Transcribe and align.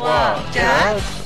3, 0.00 1.19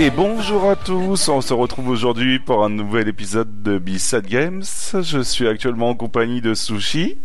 Et 0.00 0.10
bonjour 0.10 0.70
à 0.70 0.76
tous, 0.76 1.28
on 1.28 1.40
se 1.40 1.52
retrouve 1.52 1.88
aujourd'hui 1.88 2.38
pour 2.38 2.64
un 2.64 2.68
nouvel 2.68 3.08
épisode 3.08 3.64
de 3.64 3.78
B-Sad 3.78 4.28
Games. 4.28 4.62
Je 4.94 5.18
suis 5.18 5.48
actuellement 5.48 5.88
en 5.88 5.96
compagnie 5.96 6.40
de 6.40 6.54
Sushi 6.54 7.18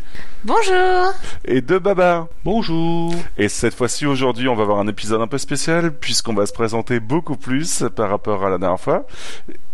Bonjour 0.44 1.14
et 1.46 1.62
de 1.62 1.78
Baba. 1.78 2.28
Bonjour 2.44 3.14
Et 3.38 3.48
cette 3.48 3.76
fois-ci, 3.76 4.08
aujourd'hui, 4.08 4.48
on 4.48 4.56
va 4.56 4.64
avoir 4.64 4.80
un 4.80 4.88
épisode 4.88 5.22
un 5.22 5.28
peu 5.28 5.38
spécial 5.38 5.94
puisqu'on 5.94 6.34
va 6.34 6.48
se 6.48 6.54
présenter 6.54 7.00
beaucoup 7.00 7.38
plus 7.38 7.84
par 7.96 8.10
rapport 8.10 8.44
à 8.44 8.50
la 8.50 8.58
dernière 8.58 8.80
fois. 8.80 9.06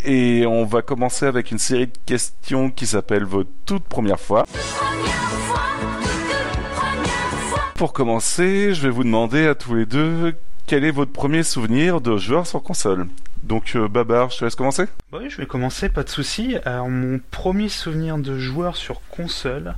Et 0.03 0.45
on 0.45 0.65
va 0.65 0.81
commencer 0.81 1.25
avec 1.25 1.51
une 1.51 1.57
série 1.57 1.87
de 1.87 1.97
questions 2.05 2.69
qui 2.69 2.85
s'appelle 2.85 3.23
Vos 3.23 3.45
toutes 3.65 3.85
premières 3.85 4.19
fois. 4.19 4.45
Pour 7.75 7.93
commencer, 7.93 8.73
je 8.73 8.81
vais 8.81 8.89
vous 8.89 9.05
demander 9.05 9.47
à 9.47 9.55
tous 9.55 9.73
les 9.73 9.85
deux 9.85 10.35
quel 10.69 10.85
est 10.85 10.91
votre 10.91 11.11
premier 11.11 11.41
souvenir 11.41 11.99
de 11.99 12.17
joueur 12.17 12.45
sur 12.45 12.61
console? 12.61 13.07
Donc, 13.41 13.71
euh, 13.75 13.87
Babar, 13.87 14.29
je 14.29 14.37
te 14.37 14.45
laisse 14.45 14.53
commencer 14.53 14.85
Bah 15.11 15.17
Oui, 15.19 15.27
je 15.27 15.37
vais 15.37 15.47
commencer, 15.47 15.89
pas 15.89 16.03
de 16.03 16.09
souci. 16.09 16.57
Alors, 16.63 16.89
mon 16.89 17.19
premier 17.31 17.69
souvenir 17.69 18.19
de 18.19 18.37
joueur 18.37 18.75
sur 18.75 19.01
console, 19.09 19.73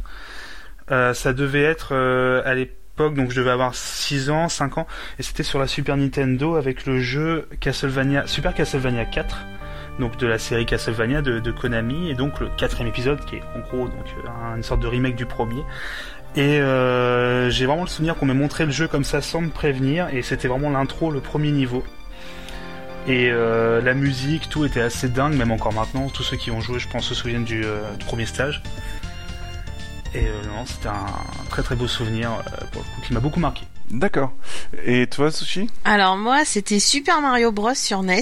euh, 0.91 1.13
ça 1.13 1.31
devait 1.31 1.63
être 1.63 1.91
euh, 1.93 2.41
à 2.43 2.55
l'époque, 2.55 3.13
donc 3.13 3.31
je 3.31 3.39
devais 3.39 3.51
avoir 3.51 3.73
6 3.73 4.31
ans, 4.31 4.49
5 4.49 4.79
ans, 4.79 4.87
et 5.17 5.23
c'était 5.23 5.43
sur 5.43 5.59
la 5.59 5.67
Super 5.67 5.95
Nintendo 5.95 6.55
avec 6.55 6.85
le 6.85 6.99
jeu 6.99 7.47
Castlevania, 7.61 8.27
Super 8.27 8.53
Castlevania 8.53 9.05
4, 9.05 9.45
donc 9.97 10.17
de 10.17 10.27
la 10.27 10.39
série 10.39 10.65
Castlevania 10.65 11.21
de, 11.21 11.51
Konami, 11.51 12.09
et 12.09 12.15
donc 12.15 12.41
le 12.41 12.49
quatrième 12.57 12.89
épisode 12.89 13.23
qui 13.23 13.37
est 13.37 13.43
en 13.55 13.59
gros 13.59 13.87
donc 13.87 14.05
euh, 14.25 14.55
une 14.57 14.63
sorte 14.63 14.81
de 14.81 14.87
remake 14.87 15.15
du 15.15 15.25
premier. 15.25 15.63
Et 16.35 16.59
euh, 16.61 17.49
j'ai 17.49 17.65
vraiment 17.65 17.81
le 17.81 17.89
souvenir 17.89 18.15
qu'on 18.15 18.25
m'ait 18.25 18.33
montré 18.33 18.65
le 18.65 18.71
jeu 18.71 18.87
comme 18.87 19.03
ça 19.03 19.21
sans 19.21 19.41
me 19.41 19.49
prévenir, 19.49 20.07
et 20.13 20.21
c'était 20.21 20.47
vraiment 20.47 20.69
l'intro, 20.69 21.11
le 21.11 21.19
premier 21.19 21.51
niveau. 21.51 21.83
Et 23.07 23.29
euh, 23.31 23.81
la 23.81 23.93
musique, 23.93 24.47
tout 24.47 24.63
était 24.63 24.81
assez 24.81 25.09
dingue, 25.09 25.33
même 25.33 25.51
encore 25.51 25.73
maintenant. 25.73 26.07
Tous 26.09 26.23
ceux 26.23 26.37
qui 26.37 26.51
ont 26.51 26.61
joué, 26.61 26.79
je 26.79 26.87
pense, 26.87 27.05
se 27.05 27.15
souviennent 27.15 27.43
du, 27.43 27.65
euh, 27.65 27.81
premier 28.05 28.25
stage. 28.25 28.61
Et 30.13 30.23
non, 30.47 30.65
c'était 30.65 30.89
un 30.89 31.05
très 31.49 31.63
très 31.63 31.75
beau 31.75 31.87
souvenir 31.87 32.31
pour 32.71 32.81
le 32.81 32.87
coup 32.95 33.01
qui 33.01 33.13
m'a 33.13 33.21
beaucoup 33.21 33.39
marqué. 33.39 33.63
D'accord. 33.91 34.31
Et 34.85 35.05
toi, 35.07 35.31
Sushi? 35.31 35.67
Alors 35.83 36.15
moi, 36.15 36.45
c'était 36.45 36.79
Super 36.79 37.19
Mario 37.19 37.51
Bros. 37.51 37.75
sur 37.75 38.03
NES 38.03 38.21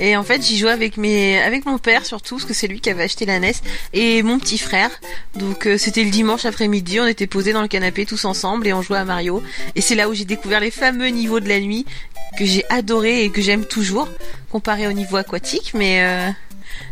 et 0.00 0.16
en 0.16 0.22
fait, 0.22 0.42
j'y 0.42 0.58
jouais 0.58 0.70
avec 0.70 0.98
mes 0.98 1.40
avec 1.40 1.64
mon 1.64 1.78
père 1.78 2.04
surtout 2.04 2.36
parce 2.36 2.44
que 2.44 2.52
c'est 2.52 2.66
lui 2.66 2.80
qui 2.80 2.90
avait 2.90 3.04
acheté 3.04 3.24
la 3.24 3.40
NES 3.40 3.54
et 3.94 4.22
mon 4.22 4.38
petit 4.38 4.58
frère. 4.58 4.90
Donc 5.34 5.66
euh, 5.66 5.78
c'était 5.78 6.04
le 6.04 6.10
dimanche 6.10 6.44
après-midi, 6.44 7.00
on 7.00 7.06
était 7.06 7.26
posés 7.26 7.54
dans 7.54 7.62
le 7.62 7.68
canapé 7.68 8.04
tous 8.04 8.26
ensemble 8.26 8.66
et 8.66 8.74
on 8.74 8.82
jouait 8.82 8.98
à 8.98 9.04
Mario. 9.06 9.42
Et 9.74 9.80
c'est 9.80 9.94
là 9.94 10.10
où 10.10 10.14
j'ai 10.14 10.26
découvert 10.26 10.60
les 10.60 10.70
fameux 10.70 11.08
niveaux 11.08 11.40
de 11.40 11.48
la 11.48 11.60
nuit 11.60 11.86
que 12.38 12.44
j'ai 12.44 12.64
adoré 12.68 13.24
et 13.24 13.30
que 13.30 13.40
j'aime 13.40 13.64
toujours 13.64 14.08
comparé 14.50 14.86
au 14.86 14.92
niveau 14.92 15.16
aquatique 15.16 15.72
mais 15.74 16.02
euh, 16.02 16.30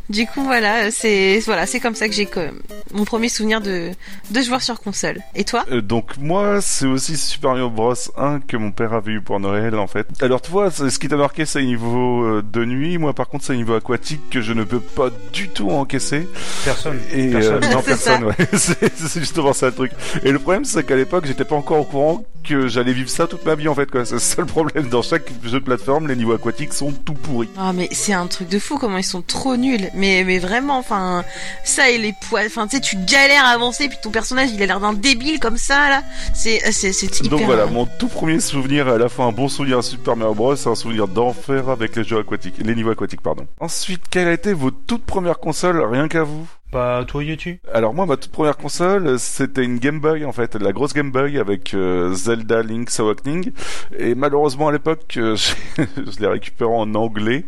du 0.09 0.27
coup 0.27 0.42
voilà, 0.42 0.91
c'est 0.91 1.41
voilà, 1.47 1.67
c'est 1.67 1.81
comme 1.81 1.95
ça 1.95 2.09
que 2.09 2.15
j'ai 2.15 2.27
que- 2.27 2.51
mon 2.95 3.05
premier 3.05 3.29
souvenir 3.29 3.61
de 3.61 3.91
de 4.31 4.41
joueur 4.43 4.62
sur 4.62 4.81
console. 4.81 5.20
Et 5.34 5.45
toi? 5.45 5.65
Euh, 5.70 5.81
donc 5.83 6.17
moi, 6.19 6.61
c'est 6.61 6.87
aussi 6.87 7.17
Super 7.17 7.51
Mario 7.51 7.70
Bros 7.70 7.95
1 8.17 8.41
que 8.41 8.56
mon 8.56 8.70
père 8.73 8.93
avait 8.93 9.12
eu 9.12 9.20
pour 9.20 9.41
Noël 9.41 9.75
en 9.77 9.87
fait. 9.87 10.06
Alors 10.20 10.41
toi, 10.43 10.70
c'est- 10.70 10.91
ce 10.91 10.98
qui 10.98 11.09
t'a 11.09 11.17
marqué, 11.17 11.45
c'est 11.47 11.62
niveau 11.65 12.23
euh, 12.25 12.43
de 12.43 12.65
nuit. 12.65 12.98
Moi, 12.98 13.12
par 13.15 13.28
contre, 13.28 13.45
c'est 13.45 13.56
niveau 13.56 13.75
aquatique 13.75 14.31
que 14.31 14.41
je 14.41 14.53
ne 14.53 14.65
peux 14.65 14.81
pas 14.81 15.11
du 15.33 15.48
tout 15.48 15.70
encaisser. 15.70 16.28
Personne. 16.65 16.98
Et 17.12 17.28
Personne. 17.31 17.65
euh, 17.65 17.71
non, 17.73 17.81
C'est 17.84 17.87
personne. 17.87 18.25
Ouais. 18.25 18.34
c'est 18.97 19.21
justement 19.21 19.53
ça 19.53 19.67
le 19.67 19.73
truc. 19.73 19.93
Et 20.25 20.31
le 20.33 20.39
problème, 20.39 20.65
c'est 20.65 20.84
qu'à 20.84 20.97
l'époque, 20.97 21.27
j'étais 21.27 21.45
pas 21.45 21.56
encore 21.56 21.81
au 21.81 21.84
courant 21.84 22.25
que 22.44 22.69
j'allais 22.69 22.93
vivre 22.93 23.09
ça 23.10 23.27
toute 23.27 23.44
ma 23.44 23.56
vie 23.56 23.66
en 23.66 23.75
fait. 23.75 23.89
C'est 24.05 24.21
ça 24.21 24.41
le 24.43 24.47
problème. 24.47 24.89
Dans 24.89 25.03
chaque 25.03 25.28
jeu 25.44 25.59
de 25.59 25.65
plateforme, 25.65 26.06
les 26.06 26.15
niveaux 26.15 26.33
aquatiques 26.34 26.72
sont 26.72 26.93
tout 26.93 27.15
pourris. 27.15 27.49
Ah 27.59 27.72
mais 27.72 27.89
c'est 27.91 28.12
un 28.12 28.27
truc 28.28 28.49
de 28.49 28.59
fou 28.60 28.78
comment 28.78 28.99
ils 28.99 29.03
sont 29.05 29.22
trop 29.22 29.56
nuls. 29.56 29.75
Mais 29.94 30.25
mais 30.25 30.38
vraiment 30.38 30.78
enfin 30.78 31.25
ça 31.64 31.91
et 31.91 31.98
les 31.98 32.14
poils 32.28 32.47
enfin 32.47 32.66
tu 32.66 32.76
sais 32.76 32.81
tu 32.81 32.97
galères 32.97 33.44
à 33.44 33.48
avancer 33.48 33.88
puis 33.88 33.98
ton 34.03 34.10
personnage 34.10 34.50
il 34.53 34.62
a 34.62 34.66
l'air 34.66 34.81
d'un 34.81 34.92
débile 34.92 35.41
comme 35.41 35.56
ça 35.56 35.88
là. 35.88 36.03
C'est 36.34 36.60
c'est 36.72 36.92
c'est 36.92 37.20
hyper 37.20 37.31
Donc 37.31 37.42
voilà, 37.42 37.66
mon 37.66 37.86
tout 37.86 38.09
premier 38.09 38.41
souvenir, 38.41 38.88
à 38.88 38.98
la 38.98 39.09
fois 39.09 39.26
un 39.26 39.32
bon 39.32 39.48
souvenir 39.48 39.78
à 39.78 39.82
Super 39.82 40.16
Mario 40.16 40.34
Bros, 40.34 40.69
un 40.69 40.75
souvenir 40.75 41.09
d'enfer 41.09 41.69
avec 41.69 41.97
les 41.97 42.04
jeux 42.04 42.19
aquatiques, 42.19 42.56
les 42.59 42.75
niveaux 42.75 42.91
aquatiques, 42.91 43.20
pardon. 43.20 43.47
Ensuite, 43.60 44.03
quelle 44.10 44.28
a 44.28 44.32
été 44.32 44.53
votre 44.53 44.76
toute 44.86 45.04
première 45.04 45.38
console, 45.38 45.82
rien 45.84 46.09
qu'à 46.09 46.22
vous? 46.22 46.47
Bah 46.72 47.04
toi 47.06 47.22
Yeti 47.22 47.59
Alors 47.72 47.94
moi, 47.94 48.06
ma 48.06 48.16
toute 48.16 48.32
première 48.32 48.56
console, 48.56 49.21
c'était 49.21 49.62
une 49.62 49.78
Game 49.78 50.00
Boy 50.00 50.25
en 50.25 50.32
fait, 50.32 50.56
la 50.56 50.72
grosse 50.72 50.94
Game 50.94 51.12
Boy 51.12 51.38
avec 51.38 51.75
euh, 51.75 52.12
Zelda 52.12 52.62
Link's 52.62 52.99
Awakening. 52.99 53.53
Et 53.97 54.16
malheureusement 54.16 54.69
à 54.69 54.72
l'époque, 54.72 55.15
euh, 55.16 55.37
je 55.78 56.21
l'ai 56.21 56.27
récupéré 56.27 56.71
en 56.71 56.93
anglais. 56.97 57.44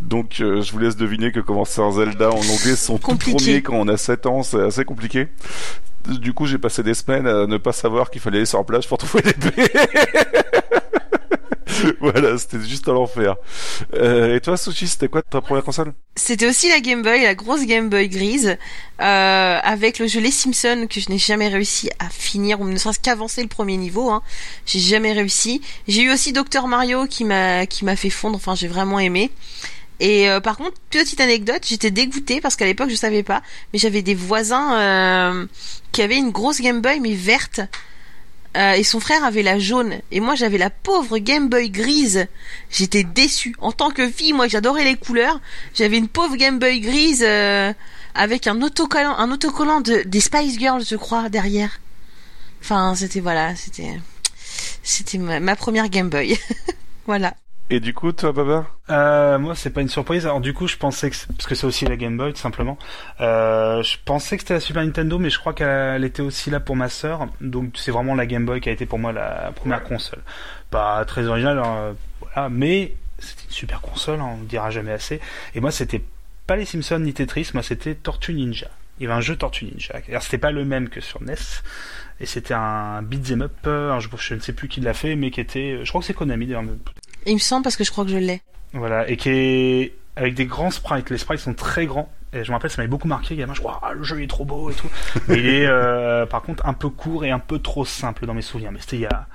Donc 0.00 0.40
euh, 0.40 0.60
je 0.60 0.72
vous 0.72 0.78
laisse 0.78 0.96
deviner 0.96 1.32
que 1.32 1.40
commencer 1.40 1.80
un 1.80 1.92
Zelda 1.92 2.28
en 2.28 2.40
anglais, 2.40 2.76
son 2.76 2.98
tout 2.98 3.16
premier 3.16 3.62
quand 3.62 3.76
on 3.76 3.88
a 3.88 3.96
7 3.96 4.26
ans, 4.26 4.42
c'est 4.42 4.60
assez 4.60 4.84
compliqué. 4.84 5.28
Du 6.08 6.32
coup, 6.32 6.46
j'ai 6.46 6.58
passé 6.58 6.82
des 6.82 6.94
semaines 6.94 7.26
à 7.26 7.46
ne 7.46 7.56
pas 7.58 7.72
savoir 7.72 8.10
qu'il 8.10 8.20
fallait 8.20 8.38
aller 8.38 8.46
sur 8.46 8.58
la 8.58 8.64
plage 8.64 8.88
pour 8.88 8.98
trouver 8.98 9.22
l'épée. 9.24 9.70
voilà, 12.00 12.36
c'était 12.38 12.60
juste 12.60 12.88
à 12.88 12.92
l'enfer. 12.92 13.36
Euh, 13.94 14.36
et 14.36 14.40
toi, 14.40 14.56
Sushi, 14.56 14.88
c'était 14.88 15.08
quoi 15.08 15.22
ta 15.22 15.40
première 15.40 15.64
console? 15.64 15.92
C'était 16.16 16.46
aussi 16.46 16.68
la 16.68 16.80
Game 16.80 17.02
Boy, 17.02 17.22
la 17.22 17.34
grosse 17.34 17.64
Game 17.66 17.88
Boy 17.88 18.08
grise, 18.08 18.56
euh, 19.00 19.58
avec 19.62 19.98
le 19.98 20.06
jeu 20.06 20.20
Les 20.20 20.30
Simpsons 20.30 20.86
que 20.88 21.00
je 21.00 21.08
n'ai 21.10 21.18
jamais 21.18 21.48
réussi 21.48 21.90
à 21.98 22.08
finir, 22.08 22.60
ou 22.60 22.68
ne 22.68 22.76
serait-ce 22.76 23.00
qu'avancer 23.00 23.42
le 23.42 23.48
premier 23.48 23.76
niveau. 23.76 24.10
Hein. 24.10 24.22
J'ai 24.66 24.80
jamais 24.80 25.12
réussi. 25.12 25.60
J'ai 25.86 26.02
eu 26.02 26.12
aussi 26.12 26.32
Dr 26.32 26.66
Mario 26.66 27.06
qui 27.06 27.24
m'a 27.24 27.66
qui 27.66 27.84
m'a 27.84 27.96
fait 27.96 28.10
fondre. 28.10 28.36
Enfin, 28.36 28.54
j'ai 28.54 28.68
vraiment 28.68 28.98
aimé. 28.98 29.30
Et 30.00 30.28
euh, 30.28 30.40
par 30.40 30.56
contre, 30.56 30.74
petite 30.90 31.20
anecdote, 31.20 31.62
j'étais 31.66 31.90
dégoûtée 31.90 32.40
parce 32.40 32.56
qu'à 32.56 32.66
l'époque 32.66 32.90
je 32.90 32.94
savais 32.94 33.22
pas, 33.22 33.42
mais 33.72 33.78
j'avais 33.78 34.02
des 34.02 34.14
voisins 34.14 34.78
euh, 34.78 35.46
qui 35.92 36.02
avaient 36.02 36.16
une 36.18 36.30
grosse 36.30 36.60
Game 36.60 36.80
Boy 36.80 37.00
mais 37.00 37.14
verte. 37.14 37.60
Euh, 38.56 38.72
et 38.72 38.82
son 38.82 38.98
frère 38.98 39.24
avait 39.24 39.42
la 39.42 39.58
jaune 39.58 39.98
et 40.10 40.20
moi 40.20 40.34
j'avais 40.34 40.56
la 40.56 40.70
pauvre 40.70 41.18
Game 41.18 41.48
Boy 41.48 41.70
grise. 41.70 42.26
J'étais 42.70 43.04
déçue. 43.04 43.54
En 43.58 43.72
tant 43.72 43.90
que 43.90 44.08
fille, 44.08 44.32
moi 44.32 44.48
j'adorais 44.48 44.84
les 44.84 44.96
couleurs. 44.96 45.40
J'avais 45.74 45.98
une 45.98 46.08
pauvre 46.08 46.36
Game 46.36 46.58
Boy 46.58 46.80
grise 46.80 47.24
euh, 47.26 47.72
avec 48.14 48.46
un 48.46 48.62
autocollant, 48.62 49.16
un 49.16 49.30
autocollant 49.30 49.80
de, 49.80 50.02
des 50.06 50.20
Spice 50.20 50.58
Girls, 50.58 50.84
je 50.88 50.96
crois, 50.96 51.28
derrière. 51.28 51.80
Enfin, 52.60 52.94
c'était 52.96 53.20
voilà, 53.20 53.54
c'était 53.54 54.00
c'était 54.82 55.18
ma, 55.18 55.40
ma 55.40 55.54
première 55.54 55.88
Game 55.88 56.08
Boy. 56.08 56.38
voilà. 57.06 57.34
Et 57.70 57.80
du 57.80 57.92
coup, 57.92 58.12
toi, 58.12 58.32
Babar 58.32 58.64
Euh, 58.88 59.38
moi, 59.38 59.54
c'est 59.54 59.68
pas 59.70 59.82
une 59.82 59.90
surprise. 59.90 60.24
Alors 60.24 60.40
du 60.40 60.54
coup, 60.54 60.66
je 60.66 60.76
pensais 60.78 61.10
que 61.10 61.16
parce 61.36 61.46
que 61.46 61.54
c'est 61.54 61.66
aussi 61.66 61.84
la 61.84 61.96
Game 61.96 62.16
Boy, 62.16 62.32
tout 62.32 62.38
simplement. 62.40 62.78
Euh, 63.20 63.82
je 63.82 63.98
pensais 64.04 64.36
que 64.36 64.42
c'était 64.42 64.54
la 64.54 64.60
Super 64.60 64.82
Nintendo, 64.84 65.18
mais 65.18 65.28
je 65.28 65.38
crois 65.38 65.52
qu'elle 65.52 66.02
était 66.04 66.22
aussi 66.22 66.48
là 66.50 66.60
pour 66.60 66.76
ma 66.76 66.88
sœur. 66.88 67.28
Donc 67.42 67.72
c'est 67.76 67.90
vraiment 67.90 68.14
la 68.14 68.24
Game 68.24 68.46
Boy 68.46 68.62
qui 68.62 68.70
a 68.70 68.72
été 68.72 68.86
pour 68.86 68.98
moi 68.98 69.12
la 69.12 69.52
première 69.54 69.82
console. 69.84 70.20
Pas 70.70 71.04
très 71.04 71.26
originale, 71.26 71.58
hein, 71.58 71.94
voilà, 72.22 72.48
mais 72.48 72.94
c'était 73.18 73.44
une 73.44 73.50
super 73.50 73.82
console, 73.82 74.20
hein, 74.20 74.30
on 74.34 74.36
ne 74.38 74.44
dira 74.46 74.70
jamais 74.70 74.92
assez. 74.92 75.20
Et 75.54 75.60
moi, 75.60 75.70
c'était 75.70 76.02
pas 76.46 76.56
les 76.56 76.64
Simpsons 76.64 77.00
ni 77.00 77.12
Tetris, 77.12 77.50
moi 77.52 77.62
c'était 77.62 77.94
Tortue 77.94 78.32
Ninja. 78.32 78.68
Il 78.98 79.02
y 79.04 79.06
avait 79.06 79.14
un 79.16 79.20
jeu 79.20 79.36
Tortue 79.36 79.66
Ninja. 79.66 79.94
Alors 80.08 80.22
c'était 80.22 80.38
pas 80.38 80.50
le 80.52 80.64
même 80.64 80.88
que 80.88 81.02
sur 81.02 81.20
NES. 81.22 81.34
Et 82.20 82.26
c'était 82.26 82.54
un 82.54 83.02
beat'em 83.02 83.42
up, 83.42 83.52
euh, 83.66 83.92
un 83.92 84.00
jeu- 84.00 84.08
je 84.18 84.34
ne 84.34 84.40
sais 84.40 84.52
plus 84.54 84.68
qui 84.68 84.80
l'a 84.80 84.94
fait, 84.94 85.14
mais 85.14 85.30
qui 85.30 85.40
était, 85.40 85.80
je 85.84 85.88
crois 85.90 86.00
que 86.00 86.06
c'est 86.06 86.14
Konami 86.14 86.46
d'ailleurs, 86.46 86.64
Il 87.26 87.34
me 87.34 87.38
semble 87.38 87.62
parce 87.64 87.76
que 87.76 87.84
je 87.84 87.90
crois 87.90 88.04
que 88.04 88.10
je 88.10 88.16
l'ai. 88.16 88.42
voilà, 88.72 89.08
et 89.08 89.16
qui 89.16 89.30
est 89.30 89.94
avec 90.16 90.34
des 90.34 90.46
grands 90.46 90.70
sprites. 90.70 91.10
Les 91.10 91.18
sprites 91.18 91.40
sont 91.40 91.54
très 91.54 91.86
grands. 91.86 92.10
Et 92.32 92.44
je 92.44 92.50
me 92.50 92.56
rappelle, 92.56 92.70
ça 92.70 92.78
m'avait 92.78 92.88
beaucoup 92.90 93.08
marqué, 93.08 93.36
gamin. 93.36 93.54
Je 93.54 93.60
crois, 93.60 93.80
ah, 93.82 93.92
le 93.94 94.02
jeu 94.02 94.22
est 94.22 94.26
trop 94.26 94.44
beau 94.44 94.70
et 94.70 94.74
tout. 94.74 94.88
Mais 95.28 95.38
il 95.38 95.46
est, 95.46 95.66
euh, 95.66 96.26
par 96.26 96.42
contre, 96.42 96.66
un 96.66 96.74
peu 96.74 96.90
court 96.90 97.24
et 97.24 97.30
un 97.30 97.38
peu 97.38 97.58
trop 97.58 97.84
simple 97.86 98.26
dans 98.26 98.34
mes 98.34 98.42
souvenirs. 98.42 98.70
Mais 98.70 98.80
c'était 98.80 98.96
il 98.96 99.02
y 99.02 99.06
a 99.06 99.26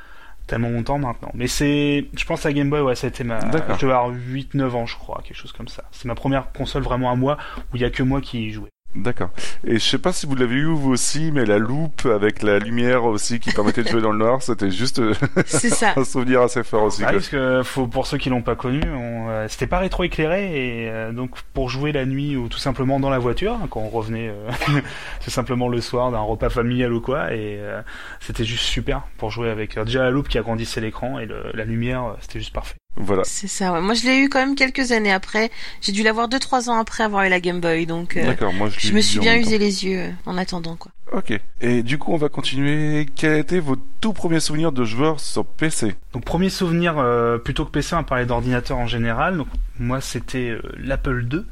tellement 0.45 0.69
longtemps 0.69 0.99
maintenant. 0.99 1.31
Mais 1.33 1.47
c'est, 1.47 2.05
je 2.15 2.25
pense 2.25 2.45
à 2.45 2.53
Game 2.53 2.69
Boy, 2.69 2.81
ouais, 2.81 2.95
ça 2.95 3.07
a 3.07 3.09
été 3.09 3.23
ma, 3.23 3.39
D'accord. 3.39 3.77
je 3.77 3.81
devais 3.81 3.93
avoir 3.93 4.11
8-9 4.11 4.69
ans, 4.71 4.85
je 4.85 4.95
crois, 4.95 5.21
quelque 5.23 5.37
chose 5.37 5.53
comme 5.53 5.67
ça. 5.69 5.83
C'est 5.91 6.05
ma 6.05 6.15
première 6.15 6.51
console 6.51 6.83
vraiment 6.83 7.11
à 7.11 7.15
moi, 7.15 7.37
où 7.71 7.77
il 7.77 7.81
y 7.81 7.85
a 7.85 7.89
que 7.89 8.03
moi 8.03 8.21
qui 8.21 8.47
y 8.47 8.51
jouais. 8.51 8.69
D'accord. 8.95 9.31
Et 9.65 9.75
je 9.75 9.79
sais 9.83 9.97
pas 9.97 10.13
si 10.13 10.25
vous 10.27 10.35
l'avez 10.35 10.55
eu 10.55 10.65
vous 10.65 10.91
aussi, 10.91 11.31
mais 11.31 11.45
la 11.45 11.57
loupe 11.57 12.05
avec 12.05 12.43
la 12.43 12.59
lumière 12.59 13.05
aussi 13.05 13.39
qui 13.39 13.51
permettait 13.51 13.83
de 13.83 13.87
jouer 13.89 14.01
dans 14.01 14.11
le 14.11 14.19
noir, 14.19 14.41
c'était 14.43 14.69
juste 14.69 15.01
ça. 15.45 15.93
un 15.95 16.03
souvenir 16.03 16.41
assez 16.41 16.63
fort 16.63 16.83
aussi. 16.83 17.03
Ah 17.05 17.11
parce 17.11 17.27
que 17.27 17.61
faut, 17.63 17.87
pour 17.87 18.05
ceux 18.05 18.17
qui 18.19 18.29
l'ont 18.29 18.41
pas 18.43 18.55
connu, 18.55 18.81
on, 18.85 19.29
euh, 19.29 19.47
c'était 19.49 19.65
pas 19.67 19.79
rétro 19.79 20.03
éclairé 20.03 20.83
et 20.83 20.89
euh, 20.89 21.11
donc 21.11 21.31
pour 21.53 21.69
jouer 21.69 21.91
la 21.91 22.05
nuit 22.05 22.35
ou 22.35 22.47
tout 22.49 22.59
simplement 22.59 22.99
dans 22.99 23.09
la 23.09 23.19
voiture 23.19 23.53
hein, 23.53 23.67
quand 23.69 23.79
on 23.81 23.89
revenait 23.89 24.29
euh, 24.29 24.49
tout 25.23 25.31
simplement 25.31 25.67
le 25.69 25.81
soir 25.81 26.11
d'un 26.11 26.19
repas 26.19 26.49
familial 26.49 26.93
ou 26.93 27.01
quoi 27.01 27.33
et 27.33 27.57
euh, 27.59 27.81
c'était 28.19 28.43
juste 28.45 28.65
super 28.65 29.01
pour 29.17 29.31
jouer 29.31 29.49
avec 29.49 29.77
euh, 29.77 29.85
déjà 29.85 30.03
la 30.03 30.11
loupe 30.11 30.27
qui 30.27 30.37
agrandissait 30.37 30.81
l'écran 30.81 31.17
et 31.19 31.25
le- 31.25 31.51
la 31.53 31.65
lumière 31.65 32.15
c'était 32.21 32.39
juste 32.39 32.53
parfait. 32.53 32.75
Voilà. 32.95 33.23
C'est 33.25 33.47
ça, 33.47 33.73
ouais. 33.73 33.81
Moi, 33.81 33.95
je 33.95 34.05
l'ai 34.05 34.17
eu 34.17 34.29
quand 34.29 34.39
même 34.39 34.55
quelques 34.55 34.91
années 34.91 35.11
après. 35.11 35.49
J'ai 35.81 35.91
dû 35.91 36.03
l'avoir 36.03 36.29
2-3 36.29 36.69
ans 36.69 36.79
après 36.79 37.03
avoir 37.03 37.23
eu 37.23 37.29
la 37.29 37.39
Game 37.39 37.59
Boy, 37.59 37.85
donc 37.85 38.17
euh, 38.17 38.25
D'accord, 38.25 38.53
moi 38.53 38.69
je, 38.69 38.79
je 38.79 38.93
me 38.93 39.01
suis 39.01 39.19
en 39.19 39.23
bien 39.23 39.35
usé 39.35 39.57
les 39.57 39.85
yeux 39.85 39.99
euh, 39.99 40.11
en 40.25 40.37
attendant, 40.37 40.75
quoi. 40.75 40.91
Ok. 41.13 41.39
Et 41.61 41.83
du 41.83 41.99
coup, 41.99 42.11
on 42.11 42.17
va 42.17 42.29
continuer. 42.29 43.07
Quel 43.15 43.33
a 43.33 43.37
été 43.37 43.59
votre 43.59 43.83
tout 44.01 44.13
premier 44.13 44.39
souvenir 44.39 44.71
de 44.71 44.83
joueur 44.83 45.19
sur 45.19 45.45
PC 45.45 45.95
Donc 46.11 46.25
premier 46.25 46.49
souvenir, 46.49 46.97
euh, 46.97 47.37
plutôt 47.37 47.65
que 47.65 47.71
PC, 47.71 47.93
on 47.93 47.99
va 47.99 48.03
parler 48.03 48.25
d'ordinateur 48.25 48.77
en 48.77 48.87
général. 48.87 49.37
Donc 49.37 49.47
moi 49.79 50.01
c'était 50.01 50.49
euh, 50.49 50.61
l'Apple 50.77 51.25
II, 51.31 51.43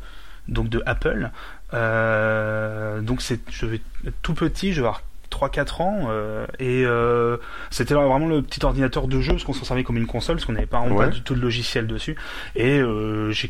donc 0.48 0.70
de 0.70 0.82
Apple. 0.88 1.30
Euh, 1.74 3.02
donc 3.02 3.22
c'est, 3.22 3.40
je 3.52 3.66
vais 3.68 3.82
être 4.06 4.16
tout 4.24 4.34
petit, 4.34 4.74
je 4.74 4.82
vais 4.82 4.88
avoir 4.88 5.04
3-4 5.31 5.81
ans 5.81 6.07
euh, 6.10 6.45
et 6.60 6.83
euh, 6.86 7.38
c'était 7.69 7.94
vraiment 7.94 8.28
le 8.28 8.42
petit 8.42 8.63
ordinateur 8.66 9.07
de 9.07 9.22
jeu 9.22 9.31
parce 9.33 9.44
qu'on 9.44 9.54
s'en 9.54 9.63
servait 9.66 9.83
comme 9.83 9.98
une 9.98 10.06
console 10.07 10.36
parce 10.36 10.45
qu'on 10.45 10.54
n'avait 10.54 10.66
pas, 10.66 10.81
Ouais. 10.81 10.95
pas 11.06 11.07
du 11.07 11.22
tout 11.22 11.33
de 11.36 11.42
logiciel 11.42 11.88
dessus. 11.88 12.16
Et 12.56 12.80
euh, 12.80 13.31
j'ai 13.31 13.50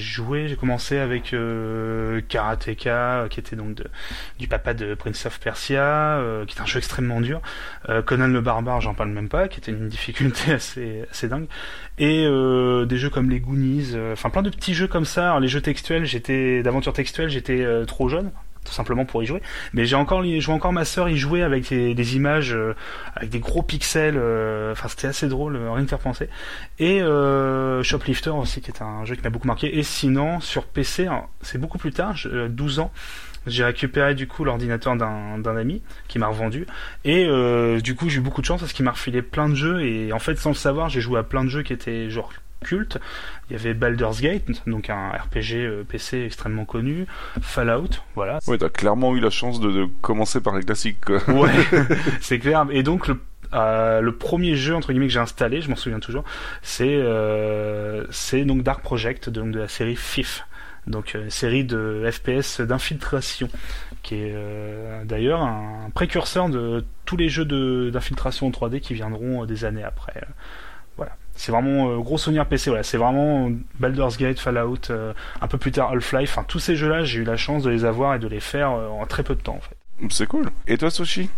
joué 0.00 0.48
j'ai 0.48 0.56
commencé 0.56 0.98
avec 0.98 1.32
euh, 1.32 2.20
Karateka 2.28 3.26
qui 3.30 3.40
était 3.40 3.56
donc 3.56 3.74
de, 3.74 3.84
du 4.38 4.48
papa 4.48 4.74
de 4.74 4.94
Prince 4.94 5.24
of 5.26 5.38
Persia 5.40 5.82
euh, 6.18 6.44
qui 6.44 6.56
est 6.58 6.60
un 6.60 6.66
jeu 6.66 6.78
extrêmement 6.78 7.20
dur. 7.20 7.40
Euh, 7.88 8.02
Conan 8.02 8.26
le 8.28 8.40
barbare 8.40 8.80
j'en 8.80 8.94
parle 8.94 9.10
même 9.10 9.28
pas 9.28 9.48
qui 9.48 9.60
était 9.60 9.72
une 9.72 9.88
difficulté 9.88 10.52
assez 10.54 11.04
assez 11.10 11.28
dingue. 11.28 11.46
Et 11.98 12.24
euh, 12.26 12.84
des 12.86 12.96
jeux 12.96 13.10
comme 13.10 13.30
les 13.30 13.40
Goonies 13.40 13.92
euh, 13.94 14.14
enfin 14.14 14.30
plein 14.30 14.42
de 14.42 14.50
petits 14.50 14.74
jeux 14.74 14.88
comme 14.88 15.04
ça. 15.04 15.26
Alors, 15.28 15.40
les 15.40 15.48
jeux 15.48 15.60
textuels 15.60 16.04
j'étais 16.04 16.62
d'aventure 16.62 16.92
textuelle 16.92 17.28
j'étais 17.28 17.62
euh, 17.62 17.84
trop 17.84 18.08
jeune 18.08 18.30
tout 18.64 18.72
simplement 18.72 19.04
pour 19.04 19.22
y 19.22 19.26
jouer. 19.26 19.42
Mais 19.72 19.84
j'ai 19.84 19.96
encore 19.96 20.22
je 20.24 20.44
vois 20.46 20.54
encore 20.54 20.72
ma 20.72 20.84
sœur 20.84 21.08
y 21.08 21.16
jouer 21.16 21.42
avec 21.42 21.68
des, 21.68 22.16
images 22.16 22.54
euh, 22.54 22.74
avec 23.16 23.30
des 23.30 23.40
gros 23.40 23.62
pixels 23.62 24.16
euh, 24.16 24.72
enfin 24.72 24.88
c'était 24.88 25.08
assez 25.08 25.28
drôle 25.28 25.56
euh, 25.56 25.70
rien 25.72 25.84
que 25.84 25.94
penser. 25.94 26.28
Et 26.78 27.02
euh, 27.02 27.82
Shoplifter 27.82 28.30
aussi 28.30 28.60
qui 28.60 28.70
est 28.70 28.82
un 28.82 29.04
jeu 29.04 29.14
qui 29.16 29.22
m'a 29.22 29.30
beaucoup 29.30 29.46
marqué. 29.46 29.78
Et 29.78 29.82
sinon 29.82 30.40
sur 30.40 30.64
PC 30.64 31.06
hein, 31.06 31.24
c'est 31.40 31.58
beaucoup 31.58 31.78
plus 31.78 31.92
tard 31.92 32.16
je- 32.16 32.28
euh, 32.28 32.48
12 32.48 32.78
ans 32.78 32.92
j'ai 33.46 33.64
récupéré 33.64 34.14
du 34.14 34.28
coup 34.28 34.44
l'ordinateur 34.44 34.94
d'un 34.96 35.38
d'un 35.38 35.56
ami 35.56 35.82
qui 36.06 36.18
m'a 36.20 36.28
revendu. 36.28 36.66
Et 37.04 37.26
euh, 37.26 37.80
du 37.80 37.94
coup 37.96 38.08
j'ai 38.08 38.18
eu 38.18 38.20
beaucoup 38.20 38.40
de 38.40 38.46
chance 38.46 38.60
parce 38.60 38.72
qu'il 38.72 38.84
m'a 38.84 38.92
refilé 38.92 39.20
plein 39.22 39.48
de 39.48 39.54
jeux. 39.56 39.82
Et 39.82 40.12
en 40.12 40.20
fait 40.20 40.36
sans 40.36 40.50
le 40.50 40.54
savoir 40.54 40.88
j'ai 40.88 41.00
joué 41.00 41.18
à 41.18 41.24
plein 41.24 41.42
de 41.44 41.48
jeux 41.48 41.62
qui 41.62 41.72
étaient 41.72 42.08
genre 42.10 42.32
il 42.70 43.52
y 43.52 43.54
avait 43.54 43.74
Baldur's 43.74 44.20
Gate 44.20 44.62
donc 44.66 44.90
un 44.90 45.10
RPG 45.10 45.54
euh, 45.54 45.84
PC 45.84 46.24
extrêmement 46.24 46.64
connu 46.64 47.06
Fallout 47.40 47.88
voilà 48.14 48.38
Ouais, 48.46 48.58
t'as 48.58 48.68
clairement 48.68 49.14
eu 49.16 49.20
la 49.20 49.30
chance 49.30 49.60
de, 49.60 49.70
de 49.70 49.88
commencer 50.00 50.40
par 50.40 50.56
les 50.56 50.62
classiques. 50.62 51.04
Quoi. 51.04 51.18
Ouais, 51.30 51.50
c'est 52.20 52.38
clair. 52.38 52.66
Et 52.70 52.82
donc 52.82 53.08
le 53.08 53.20
euh, 53.54 54.00
le 54.00 54.16
premier 54.16 54.56
jeu 54.56 54.74
entre 54.74 54.92
guillemets 54.92 55.08
que 55.08 55.12
j'ai 55.12 55.18
installé, 55.18 55.60
je 55.60 55.68
m'en 55.68 55.76
souviens 55.76 56.00
toujours, 56.00 56.24
c'est 56.62 56.88
euh, 56.88 58.06
c'est 58.10 58.44
donc 58.44 58.62
Dark 58.62 58.82
Project, 58.82 59.28
donc 59.28 59.50
de 59.50 59.58
la 59.58 59.68
série 59.68 59.94
FIF, 59.94 60.46
donc 60.86 61.12
une 61.12 61.28
série 61.28 61.64
de 61.64 62.08
FPS 62.10 62.62
d'infiltration, 62.62 63.50
qui 64.02 64.14
est 64.14 64.32
euh, 64.34 65.04
d'ailleurs 65.04 65.42
un 65.42 65.90
précurseur 65.94 66.48
de 66.48 66.82
tous 67.04 67.18
les 67.18 67.28
jeux 67.28 67.90
d'infiltration 67.90 68.46
en 68.46 68.50
3D 68.50 68.80
qui 68.80 68.94
viendront 68.94 69.44
des 69.44 69.66
années 69.66 69.84
après. 69.84 70.14
C'est 71.42 71.50
vraiment 71.50 71.90
euh, 71.90 71.98
gros 71.98 72.18
souvenir 72.18 72.46
PC. 72.46 72.70
Voilà, 72.70 72.84
c'est 72.84 72.98
vraiment 72.98 73.50
Baldur's 73.80 74.16
Gate, 74.16 74.38
Fallout, 74.38 74.90
euh, 74.90 75.12
un 75.40 75.48
peu 75.48 75.58
plus 75.58 75.72
tard 75.72 75.90
Half-Life. 75.90 76.30
Enfin, 76.30 76.44
tous 76.46 76.60
ces 76.60 76.76
jeux-là, 76.76 77.02
j'ai 77.02 77.18
eu 77.18 77.24
la 77.24 77.36
chance 77.36 77.64
de 77.64 77.70
les 77.70 77.84
avoir 77.84 78.14
et 78.14 78.20
de 78.20 78.28
les 78.28 78.38
faire 78.38 78.70
euh, 78.70 78.86
en 78.86 79.06
très 79.06 79.24
peu 79.24 79.34
de 79.34 79.40
temps 79.40 79.56
en 79.56 79.60
fait. 79.60 79.76
C'est 80.10 80.28
cool. 80.28 80.50
Et 80.68 80.78
toi, 80.78 80.88
Sushi? 80.88 81.28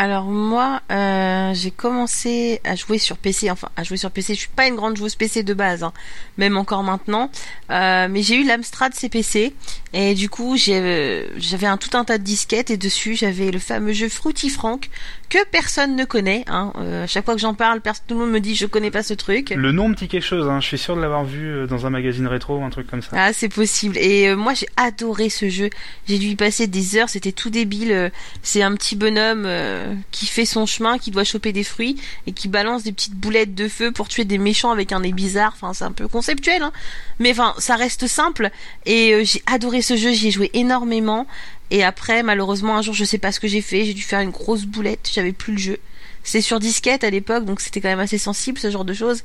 Alors 0.00 0.26
moi, 0.26 0.80
euh, 0.92 1.52
j'ai 1.54 1.72
commencé 1.72 2.60
à 2.62 2.76
jouer 2.76 2.98
sur 2.98 3.16
PC, 3.16 3.50
enfin 3.50 3.68
à 3.74 3.82
jouer 3.82 3.96
sur 3.96 4.12
PC. 4.12 4.34
Je 4.34 4.38
suis 4.38 4.48
pas 4.48 4.68
une 4.68 4.76
grande 4.76 4.96
joueuse 4.96 5.16
PC 5.16 5.42
de 5.42 5.54
base, 5.54 5.82
hein, 5.82 5.92
même 6.36 6.56
encore 6.56 6.84
maintenant. 6.84 7.32
Euh, 7.72 8.06
mais 8.08 8.22
j'ai 8.22 8.36
eu 8.36 8.46
l'Amstrad 8.46 8.94
CPC 8.94 9.52
et 9.92 10.14
du 10.14 10.30
coup 10.30 10.54
euh, 10.68 11.26
j'avais 11.36 11.66
un 11.66 11.78
tout 11.78 11.96
un 11.96 12.04
tas 12.04 12.18
de 12.18 12.22
disquettes 12.22 12.70
et 12.70 12.76
dessus 12.76 13.16
j'avais 13.16 13.50
le 13.50 13.58
fameux 13.58 13.92
jeu 13.92 14.08
Fruity 14.08 14.50
Frank 14.50 14.88
que 15.28 15.38
personne 15.50 15.96
ne 15.96 16.04
connaît. 16.04 16.44
Hein. 16.46 16.72
Euh, 16.76 17.04
à 17.04 17.06
chaque 17.06 17.24
fois 17.24 17.34
que 17.34 17.40
j'en 17.40 17.54
parle, 17.54 17.80
tout 17.80 18.14
le 18.14 18.20
monde 18.20 18.30
me 18.30 18.40
dit 18.40 18.54
je 18.54 18.66
connais 18.66 18.90
pas 18.90 19.02
ce 19.02 19.14
truc. 19.14 19.50
Le 19.50 19.72
nom 19.72 19.88
me 19.88 19.94
dit 19.94 20.08
quelque 20.08 20.24
chose, 20.24 20.48
hein. 20.48 20.60
je 20.60 20.66
suis 20.66 20.78
sûr 20.78 20.96
de 20.96 21.00
l'avoir 21.00 21.24
vu 21.24 21.46
euh, 21.46 21.66
dans 21.66 21.86
un 21.86 21.90
magazine 21.90 22.26
rétro 22.26 22.56
ou 22.56 22.64
un 22.64 22.70
truc 22.70 22.86
comme 22.86 23.02
ça. 23.02 23.10
Ah, 23.12 23.32
c'est 23.32 23.48
possible. 23.48 23.96
Et 23.98 24.28
euh, 24.28 24.36
moi, 24.36 24.54
j'ai 24.54 24.68
adoré 24.76 25.28
ce 25.28 25.48
jeu. 25.48 25.70
J'ai 26.08 26.18
dû 26.18 26.28
y 26.28 26.36
passer 26.36 26.66
des 26.66 26.96
heures. 26.96 27.08
C'était 27.08 27.32
tout 27.32 27.50
débile. 27.50 28.10
C'est 28.42 28.62
un 28.62 28.74
petit 28.74 28.96
bonhomme 28.96 29.44
euh, 29.46 29.87
qui 30.10 30.26
fait 30.26 30.44
son 30.44 30.66
chemin, 30.66 30.98
qui 30.98 31.10
doit 31.10 31.24
choper 31.24 31.52
des 31.52 31.64
fruits 31.64 31.96
et 32.26 32.32
qui 32.32 32.48
balance 32.48 32.82
des 32.82 32.92
petites 32.92 33.14
boulettes 33.14 33.54
de 33.54 33.68
feu 33.68 33.92
pour 33.92 34.08
tuer 34.08 34.24
des 34.24 34.38
méchants 34.38 34.70
avec 34.70 34.92
un 34.92 35.00
nez 35.00 35.12
bizarre. 35.12 35.52
Enfin, 35.54 35.72
c'est 35.74 35.84
un 35.84 35.92
peu 35.92 36.08
conceptuel, 36.08 36.62
hein. 36.62 36.72
Mais 37.18 37.32
enfin, 37.32 37.54
ça 37.58 37.76
reste 37.76 38.06
simple. 38.06 38.50
Et 38.86 39.12
euh, 39.12 39.24
j'ai 39.24 39.42
adoré 39.46 39.82
ce 39.82 39.96
jeu. 39.96 40.12
J'y 40.12 40.28
ai 40.28 40.30
joué 40.30 40.50
énormément. 40.54 41.26
Et 41.70 41.84
après, 41.84 42.22
malheureusement, 42.22 42.76
un 42.76 42.82
jour, 42.82 42.94
je 42.94 43.04
sais 43.04 43.18
pas 43.18 43.32
ce 43.32 43.40
que 43.40 43.48
j'ai 43.48 43.60
fait. 43.60 43.84
J'ai 43.84 43.94
dû 43.94 44.02
faire 44.02 44.20
une 44.20 44.30
grosse 44.30 44.64
boulette. 44.64 45.10
J'avais 45.12 45.32
plus 45.32 45.52
le 45.52 45.58
jeu. 45.58 45.78
C'était 46.28 46.42
sur 46.42 46.60
disquette 46.60 47.04
à 47.04 47.10
l'époque, 47.10 47.46
donc 47.46 47.58
c'était 47.58 47.80
quand 47.80 47.88
même 47.88 48.00
assez 48.00 48.18
sensible 48.18 48.58
ce 48.58 48.70
genre 48.70 48.84
de 48.84 48.92
choses. 48.92 49.22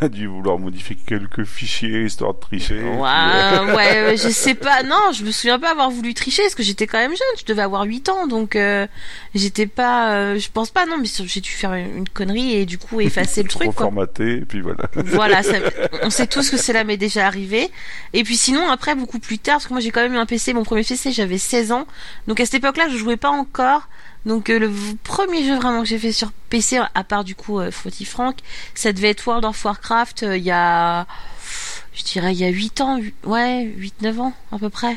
T'as 0.00 0.08
dû 0.08 0.26
vouloir 0.26 0.58
modifier 0.58 0.96
quelques 1.06 1.44
fichiers 1.44 2.06
histoire 2.06 2.32
de 2.32 2.40
tricher. 2.40 2.76
puis, 2.78 2.88
euh, 2.88 3.74
Ouais, 3.76 4.16
je 4.16 4.30
sais 4.30 4.54
pas. 4.54 4.82
Non, 4.82 5.12
je 5.12 5.22
me 5.22 5.32
souviens 5.32 5.58
pas 5.58 5.72
avoir 5.72 5.90
voulu 5.90 6.14
tricher 6.14 6.40
parce 6.44 6.54
que 6.54 6.62
j'étais 6.62 6.86
quand 6.86 6.96
même 6.96 7.10
jeune. 7.10 7.38
Je 7.38 7.44
devais 7.44 7.60
avoir 7.60 7.82
8 7.82 8.08
ans, 8.08 8.26
donc 8.26 8.56
euh, 8.56 8.86
j'étais 9.34 9.66
pas. 9.66 10.14
euh, 10.14 10.38
je 10.38 10.48
pense 10.50 10.70
pas. 10.70 10.86
Non, 10.86 10.96
mais 10.98 11.06
j'ai 11.26 11.42
dû 11.42 11.50
faire 11.50 11.74
une, 11.74 12.08
connerie 12.08 12.54
et 12.54 12.64
du 12.64 12.78
coup 12.78 13.02
effacer 13.02 13.42
le 13.42 13.48
truc. 13.50 13.74
Quoi. 13.74 13.84
reformaté, 13.88 14.38
et 14.38 14.44
puis 14.46 14.62
voilà. 14.62 14.84
Voilà, 14.94 15.42
ça- 15.42 15.58
on 16.04 16.08
sait 16.08 16.26
tous 16.26 16.48
que 16.48 16.56
cela 16.56 16.84
m'est 16.84 16.96
déjà 16.96 17.26
arrivé. 17.26 17.70
Et 18.14 18.24
puis 18.24 18.38
sinon, 18.38 18.70
après, 18.70 18.94
beaucoup 18.94 19.18
plus 19.18 19.38
tard, 19.38 19.56
parce 19.56 19.66
que 19.66 19.74
moi 19.74 19.80
j'ai 19.80 19.90
quand 19.90 20.00
même 20.00 20.14
eu 20.14 20.18
un 20.18 20.24
PC. 20.26 20.54
Mon 20.54 20.64
premier 20.64 20.84
PC, 20.84 21.12
j'avais 21.12 21.36
16 21.36 21.72
ans. 21.72 21.86
Donc 22.28 22.40
à 22.40 22.46
cette 22.46 22.54
époque-là, 22.54 22.88
je 22.90 22.96
jouais 22.96 23.18
pas 23.18 23.28
encore. 23.30 23.88
Donc 24.26 24.50
euh, 24.50 24.58
le 24.58 24.70
premier 25.04 25.44
jeu 25.44 25.54
vraiment 25.56 25.82
que 25.82 25.88
j'ai 25.88 26.00
fait 26.00 26.12
sur 26.12 26.32
PC, 26.50 26.80
à 26.94 27.04
part 27.04 27.22
du 27.22 27.36
coup 27.36 27.60
euh, 27.60 27.70
Frank, 27.70 28.36
ça 28.74 28.92
devait 28.92 29.10
être 29.10 29.24
World 29.24 29.44
of 29.44 29.64
Warcraft 29.64 30.24
euh, 30.24 30.36
il 30.36 30.42
y 30.42 30.50
a, 30.50 31.06
je 31.94 32.02
dirais 32.02 32.32
il 32.32 32.38
y 32.38 32.44
a 32.44 32.48
8 32.48 32.80
ans, 32.80 33.00
ouais, 33.24 33.72
8-9 34.02 34.18
ans 34.18 34.32
à 34.50 34.58
peu 34.58 34.68
près. 34.68 34.96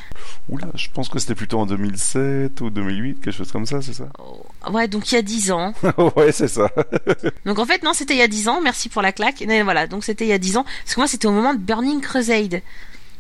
Oula, 0.50 0.66
je 0.74 0.88
pense 0.92 1.10
que 1.10 1.20
c'était 1.20 1.36
plutôt 1.36 1.60
en 1.60 1.68
2007 1.68 2.60
ou 2.62 2.72
2008, 2.72 3.22
quelque 3.22 3.32
chose 3.32 3.52
comme 3.52 3.68
ça, 3.68 3.84
c'est 3.84 3.94
ça? 3.94 4.08
Oh, 4.18 4.44
Ouais, 4.72 4.88
donc 4.88 5.12
il 5.12 5.16
y 5.16 5.18
a 5.20 5.22
10 5.22 5.52
ans. 5.52 5.74
Ouais, 6.16 6.32
c'est 6.32 6.48
ça. 6.48 6.72
Donc 7.46 7.60
en 7.60 7.66
fait 7.68 7.84
non, 7.84 7.94
c'était 7.94 8.16
il 8.16 8.20
y 8.20 8.24
a 8.24 8.28
10 8.28 8.48
ans, 8.48 8.62
merci 8.62 8.90
pour 8.90 9.04
la 9.04 9.12
claque. 9.12 9.44
Mais 9.48 9.62
voilà, 9.62 9.86
donc 9.86 10.04
c'était 10.04 10.26
il 10.26 10.30
y 10.30 10.34
a 10.34 10.40
10 10.40 10.58
ans. 10.58 10.64
Parce 10.64 10.96
que 10.96 11.00
moi 11.00 11.08
c'était 11.08 11.28
au 11.28 11.32
moment 11.32 11.54
de 11.54 11.60
Burning 11.60 12.02
Crusade. 12.02 12.62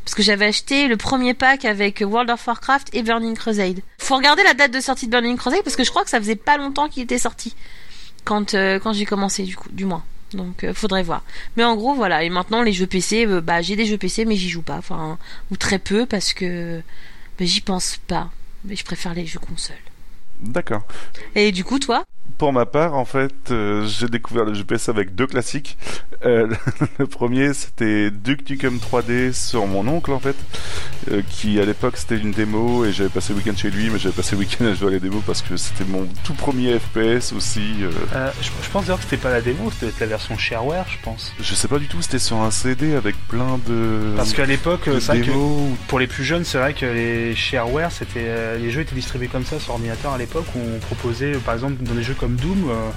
Parce 0.03 0.15
que 0.15 0.23
j'avais 0.23 0.45
acheté 0.45 0.87
le 0.87 0.97
premier 0.97 1.33
pack 1.33 1.65
avec 1.65 2.03
World 2.05 2.29
of 2.29 2.45
Warcraft 2.45 2.89
et 2.93 3.03
Burning 3.03 3.35
Crusade. 3.35 3.81
Faut 3.99 4.15
regarder 4.15 4.43
la 4.43 4.53
date 4.53 4.71
de 4.71 4.79
sortie 4.79 5.05
de 5.05 5.11
Burning 5.11 5.37
Crusade 5.37 5.63
parce 5.63 5.75
que 5.75 5.83
je 5.83 5.89
crois 5.89 6.03
que 6.03 6.09
ça 6.09 6.19
faisait 6.19 6.35
pas 6.35 6.57
longtemps 6.57 6.89
qu'il 6.89 7.03
était 7.03 7.19
sorti. 7.19 7.55
Quand, 8.23 8.53
euh, 8.53 8.79
quand 8.79 8.93
j'ai 8.93 9.05
commencé 9.05 9.43
du 9.43 9.55
coup, 9.55 9.69
du 9.71 9.85
moins. 9.85 10.03
Donc 10.33 10.63
euh, 10.63 10.73
faudrait 10.73 11.03
voir. 11.03 11.23
Mais 11.57 11.63
en 11.63 11.75
gros 11.75 11.93
voilà, 11.93 12.23
et 12.23 12.29
maintenant 12.29 12.61
les 12.61 12.73
jeux 12.73 12.87
PC, 12.87 13.25
euh, 13.25 13.41
bah 13.41 13.61
j'ai 13.61 13.75
des 13.75 13.85
jeux 13.85 13.97
PC 13.97 14.25
mais 14.25 14.35
j'y 14.35 14.49
joue 14.49 14.61
pas. 14.61 14.77
Enfin, 14.77 15.17
ou 15.51 15.57
très 15.57 15.79
peu 15.79 16.05
parce 16.05 16.33
que 16.33 16.81
bah, 17.39 17.45
j'y 17.45 17.61
pense 17.61 17.97
pas. 18.07 18.29
Mais 18.65 18.75
je 18.75 18.83
préfère 18.83 19.13
les 19.13 19.25
jeux 19.25 19.39
console. 19.39 19.77
D'accord. 20.41 20.83
Et 21.35 21.51
du 21.51 21.63
coup 21.63 21.79
toi? 21.79 22.03
Pour 22.39 22.53
ma 22.53 22.65
part, 22.65 22.95
en 22.95 23.03
fait, 23.03 23.51
euh, 23.51 23.85
j'ai 23.85 24.07
découvert 24.07 24.45
le 24.45 24.53
PC 24.63 24.89
avec 24.89 25.13
deux 25.13 25.27
classiques. 25.27 25.77
Euh, 26.25 26.47
le 26.97 27.05
premier, 27.05 27.53
c'était 27.53 28.11
Duke 28.11 28.49
Nukem 28.49 28.77
3D 28.77 29.33
sur 29.33 29.67
mon 29.67 29.85
oncle, 29.89 30.13
en 30.13 30.19
fait, 30.19 30.37
euh, 31.11 31.21
qui 31.29 31.59
à 31.59 31.65
l'époque 31.65 31.97
c'était 31.97 32.15
une 32.15 32.31
démo 32.31 32.85
et 32.85 32.93
j'avais 32.93 33.09
passé 33.09 33.33
le 33.33 33.39
week-end 33.39 33.57
chez 33.57 33.69
lui, 33.69 33.89
mais 33.89 33.99
j'avais 33.99 34.15
passé 34.15 34.37
le 34.37 34.39
week-end 34.39 34.63
à 34.67 34.73
jouer 34.73 34.87
à 34.87 34.91
la 34.91 34.99
démo 34.99 35.21
parce 35.27 35.41
que 35.41 35.57
c'était 35.57 35.83
mon 35.83 36.07
tout 36.23 36.33
premier 36.33 36.79
FPS 36.79 37.33
aussi. 37.33 37.81
je, 37.81 38.49
je 38.63 38.69
pense 38.71 38.85
d'ailleurs 38.85 38.99
que 38.99 39.03
c'était 39.03 39.17
pas 39.17 39.31
la 39.31 39.41
démo, 39.41 39.69
c'était 39.77 39.91
la 39.99 40.05
version 40.05 40.37
shareware, 40.37 40.85
je 40.87 41.03
pense. 41.03 41.33
je 41.41 41.53
sais 41.53 41.67
pas 41.67 41.77
du 41.77 41.87
tout, 41.87 42.01
c'était 42.01 42.19
sur 42.19 42.37
un 42.37 42.51
CD 42.51 42.95
avec 42.95 43.17
plein 43.27 43.59
de. 43.67 44.13
Parce 44.15 44.31
qu'à 44.31 44.45
l'époque, 44.45 44.89
c'est 45.01 45.19
que 45.19 45.31
pour 45.89 45.99
les 45.99 46.07
plus 46.07 46.23
jeunes, 46.23 46.45
c'est 46.45 46.57
vrai 46.57 46.73
que 46.73 46.85
les 46.85 47.35
shareware, 47.35 47.91
c'était 47.91 48.57
les 48.57 48.71
jeux 48.71 48.79
étaient 48.79 48.95
distribués 48.95 49.27
comme 49.27 49.45
ça 49.45 49.59
sur 49.59 49.73
ordinateur 49.73 50.13
à 50.13 50.17
l'époque 50.17 50.45
où 50.55 50.59
on 50.59 50.79
proposait, 50.79 51.33
par 51.33 51.53
exemple, 51.53 51.83
dans 51.83 51.93
des 51.93 52.03
jeux 52.03 52.13
comme 52.13 52.28
Doom. 52.35 52.69
euh, 52.69 52.89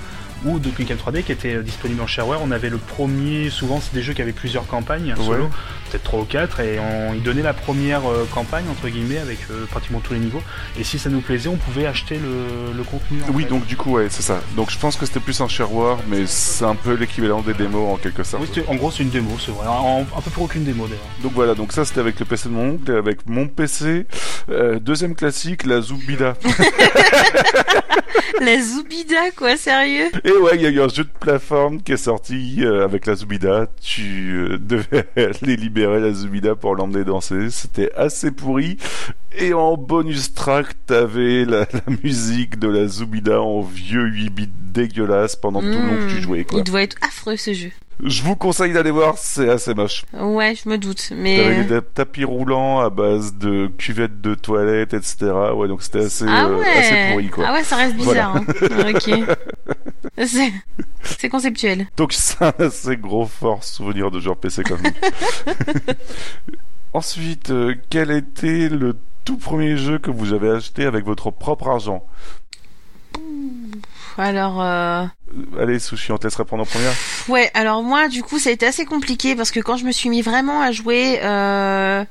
ou 0.44 0.58
de 0.58 0.70
Nukem 0.76 0.96
3D 0.96 1.22
qui 1.22 1.30
étaient 1.30 1.54
euh, 1.54 1.62
disponibles 1.62 2.00
en 2.00 2.08
shareware, 2.08 2.40
on 2.42 2.50
avait 2.50 2.68
le 2.68 2.78
premier, 2.78 3.48
souvent 3.48 3.80
c'est 3.80 3.94
des 3.94 4.02
jeux 4.02 4.12
qui 4.12 4.22
avaient 4.22 4.32
plusieurs 4.32 4.66
campagnes 4.66 5.14
solo, 5.14 5.44
Ouais. 5.44 5.50
Peut-être 5.92 6.04
3 6.04 6.20
ou 6.20 6.24
4, 6.24 6.60
et 6.60 6.78
on, 6.78 7.14
ils 7.14 7.22
donnaient 7.22 7.42
la 7.42 7.52
première 7.52 8.08
euh, 8.10 8.26
campagne 8.32 8.64
entre 8.70 8.88
guillemets 8.88 9.18
avec 9.18 9.38
euh, 9.50 9.66
pratiquement 9.66 10.00
tous 10.00 10.14
les 10.14 10.20
niveaux, 10.20 10.42
et 10.78 10.84
si 10.84 10.98
ça 10.98 11.10
nous 11.10 11.20
plaisait, 11.20 11.48
on 11.48 11.56
pouvait 11.56 11.86
acheter 11.86 12.16
le, 12.16 12.72
le 12.76 12.82
contenu. 12.84 13.18
en 13.28 13.32
Oui, 13.32 13.42
fait. 13.44 13.48
donc 13.50 13.66
du 13.66 13.76
coup, 13.76 13.92
ouais, 13.92 14.06
c'est 14.08 14.22
ça. 14.22 14.40
Donc 14.56 14.70
je 14.70 14.78
pense 14.78 14.96
que 14.96 15.04
c'était 15.06 15.20
plus 15.20 15.40
un 15.40 15.48
shareware, 15.48 15.98
mais 16.08 16.26
c'est 16.26 16.64
un 16.64 16.74
peu 16.74 16.94
l'équivalent 16.94 17.40
des 17.42 17.54
démos 17.54 17.92
en 17.92 17.96
quelque 17.96 18.22
sorte. 18.24 18.42
Oui, 18.42 18.48
c'était- 18.52 18.68
en 18.68 18.74
gros 18.76 18.90
c'est 18.90 19.02
une 19.02 19.10
démo, 19.10 19.36
c'est 19.44 19.52
vrai, 19.52 19.66
En- 19.68 20.06
un 20.16 20.20
peu 20.20 20.30
pour 20.30 20.44
aucune 20.44 20.64
démo 20.64 20.86
d'ailleurs. 20.86 21.02
Donc 21.22 21.32
voilà, 21.34 21.54
donc 21.54 21.72
ça 21.72 21.84
c'était 21.84 22.00
avec 22.00 22.18
le 22.18 22.24
PC 22.24 22.48
de 22.48 22.54
mon 22.54 22.70
oncle 22.70 22.90
avec 22.92 23.26
mon 23.28 23.48
PC. 23.48 24.06
Euh, 24.50 24.78
deuxième 24.78 25.14
classique, 25.14 25.64
la 25.66 25.80
Zubida. 25.80 26.34
la 28.40 28.60
Zubida, 28.60 29.30
quoi, 29.36 29.56
sérieux? 29.56 30.10
Et 30.24 30.32
ouais, 30.32 30.52
il 30.54 30.62
y 30.62 30.66
a 30.66 30.70
eu 30.70 30.80
un 30.80 30.88
jeu 30.88 31.04
de 31.04 31.10
plateforme 31.20 31.80
qui 31.82 31.92
est 31.92 31.96
sorti 31.96 32.58
euh, 32.60 32.84
avec 32.84 33.06
la 33.06 33.14
Zubida. 33.14 33.66
Tu 33.80 34.30
euh, 34.32 34.58
devais 34.58 35.06
aller 35.16 35.56
libérer 35.56 35.81
la 35.86 36.12
Zubida 36.12 36.54
pour 36.54 36.74
l'emmener 36.76 37.04
danser. 37.04 37.50
C'était 37.50 37.92
assez 37.94 38.30
pourri. 38.30 38.76
Et 39.38 39.54
en 39.54 39.76
bonus 39.76 40.34
track, 40.34 40.66
t'avais 40.86 41.44
la, 41.44 41.60
la 41.72 41.94
musique 42.02 42.58
de 42.58 42.68
la 42.68 42.86
Zubida 42.88 43.40
en 43.40 43.62
vieux 43.62 44.04
8 44.06 44.30
bits 44.30 44.48
dégueulasse 44.72 45.36
pendant 45.36 45.60
tout 45.60 45.66
le 45.66 45.72
long 45.74 46.06
que 46.06 46.12
tu 46.12 46.18
Hmm, 46.18 46.22
jouais. 46.22 46.44
Quoi. 46.44 46.58
Il 46.60 46.64
doit 46.64 46.82
être 46.82 46.96
affreux 47.02 47.36
ce 47.36 47.52
jeu. 47.52 47.70
Je 48.02 48.22
vous 48.22 48.34
conseille 48.34 48.72
d'aller 48.72 48.90
voir, 48.90 49.16
c'est 49.16 49.48
assez 49.48 49.74
moche. 49.74 50.04
Ouais, 50.18 50.54
je 50.56 50.68
me 50.68 50.76
doute, 50.76 51.06
T'avais 51.10 51.20
mais... 51.20 51.64
des 51.64 51.80
tapis 51.82 52.24
roulants 52.24 52.80
à 52.80 52.90
base 52.90 53.34
de 53.36 53.68
cuvettes 53.78 54.20
de 54.20 54.34
toilettes, 54.34 54.94
etc. 54.94 55.30
Ouais, 55.54 55.68
donc 55.68 55.82
c'était 55.82 56.06
assez, 56.06 56.24
Ah 56.26 56.46
euh, 56.46 56.58
ouais. 56.58 56.66
assez 56.68 57.10
pourri, 57.12 57.28
quoi. 57.28 57.44
Ah 57.48 57.52
ouais, 57.52 57.62
ça 57.62 57.76
reste 57.76 57.94
bizarre. 57.96 58.36
hein. 58.36 58.44
ok. 58.94 59.10
C'est... 60.18 60.52
C'est 61.02 61.28
conceptuel. 61.28 61.86
Donc 61.96 62.12
c'est 62.12 62.42
un 62.42 62.52
assez 62.58 62.96
gros 62.96 63.26
fort 63.26 63.64
souvenir 63.64 64.10
de 64.10 64.20
genre 64.20 64.36
PC 64.36 64.62
comme. 64.62 64.82
Ensuite, 66.92 67.50
euh, 67.50 67.74
quel 67.90 68.10
était 68.10 68.68
le 68.68 68.96
tout 69.24 69.38
premier 69.38 69.76
jeu 69.76 69.98
que 69.98 70.10
vous 70.10 70.32
avez 70.34 70.50
acheté 70.50 70.84
avec 70.84 71.04
votre 71.04 71.30
propre 71.30 71.68
argent? 71.68 72.04
Alors, 74.18 74.60
euh... 74.60 75.04
Euh, 75.56 75.62
Allez, 75.62 75.78
Sushi, 75.78 76.12
on 76.12 76.18
te 76.18 76.26
laisse 76.26 76.36
répondre 76.36 76.62
en 76.62 76.66
première. 76.66 76.92
ouais, 77.28 77.50
alors 77.54 77.82
moi, 77.82 78.08
du 78.08 78.22
coup, 78.22 78.38
ça 78.38 78.50
a 78.50 78.52
été 78.52 78.66
assez 78.66 78.84
compliqué 78.84 79.34
parce 79.34 79.50
que 79.50 79.60
quand 79.60 79.76
je 79.76 79.84
me 79.84 79.92
suis 79.92 80.10
mis 80.10 80.22
vraiment 80.22 80.60
à 80.60 80.72
jouer, 80.72 81.20
euh... 81.22 82.04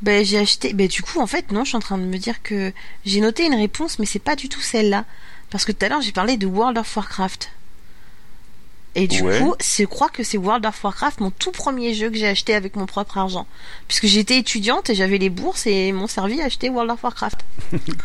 ben 0.00 0.24
j'ai 0.24 0.38
acheté. 0.38 0.72
Ben 0.72 0.88
du 0.88 1.02
coup, 1.02 1.20
en 1.20 1.26
fait, 1.26 1.52
non, 1.52 1.64
je 1.64 1.68
suis 1.68 1.76
en 1.76 1.80
train 1.80 1.98
de 1.98 2.04
me 2.04 2.16
dire 2.16 2.42
que 2.42 2.72
j'ai 3.04 3.20
noté 3.20 3.44
une 3.44 3.54
réponse, 3.54 3.98
mais 3.98 4.06
c'est 4.06 4.18
pas 4.18 4.36
du 4.36 4.48
tout 4.48 4.60
celle-là, 4.60 5.04
parce 5.52 5.66
que 5.66 5.72
tout 5.72 5.84
à 5.84 5.88
l'heure 5.90 6.00
j'ai 6.00 6.12
parlé 6.12 6.38
de 6.38 6.46
World 6.46 6.78
of 6.78 6.96
Warcraft. 6.96 7.50
Et 8.94 9.06
du 9.08 9.22
Ouais. 9.22 9.38
coup, 9.38 9.54
je 9.60 9.84
crois 9.84 10.08
que 10.10 10.22
c'est 10.22 10.36
World 10.36 10.66
of 10.66 10.84
Warcraft, 10.84 11.20
mon 11.20 11.30
tout 11.30 11.50
premier 11.50 11.94
jeu 11.94 12.10
que 12.10 12.16
j'ai 12.16 12.28
acheté 12.28 12.54
avec 12.54 12.76
mon 12.76 12.84
propre 12.86 13.16
argent. 13.16 13.46
Puisque 13.88 14.06
j'étais 14.06 14.36
étudiante 14.36 14.90
et 14.90 14.94
j'avais 14.94 15.16
les 15.18 15.30
bourses 15.30 15.66
et 15.66 15.88
ils 15.88 15.94
m'ont 15.94 16.06
servi 16.06 16.40
à 16.42 16.44
acheter 16.44 16.68
World 16.68 16.90
of 16.90 17.02
Warcraft. 17.02 17.38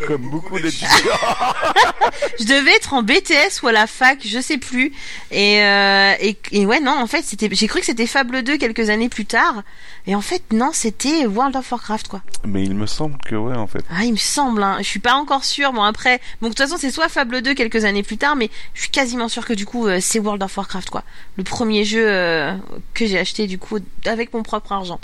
Comme 0.08 0.30
beaucoup 0.30 0.58
d'étudiants. 0.60 0.88
Je 2.40 2.46
devais 2.46 2.72
être 2.76 2.94
en 2.94 3.04
BTS 3.04 3.62
ou 3.64 3.68
à 3.68 3.72
la 3.72 3.88
fac, 3.88 4.20
je 4.26 4.40
sais 4.40 4.58
plus. 4.58 4.94
Et, 5.32 5.62
euh, 5.62 6.14
et, 6.20 6.38
et 6.52 6.66
ouais, 6.66 6.80
non, 6.80 6.92
en 6.98 7.08
fait, 7.08 7.24
c'était, 7.24 7.50
j'ai 7.52 7.68
cru 7.68 7.80
que 7.82 7.86
c'était 7.86 8.08
Fable 8.08 8.44
2 8.44 8.58
quelques 8.58 8.90
années 8.90 9.10
plus 9.10 9.26
tard. 9.26 9.64
Et 10.06 10.16
en 10.16 10.22
fait, 10.22 10.42
non, 10.54 10.70
c'était 10.74 11.26
World 11.26 11.56
of 11.56 11.70
Warcraft, 11.72 12.08
quoi. 12.08 12.22
Mais 12.46 12.64
il 12.64 12.76
me 12.76 12.86
semble 12.86 13.18
que 13.26 13.36
ouais, 13.36 13.56
en 13.58 13.68
fait. 13.68 13.84
Ah, 13.90 14.06
il 14.06 14.14
me 14.14 14.18
semble, 14.18 14.64
hein. 14.64 14.78
Je 14.80 14.86
suis 14.88 15.00
pas 15.00 15.16
encore 15.16 15.44
sûre. 15.44 15.74
Bon, 15.74 15.84
après, 15.84 16.22
bon, 16.42 16.48
de 16.48 16.54
toute 16.54 16.60
façon, 16.66 16.78
c'est 16.80 16.92
soit 16.92 17.10
Fable 17.10 17.42
2 17.42 17.54
quelques 17.56 17.84
années 17.84 18.04
plus 18.04 18.18
tard, 18.18 18.36
mais 18.36 18.50
je 18.74 18.82
suis 18.82 18.90
quasiment 18.92 19.28
sûre 19.28 19.46
que 19.46 19.54
du 19.54 19.66
coup, 19.66 19.88
euh, 19.88 19.98
c'est 20.02 20.20
World 20.20 20.42
of 20.44 20.56
Warcraft, 20.56 20.77
quoi. 20.86 21.04
Le 21.38 21.44
premier 21.44 21.84
jeu 21.84 22.06
euh, 22.08 22.56
que 22.94 23.06
j'ai 23.06 23.18
acheté, 23.20 23.48
du 23.48 23.58
coup, 23.58 23.80
avec 24.06 24.34
mon 24.34 24.44
propre 24.44 24.72
argent. 24.72 25.00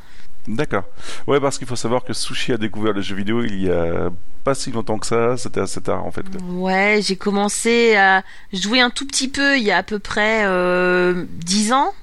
D'accord. 0.47 0.83
Ouais, 1.27 1.39
parce 1.39 1.57
qu'il 1.57 1.67
faut 1.67 1.75
savoir 1.77 2.03
que 2.03 2.13
Sushi 2.13 2.51
a 2.53 2.57
découvert 2.57 2.93
le 2.93 3.01
jeu 3.01 3.15
vidéo 3.15 3.43
il 3.43 3.63
y 3.63 3.71
a 3.71 4.09
pas 4.43 4.53
si 4.55 4.71
longtemps 4.71 4.99
que 4.99 5.07
ça. 5.07 5.37
C'était 5.37 5.61
assez 5.61 5.79
tard, 5.81 6.05
en 6.05 6.11
fait. 6.11 6.25
Ouais, 6.49 6.99
j'ai 7.01 7.15
commencé 7.15 7.95
à 7.95 8.23
jouer 8.51 8.81
un 8.81 8.89
tout 8.89 9.07
petit 9.07 9.29
peu 9.29 9.57
il 9.57 9.63
y 9.63 9.71
a 9.71 9.77
à 9.77 9.83
peu 9.83 9.99
près 9.99 10.43
euh, 10.45 11.23
10 11.45 11.71
ans. 11.73 11.93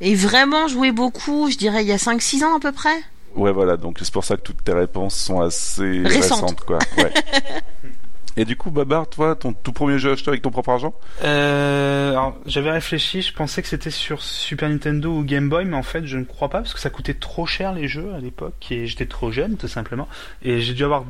Et 0.00 0.14
vraiment 0.14 0.66
jouer 0.66 0.92
beaucoup, 0.92 1.50
je 1.50 1.56
dirais 1.56 1.82
il 1.84 1.88
y 1.88 1.92
a 1.92 1.98
5-6 1.98 2.42
ans 2.44 2.56
à 2.56 2.60
peu 2.60 2.72
près. 2.72 2.96
Ouais, 3.36 3.52
voilà, 3.52 3.76
donc 3.76 3.98
c'est 4.02 4.12
pour 4.12 4.24
ça 4.24 4.36
que 4.36 4.42
toutes 4.42 4.64
tes 4.64 4.72
réponses 4.72 5.14
sont 5.14 5.40
assez 5.40 6.02
Récentes. 6.04 6.40
récentes, 6.40 6.60
quoi. 6.62 6.78
Ouais. 6.98 7.12
Et 8.36 8.44
du 8.44 8.56
coup, 8.56 8.70
Babar, 8.70 9.08
toi, 9.08 9.34
ton 9.34 9.52
tout 9.52 9.72
premier 9.72 9.98
jeu 9.98 10.12
acheté 10.12 10.28
avec 10.30 10.42
ton 10.42 10.50
propre 10.50 10.70
argent 10.70 10.94
Euh, 11.24 12.12
alors, 12.12 12.38
j'avais 12.46 12.70
réfléchi, 12.70 13.22
je 13.22 13.32
pensais 13.32 13.60
que 13.62 13.68
c'était 13.68 13.90
sur 13.90 14.22
Super 14.22 14.68
Nintendo 14.68 15.10
ou 15.10 15.24
Game 15.24 15.48
Boy, 15.48 15.64
mais 15.64 15.76
en 15.76 15.82
fait, 15.82 16.06
je 16.06 16.16
ne 16.16 16.24
crois 16.24 16.48
pas 16.48 16.58
parce 16.58 16.72
que 16.74 16.80
ça 16.80 16.90
coûtait 16.90 17.14
trop 17.14 17.46
cher 17.46 17.72
les 17.72 17.88
jeux 17.88 18.12
à 18.14 18.18
l'époque 18.18 18.66
et 18.70 18.86
j'étais 18.86 19.06
trop 19.06 19.30
jeune, 19.30 19.56
tout 19.56 19.68
simplement. 19.68 20.08
Et 20.42 20.60
j'ai 20.60 20.74
dû 20.74 20.84
avoir 20.84 21.04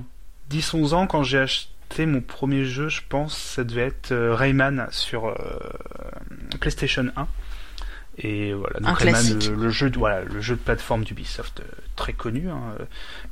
10-11 0.51 0.95
ans 0.95 1.07
quand 1.07 1.23
j'ai 1.23 1.39
acheté 1.39 2.07
mon 2.07 2.21
premier 2.21 2.65
jeu, 2.65 2.89
je 2.89 3.01
pense, 3.09 3.37
ça 3.37 3.65
devait 3.65 3.87
être 3.87 4.13
euh, 4.13 4.35
Rayman 4.35 4.87
sur 4.91 5.27
euh, 5.27 5.35
PlayStation 6.61 7.07
1. 7.17 7.27
Et 8.19 8.53
voilà, 8.53 8.77
Un 8.79 8.89
donc 8.91 8.99
Rayman, 8.99 9.39
le, 9.49 9.55
le 9.55 9.71
jeu, 9.71 9.91
de, 9.91 9.99
voilà, 9.99 10.23
le 10.23 10.41
jeu 10.41 10.55
de 10.55 10.61
plateforme 10.61 11.05
d'Ubisoft, 11.05 11.61
euh, 11.61 11.65
très 11.97 12.13
connu, 12.13 12.49
hein, 12.49 12.61
euh, 12.79 12.85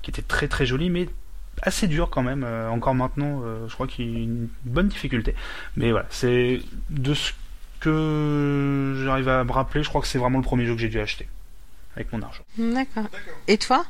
qui 0.03 0.11
était 0.11 0.23
très 0.23 0.49
très 0.49 0.67
joli, 0.67 0.91
mais 0.91 1.09
assez 1.63 1.87
dur 1.89 2.11
quand 2.11 2.23
même. 2.23 2.45
euh, 2.45 2.69
encore 2.71 2.95
maintenant, 2.95 3.43
euh, 3.45 3.67
je 3.69 3.75
crois 3.75 3.87
qu'il 3.87 4.11
y 4.11 4.17
a 4.17 4.23
une 4.25 4.49
bonne 4.65 4.89
difficulté. 4.89 5.35
Mais 5.77 5.91
voilà, 5.91 6.07
c'est 6.11 6.61
de 6.91 7.15
ce 7.15 7.33
que 7.81 9.01
j'arrive 9.05 9.29
à 9.29 9.45
me 9.45 9.53
rappeler, 9.53 9.83
je 9.83 9.89
crois 9.89 10.01
que 10.01 10.07
c'est 10.09 10.19
vraiment 10.19 10.39
le 10.39 10.45
premier 10.45 10.67
jeu 10.67 10.75
que 10.75 10.81
j'ai 10.81 10.89
dû 10.89 11.01
acheter 11.01 11.29
avec 11.97 12.13
mon 12.13 12.23
argent. 12.23 12.43
D'accord. 12.59 13.07
Et 13.47 13.59
toi? 13.59 13.85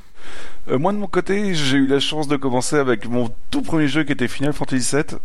Euh, 0.68 0.78
moi 0.78 0.92
de 0.92 0.98
mon 0.98 1.06
côté, 1.06 1.54
j'ai 1.54 1.76
eu 1.78 1.86
la 1.86 2.00
chance 2.00 2.28
de 2.28 2.36
commencer 2.36 2.76
avec 2.76 3.06
mon 3.06 3.30
tout 3.50 3.62
premier 3.62 3.88
jeu 3.88 4.04
qui 4.04 4.12
était 4.12 4.28
Final 4.28 4.52
Fantasy 4.52 4.96
VII. 4.96 5.18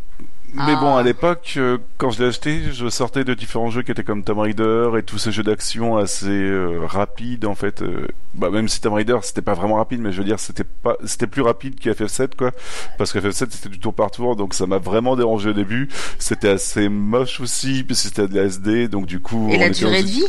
Mais 0.55 0.73
Ah. 0.75 0.79
bon, 0.79 0.95
à 0.95 1.01
l'époque, 1.03 1.55
euh, 1.57 1.79
quand 1.97 2.11
je 2.11 2.21
l'ai 2.21 2.29
acheté, 2.29 2.61
je 2.71 2.87
sortais 2.87 3.23
de 3.23 3.33
différents 3.33 3.71
jeux 3.71 3.81
qui 3.81 3.91
étaient 3.91 4.03
comme 4.03 4.23
Tomb 4.23 4.37
Raider 4.39 4.89
et 4.99 5.01
tous 5.03 5.17
ces 5.17 5.31
jeux 5.31 5.41
d'action 5.41 5.97
assez 5.97 6.27
euh, 6.29 6.81
rapides 6.85 7.45
en 7.45 7.55
fait. 7.55 7.81
euh, 7.81 8.07
bah 8.35 8.49
même 8.51 8.67
si 8.67 8.79
Tomb 8.79 8.93
Raider 8.93 9.17
c'était 9.23 9.41
pas 9.41 9.55
vraiment 9.55 9.75
rapide, 9.77 9.99
mais 10.01 10.11
je 10.11 10.19
veux 10.19 10.23
dire 10.23 10.39
c'était 10.39 10.63
pas, 10.63 10.95
c'était 11.05 11.25
plus 11.27 11.41
rapide 11.41 11.79
que 11.79 11.89
FF7 11.89 12.35
quoi, 12.37 12.51
parce 12.99 13.11
que 13.11 13.19
FF7 13.19 13.47
c'était 13.49 13.69
du 13.69 13.79
tour 13.79 13.93
par 13.95 14.11
tour, 14.11 14.35
donc 14.35 14.53
ça 14.53 14.67
m'a 14.67 14.77
vraiment 14.77 15.15
dérangé 15.15 15.49
au 15.49 15.53
début. 15.53 15.89
C'était 16.19 16.49
assez 16.49 16.87
moche 16.87 17.39
aussi, 17.41 17.83
puis 17.83 17.95
c'était 17.95 18.27
de 18.27 18.35
la 18.35 18.43
SD, 18.43 18.87
donc 18.89 19.07
du 19.07 19.19
coup. 19.19 19.49
Et 19.51 19.57
on 19.57 19.59
la 19.59 19.67
était 19.67 19.79
durée 19.79 20.03
de 20.03 20.07
vie? 20.07 20.25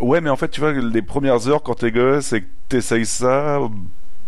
Ouais, 0.00 0.20
mais 0.20 0.30
en 0.30 0.36
fait, 0.36 0.48
tu 0.48 0.60
vois, 0.60 0.72
les 0.72 1.02
premières 1.02 1.48
heures 1.48 1.62
quand 1.62 1.74
t'es 1.74 1.90
gosse 1.92 2.32
et 2.32 2.42
que 2.42 2.46
t'essayes 2.68 3.06
ça, 3.06 3.60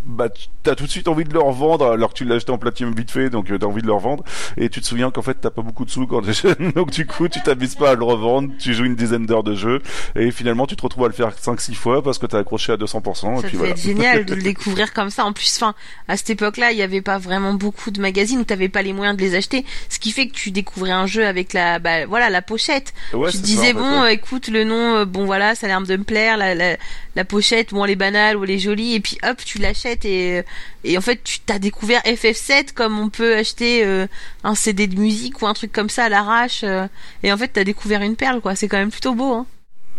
bah, 0.06 0.28
t'as 0.62 0.74
tout 0.74 0.84
de 0.84 0.90
suite 0.90 1.08
envie 1.08 1.24
de 1.24 1.32
le 1.32 1.40
revendre 1.40 1.86
alors 1.86 2.10
que 2.10 2.14
tu 2.18 2.24
l'as 2.24 2.36
acheté 2.36 2.52
en 2.52 2.58
platinum 2.58 2.94
vite 2.94 3.10
fait, 3.10 3.30
donc 3.30 3.50
euh, 3.50 3.58
t'as 3.58 3.66
envie 3.66 3.82
de 3.82 3.86
le 3.86 3.92
revendre. 3.92 4.24
Et 4.56 4.68
tu 4.68 4.80
te 4.80 4.86
souviens 4.86 5.10
qu'en 5.10 5.22
fait, 5.22 5.34
t'as 5.40 5.50
pas 5.50 5.62
beaucoup 5.62 5.84
de 5.84 5.90
sous 5.90 6.06
quand 6.06 6.22
t'es 6.22 6.32
jeune, 6.32 6.72
donc 6.74 6.90
du 6.90 7.06
coup, 7.06 7.28
tu 7.28 7.40
t'avises 7.42 7.74
pas 7.74 7.90
à 7.90 7.94
le 7.94 8.04
revendre, 8.04 8.50
tu 8.58 8.74
joues 8.74 8.84
une 8.84 8.96
dizaine 8.96 9.26
d'heures 9.26 9.42
de 9.42 9.54
jeu, 9.54 9.80
et 10.16 10.30
finalement, 10.30 10.66
tu 10.66 10.76
te 10.76 10.82
retrouves 10.82 11.04
à 11.04 11.08
le 11.08 11.14
faire 11.14 11.30
5-6 11.30 11.74
fois 11.74 12.02
parce 12.02 12.18
que 12.18 12.26
t'as 12.26 12.38
accroché 12.38 12.72
à 12.72 12.76
200%, 12.76 12.78
et 12.84 13.36
Ça 13.40 13.42
puis 13.48 13.56
devait 13.56 13.56
voilà. 13.56 13.74
génial 13.76 14.24
de 14.24 14.34
le 14.34 14.42
découvrir 14.54 14.92
comme 14.92 15.10
ça. 15.10 15.24
En 15.24 15.32
plus, 15.32 15.54
enfin, 15.56 15.74
à 16.08 16.16
cette 16.16 16.30
époque-là, 16.30 16.72
il 16.72 16.76
n'y 16.76 16.82
avait 16.82 17.02
pas 17.02 17.18
vraiment 17.18 17.54
beaucoup 17.54 17.90
de 17.90 18.00
magazines 18.00 18.38
où 18.40 18.44
t'avais 18.44 18.68
pas 18.68 18.82
les 18.82 18.92
moyens 18.92 19.16
de 19.16 19.22
les 19.22 19.34
acheter. 19.34 19.64
Ce 19.88 19.98
qui 19.98 20.12
fait 20.12 20.28
que 20.28 20.34
tu 20.34 20.50
découvrais 20.50 20.90
un 20.90 21.06
jeu 21.06 21.26
avec 21.26 21.52
la, 21.52 21.78
bah, 21.78 22.06
voilà, 22.06 22.30
la 22.30 22.42
pochette. 22.42 22.92
Ouais, 23.12 23.30
tu 23.30 23.38
te 23.38 23.42
ça, 23.42 23.46
disais 23.46 23.60
en 23.60 23.64
fait, 23.64 23.72
bon 23.74 24.00
ouais. 24.02 24.06
euh, 24.08 24.12
écoute 24.12 24.48
le 24.48 24.64
nom 24.64 24.96
euh, 24.96 25.04
bon 25.04 25.24
voilà 25.24 25.54
ça 25.54 25.66
a 25.66 25.68
l'air 25.68 25.80
de 25.82 25.96
me 25.96 26.04
plaire 26.04 26.36
la, 26.36 26.54
la, 26.54 26.76
la 27.14 27.24
pochette 27.24 27.70
bon 27.72 27.84
elle 27.84 27.92
est 27.92 27.96
banale 27.96 28.36
ou 28.36 28.44
elle 28.44 28.50
est 28.50 28.58
jolie 28.58 28.94
et 28.94 29.00
puis 29.00 29.18
hop 29.28 29.36
tu 29.44 29.58
l'achètes 29.58 29.93
et 30.04 30.42
et 30.84 30.98
en 30.98 31.00
fait 31.00 31.22
tu 31.22 31.40
t'as 31.40 31.58
découvert 31.58 32.00
FF7 32.02 32.72
comme 32.74 32.98
on 32.98 33.08
peut 33.08 33.36
acheter 33.36 33.84
euh, 33.84 34.06
un 34.42 34.54
CD 34.54 34.86
de 34.86 34.98
musique 34.98 35.40
ou 35.42 35.46
un 35.46 35.54
truc 35.54 35.72
comme 35.72 35.88
ça 35.88 36.04
à 36.04 36.08
l'arrache 36.08 36.62
euh, 36.64 36.86
et 37.22 37.32
en 37.32 37.36
fait 37.36 37.48
t'as 37.48 37.64
découvert 37.64 38.02
une 38.02 38.16
perle 38.16 38.40
quoi 38.40 38.54
c'est 38.56 38.68
quand 38.68 38.78
même 38.78 38.90
plutôt 38.90 39.14
beau 39.14 39.32
hein 39.32 39.46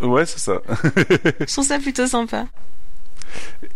Ouais, 0.01 0.25
c'est 0.25 0.39
ça. 0.39 0.59
je 1.39 1.45
trouve 1.53 1.65
ça 1.65 1.79
plutôt 1.79 2.05
sympa 2.05 2.47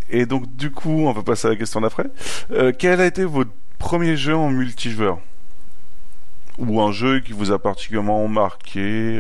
Et 0.10 0.26
donc, 0.26 0.54
du 0.56 0.70
coup, 0.72 1.08
on 1.08 1.14
va 1.14 1.24
passer 1.24 1.48
à 1.48 1.52
la 1.52 1.56
question 1.56 1.80
d'après. 1.82 2.06
Euh, 2.52 2.74
quel 2.78 3.00
a 3.00 3.06
été 3.06 3.24
votre 3.24 3.52
premier 3.78 4.18
jeu 4.18 4.36
en 4.36 4.50
multijoueur? 4.50 5.20
Ou 6.58 6.82
un 6.82 6.92
jeu 6.92 7.22
qui 7.22 7.32
vous 7.32 7.52
a 7.52 7.60
particulièrement 7.60 8.28
marqué. 8.28 9.18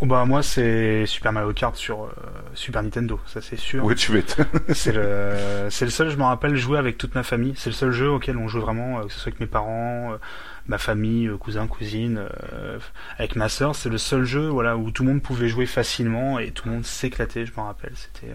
Oh 0.00 0.06
bah 0.06 0.24
moi 0.24 0.42
c'est 0.42 1.06
Super 1.06 1.32
Mario 1.32 1.52
Kart 1.52 1.76
sur 1.76 2.04
euh, 2.04 2.08
Super 2.54 2.82
Nintendo, 2.82 3.20
ça 3.26 3.40
c'est 3.40 3.56
sûr. 3.56 3.84
Ouais, 3.84 3.94
tu 3.94 4.12
m'étonnes. 4.12 4.46
C'est 4.74 4.92
le, 4.92 5.68
c'est 5.70 5.84
le 5.84 5.90
seul, 5.90 6.10
je 6.10 6.16
me 6.16 6.24
rappelle, 6.24 6.56
jouer 6.56 6.78
avec 6.78 6.98
toute 6.98 7.14
ma 7.14 7.22
famille. 7.22 7.54
C'est 7.56 7.70
le 7.70 7.74
seul 7.74 7.92
jeu 7.92 8.10
auquel 8.10 8.36
on 8.36 8.48
joue 8.48 8.60
vraiment, 8.60 8.98
euh, 8.98 9.04
que 9.04 9.12
ce 9.12 9.20
soit 9.20 9.28
avec 9.28 9.40
mes 9.40 9.46
parents, 9.46 10.12
euh, 10.12 10.16
ma 10.66 10.78
famille, 10.78 11.30
cousins, 11.38 11.66
cousines, 11.68 12.26
avec 13.18 13.36
ma 13.36 13.48
sœur. 13.48 13.76
C'est 13.76 13.88
le 13.88 13.98
seul 13.98 14.24
jeu, 14.24 14.48
voilà, 14.48 14.76
où 14.76 14.90
tout 14.90 15.04
le 15.04 15.10
monde 15.10 15.22
pouvait 15.22 15.48
jouer 15.48 15.66
facilement 15.66 16.38
et 16.38 16.50
tout 16.50 16.68
le 16.68 16.74
monde 16.74 16.84
s'éclatait. 16.84 17.46
Je 17.46 17.52
me 17.56 17.60
rappelle, 17.64 17.92
c'était 17.94 18.34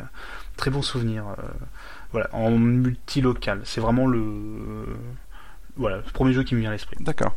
très 0.55 0.71
bon 0.71 0.81
souvenir. 0.81 1.25
voilà, 2.11 2.29
en 2.33 2.51
multilocal. 2.51 3.61
C'est 3.65 3.81
vraiment 3.81 4.07
le, 4.07 4.85
voilà, 5.75 5.97
le 5.97 6.03
premier 6.03 6.33
jeu 6.33 6.43
qui 6.43 6.55
me 6.55 6.61
vient 6.61 6.69
à 6.69 6.73
l'esprit. 6.73 6.97
D'accord. 6.99 7.35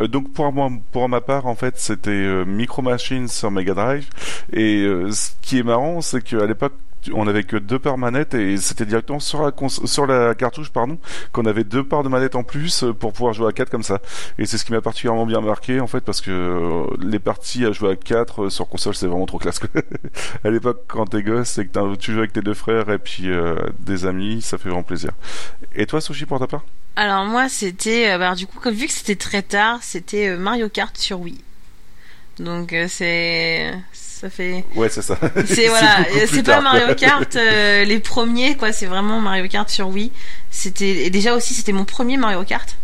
Euh, 0.00 0.08
donc 0.08 0.32
pour 0.32 0.52
moi, 0.52 0.70
pour 0.92 1.08
ma 1.08 1.20
part, 1.20 1.46
en 1.46 1.54
fait, 1.54 1.78
c'était 1.78 2.10
euh, 2.10 2.44
Micro 2.44 2.82
Machines 2.82 3.28
sur 3.28 3.50
Mega 3.50 3.74
Drive. 3.74 4.08
Et 4.52 4.82
euh, 4.82 5.10
ce 5.10 5.30
qui 5.42 5.58
est 5.58 5.62
marrant, 5.62 6.00
c'est 6.00 6.22
qu'à 6.22 6.46
l'époque, 6.46 6.74
on 7.14 7.28
avait 7.28 7.44
que 7.44 7.56
deux 7.56 7.78
paires 7.78 7.96
manettes 7.96 8.34
et 8.34 8.56
c'était 8.56 8.84
directement 8.84 9.20
sur 9.20 10.06
la 10.06 10.34
cartouche 10.34 10.70
pardon 10.70 10.98
qu'on 11.30 11.46
avait 11.46 11.62
deux 11.62 11.84
paires 11.84 12.02
de 12.02 12.08
manettes 12.08 12.34
en 12.34 12.42
plus 12.42 12.84
pour 12.98 13.12
pouvoir 13.12 13.32
jouer 13.32 13.46
à 13.46 13.52
4 13.52 13.70
comme 13.70 13.84
ça. 13.84 14.00
Et 14.36 14.46
c'est 14.46 14.58
ce 14.58 14.64
qui 14.64 14.72
m'a 14.72 14.80
particulièrement 14.80 15.24
bien 15.24 15.40
marqué 15.40 15.80
en 15.80 15.86
fait 15.86 16.00
parce 16.00 16.20
que 16.20 16.86
les 17.00 17.20
parties 17.20 17.64
à 17.64 17.70
jouer 17.72 17.92
à 17.92 17.96
4 17.96 18.48
sur 18.48 18.68
console 18.68 18.96
c'est 18.96 19.06
vraiment 19.06 19.26
trop 19.26 19.38
classe. 19.38 19.60
à 20.44 20.50
l'époque 20.50 20.82
quand 20.88 21.06
t'es 21.06 21.22
gosse 21.22 21.56
et 21.58 21.68
que 21.68 21.94
tu 21.94 22.12
joues 22.12 22.18
avec 22.18 22.32
tes 22.32 22.42
deux 22.42 22.52
frères 22.52 22.90
et 22.90 22.98
puis 22.98 23.30
des 23.78 24.04
amis, 24.04 24.42
ça 24.42 24.58
fait 24.58 24.68
vraiment 24.68 24.82
plaisir. 24.82 25.12
Et 25.76 25.86
toi 25.86 26.00
Sushi 26.00 26.26
pour 26.26 26.40
ta 26.40 26.48
part? 26.48 26.64
Alors 26.98 27.26
moi 27.26 27.48
c'était 27.48 28.18
bah, 28.18 28.34
du 28.34 28.48
coup 28.48 28.58
comme 28.58 28.74
vu 28.74 28.88
que 28.88 28.92
c'était 28.92 29.14
très 29.14 29.42
tard, 29.42 29.78
c'était 29.82 30.36
Mario 30.36 30.68
Kart 30.68 30.98
sur 30.98 31.20
Wii. 31.20 31.38
Donc 32.40 32.74
c'est 32.88 33.72
ça 33.92 34.28
fait. 34.30 34.64
Ouais, 34.74 34.88
c'est 34.88 35.02
ça. 35.02 35.16
C'est 35.46 35.68
voilà, 35.68 36.04
c'est 36.26 36.42
pas 36.42 36.60
Mario 36.60 36.92
Kart 36.96 37.36
euh, 37.36 37.84
les 37.84 38.00
premiers 38.00 38.56
quoi, 38.56 38.72
c'est 38.72 38.86
vraiment 38.86 39.20
Mario 39.20 39.46
Kart 39.46 39.70
sur 39.70 39.88
Wii. 39.88 40.10
C'était 40.50 41.04
et 41.06 41.10
déjà 41.10 41.36
aussi 41.36 41.54
c'était 41.54 41.70
mon 41.72 41.84
premier 41.84 42.16
Mario 42.16 42.42
Kart 42.42 42.76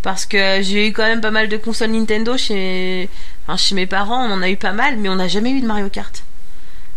parce 0.00 0.24
que 0.24 0.62
j'ai 0.62 0.88
eu 0.88 0.92
quand 0.92 1.02
même 1.02 1.20
pas 1.20 1.30
mal 1.30 1.48
de 1.48 1.56
consoles 1.58 1.90
Nintendo 1.90 2.38
chez 2.38 3.10
enfin, 3.42 3.58
chez 3.58 3.74
mes 3.74 3.86
parents, 3.86 4.24
on 4.24 4.32
en 4.32 4.40
a 4.40 4.48
eu 4.48 4.56
pas 4.56 4.72
mal 4.72 4.96
mais 4.96 5.10
on 5.10 5.16
n'a 5.16 5.28
jamais 5.28 5.50
eu 5.50 5.60
de 5.60 5.66
Mario 5.66 5.90
Kart. 5.90 6.24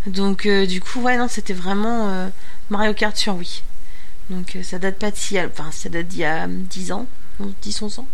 Donc 0.08 0.46
euh, 0.46 0.65
du 0.65 0.79
coup, 0.79 1.01
ouais 1.01 1.17
non, 1.17 1.27
c'était 1.27 1.53
vraiment 1.53 2.08
euh, 2.10 2.29
Mario 2.69 2.93
Kart 2.93 3.17
sur 3.17 3.36
Wii. 3.36 3.62
Donc 4.30 4.58
ça 4.64 4.78
date 4.80 4.98
pas 4.98 5.12
de 5.12 5.16
si 5.16 5.40
enfin 5.40 5.70
ça 5.72 5.90
date 5.90 6.08
d'il 6.08 6.20
y 6.20 6.26
a 6.26 6.48
10 6.48 6.92
ans, 6.92 7.08
10 7.40 7.82
11 7.82 8.00
ans. 8.00 8.08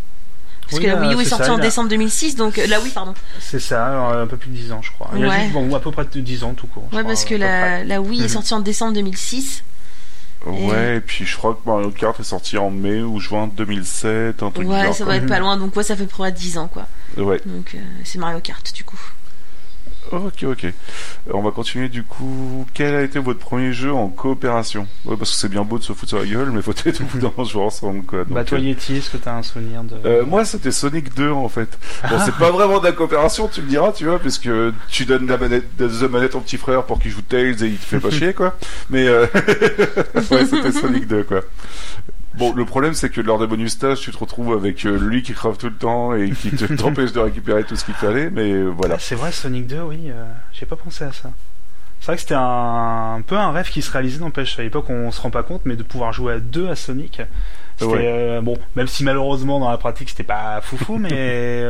Parce 0.70 0.82
que 0.82 0.88
la 0.88 1.00
Wii 1.00 1.16
U 1.16 1.22
est 1.22 1.26
sortie 1.26 1.50
en 1.50 1.58
décembre 1.58 1.90
2006, 1.90 2.36
donc 2.36 2.58
euh, 2.58 2.66
la 2.68 2.80
Wii, 2.80 2.92
pardon. 2.92 3.14
C'est 3.40 3.60
ça, 3.60 3.88
un 3.88 4.28
peu 4.28 4.38
plus 4.38 4.50
de 4.50 4.56
10 4.56 4.72
ans, 4.72 4.82
je 4.82 4.92
crois. 4.92 5.12
Il 5.16 5.26
ouais. 5.26 5.48
bon, 5.50 5.74
à 5.76 5.80
peu 5.80 5.92
près 5.92 6.06
10 6.06 6.44
ans 6.44 6.54
tout 6.54 6.68
court. 6.68 6.88
Ouais, 6.92 7.04
parce 7.04 7.26
que 7.26 7.36
la, 7.36 7.84
la, 7.84 8.02
Wii 8.02 8.22
est 8.22 8.24
mhm. 8.24 8.30
sortie 8.30 8.54
en 8.54 8.60
décembre 8.60 8.94
2006. 8.94 9.64
Ouais, 10.46 10.98
et... 10.98 11.02
puis 11.02 11.26
je 11.26 11.38
crois 11.38 11.56
que 11.56 11.68
Mario 11.68 11.90
Kart 11.92 12.20
est 12.20 12.24
sorti 12.24 12.58
en 12.58 12.70
mai 12.70 13.02
ou 13.02 13.20
juin 13.20 13.50
2007, 13.56 14.44
un 14.44 14.52
truc 14.52 14.68
Ouais, 14.68 14.94
ça 14.94 15.06
va 15.06 15.16
être 15.18 15.28
pas 15.28 15.40
loin, 15.40 15.58
donc 15.58 15.76
ouais, 15.76 15.84
ça 15.84 15.96
fait 15.96 16.06
près 16.06 16.32
10 16.32 16.58
ans, 16.58 16.68
quoi. 16.68 16.88
Ouais. 17.18 17.42
Donc 17.46 17.74
euh, 17.76 17.80
c'est 18.04 18.20
Mario 18.20 18.40
Kart, 18.40 18.74
du 18.74 18.84
coup. 18.84 19.00
Ok, 20.12 20.44
ok. 20.44 20.74
On 21.34 21.42
va 21.42 21.52
continuer 21.52 21.90
du 21.90 22.04
coup. 22.04 22.66
Quel 22.74 22.96
a 22.96 23.02
été 23.02 23.20
votre 23.20 23.40
premier 23.40 23.74
jeu 23.74 23.92
en 23.92 24.08
coopération? 24.08 24.88
Ouais, 25.06 25.16
Parce 25.18 25.32
que 25.32 25.38
c'est 25.38 25.50
bien 25.50 25.64
beau 25.64 25.78
de 25.80 25.84
se 25.84 25.94
foutre 25.94 26.10
sur 26.10 26.20
la 26.20 26.26
gueule, 26.26 26.52
mais 26.52 26.62
faut 26.62 26.72
être 26.72 26.92
tout 26.92 27.18
dans 27.20 27.44
jouer 27.44 27.64
ensemble. 27.64 28.04
Quoi. 28.04 28.20
Donc, 28.20 28.34
bah, 28.34 28.44
toi, 28.44 28.58
euh, 28.58 28.62
Yeti, 28.62 28.98
est-ce 28.98 29.10
que 29.10 29.18
t'as 29.18 29.36
un 29.36 29.44
souvenir 29.44 29.84
de. 29.84 29.96
Euh, 30.06 30.26
moi, 30.26 30.46
c'était 30.46 30.72
Sonic 30.72 31.14
2 31.16 31.32
en 31.32 31.50
fait. 31.50 31.78
Bon, 32.10 32.18
c'est 32.24 32.36
pas 32.36 32.52
vraiment 32.52 32.80
de 32.80 32.86
la 32.86 32.92
coopération, 32.92 33.48
tu 33.48 33.62
me 33.62 33.68
diras, 33.68 33.92
tu 33.92 34.06
vois, 34.06 34.20
puisque 34.20 34.50
tu 34.90 35.06
donnes 35.06 35.28
la 35.28 35.38
manette, 35.38 35.66
la 35.80 36.08
manette 36.08 36.36
au 36.36 36.40
petit 36.40 36.58
frère 36.58 36.84
pour 36.84 37.00
qu'il 37.00 37.12
joue 37.12 37.22
Tails 37.22 37.64
et 37.64 37.68
il 37.68 37.78
te 37.78 37.86
fait 37.86 38.00
pas 38.00 38.10
chier, 38.12 38.34
quoi. 38.34 38.56
Mais 38.90 39.08
euh... 39.08 39.26
ouais, 40.32 40.46
c'était 40.46 40.72
Sonic 40.72 41.08
2, 41.08 41.24
quoi. 41.24 41.42
Bon, 42.38 42.54
le 42.54 42.65
problème, 42.65 42.94
c'est 42.94 43.10
que 43.10 43.22
lors 43.22 43.39
des 43.39 43.48
bonus 43.48 43.74
stages, 43.74 44.01
tu 44.01 44.12
te 44.12 44.18
retrouves 44.18 44.54
avec 44.54 44.86
euh, 44.86 44.98
lui 44.98 45.24
qui 45.24 45.34
crave 45.34 45.58
tout 45.58 45.70
le 45.70 45.75
temps 45.75 46.13
et 46.13 46.32
qui 46.32 46.51
t'empêche 46.77 47.13
de 47.13 47.20
récupérer 47.20 47.63
tout 47.63 47.75
ce 47.75 47.86
qu'il 47.86 47.94
fallait, 47.94 48.30
mais 48.30 48.51
euh, 48.51 48.65
voilà. 48.65 49.00
C'est 49.00 49.15
vrai, 49.15 49.32
Sonic 49.32 49.68
2, 49.68 49.82
oui, 49.82 50.00
euh, 50.08 50.25
j'ai 50.51 50.65
pas 50.65 50.75
pensé 50.75 51.06
à 51.06 51.13
ça. 51.13 51.32
C'est 52.01 52.08
vrai 52.08 52.15
que 52.15 52.22
c'était 52.22 52.36
un, 52.38 53.22
peu 53.25 53.38
un 53.38 53.51
rêve 53.51 53.70
qui 53.70 53.82
se 53.82 53.89
réalisait, 53.89 54.20
n'empêche. 54.20 54.60
À 54.60 54.63
l'époque, 54.63 54.89
on 54.89 55.12
se 55.12 55.22
rend 55.22 55.30
pas 55.30 55.44
compte, 55.44 55.62
mais 55.65 55.75
de 55.75 55.84
pouvoir 55.84 56.12
jouer 56.12 56.34
à 56.34 56.39
deux 56.39 56.68
à 56.70 56.75
Sonic, 56.75 57.22
c'était 57.77 58.42
bon, 58.42 58.58
même 58.75 58.88
si 58.88 59.04
malheureusement 59.04 59.60
dans 59.60 59.70
la 59.70 59.77
pratique 59.77 60.10
c'était 60.10 60.24
pas 60.24 60.62
foufou, 60.63 60.98
mais 60.98 61.63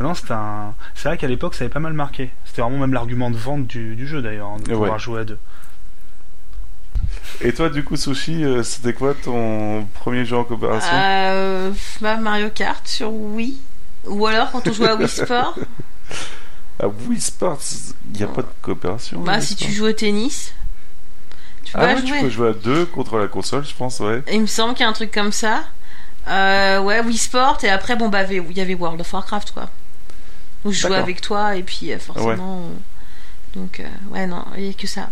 non, 0.00 0.14
c'était 0.14 0.32
un. 0.32 0.72
C'est 0.94 1.08
vrai 1.08 1.18
qu'à 1.18 1.28
l'époque, 1.28 1.54
ça 1.54 1.64
avait 1.64 1.72
pas 1.72 1.80
mal 1.80 1.92
marqué. 1.92 2.30
C'était 2.46 2.62
vraiment 2.62 2.78
même 2.78 2.94
l'argument 2.94 3.30
de 3.30 3.36
vente 3.36 3.66
du, 3.66 4.06
jeu 4.06 4.22
d'ailleurs, 4.22 4.48
hein, 4.48 4.60
de 4.64 4.72
pouvoir 4.72 4.98
jouer 4.98 5.20
à 5.20 5.24
deux. 5.24 5.38
Et 7.40 7.52
toi, 7.52 7.68
du 7.68 7.84
coup, 7.84 7.96
Sushi, 7.96 8.44
euh, 8.44 8.62
c'était 8.62 8.92
quoi 8.92 9.14
ton 9.14 9.86
premier 9.94 10.24
jeu 10.24 10.36
en 10.36 10.44
coopération 10.44 10.90
euh, 10.92 11.70
bah, 12.00 12.16
Mario 12.16 12.48
Kart 12.50 12.86
sur 12.86 13.12
Wii. 13.12 13.58
Ou 14.06 14.26
alors 14.26 14.50
quand 14.50 14.66
on 14.66 14.72
jouait 14.72 14.88
à 14.88 14.94
Wii 14.94 15.08
Sport. 15.08 15.58
à 16.80 16.88
Wii 16.88 17.20
Sport, 17.20 17.58
il 18.12 18.18
n'y 18.18 18.22
a 18.22 18.28
pas 18.28 18.42
de 18.42 18.48
coopération. 18.62 19.20
Bah, 19.20 19.40
si 19.40 19.56
tu 19.56 19.70
joues 19.70 19.86
au 19.86 19.92
tennis. 19.92 20.54
Tu 21.64 21.72
peux, 21.72 21.80
ah 21.80 21.94
ouais, 21.94 22.02
tu 22.02 22.12
peux 22.20 22.30
jouer 22.30 22.50
à 22.50 22.52
deux 22.52 22.86
contre 22.86 23.18
la 23.18 23.26
console, 23.26 23.66
je 23.66 23.74
pense, 23.74 23.98
ouais. 24.00 24.22
Il 24.32 24.40
me 24.40 24.46
semble 24.46 24.74
qu'il 24.74 24.84
y 24.84 24.86
a 24.86 24.88
un 24.88 24.94
truc 24.94 25.10
comme 25.10 25.32
ça. 25.32 25.64
Euh, 26.28 26.80
ouais, 26.80 27.00
Wii 27.00 27.18
Sport, 27.18 27.58
et 27.64 27.68
après, 27.68 27.96
bon, 27.96 28.08
bah, 28.08 28.22
il 28.22 28.56
y 28.56 28.60
avait 28.60 28.74
World 28.74 29.00
of 29.00 29.12
Warcraft, 29.12 29.50
quoi. 29.50 29.68
Où 30.64 30.72
je 30.72 30.80
jouais 30.80 30.96
avec 30.96 31.20
toi, 31.20 31.56
et 31.56 31.62
puis 31.62 31.92
euh, 31.92 31.98
forcément. 31.98 32.70
Donc, 33.54 33.82
ouais, 34.10 34.26
non, 34.26 34.44
il 34.56 34.64
n'y 34.64 34.70
a 34.70 34.72
que 34.72 34.86
ça 34.86 35.10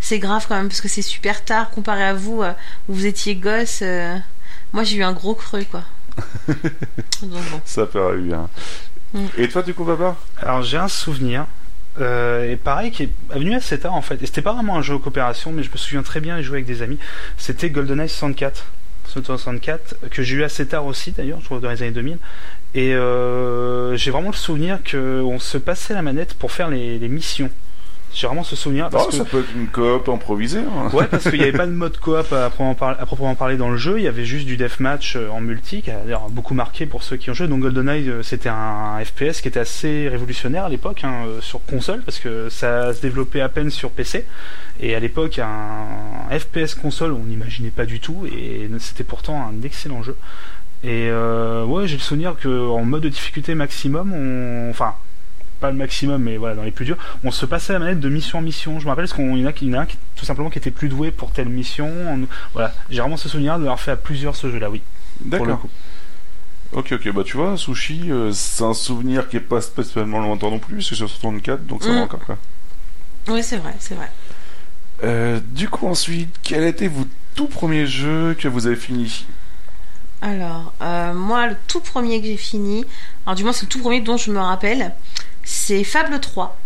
c'est 0.00 0.18
grave 0.18 0.46
quand 0.48 0.56
même 0.56 0.68
parce 0.68 0.80
que 0.80 0.88
c'est 0.88 1.02
super 1.02 1.44
tard 1.44 1.70
comparé 1.70 2.04
à 2.04 2.14
vous 2.14 2.42
euh, 2.42 2.52
où 2.88 2.94
vous 2.94 3.06
étiez 3.06 3.36
gosse. 3.36 3.80
Euh. 3.82 4.16
moi 4.72 4.84
j'ai 4.84 4.96
eu 4.96 5.02
un 5.02 5.12
gros 5.12 5.34
creux 5.34 5.64
quoi. 5.70 5.82
Ça 7.64 7.86
paraît 7.86 8.18
bien. 8.18 8.48
Mm. 9.14 9.26
Et 9.38 9.48
toi 9.48 9.62
du 9.62 9.74
coup 9.74 9.84
papa 9.84 10.16
Alors 10.40 10.62
j'ai 10.62 10.78
un 10.78 10.88
souvenir. 10.88 11.46
Euh, 12.00 12.52
et 12.52 12.56
pareil, 12.56 12.92
qui 12.92 13.02
est 13.02 13.10
venu 13.30 13.54
assez 13.54 13.78
tard 13.78 13.94
en 13.94 14.00
fait. 14.00 14.22
Et 14.22 14.26
c'était 14.26 14.42
pas 14.42 14.52
vraiment 14.52 14.76
un 14.76 14.82
jeu 14.82 14.94
de 14.94 14.98
coopération, 14.98 15.50
mais 15.52 15.64
je 15.64 15.70
me 15.70 15.76
souviens 15.76 16.02
très 16.02 16.20
bien 16.20 16.36
de 16.36 16.42
jouer 16.42 16.58
avec 16.58 16.66
des 16.66 16.82
amis. 16.82 16.98
C'était 17.36 17.68
GoldenEye 17.68 18.08
64. 18.08 18.64
64, 19.12 19.96
que 20.08 20.22
j'ai 20.22 20.36
eu 20.36 20.44
assez 20.44 20.68
tard 20.68 20.86
aussi 20.86 21.10
d'ailleurs, 21.10 21.40
je 21.40 21.46
crois 21.46 21.58
dans 21.58 21.68
les 21.68 21.82
années 21.82 21.90
2000. 21.90 22.18
Et 22.76 22.90
j'ai 23.96 24.10
vraiment 24.12 24.30
le 24.30 24.36
souvenir 24.36 24.78
qu'on 24.88 25.40
se 25.40 25.58
passait 25.58 25.94
la 25.94 26.02
manette 26.02 26.34
pour 26.34 26.52
faire 26.52 26.68
les 26.68 27.08
missions. 27.08 27.50
J'ai 28.12 28.26
vraiment 28.26 28.42
ce 28.42 28.56
souvenir. 28.56 28.88
Parce 28.90 29.08
que... 29.08 29.16
Ça 29.16 29.24
peut 29.24 29.40
être 29.40 29.54
une 29.54 29.68
coop 29.68 30.08
improvisée. 30.08 30.60
Hein. 30.60 30.90
Ouais, 30.92 31.06
parce 31.06 31.24
qu'il 31.24 31.38
n'y 31.38 31.42
avait 31.42 31.56
pas 31.56 31.66
de 31.66 31.72
mode 31.72 31.96
coop 31.98 32.32
à, 32.32 32.50
proprement 32.50 33.34
parler 33.34 33.56
dans 33.56 33.70
le 33.70 33.76
jeu. 33.76 33.98
Il 33.98 34.04
y 34.04 34.08
avait 34.08 34.24
juste 34.24 34.46
du 34.46 34.56
deathmatch 34.56 35.16
euh, 35.16 35.28
en 35.30 35.40
multi, 35.40 35.82
qui 35.82 35.90
a 35.90 36.00
beaucoup 36.30 36.54
marqué 36.54 36.86
pour 36.86 37.02
ceux 37.02 37.16
qui 37.16 37.30
ont 37.30 37.34
joué. 37.34 37.46
Donc 37.46 37.60
GoldenEye, 37.60 38.08
euh, 38.08 38.22
c'était 38.22 38.48
un 38.48 38.98
FPS 39.04 39.40
qui 39.40 39.48
était 39.48 39.60
assez 39.60 40.08
révolutionnaire 40.08 40.64
à 40.64 40.68
l'époque 40.68 41.02
hein, 41.04 41.24
euh, 41.26 41.40
sur 41.40 41.64
console, 41.64 42.02
parce 42.02 42.18
que 42.18 42.48
ça 42.48 42.92
se 42.92 43.00
développait 43.00 43.40
à 43.40 43.48
peine 43.48 43.70
sur 43.70 43.90
PC. 43.90 44.26
Et 44.80 44.94
à 44.94 45.00
l'époque, 45.00 45.38
un 45.38 46.38
FPS 46.38 46.74
console, 46.74 47.12
on 47.12 47.24
n'imaginait 47.24 47.70
pas 47.70 47.84
du 47.84 48.00
tout, 48.00 48.26
et 48.26 48.68
c'était 48.78 49.04
pourtant 49.04 49.40
un 49.40 49.62
excellent 49.62 50.02
jeu. 50.02 50.16
Et 50.82 51.10
ouais, 51.12 51.86
j'ai 51.86 51.96
le 51.96 52.02
souvenir 52.02 52.36
qu'en 52.42 52.84
mode 52.84 53.02
de 53.02 53.10
difficulté 53.10 53.54
maximum, 53.54 54.12
on... 54.14 54.70
enfin 54.70 54.94
pas 55.60 55.70
le 55.70 55.76
maximum, 55.76 56.22
mais 56.22 56.36
voilà, 56.36 56.54
dans 56.54 56.62
les 56.62 56.70
plus 56.70 56.84
durs, 56.84 56.98
on 57.22 57.30
se 57.30 57.46
passait 57.46 57.72
la 57.72 57.78
manette 57.78 58.00
de 58.00 58.08
mission 58.08 58.38
en 58.38 58.42
mission. 58.42 58.80
Je 58.80 58.84
me 58.84 58.90
rappelle 58.90 59.04
parce 59.04 59.14
qu'il 59.14 59.24
y 59.24 59.28
en 59.28 59.46
a, 59.46 59.52
y 59.60 59.70
en 59.70 59.78
a 59.78 59.82
un 59.82 59.86
qui, 59.86 59.98
tout 60.16 60.24
simplement 60.24 60.50
qui 60.50 60.58
était 60.58 60.70
plus 60.70 60.88
doué 60.88 61.10
pour 61.10 61.32
telle 61.32 61.48
mission. 61.48 61.90
voilà, 62.52 62.74
j'ai 62.90 63.00
vraiment 63.00 63.16
ce 63.16 63.28
souvenir 63.28 63.58
de 63.58 63.64
l'avoir 63.64 63.80
fait 63.80 63.92
à 63.92 63.96
plusieurs 63.96 64.36
ce 64.36 64.50
jeu-là, 64.50 64.70
oui. 64.70 64.82
D'accord. 65.20 65.62
Ok, 66.72 66.92
ok, 66.92 67.12
bah 67.12 67.22
tu 67.24 67.36
vois, 67.36 67.56
Sushi, 67.56 68.12
euh, 68.12 68.30
c'est 68.32 68.62
un 68.62 68.74
souvenir 68.74 69.28
qui 69.28 69.36
est 69.36 69.40
pas 69.40 69.60
spécialement 69.60 70.20
lointain 70.20 70.50
non 70.50 70.60
plus, 70.60 70.82
c'est 70.82 70.94
sur 70.94 71.08
64, 71.08 71.66
donc 71.66 71.82
ça 71.82 71.88
va 71.88 71.96
mm. 71.96 72.02
encore 72.02 72.20
quoi. 72.20 72.38
Oui, 73.28 73.42
c'est 73.42 73.56
vrai, 73.56 73.74
c'est 73.80 73.96
vrai. 73.96 74.10
Euh, 75.02 75.40
du 75.50 75.68
coup, 75.68 75.88
ensuite, 75.88 76.32
quel 76.42 76.62
a 76.62 76.68
été 76.68 76.86
votre 76.86 77.10
tout 77.34 77.48
premier 77.48 77.86
jeu 77.86 78.36
que 78.38 78.46
vous 78.46 78.68
avez 78.68 78.76
fini 78.76 79.26
Alors, 80.22 80.72
euh, 80.80 81.12
moi, 81.12 81.48
le 81.48 81.56
tout 81.66 81.80
premier 81.80 82.20
que 82.20 82.28
j'ai 82.28 82.36
fini, 82.36 82.84
alors 83.26 83.34
du 83.34 83.42
moins 83.42 83.52
c'est 83.52 83.66
le 83.66 83.68
tout 83.68 83.80
premier 83.80 84.00
dont 84.00 84.16
je 84.16 84.30
me 84.30 84.38
rappelle, 84.38 84.94
c'est 85.44 85.84
Fable 85.84 86.20
3 86.20 86.56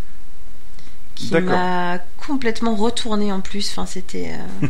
qui 1.15 1.33
m'a 1.33 1.99
complètement 2.27 2.75
retourné 2.75 3.33
en 3.33 3.41
plus. 3.41 3.71
Enfin, 3.71 3.87
c'était. 3.87 4.33
Euh... 4.63 4.69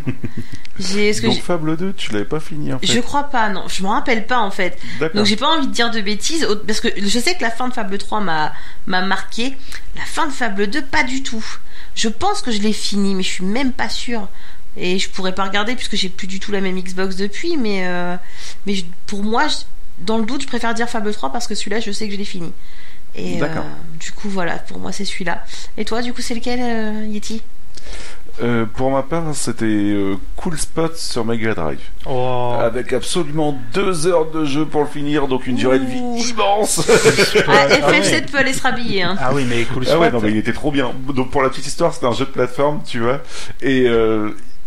Donc 1.22 1.40
Fable 1.40 1.76
2, 1.76 1.92
tu 1.92 2.12
l'avais 2.12 2.24
pas 2.24 2.40
fini 2.40 2.72
en 2.72 2.78
fait. 2.78 2.86
Je 2.86 3.00
crois 3.00 3.24
pas, 3.24 3.48
non. 3.48 3.64
Je 3.68 3.82
me 3.82 3.88
rappelle 3.88 4.26
pas 4.26 4.40
en 4.40 4.50
fait. 4.50 4.78
Donc 5.14 5.24
j'ai 5.24 5.36
pas 5.36 5.56
envie 5.56 5.68
de 5.68 5.72
dire 5.72 5.90
de 5.90 6.00
bêtises 6.00 6.46
parce 6.66 6.80
que 6.80 6.88
je 6.96 7.18
sais 7.18 7.34
que 7.34 7.42
la 7.42 7.50
fin 7.50 7.68
de 7.68 7.74
Fable 7.74 7.96
3 7.96 8.20
m'a 8.20 8.52
m'a 8.86 9.02
marqué. 9.02 9.56
La 9.96 10.04
fin 10.04 10.26
de 10.26 10.32
Fable 10.32 10.66
2, 10.66 10.82
pas 10.82 11.04
du 11.04 11.22
tout. 11.22 11.44
Je 11.94 12.08
pense 12.08 12.42
que 12.42 12.50
je 12.50 12.60
l'ai 12.60 12.72
fini, 12.72 13.14
mais 13.14 13.22
je 13.22 13.28
suis 13.28 13.44
même 13.44 13.72
pas 13.72 13.88
sûre. 13.88 14.28
Et 14.76 14.98
je 14.98 15.08
pourrais 15.08 15.34
pas 15.34 15.44
regarder 15.44 15.76
puisque 15.76 15.94
j'ai 15.94 16.08
plus 16.08 16.26
du 16.26 16.40
tout 16.40 16.50
la 16.50 16.60
même 16.60 16.78
Xbox 16.80 17.14
depuis. 17.14 17.56
Mais 17.56 17.86
euh, 17.86 18.16
mais 18.66 18.74
pour 19.06 19.22
moi, 19.22 19.46
dans 20.00 20.18
le 20.18 20.24
doute, 20.24 20.42
je 20.42 20.48
préfère 20.48 20.74
dire 20.74 20.88
Fable 20.88 21.12
3 21.12 21.30
parce 21.32 21.46
que 21.46 21.54
celui-là, 21.54 21.78
je 21.78 21.92
sais 21.92 22.06
que 22.06 22.12
je 22.12 22.18
l'ai 22.18 22.24
fini. 22.24 22.52
Et 23.16 23.42
euh, 23.42 23.46
du 24.00 24.12
coup, 24.12 24.28
voilà, 24.28 24.58
pour 24.58 24.78
moi, 24.78 24.92
c'est 24.92 25.04
celui-là. 25.04 25.44
Et 25.76 25.84
toi, 25.84 26.02
du 26.02 26.12
coup, 26.12 26.20
c'est 26.22 26.34
lequel, 26.34 26.60
euh, 26.62 27.06
Yeti? 27.06 27.42
Euh, 28.42 28.64
pour 28.66 28.90
ma 28.90 29.02
part, 29.02 29.34
c'était 29.34 29.94
Cool 30.36 30.58
Spot 30.58 30.96
sur 30.96 31.24
Mega 31.24 31.54
Drive. 31.54 31.78
Oh. 32.06 32.56
Avec 32.58 32.92
absolument 32.92 33.56
deux 33.72 34.08
heures 34.08 34.30
de 34.30 34.44
jeu 34.44 34.66
pour 34.66 34.80
le 34.80 34.88
finir, 34.88 35.28
donc 35.28 35.46
une 35.46 35.54
durée 35.54 35.78
de 35.78 35.84
vie 35.84 35.98
immense. 35.98 36.80
ah, 37.46 37.68
FF7 37.68 38.30
peut 38.32 38.38
aller 38.38 38.52
se 38.52 38.62
rhabiller. 38.62 39.02
Hein. 39.02 39.16
Ah 39.20 39.30
oui, 39.32 39.46
mais 39.48 39.64
Cool 39.64 39.84
Spot. 39.84 39.96
Ah 39.96 40.00
ouais, 40.00 40.10
non, 40.10 40.20
mais 40.20 40.30
il 40.30 40.36
était 40.38 40.52
trop 40.52 40.72
bien. 40.72 40.90
Donc 41.14 41.30
pour 41.30 41.42
la 41.42 41.50
petite 41.50 41.66
histoire, 41.66 41.94
c'était 41.94 42.06
un 42.06 42.12
jeu 42.12 42.24
de 42.24 42.30
plateforme, 42.30 42.80
tu 42.84 42.98
vois. 42.98 43.20
Et 43.62 43.86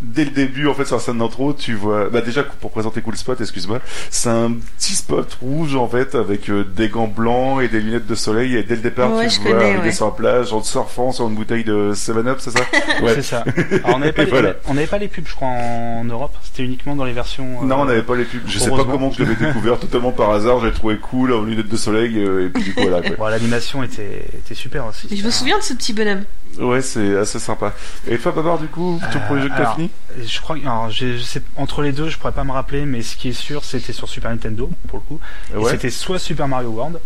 dès 0.02 0.26
le 0.26 0.32
début, 0.32 0.68
en 0.68 0.74
fait, 0.74 0.86
sur 0.86 0.96
la 0.98 1.02
scène 1.02 1.18
d'intro, 1.18 1.54
tu 1.54 1.74
vois, 1.74 2.10
bah 2.10 2.22
déjà 2.22 2.44
pour 2.44 2.72
présenter 2.72 3.02
Cool 3.02 3.16
Spot, 3.18 3.40
excuse-moi, 3.40 3.80
c'est 4.12 4.30
un 4.30 4.54
petit 4.78 4.94
spot 4.96 5.38
rouge 5.42 5.76
en 5.76 5.88
fait 5.88 6.16
avec 6.16 6.50
euh, 6.50 6.64
des 6.64 6.90
gants 6.90 7.08
blancs 7.08 7.62
et 7.64 7.68
des 7.68 7.80
lunettes 7.80 8.06
de 8.08 8.16
soleil 8.16 8.56
et 8.56 8.64
dès 8.64 8.76
le 8.76 8.82
départ 8.82 9.12
Ouais, 9.14 9.28
tu 9.28 9.40
le 9.40 9.50
vois 9.50 9.54
connais, 9.60 9.70
arriver 9.72 9.84
ouais. 9.88 9.92
sur 9.92 10.06
la 10.06 10.12
plage 10.12 10.54
en 10.54 10.62
surfant 10.64 11.12
sur 11.12 11.28
une 11.28 11.36
bouteille 11.36 11.64
de 11.64 11.94
7-Up, 11.94 12.38
c'est 12.40 12.52
ça 12.52 12.60
Ouais. 13.02 13.14
C'est 13.16 13.22
ça. 13.24 13.44
Alors, 13.84 13.96
on 13.96 14.00
n'avait 14.00 14.12
pas, 14.12 14.24
les- 14.24 14.30
voilà. 14.30 14.54
on 14.68 14.74
n'avait 14.76 14.88
pas 14.88 14.98
les 14.98 15.08
pubs, 15.08 15.28
je 15.28 15.36
crois, 15.36 15.48
en 15.48 16.04
Europe. 16.04 16.36
C'était 16.44 16.64
uniquement 16.64 16.96
dans 16.96 17.06
les 17.06 17.14
versions. 17.14 17.60
euh, 17.64 17.66
Non, 17.66 17.82
on 17.82 17.86
n'avait 17.86 18.04
pas 18.04 18.16
les 18.16 18.26
pubs. 18.26 18.42
Je 18.48 18.60
sais 18.60 18.70
pas 18.70 18.84
comment 18.90 19.12
je 19.12 19.24
l'avais 19.24 19.36
découvert 19.36 19.80
totalement 19.80 20.12
par 20.12 20.32
hasard. 20.32 20.60
J'ai 20.64 20.72
trouvé 20.72 20.98
cool 20.98 21.34
en 21.34 21.44
lunettes 21.44 21.68
de 21.70 21.78
soleil 21.78 22.18
euh, 22.18 22.46
et 22.48 22.50
puis 22.50 22.64
du 22.64 22.74
coup 22.74 22.82
voilà. 22.82 23.02
Quoi. 23.02 23.16
Bon, 23.18 23.26
l'animation 23.28 23.84
était, 23.84 24.26
était 24.34 24.56
super 24.56 24.86
aussi. 24.86 25.08
Je 25.16 25.24
me 25.26 25.32
souviens 25.32 25.58
de 25.58 25.64
ce 25.64 25.74
petit 25.74 25.94
bonhomme. 25.94 26.24
Ouais, 26.60 26.82
c'est 26.82 27.16
assez 27.18 27.40
sympa. 27.40 27.74
Et 28.08 28.18
toi, 28.18 28.32
Babar, 28.32 28.58
du 28.58 28.68
coup, 28.68 29.00
ton 29.12 29.20
Euh, 29.20 29.28
premier 29.28 29.42
jeu 29.44 29.50
que 29.50 29.56
t'as 29.58 29.76
fini? 29.76 29.90
Je 30.26 30.42
crois 30.42 30.56
que, 30.58 30.62
alors, 30.64 30.90
je 30.90 31.18
sais, 31.20 31.42
entre 31.56 31.82
les 31.82 31.92
deux, 31.92 32.10
je 32.10 32.18
pourrais 32.18 32.32
pas 32.34 32.44
me 32.44 32.52
rappeler, 32.52 32.86
mais 32.86 33.02
ce 33.02 33.16
qui 33.16 33.30
est 33.30 33.34
sûr, 33.34 33.64
c'était 33.64 33.94
sur 33.94 34.08
Super 34.10 34.32
Nintendo, 34.32 34.70
pour 34.88 35.00
le 35.00 35.04
coup. 35.06 35.20
Ouais. 35.56 35.72
C'était 35.72 35.90
soit 35.90 36.20
Super 36.20 36.48
Mario 36.48 36.70
World, 36.70 37.00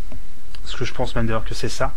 parce 0.63 0.75
que 0.75 0.85
je 0.85 0.93
pense 0.93 1.15
même 1.15 1.25
d'ailleurs 1.27 1.43
que 1.45 1.53
c'est 1.53 1.69
ça, 1.69 1.93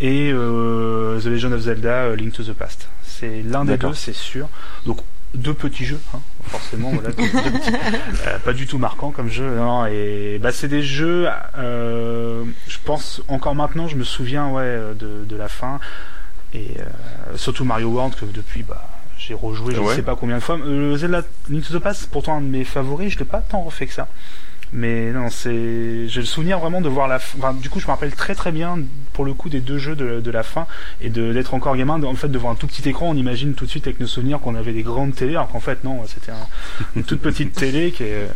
et 0.00 0.30
euh, 0.32 1.20
The 1.20 1.26
Legend 1.26 1.52
of 1.52 1.60
Zelda 1.60 1.88
euh, 1.90 2.16
Link 2.16 2.32
to 2.32 2.42
the 2.42 2.52
Past. 2.54 2.88
C'est 3.04 3.42
l'un 3.42 3.64
des 3.64 3.76
deux, 3.76 3.94
c'est 3.94 4.14
sûr. 4.14 4.48
Donc 4.86 4.98
deux 5.34 5.54
petits 5.54 5.84
jeux, 5.84 6.00
hein, 6.14 6.18
forcément, 6.48 6.90
voilà, 6.90 7.10
deux- 7.10 7.22
deux 7.22 7.50
petits. 7.58 7.70
Euh, 8.26 8.38
pas 8.40 8.52
du 8.52 8.66
tout 8.66 8.78
marquant 8.78 9.10
comme 9.12 9.30
jeu. 9.30 9.48
Non, 9.56 9.86
et 9.86 10.38
bah 10.42 10.50
c'est 10.52 10.66
des 10.68 10.82
jeux. 10.82 11.28
euh, 11.58 12.42
je 12.66 12.78
pense 12.84 13.22
encore 13.28 13.54
maintenant, 13.54 13.86
je 13.86 13.94
me 13.96 14.02
souviens 14.04 14.48
ouais 14.48 14.78
de, 14.98 15.24
de 15.24 15.36
la 15.36 15.48
fin 15.48 15.78
et 16.54 16.76
euh, 16.78 17.36
surtout 17.36 17.64
Mario 17.64 17.88
World 17.88 18.14
que 18.14 18.24
depuis 18.26 18.62
bah 18.62 18.84
j'ai 19.18 19.34
rejoué 19.34 19.74
je 19.74 19.80
ne 19.80 19.86
Ouais. 19.86 19.94
sais 19.96 20.02
pas 20.02 20.16
combien 20.16 20.36
de 20.36 20.40
fois. 20.42 20.58
Euh, 20.58 20.96
Zelda 20.96 21.22
Link 21.50 21.66
to 21.66 21.78
the 21.78 21.82
Past, 21.82 22.08
pourtant 22.10 22.36
un 22.38 22.40
de 22.40 22.46
mes 22.46 22.64
favoris. 22.64 23.12
Je 23.12 23.18
l'ai 23.18 23.24
pas 23.26 23.40
tant 23.40 23.62
refait 23.62 23.86
que 23.86 23.92
ça. 23.92 24.08
Mais 24.72 25.10
non, 25.10 25.30
c'est 25.30 26.06
j'ai 26.08 26.20
le 26.20 26.26
souvenir 26.26 26.60
vraiment 26.60 26.80
de 26.80 26.88
voir 26.88 27.08
la 27.08 27.18
fin. 27.18 27.36
Enfin, 27.38 27.52
du 27.54 27.68
coup, 27.68 27.80
je 27.80 27.86
me 27.86 27.90
rappelle 27.90 28.12
très 28.14 28.36
très 28.36 28.52
bien 28.52 28.78
pour 29.12 29.24
le 29.24 29.34
coup 29.34 29.48
des 29.48 29.60
deux 29.60 29.78
jeux 29.78 29.96
de, 29.96 30.20
de 30.20 30.30
la 30.30 30.44
fin 30.44 30.66
et 31.00 31.10
de 31.10 31.32
d'être 31.32 31.54
encore 31.54 31.76
gamin. 31.76 32.00
En 32.04 32.14
fait, 32.14 32.28
devant 32.28 32.50
un 32.52 32.54
tout 32.54 32.68
petit 32.68 32.88
écran, 32.88 33.08
on 33.10 33.14
imagine 33.16 33.54
tout 33.54 33.64
de 33.66 33.70
suite 33.70 33.86
avec 33.88 33.98
nos 33.98 34.06
souvenirs 34.06 34.38
qu'on 34.38 34.54
avait 34.54 34.72
des 34.72 34.84
grandes 34.84 35.14
télés, 35.14 35.32
alors 35.34 35.48
qu'en 35.48 35.58
fait 35.60 35.82
non, 35.84 36.02
c'était 36.06 36.30
un- 36.30 36.46
une 36.96 37.02
toute 37.04 37.20
petite 37.20 37.52
télé 37.52 37.90
qui 37.90 38.04
est 38.04 38.28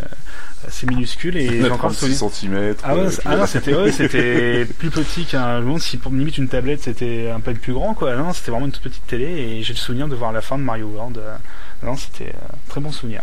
euh, 0.65 0.69
assez 0.69 0.87
minuscule 0.87 1.37
et 1.37 1.61
j'ai 1.63 1.71
encore 1.71 1.91
le 1.91 1.95
souvenir. 1.95 2.19
36 2.19 2.47
cm. 2.47 2.75
Ah, 2.83 2.97
ouais, 2.97 3.11
c'est- 3.11 3.23
ah 3.25 3.37
non, 3.37 3.47
c'était 3.47 3.75
ouais, 3.75 3.93
c'était 3.93 4.67
plus 4.79 4.91
petit 4.91 5.25
qu'un. 5.25 5.57
Je 5.57 5.61
me 5.61 5.65
demande 5.67 5.81
si 5.81 5.97
pour 5.97 6.13
limite 6.13 6.39
une 6.39 6.49
tablette 6.49 6.83
c'était 6.83 7.31
un 7.31 7.41
peu 7.41 7.55
plus 7.55 7.73
grand 7.73 7.95
quoi. 7.95 8.15
Non, 8.17 8.33
c'était 8.33 8.51
vraiment 8.51 8.67
une 8.67 8.73
toute 8.73 8.83
petite 8.83 9.07
télé 9.07 9.25
et 9.27 9.63
j'ai 9.63 9.73
le 9.73 9.79
souvenir 9.79 10.09
de 10.09 10.15
voir 10.15 10.33
la 10.33 10.41
fin 10.41 10.59
de 10.59 10.63
Mario 10.63 10.87
World. 10.87 11.19
Euh, 11.19 11.37
Non, 11.83 11.97
c'était 11.97 12.31
euh, 12.35 12.49
très 12.69 12.81
bon 12.81 12.91
souvenir. 12.93 13.23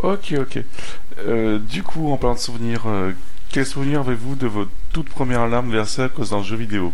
Ok, 0.00 0.34
ok. 0.38 0.58
Euh, 1.20 1.58
du 1.58 1.82
coup, 1.82 2.12
en 2.12 2.16
parlant 2.16 2.34
de 2.34 2.40
souvenirs, 2.40 2.82
euh, 2.86 3.12
quel 3.50 3.64
souvenir 3.64 4.00
avez-vous 4.00 4.34
de 4.34 4.46
votre 4.46 4.70
toute 4.92 5.08
première 5.08 5.46
larme 5.46 5.70
versée 5.70 6.02
à 6.02 6.08
cause 6.08 6.30
d'un 6.30 6.42
jeu 6.42 6.56
vidéo? 6.56 6.92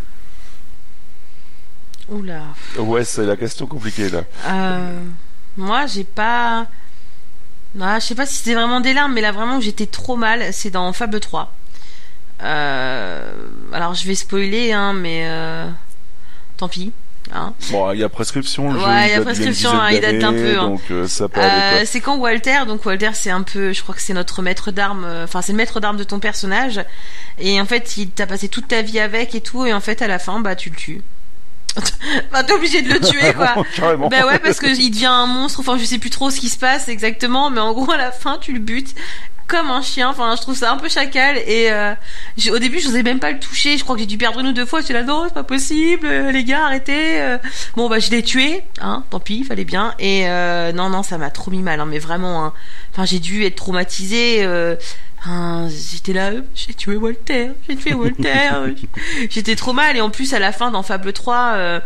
Oula. 2.08 2.42
Ouais, 2.78 3.04
c'est 3.04 3.24
la 3.24 3.36
question 3.36 3.66
compliquée 3.66 4.10
là. 4.10 4.22
Euh, 4.48 4.98
moi, 5.56 5.86
j'ai 5.86 6.04
pas. 6.04 6.66
Ah, 7.80 7.98
je 8.00 8.06
sais 8.06 8.14
pas 8.14 8.26
si 8.26 8.37
c'était 8.37 8.54
vraiment 8.54 8.80
des 8.80 8.92
larmes, 8.94 9.12
mais 9.12 9.20
là 9.20 9.33
vraiment 9.33 9.59
où 9.59 9.61
j'étais 9.61 9.87
trop 9.87 10.16
mal, 10.16 10.52
c'est 10.52 10.70
dans 10.70 10.92
Fable 10.92 11.20
3. 11.20 11.52
Euh, 12.42 13.33
alors 13.72 13.94
je 13.94 14.06
vais 14.06 14.14
spoiler, 14.14 14.72
hein, 14.72 14.92
mais 14.92 15.22
euh, 15.24 15.68
tant 16.56 16.68
pis. 16.68 16.92
Hein. 17.33 17.52
Bon, 17.70 17.92
il 17.92 18.00
y 18.00 18.02
a 18.02 18.09
prescription, 18.09 18.72
le 18.72 18.80
jeu. 18.80 18.87
Ouais, 18.87 19.09
il 19.09 19.11
y 19.12 19.14
a 19.14 19.20
prescription, 19.20 19.70
hein, 19.70 19.90
il 19.90 20.00
date 20.00 20.14
dizaine 20.16 20.20
d'un 20.20 20.33
peu, 20.33 20.59
hein. 20.59 20.68
Donc 20.68 20.80
euh, 20.90 21.06
ça. 21.06 21.28
Euh, 21.37 21.83
c'est 21.85 22.00
quand 22.00 22.16
Walter, 22.16 22.61
donc 22.66 22.85
Walter 22.85 23.11
c'est 23.12 23.30
un 23.30 23.42
peu, 23.42 23.72
je 23.72 23.83
crois 23.83 23.94
que 23.94 24.00
c'est 24.00 24.14
notre 24.14 24.42
maître 24.42 24.72
d'armes, 24.72 25.06
enfin 25.22 25.42
c'est 25.42 25.52
le 25.52 25.59
maître 25.59 25.78
d'armes 25.78 25.98
de 25.98 26.04
ton 26.04 26.18
personnage, 26.18 26.80
et 27.38 27.61
en 27.61 27.66
fait 27.66 27.98
il 27.98 28.09
t'a 28.09 28.26
passé 28.26 28.48
toute 28.48 28.68
ta 28.68 28.83
vie 28.83 28.98
avec 28.98 29.35
et 29.35 29.40
tout, 29.42 29.64
et 29.64 29.72
en 29.72 29.80
fait 29.80 30.02
à 30.02 30.09
la 30.09 30.18
fin 30.18 30.40
bah 30.40 30.56
tu 30.56 30.70
le 30.70 30.76
tues. 30.76 31.02
bah 32.33 32.42
t'es 32.42 32.52
obligé 32.52 32.83
de 32.83 32.92
le 32.92 33.00
tuer 33.06 33.33
quoi. 33.33 33.54
Carrément. 33.76 34.09
Bah 34.09 34.26
ouais, 34.26 34.38
parce 34.38 34.59
que 34.59 34.66
il 34.66 34.90
devient 34.90 35.06
un 35.06 35.26
monstre. 35.26 35.61
Enfin, 35.61 35.76
je 35.78 35.85
sais 35.85 35.98
plus 35.98 36.11
trop 36.11 36.30
ce 36.30 36.40
qui 36.40 36.48
se 36.48 36.59
passe 36.59 36.88
exactement, 36.88 37.50
mais 37.50 37.61
en 37.61 37.72
gros, 37.72 37.90
à 37.90 37.96
la 37.96 38.11
fin, 38.12 38.38
tu 38.38 38.52
le 38.52 38.59
butes 38.59 38.94
comme 39.46 39.70
un 39.70 39.83
chien. 39.83 40.09
Enfin, 40.09 40.35
je 40.37 40.42
trouve 40.42 40.56
ça 40.56 40.72
un 40.72 40.76
peu 40.76 40.88
chacal. 40.88 41.37
Et 41.38 41.70
euh, 41.70 41.92
au 42.52 42.59
début, 42.59 42.78
je 42.78 42.87
n'osais 42.87 43.02
même 43.02 43.18
pas 43.18 43.33
le 43.33 43.40
toucher. 43.40 43.76
Je 43.78 43.83
crois 43.83 43.96
que 43.96 44.00
j'ai 44.00 44.06
dû 44.06 44.16
perdre 44.16 44.38
une 44.40 44.46
ou 44.48 44.52
deux 44.52 44.64
fois. 44.66 44.80
J'étais 44.80 44.92
là, 44.92 45.02
non, 45.02 45.24
c'est 45.26 45.35
pas 45.35 45.42
possible, 45.42 46.06
euh, 46.06 46.30
les 46.30 46.44
gars, 46.44 46.66
arrêtez. 46.66 47.20
euh. 47.20 47.37
Bon, 47.76 47.88
bah, 47.88 47.98
je 47.98 48.11
l'ai 48.11 48.22
tué, 48.22 48.62
hein. 48.80 49.02
Tant 49.11 49.18
pis, 49.20 49.42
fallait 49.44 49.64
bien. 49.64 49.94
Et 49.98 50.28
euh, 50.28 50.70
non, 50.72 50.88
non, 50.88 51.02
ça 51.02 51.18
m'a 51.18 51.30
trop 51.30 51.50
mis 51.50 51.62
mal, 51.62 51.80
hein, 51.80 51.87
mais 51.87 51.98
vraiment. 51.98 52.44
Hein. 52.44 52.52
Enfin, 52.92 53.04
j'ai 53.04 53.18
dû 53.18 53.44
être 53.44 53.56
traumatisée. 53.56 54.44
Euh, 54.44 54.76
Hein, 55.26 55.68
j'étais 55.92 56.12
là, 56.14 56.30
j'ai 56.54 56.72
tué 56.74 56.96
Walter, 56.96 57.50
j'ai 57.68 57.76
tué 57.76 57.92
Walter. 57.94 58.50
j'étais 59.30 59.56
trop 59.56 59.72
mal 59.72 59.96
et 59.96 60.00
en 60.00 60.11
plus 60.11 60.33
à 60.35 60.38
la 60.38 60.50
fin 60.52 60.70
dans 60.70 60.83
Fable 60.83 61.12
3, 61.12 61.52
euh, 61.56 61.80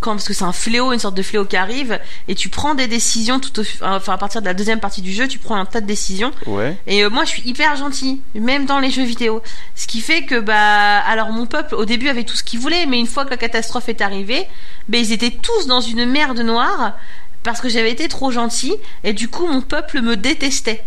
quand 0.00 0.12
parce 0.12 0.26
que 0.26 0.32
c'est 0.32 0.44
un 0.44 0.52
fléau, 0.52 0.90
une 0.92 0.98
sorte 0.98 1.14
de 1.14 1.22
fléau 1.22 1.44
qui 1.44 1.58
arrive 1.58 2.00
et 2.26 2.34
tu 2.34 2.48
prends 2.48 2.74
des 2.74 2.86
décisions 2.86 3.38
tout 3.38 3.60
au, 3.60 3.64
enfin 3.82 4.14
à 4.14 4.16
partir 4.16 4.40
de 4.40 4.46
la 4.46 4.54
deuxième 4.54 4.80
partie 4.80 5.02
du 5.02 5.12
jeu, 5.12 5.28
tu 5.28 5.38
prends 5.38 5.56
un 5.56 5.66
tas 5.66 5.82
de 5.82 5.86
décisions 5.86 6.30
Ouais. 6.46 6.74
et 6.86 7.04
euh, 7.04 7.10
moi 7.10 7.24
je 7.24 7.28
suis 7.30 7.42
hyper 7.46 7.76
gentil, 7.76 8.22
même 8.34 8.64
dans 8.64 8.78
les 8.78 8.90
jeux 8.90 9.04
vidéo. 9.04 9.42
Ce 9.76 9.86
qui 9.86 10.00
fait 10.00 10.22
que 10.22 10.40
bah 10.40 11.00
alors 11.06 11.28
mon 11.32 11.44
peuple 11.44 11.74
au 11.74 11.84
début 11.84 12.08
avait 12.08 12.24
tout 12.24 12.34
ce 12.36 12.42
qu'il 12.42 12.60
voulait, 12.60 12.86
mais 12.86 12.98
une 12.98 13.06
fois 13.06 13.26
que 13.26 13.30
la 13.30 13.36
catastrophe 13.36 13.90
est 13.90 14.00
arrivée, 14.00 14.46
bah, 14.88 14.96
ils 14.96 15.12
étaient 15.12 15.30
tous 15.42 15.66
dans 15.66 15.82
une 15.82 16.06
merde 16.06 16.38
noire 16.40 16.94
parce 17.42 17.60
que 17.60 17.68
j'avais 17.68 17.90
été 17.90 18.08
trop 18.08 18.30
gentil 18.30 18.74
et 19.04 19.12
du 19.12 19.28
coup 19.28 19.46
mon 19.46 19.60
peuple 19.60 20.00
me 20.00 20.16
détestait. 20.16 20.82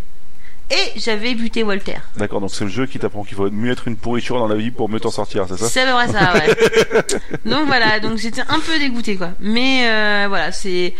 Et 0.75 0.99
j'avais 0.99 1.35
buté 1.35 1.61
Walter. 1.63 1.97
D'accord, 2.17 2.41
donc 2.41 2.49
c'est 2.51 2.63
le 2.63 2.69
jeu 2.71 2.85
qui 2.87 2.97
t'apprend 2.97 3.23
qu'il 3.23 3.37
faut 3.37 3.49
mieux 3.51 3.71
être 3.71 3.87
une 3.87 3.95
pourriture 3.95 4.39
dans 4.39 4.47
la 4.47 4.55
vie 4.55 4.71
pour 4.71 4.89
mieux 4.89 4.99
t'en 4.99 5.11
sortir, 5.11 5.45
c'est 5.47 5.57
ça 5.57 5.67
C'est 5.67 5.85
près 5.85 6.07
ça, 6.07 6.33
ouais. 6.33 6.55
donc 7.45 7.67
voilà, 7.67 7.99
donc 7.99 8.17
j'étais 8.17 8.41
un 8.41 8.59
peu 8.59 8.79
dégoûtée, 8.79 9.15
quoi. 9.15 9.29
Mais 9.39 9.87
euh, 9.87 10.25
voilà, 10.27 10.51
c'est 10.51 10.93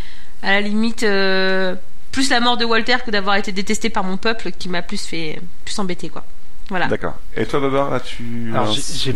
à 0.43 0.51
la 0.51 0.61
limite 0.61 1.03
euh, 1.03 1.73
plus 2.11 2.29
la 2.29 2.39
mort 2.39 2.57
de 2.57 2.65
Walter 2.65 2.97
que 3.05 3.09
d'avoir 3.09 3.35
été 3.37 3.51
détesté 3.51 3.89
par 3.89 4.03
mon 4.03 4.17
peuple 4.17 4.51
qui 4.51 4.69
m'a 4.69 4.81
plus 4.83 5.03
fait 5.03 5.41
plus 5.65 5.77
embêter, 5.79 6.09
quoi. 6.09 6.23
Voilà. 6.69 6.87
D'accord. 6.87 7.15
Et 7.35 7.45
toi, 7.45 7.59
Babar, 7.59 7.93
as-tu 7.93 8.51
Alors, 8.53 8.69
un 8.69 8.71
j'ai- 8.71 9.13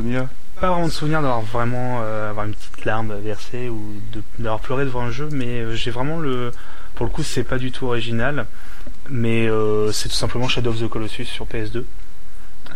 Pas 0.60 0.72
vraiment 0.72 0.88
de 0.88 0.91
souvenir 0.91 1.22
d'avoir 1.22 1.41
vraiment 1.41 2.00
euh, 2.02 2.32
avoir 2.32 2.46
une 2.48 2.54
petite 2.56 2.84
larme 2.86 3.13
versée 3.24 3.70
ou 3.70 3.93
de- 4.12 4.24
d'avoir 4.39 4.60
pleuré 4.60 4.86
devant 4.86 5.02
un 5.02 5.12
jeu, 5.12 5.30
mais 5.32 5.76
j'ai 5.76 5.91
vraiment 5.91 6.17
le. 6.20 6.52
Pour 6.96 7.06
le 7.06 7.12
coup, 7.12 7.22
c'est 7.22 7.43
pas 7.43 7.60
du 7.60 7.72
tout 7.72 7.86
original, 7.86 8.48
mais 9.10 9.48
euh, 9.48 9.91
c'est 9.91 10.10
tout 10.10 10.15
simplement 10.15 10.48
Shadow 10.48 10.72
of 10.72 10.80
the 10.80 10.88
Colossus 10.88 11.26
sur 11.26 11.46
PS2. 11.46 11.84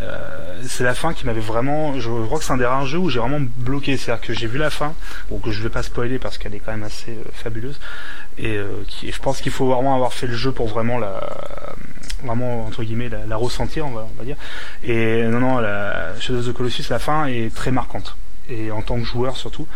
Euh, 0.00 0.60
c'est 0.66 0.84
la 0.84 0.94
fin 0.94 1.12
qui 1.12 1.26
m'avait 1.26 1.40
vraiment. 1.40 1.98
Je 2.00 2.08
crois 2.08 2.38
que 2.38 2.44
c'est 2.44 2.52
un 2.52 2.56
des 2.56 2.66
rares 2.66 2.86
jeux 2.86 2.98
où 2.98 3.10
j'ai 3.10 3.18
vraiment 3.18 3.40
bloqué. 3.40 3.96
C'est-à-dire 3.96 4.26
que 4.26 4.32
j'ai 4.32 4.46
vu 4.46 4.58
la 4.58 4.70
fin, 4.70 4.94
bon 5.30 5.38
que 5.38 5.50
je 5.50 5.62
vais 5.62 5.68
pas 5.68 5.82
spoiler 5.82 6.18
parce 6.18 6.38
qu'elle 6.38 6.54
est 6.54 6.60
quand 6.60 6.72
même 6.72 6.82
assez 6.82 7.12
euh, 7.12 7.24
fabuleuse, 7.32 7.78
et 8.38 8.58
je 9.02 9.18
pense 9.18 9.40
qu'il 9.40 9.52
faut 9.52 9.66
vraiment 9.66 9.94
avoir 9.94 10.12
fait 10.12 10.26
le 10.26 10.34
jeu 10.34 10.52
pour 10.52 10.66
vraiment 10.66 10.98
la, 10.98 11.20
vraiment 12.24 12.64
entre 12.66 12.82
guillemets 12.82 13.10
la, 13.10 13.36
ressentir, 13.36 13.86
on 13.86 13.90
va, 13.90 14.06
dire. 14.24 14.36
Et 14.82 15.22
non, 15.24 15.40
non, 15.40 15.62
Shadow 16.20 16.38
of 16.38 16.46
the 16.46 16.52
Colossus, 16.52 16.88
la 16.88 16.98
fin 16.98 17.26
est 17.26 17.54
très 17.54 17.70
marquante, 17.70 18.16
et 18.48 18.70
en 18.70 18.80
tant 18.80 18.98
que 18.98 19.04
joueur 19.04 19.36
surtout. 19.36 19.68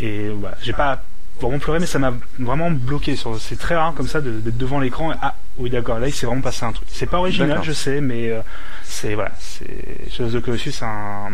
Et 0.00 0.28
voilà, 0.30 0.56
j'ai 0.62 0.72
pas 0.72 1.02
vraiment 1.40 1.58
pleuré, 1.58 1.78
mais 1.78 1.86
ça 1.86 1.98
m'a 1.98 2.12
vraiment 2.38 2.70
bloqué. 2.70 3.16
Sur, 3.16 3.38
c'est 3.40 3.58
très 3.58 3.76
rare 3.76 3.94
comme 3.94 4.08
ça 4.08 4.20
d'être 4.20 4.56
devant 4.56 4.80
l'écran. 4.80 5.12
et, 5.12 5.16
Ah, 5.22 5.34
oui, 5.58 5.70
d'accord, 5.70 5.98
là 5.98 6.08
il 6.08 6.12
s'est 6.12 6.26
vraiment 6.26 6.42
passé 6.42 6.64
un 6.64 6.72
truc. 6.72 6.88
C'est 6.90 7.06
pas 7.06 7.18
original, 7.18 7.60
je 7.62 7.72
sais, 7.72 8.00
mais 8.00 8.30
euh, 8.30 8.40
c'est 8.84 9.14
voilà, 9.14 9.32
c'est 9.38 10.10
Shadow 10.10 10.28
of 10.36 10.42
the 10.42 10.44
Colossus, 10.44 10.72
c'est 10.72 10.84
un 10.84 11.30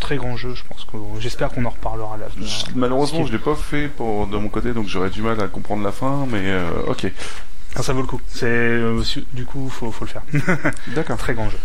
très 0.00 0.16
grand 0.16 0.36
jeu. 0.36 0.54
Je 0.54 0.64
pense 0.64 0.86
j'espère 1.20 1.50
qu'on 1.50 1.64
en 1.64 1.70
reparlera 1.70 2.14
à 2.14 2.18
l'avenir. 2.18 2.48
Malheureusement, 2.74 3.24
je 3.26 3.32
l'ai 3.32 3.38
pas 3.38 3.54
fait 3.54 3.88
pour, 3.88 4.26
de 4.26 4.36
mon 4.36 4.48
côté, 4.48 4.72
donc 4.72 4.88
j'aurais 4.88 5.10
du 5.10 5.22
mal 5.22 5.40
à 5.40 5.48
comprendre 5.48 5.84
la 5.84 5.92
fin, 5.92 6.26
mais 6.28 6.42
euh, 6.44 6.70
ok. 6.88 7.06
Ah, 7.76 7.82
ça 7.82 7.92
vaut 7.92 8.00
le 8.00 8.06
coup. 8.06 8.20
C'est 8.28 8.46
euh, 8.46 9.00
du 9.32 9.44
coup, 9.44 9.68
faut 9.68 9.92
faut 9.92 10.04
le 10.04 10.10
faire. 10.10 10.22
D'accord. 10.88 11.14
un 11.14 11.18
très 11.18 11.34
grand 11.34 11.48
jeu. 11.50 11.58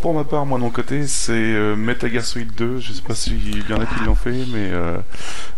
Pour 0.00 0.14
ma 0.14 0.24
part, 0.24 0.46
moi 0.46 0.58
de 0.58 0.64
mon 0.64 0.70
côté, 0.70 1.06
c'est 1.06 1.32
euh, 1.32 1.76
Metal 1.76 2.10
Gear 2.10 2.24
Solid 2.24 2.52
2. 2.54 2.80
Je 2.80 2.92
sais 2.92 3.02
pas 3.02 3.14
s'il 3.14 3.68
y 3.68 3.72
en 3.72 3.80
a 3.80 3.86
qui 3.86 4.04
l'ont 4.04 4.14
fait, 4.14 4.30
mais 4.30 4.70
euh, 4.72 4.98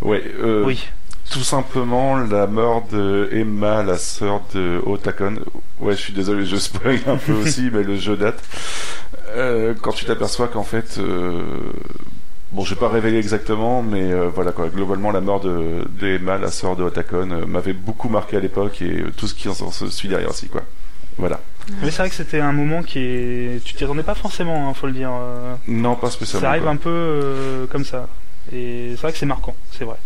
ouais. 0.03 0.23
euh, 0.41 0.65
oui. 0.65 0.87
Tout 1.31 1.43
simplement 1.43 2.17
la 2.17 2.47
mort 2.47 2.87
de 2.91 3.29
Emma, 3.33 3.83
la 3.83 3.99
sœur 3.99 4.41
de 4.55 4.81
Otakon. 4.87 5.37
Ouais, 5.79 5.95
je 5.95 6.01
suis 6.01 6.13
désolé, 6.15 6.47
je 6.47 6.57
spoil 6.57 7.01
un 7.07 7.17
peu 7.19 7.33
aussi, 7.43 7.69
mais 7.71 7.83
le 7.83 7.97
jeu 7.97 8.17
date. 8.17 8.43
Euh, 9.37 9.75
quand 9.81 9.93
tu 9.93 10.07
t'aperçois 10.07 10.49
qu'en 10.49 10.63
fait, 10.63 10.99
bon, 12.53 12.65
je 12.65 12.75
vais 12.75 12.81
pas 12.81 12.89
révéler 12.89 13.19
exactement, 13.19 13.83
mais 13.83 14.11
voilà 14.29 14.53
quoi. 14.53 14.69
Globalement, 14.69 15.11
la 15.11 15.21
mort 15.21 15.41
de, 15.41 15.87
de 16.01 16.07
Emma, 16.07 16.39
la 16.39 16.51
sœur 16.51 16.77
de 16.77 16.83
Otakon, 16.85 17.47
m'avait 17.47 17.75
beaucoup 17.75 18.09
marqué 18.09 18.39
à 18.39 18.41
l'époque 18.41 18.81
et 18.81 19.05
tout 19.15 19.27
ce 19.27 19.35
qui 19.35 19.49
en 19.51 19.55
se 19.55 19.91
suit 19.91 20.09
derrière 20.09 20.31
aussi, 20.31 20.49
quoi. 20.49 20.63
Voilà. 21.19 21.41
Mais 21.83 21.91
c'est 21.91 21.99
vrai 21.99 22.09
que 22.09 22.15
c'était 22.15 22.41
un 22.41 22.53
moment 22.53 22.83
qui 22.83 22.99
est. 22.99 23.65
Tu 23.65 23.75
t'y 23.75 23.85
attendais 23.85 24.03
pas 24.03 24.15
forcément, 24.15 24.69
hein, 24.69 24.75
faut 24.75 24.87
le 24.87 24.93
dire. 24.95 25.11
euh, 25.13 25.55
Non, 25.69 25.95
pas 25.97 26.11
spécialement. 26.11 26.43
Ça 26.47 26.51
arrive 26.51 26.63
quoi. 26.63 26.71
un 26.73 26.77
peu 26.77 26.89
euh, 26.91 27.67
comme 27.67 27.85
ça. 27.85 28.09
Et 28.53 28.91
c'est 28.93 29.03
vrai 29.03 29.13
que 29.13 29.19
c'est 29.19 29.27
marquant, 29.27 29.55
c'est 29.77 29.85
vrai. 29.85 29.97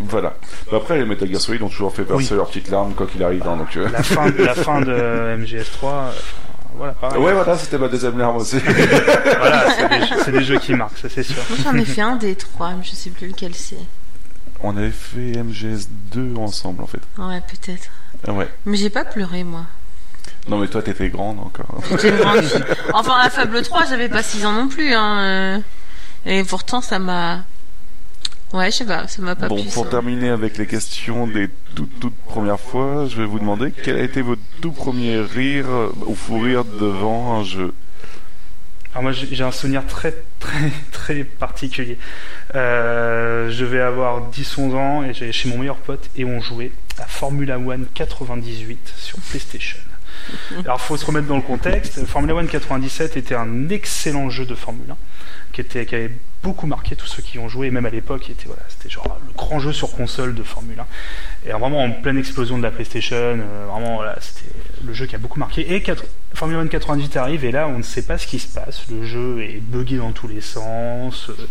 Voilà. 0.00 0.32
Bah, 0.70 0.78
après, 0.78 0.98
les 0.98 1.04
Metal 1.04 1.28
Gear 1.30 1.40
Solid 1.40 1.60
ont 1.62 1.68
toujours 1.68 1.92
fait 1.94 2.02
verser 2.04 2.30
Oui. 2.30 2.36
leurs 2.36 2.46
petites 2.48 2.70
larmes 2.70 2.94
quoi 2.94 3.06
qu'il 3.06 3.22
arrive. 3.22 3.46
hein, 3.46 3.58
donc, 3.58 3.76
euh, 3.76 3.88
La 3.90 4.02
fin, 4.02 4.30
la 4.30 4.54
fin 4.54 4.80
de 4.80 4.92
MGS3, 5.38 5.84
euh, 5.84 6.10
voilà, 6.76 6.92
pareil. 6.94 7.20
Ouais, 7.22 7.34
voilà, 7.34 7.58
c'était 7.58 7.76
ma 7.76 7.88
deuxième 7.88 8.16
larme 8.16 8.36
aussi. 8.36 8.56
Voilà, 9.38 9.70
c'est 9.76 9.88
des, 9.88 10.06
jeux- 10.06 10.16
c'est 10.24 10.32
des 10.32 10.44
jeux 10.44 10.58
qui 10.58 10.72
marquent, 10.74 10.96
ça 10.96 11.08
c'est 11.10 11.22
sûr. 11.22 11.36
Moi 11.50 11.58
j'en 11.62 11.74
ai 11.76 11.84
fait 11.84 12.00
un 12.00 12.16
des 12.16 12.34
trois, 12.36 12.70
mais 12.70 12.82
je 12.84 12.92
sais 12.94 13.10
plus 13.10 13.28
lequel 13.28 13.54
c'est. 13.54 13.76
On 14.62 14.76
avait 14.76 14.90
fait 14.90 15.32
MGS2 15.32 16.36
ensemble, 16.38 16.82
en 16.82 16.86
fait. 16.86 17.00
Ouais, 17.18 17.40
peut-être. 17.40 17.88
Ouais. 18.34 18.48
Mais 18.64 18.76
j'ai 18.78 18.90
pas 18.90 19.04
pleuré 19.04 19.44
moi. 19.44 19.66
Non, 20.48 20.58
mais 20.58 20.66
toi, 20.68 20.82
t'étais 20.82 21.08
grande 21.08 21.38
fille. 21.98 22.12
Enfin, 22.92 23.16
à 23.20 23.30
Fable 23.30 23.62
3, 23.62 23.86
j'avais 23.88 24.08
pas 24.08 24.22
6 24.22 24.44
ans 24.46 24.52
non 24.52 24.68
plus. 24.68 24.92
Hein. 24.92 25.18
euh. 25.20 25.58
Et 26.26 26.42
pourtant, 26.44 26.80
ça 26.80 26.98
m'a. 26.98 27.44
Ouais, 28.52 28.70
je 28.70 28.76
sais 28.78 28.84
pas, 28.84 29.06
ça 29.08 29.22
m'a 29.22 29.34
pas 29.34 29.48
Bon, 29.48 29.60
plu. 29.62 29.70
pour 29.70 29.84
ça. 29.84 29.90
terminer 29.90 30.28
avec 30.28 30.58
les 30.58 30.66
questions 30.66 31.26
des 31.26 31.48
toutes, 31.74 31.98
toutes 32.00 32.16
premières 32.26 32.60
fois, 32.60 33.06
je 33.08 33.16
vais 33.16 33.24
vous 33.24 33.38
demander 33.38 33.72
quel 33.72 33.96
a 33.96 34.02
été 34.02 34.20
votre 34.20 34.42
tout 34.60 34.72
premier 34.72 35.20
rire 35.20 35.66
ou 36.06 36.14
fou 36.14 36.38
rire 36.40 36.64
devant 36.64 37.38
un 37.40 37.44
jeu? 37.44 37.72
Alors 38.92 39.04
moi 39.04 39.12
j'ai 39.12 39.26
j'ai 39.34 39.42
un 39.42 39.52
souvenir 39.52 39.86
très 39.86 40.14
très 40.38 40.70
très 40.92 41.24
particulier. 41.24 41.96
Euh, 42.54 43.50
je 43.50 43.64
vais 43.64 43.80
avoir 43.80 44.30
10-11 44.30 44.74
ans 44.74 45.02
et 45.02 45.14
j'allais 45.14 45.32
chez 45.32 45.48
mon 45.48 45.56
meilleur 45.56 45.76
pote 45.76 46.10
et 46.14 46.26
on 46.26 46.42
jouait 46.42 46.72
à 46.98 47.06
Formula 47.06 47.58
One 47.58 47.86
98 47.94 48.92
sur 48.98 49.16
PlayStation. 49.30 49.78
Alors 50.64 50.80
faut 50.80 50.96
se 50.96 51.04
remettre 51.04 51.26
dans 51.26 51.36
le 51.36 51.42
contexte. 51.42 52.04
Formula 52.06 52.34
One 52.34 52.48
97 52.48 53.16
était 53.16 53.34
un 53.34 53.68
excellent 53.68 54.30
jeu 54.30 54.44
de 54.44 54.54
Formule 54.54 54.90
1 54.90 54.96
qui, 55.52 55.60
était, 55.60 55.86
qui 55.86 55.94
avait 55.94 56.12
beaucoup 56.42 56.66
marqué 56.66 56.96
tous 56.96 57.06
ceux 57.06 57.22
qui 57.22 57.38
ont 57.38 57.48
joué, 57.48 57.70
même 57.70 57.86
à 57.86 57.90
l'époque, 57.90 58.28
il 58.28 58.32
était, 58.32 58.46
voilà, 58.46 58.62
c'était 58.68 58.88
genre 58.88 59.20
le 59.26 59.32
grand 59.34 59.58
jeu 59.58 59.72
sur 59.72 59.94
console 59.94 60.34
de 60.34 60.42
Formule 60.42 60.80
1. 60.80 61.48
Et 61.48 61.52
vraiment 61.52 61.82
en 61.82 61.90
pleine 61.92 62.18
explosion 62.18 62.58
de 62.58 62.62
la 62.62 62.70
PlayStation, 62.70 63.16
euh, 63.16 63.66
vraiment 63.70 63.96
voilà, 63.96 64.16
c'était 64.20 64.52
le 64.84 64.92
jeu 64.92 65.06
qui 65.06 65.14
a 65.14 65.18
beaucoup 65.18 65.38
marqué. 65.38 65.74
Et 65.74 65.82
4, 65.82 66.04
Formula 66.34 66.60
1 66.60 66.68
98 66.68 67.16
arrive, 67.16 67.44
et 67.44 67.52
là 67.52 67.68
on 67.68 67.78
ne 67.78 67.82
sait 67.82 68.02
pas 68.02 68.18
ce 68.18 68.26
qui 68.26 68.38
se 68.38 68.48
passe. 68.48 68.84
Le 68.90 69.04
jeu 69.04 69.42
est 69.42 69.60
buggé 69.60 69.98
dans 69.98 70.12
tous 70.12 70.28
les 70.28 70.40
sens, 70.40 71.28
euh, 71.30 71.48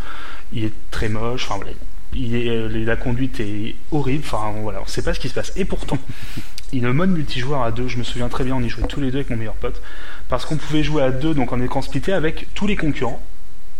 il 0.51 0.65
est 0.65 0.73
très 0.89 1.09
moche, 1.09 1.47
enfin. 1.49 1.63
Il 2.13 2.35
est, 2.35 2.49
euh, 2.49 2.67
la 2.67 2.97
conduite 2.97 3.39
est 3.39 3.73
horrible, 3.93 4.23
enfin 4.25 4.53
voilà, 4.57 4.79
on 4.79 4.83
ne 4.83 4.89
sait 4.89 5.01
pas 5.01 5.13
ce 5.13 5.19
qui 5.21 5.29
se 5.29 5.33
passe. 5.33 5.53
Et 5.55 5.63
pourtant, 5.63 5.97
il 6.73 6.83
y 6.83 6.85
a 6.85 6.93
mode 6.93 7.09
multijoueur 7.09 7.63
à 7.63 7.71
deux, 7.71 7.87
je 7.87 7.97
me 7.97 8.03
souviens 8.03 8.29
très 8.29 8.43
bien, 8.43 8.55
on 8.55 8.61
y 8.61 8.69
jouait 8.69 8.87
tous 8.87 9.01
les 9.01 9.11
deux 9.11 9.17
avec 9.19 9.29
mon 9.29 9.37
meilleur 9.37 9.53
pote, 9.55 9.81
parce 10.29 10.45
qu'on 10.45 10.57
pouvait 10.57 10.83
jouer 10.83 11.03
à 11.03 11.11
deux, 11.11 11.33
donc 11.33 11.51
en 11.53 11.61
écran 11.61 11.81
splitté, 11.81 12.13
avec 12.13 12.47
tous 12.53 12.67
les 12.67 12.75
concurrents. 12.75 13.21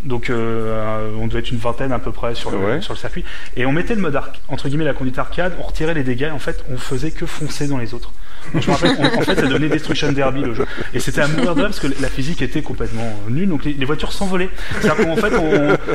Donc 0.03 0.29
euh, 0.31 1.11
on 1.19 1.27
devait 1.27 1.39
être 1.39 1.51
une 1.51 1.59
vingtaine 1.59 1.91
à 1.91 1.99
peu 1.99 2.11
près 2.11 2.33
sur 2.33 2.49
le, 2.49 2.57
Ouais. 2.57 2.81
sur 2.81 2.93
le 2.93 2.97
circuit. 2.97 3.23
Et 3.55 3.65
on 3.67 3.71
mettait 3.71 3.93
le 3.93 4.01
mode 4.01 4.15
arc, 4.15 4.41
entre 4.47 4.67
guillemets 4.67 4.83
la 4.85 4.93
conduite 4.93 5.19
arcade, 5.19 5.53
on 5.59 5.63
retirait 5.63 5.93
les 5.93 6.03
dégâts, 6.03 6.23
et 6.23 6.31
en 6.31 6.39
fait 6.39 6.63
on 6.71 6.77
faisait 6.77 7.11
que 7.11 7.25
foncer 7.27 7.67
dans 7.67 7.77
les 7.77 7.93
autres. 7.93 8.11
En 8.55 9.21
fait 9.21 9.35
ça 9.35 9.47
donnait 9.47 9.69
Destruction 9.69 10.11
Derby 10.11 10.41
le 10.41 10.53
jeu. 10.53 10.65
Et 10.93 10.99
c'était 10.99 11.21
à 11.21 11.27
mourir 11.27 11.55
de 11.55 11.61
parce 11.61 11.79
que 11.79 11.87
la 12.01 12.09
physique 12.09 12.41
était 12.41 12.61
complètement 12.61 13.13
nulle, 13.29 13.49
donc 13.49 13.65
les, 13.65 13.85
voitures 13.85 14.11
s'envolaient. 14.11 14.49
C'est-à-dire 14.79 15.05
qu'en 15.05 15.15
fait, 15.15 15.33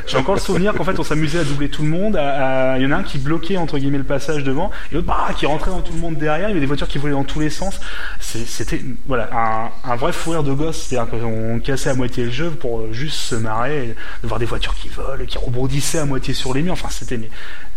j'ai 0.06 0.16
encore 0.16 0.35
le 0.35 0.40
souvenir 0.40 0.74
qu'en 0.74 0.85
fait 0.85 0.98
on 0.98 1.02
s'amusait 1.02 1.40
à 1.40 1.44
doubler 1.44 1.68
tout 1.68 1.82
le 1.82 1.88
monde. 1.88 2.14
Il 2.14 2.82
y 2.82 2.87
en 2.87 2.92
a 2.92 2.96
un 2.96 3.02
qui 3.02 3.18
bloquait 3.18 3.56
entre 3.56 3.78
guillemets 3.78 3.98
le 3.98 4.04
passage 4.04 4.44
devant, 4.44 4.70
et 4.90 4.94
l'autre 4.94 5.06
bah, 5.06 5.28
qui 5.37 5.46
rentrait 5.46 5.70
dans 5.70 5.80
tout 5.80 5.92
le 5.92 5.98
monde 5.98 6.16
derrière. 6.16 6.48
Il 6.48 6.50
y 6.50 6.52
avait 6.52 6.61
des 6.61 6.66
voitures 6.66 6.88
qui 6.88 6.98
volaient 6.98 7.14
dans 7.14 7.24
tous 7.24 7.40
les 7.40 7.50
sens. 7.50 7.80
C'était 8.20 8.80
voilà 9.06 9.28
un, 9.85 9.96
vrai 9.96 10.12
fou 10.12 10.30
rire 10.30 10.42
de 10.42 10.52
gosse. 10.52 10.87
C'est-à-dire 10.88 11.11
qu'on 11.11 11.61
cassait 11.61 11.90
à 11.90 11.94
moitié 11.94 12.24
le 12.24 12.30
jeu 12.30 12.50
pour 12.50 12.80
euh, 12.80 12.88
juste 12.92 13.16
se 13.16 13.35
marrer, 13.35 13.94
de 14.22 14.28
voir 14.28 14.38
des 14.38 14.46
voitures 14.46 14.74
qui 14.74 14.88
volent, 14.88 15.24
qui 15.26 15.38
rebondissaient 15.38 15.98
à 15.98 16.04
moitié 16.04 16.35
sur 16.35 16.54
les 16.54 16.62
murs. 16.62 16.74
Enfin, 16.74 16.88
c'était 16.90 17.18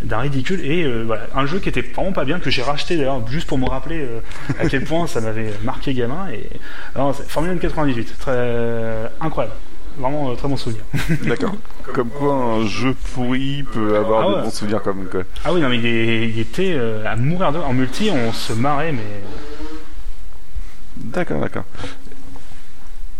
d'un 0.02 0.18
ridicule. 0.18 0.60
Et 0.64 0.82
euh, 0.84 1.02
voilà, 1.06 1.26
un 1.34 1.46
jeu 1.46 1.58
qui 1.58 1.68
était 1.68 1.82
vraiment 1.82 2.12
pas 2.12 2.24
bien 2.24 2.38
que 2.40 2.50
j'ai 2.50 2.62
racheté 2.62 2.96
d'ailleurs 2.96 3.26
juste 3.28 3.46
pour 3.48 3.58
me 3.58 3.66
rappeler 3.68 4.00
euh, 4.00 4.20
à 4.58 4.66
quel 4.68 4.84
point 4.84 5.06
ça 5.06 5.20
m'avait 5.20 5.52
marqué 5.62 5.92
gamin. 5.94 6.28
Et 6.32 6.48
non, 6.96 7.12
c'est- 7.12 7.28
Formule 7.28 7.50
1 7.52 7.56
98, 7.58 8.18
très 8.18 8.30
euh, 8.34 9.08
incroyable. 9.20 9.54
Vraiment 9.98 10.34
très 10.36 10.48
bon 10.48 10.56
souvenir. 10.56 10.82
D'accord. 11.24 11.54
Comme 11.92 12.08
quoi 12.10 12.32
un 12.34 12.66
jeu 12.66 12.94
pourri 13.14 13.64
peut 13.72 13.96
avoir 13.96 14.28
Ah 14.28 14.38
de 14.38 14.44
bons 14.44 14.50
souvenirs 14.50 14.82
comme 14.82 15.06
quoi. 15.06 15.22
Ah 15.44 15.52
oui, 15.52 15.60
non, 15.60 15.68
mais 15.68 15.76
il, 15.78 15.86
est- 15.86 16.28
il 16.28 16.38
était 16.38 16.78
à 17.04 17.16
mourir 17.16 17.52
de 17.52 17.58
En 17.58 17.72
multi, 17.74 18.10
on 18.12 18.32
se 18.32 18.52
marrait, 18.52 18.92
mais. 18.92 19.02
D'accord, 20.96 21.40
d'accord. 21.40 21.64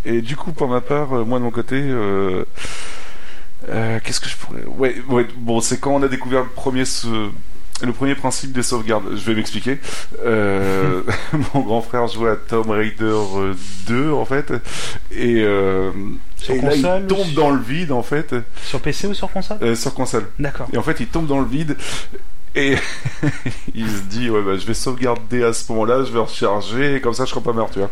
Et 0.05 0.23
du 0.23 0.37
coup, 0.37 0.53
pour 0.53 0.69
ma 0.69 0.81
part, 0.81 1.09
moi 1.27 1.39
de 1.39 1.45
mon 1.45 1.51
côté, 1.51 1.83
euh, 3.69 3.97
euh, 3.97 3.99
qu'est-ce 4.03 4.21
que 4.21 4.29
je 4.29 4.37
pourrais. 4.37 4.65
Ouais, 4.79 4.97
ouais. 5.09 5.27
Bon, 5.37 5.61
c'est 5.61 5.79
quand 5.79 5.93
on 5.95 6.03
a 6.03 6.09
découvert 6.09 6.43
le 6.43 6.49
premier 6.49 6.85
ce- 6.85 7.29
le 7.83 7.93
premier 7.93 8.15
principe 8.15 8.53
des 8.53 8.63
sauvegardes. 8.63 9.05
Je 9.17 9.25
vais 9.25 9.35
m'expliquer. 9.35 9.79
Euh, 10.25 11.03
mon 11.55 11.61
grand 11.63 11.81
frère 11.81 12.07
jouait 12.09 12.31
à 12.31 12.37
Tomb 12.37 12.69
Raider 12.71 13.05
euh, 13.05 13.55
2 13.87 14.13
en 14.13 14.25
fait, 14.27 14.53
et, 15.11 15.37
euh, 15.43 15.91
Sur 16.37 16.55
et 16.55 16.61
là, 16.61 16.75
il 16.77 17.07
tombe 17.07 17.33
dans 17.35 17.51
le 17.51 17.61
vide 17.61 17.93
en 17.93 18.03
fait, 18.03 18.35
Sur 18.65 18.81
PC 18.81 19.07
ou 19.07 19.15
sur 19.15 19.31
console? 19.33 19.59
Euh, 19.63 19.75
sur 19.75 19.95
console. 19.95 20.27
D'accord. 20.39 20.69
Et 20.75 20.77
en 20.79 20.83
fait, 20.83 21.01
il 21.01 21.07
tombe 21.07 21.27
dans 21.27 21.41
le 21.41 21.47
vide 21.47 21.77
et 22.55 22.75
il 23.75 23.89
se 23.89 24.03
dit 24.03 24.29
ouais 24.31 24.43
bah 24.43 24.57
je 24.59 24.67
vais 24.67 24.75
sauvegarder 24.75 25.45
à 25.45 25.53
ce 25.53 25.71
moment-là, 25.73 26.05
je 26.05 26.13
vais 26.13 26.19
recharger 26.19 26.97
et 26.97 27.01
comme 27.01 27.15
ça 27.15 27.25
je 27.25 27.31
serai 27.31 27.41
pas 27.41 27.53
mort, 27.53 27.71
tu 27.71 27.79
vois. 27.79 27.91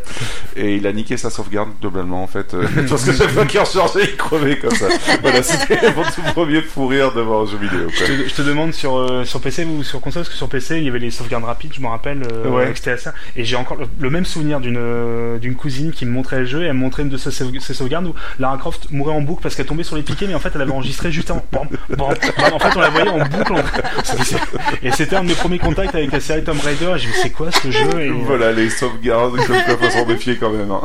Et 0.56 0.76
il 0.76 0.86
a 0.86 0.92
niqué 0.92 1.16
sa 1.16 1.30
sauvegarde 1.30 1.68
globalement 1.80 2.22
en 2.22 2.26
fait 2.26 2.54
euh, 2.54 2.66
parce 2.88 3.04
que 3.04 3.12
chaque 3.12 3.30
fois 3.30 3.44
qu'il 3.46 3.60
rechargeait, 3.60 4.04
il 4.04 4.16
crevait 4.16 4.58
comme 4.58 4.70
ça. 4.74 4.86
Voilà, 5.22 5.42
c'était 5.42 5.92
mon 5.94 6.02
tout 6.04 6.22
premier 6.34 6.62
fou 6.62 6.86
rire 6.88 7.12
devant 7.12 7.42
un 7.42 7.46
jeu 7.46 7.56
vidéo. 7.58 7.84
quoi. 7.84 7.92
Je 7.94 8.04
te, 8.22 8.28
je 8.28 8.34
te 8.34 8.42
demande 8.42 8.72
sur, 8.72 8.96
euh, 8.96 9.24
sur 9.24 9.40
PC 9.40 9.64
ou 9.64 9.82
sur 9.82 10.00
console, 10.00 10.22
parce 10.22 10.30
que 10.30 10.36
sur 10.36 10.48
PC, 10.48 10.78
il 10.78 10.84
y 10.84 10.88
avait 10.88 10.98
les 10.98 11.10
sauvegardes 11.10 11.44
rapides, 11.44 11.72
je 11.74 11.80
me 11.80 11.86
rappelle, 11.88 12.22
euh, 12.32 12.48
Ouais. 12.48 12.64
avec 12.64 12.76
c'était 12.78 12.96
ça. 12.96 13.12
Et 13.36 13.44
j'ai 13.44 13.56
encore 13.56 13.76
le, 13.76 13.86
le 14.00 14.10
même 14.10 14.24
souvenir 14.24 14.60
d'une 14.60 14.76
euh, 14.78 15.38
d'une 15.38 15.54
cousine 15.54 15.92
qui 15.92 16.04
me 16.06 16.10
montrait 16.10 16.40
le 16.40 16.46
jeu 16.46 16.62
et 16.62 16.66
elle 16.66 16.72
me 16.74 16.80
montrait 16.80 17.02
une 17.02 17.08
de 17.10 17.16
ses, 17.16 17.30
sauve- 17.30 17.58
ses 17.60 17.74
sauvegardes 17.74 18.06
où 18.06 18.14
Lara 18.38 18.56
Croft 18.58 18.90
mourait 18.90 19.12
en 19.12 19.20
boucle 19.20 19.42
parce 19.42 19.54
qu'elle 19.54 19.66
tombait 19.66 19.82
sur 19.84 19.96
les 19.96 20.02
piquets, 20.02 20.26
mais 20.26 20.34
en 20.34 20.38
fait, 20.40 20.50
elle 20.54 20.62
avait 20.62 20.72
enregistré 20.72 21.12
juste 21.12 21.30
avant. 21.30 21.44
Bam, 21.52 21.68
bam, 21.90 21.98
bam. 21.98 22.52
En 22.52 22.58
fait, 22.58 22.76
on 22.76 22.80
la 22.80 22.90
voyait 22.90 23.08
en 23.10 23.18
boucle. 23.18 23.52
en- 23.52 23.58
Et 24.82 24.90
c'était 24.92 25.16
un 25.16 25.22
de 25.24 25.28
mes 25.28 25.34
premiers 25.34 25.58
contacts 25.58 25.94
avec 25.94 26.12
la 26.12 26.20
série 26.20 26.44
Tomb 26.44 26.58
Raider. 26.60 26.92
Et 26.96 26.98
j'ai 26.98 27.08
dit, 27.08 27.14
c'est 27.22 27.30
quoi 27.30 27.50
ce 27.50 27.70
jeu 27.70 28.00
et, 28.00 28.08
euh, 28.08 28.14
Voilà 28.24 28.52
les 28.52 28.70
sauvegardes, 28.70 29.36
comme 29.46 29.62
quoi 29.64 29.76
faut 29.78 29.90
s'en 29.90 30.06
méfier 30.06 30.36
quand 30.36 30.50
même. 30.50 30.70
hein. 30.70 30.82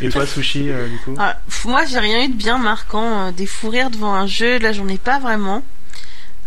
et 0.00 0.08
toi, 0.08 0.26
Sushi, 0.26 0.70
euh, 0.70 0.88
du 0.88 0.98
coup 0.98 1.14
Ah, 1.18 1.38
moi, 1.64 1.84
j'ai 1.84 1.98
rien 1.98 2.24
eu 2.24 2.28
de 2.28 2.34
bien 2.34 2.58
marquant. 2.58 3.28
euh, 3.28 3.30
des 3.32 3.46
fous 3.46 3.68
rires 3.70 3.90
devant 3.90 4.14
un 4.14 4.26
jeu, 4.26 4.58
là, 4.58 4.72
j'en 4.72 4.88
ai 4.88 4.98
pas 4.98 5.18
vraiment. 5.18 5.62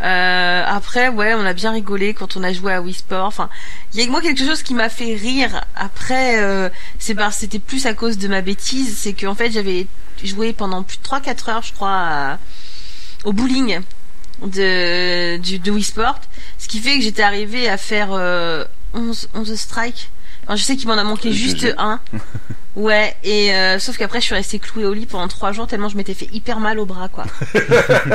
Euh, 0.01 0.63
après, 0.67 1.07
ouais, 1.07 1.33
on 1.35 1.45
a 1.45 1.53
bien 1.53 1.71
rigolé 1.71 2.13
quand 2.13 2.35
on 2.35 2.43
a 2.43 2.51
joué 2.51 2.73
à 2.73 2.81
Wii 2.81 2.93
Sport. 2.93 3.25
Enfin, 3.25 3.49
il 3.93 4.01
y 4.01 4.03
a 4.05 4.11
moi 4.11 4.21
quelque 4.21 4.43
chose 4.43 4.61
qui 4.61 4.73
m'a 4.73 4.89
fait 4.89 5.15
rire. 5.15 5.61
Après, 5.75 6.37
euh, 6.41 6.69
c'est 6.99 7.15
parce 7.15 7.37
c'était 7.37 7.59
plus 7.59 7.85
à 7.85 7.93
cause 7.93 8.17
de 8.17 8.27
ma 8.27 8.41
bêtise. 8.41 8.97
C'est 8.97 9.13
qu'en 9.13 9.35
fait, 9.35 9.51
j'avais 9.51 9.87
joué 10.23 10.51
pendant 10.51 10.83
plus 10.83 10.97
de 10.97 11.03
3-4 11.03 11.49
heures, 11.49 11.63
je 11.63 11.71
crois, 11.73 11.91
à- 11.93 12.39
au 13.23 13.31
bowling 13.31 13.79
de, 14.43 15.37
du, 15.37 15.59
de 15.59 15.71
Wii 15.71 15.83
Sport. 15.83 16.19
Ce 16.57 16.67
qui 16.67 16.79
fait 16.79 16.97
que 16.97 17.03
j'étais 17.03 17.23
arrivé 17.23 17.69
à 17.69 17.77
faire 17.77 18.09
euh, 18.11 18.65
11, 18.93 19.29
11 19.33 19.55
strikes. 19.55 20.09
Enfin, 20.43 20.55
je 20.55 20.63
sais 20.63 20.75
qu'il 20.75 20.87
m'en 20.87 20.97
a 20.97 21.03
manqué 21.03 21.31
juste 21.31 21.67
un. 21.77 21.99
Ouais, 22.77 23.15
et 23.23 23.55
euh, 23.55 23.79
sauf 23.79 23.95
qu'après 23.97 24.19
je 24.19 24.25
suis 24.25 24.35
restée 24.35 24.59
clouée 24.59 24.83
au 24.83 24.93
lit 24.93 25.05
pendant 25.05 25.29
trois 25.29 25.53
jours 25.53 25.65
tellement 25.65 25.87
je 25.87 25.95
m'étais 25.95 26.13
fait 26.13 26.27
hyper 26.33 26.59
mal 26.59 26.77
au 26.77 26.85
bras 26.85 27.07
quoi. 27.07 27.23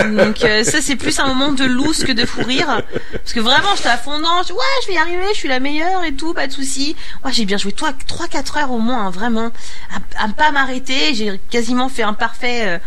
Donc 0.04 0.44
euh, 0.44 0.64
ça 0.64 0.82
c'est 0.82 0.96
plus 0.96 1.18
un 1.18 1.26
moment 1.28 1.52
de 1.52 1.64
loose 1.64 2.04
que 2.04 2.12
de 2.12 2.26
fou 2.26 2.42
rire 2.44 2.82
parce 3.10 3.32
que 3.32 3.40
vraiment 3.40 3.74
j'étais 3.74 3.88
à 3.88 3.96
fond 3.96 4.18
dedans, 4.18 4.42
je- 4.46 4.52
ouais 4.52 4.58
je 4.82 4.88
vais 4.88 4.94
y 4.94 4.98
arriver, 4.98 5.24
je 5.32 5.38
suis 5.38 5.48
la 5.48 5.60
meilleure 5.60 6.04
et 6.04 6.12
tout, 6.12 6.34
pas 6.34 6.46
de 6.46 6.52
souci. 6.52 6.94
Ouais, 7.24 7.32
j'ai 7.32 7.46
bien 7.46 7.56
joué 7.56 7.72
trois 7.72 7.94
trois 8.06 8.28
quatre 8.28 8.58
heures 8.58 8.70
au 8.70 8.80
moins 8.80 9.06
hein, 9.06 9.10
vraiment 9.10 9.50
à, 10.18 10.24
à 10.24 10.28
pas 10.28 10.50
m'arrêter, 10.50 11.14
j'ai 11.14 11.40
quasiment 11.48 11.88
fait 11.88 12.02
un 12.02 12.12
parfait 12.12 12.64
euh, 12.66 12.78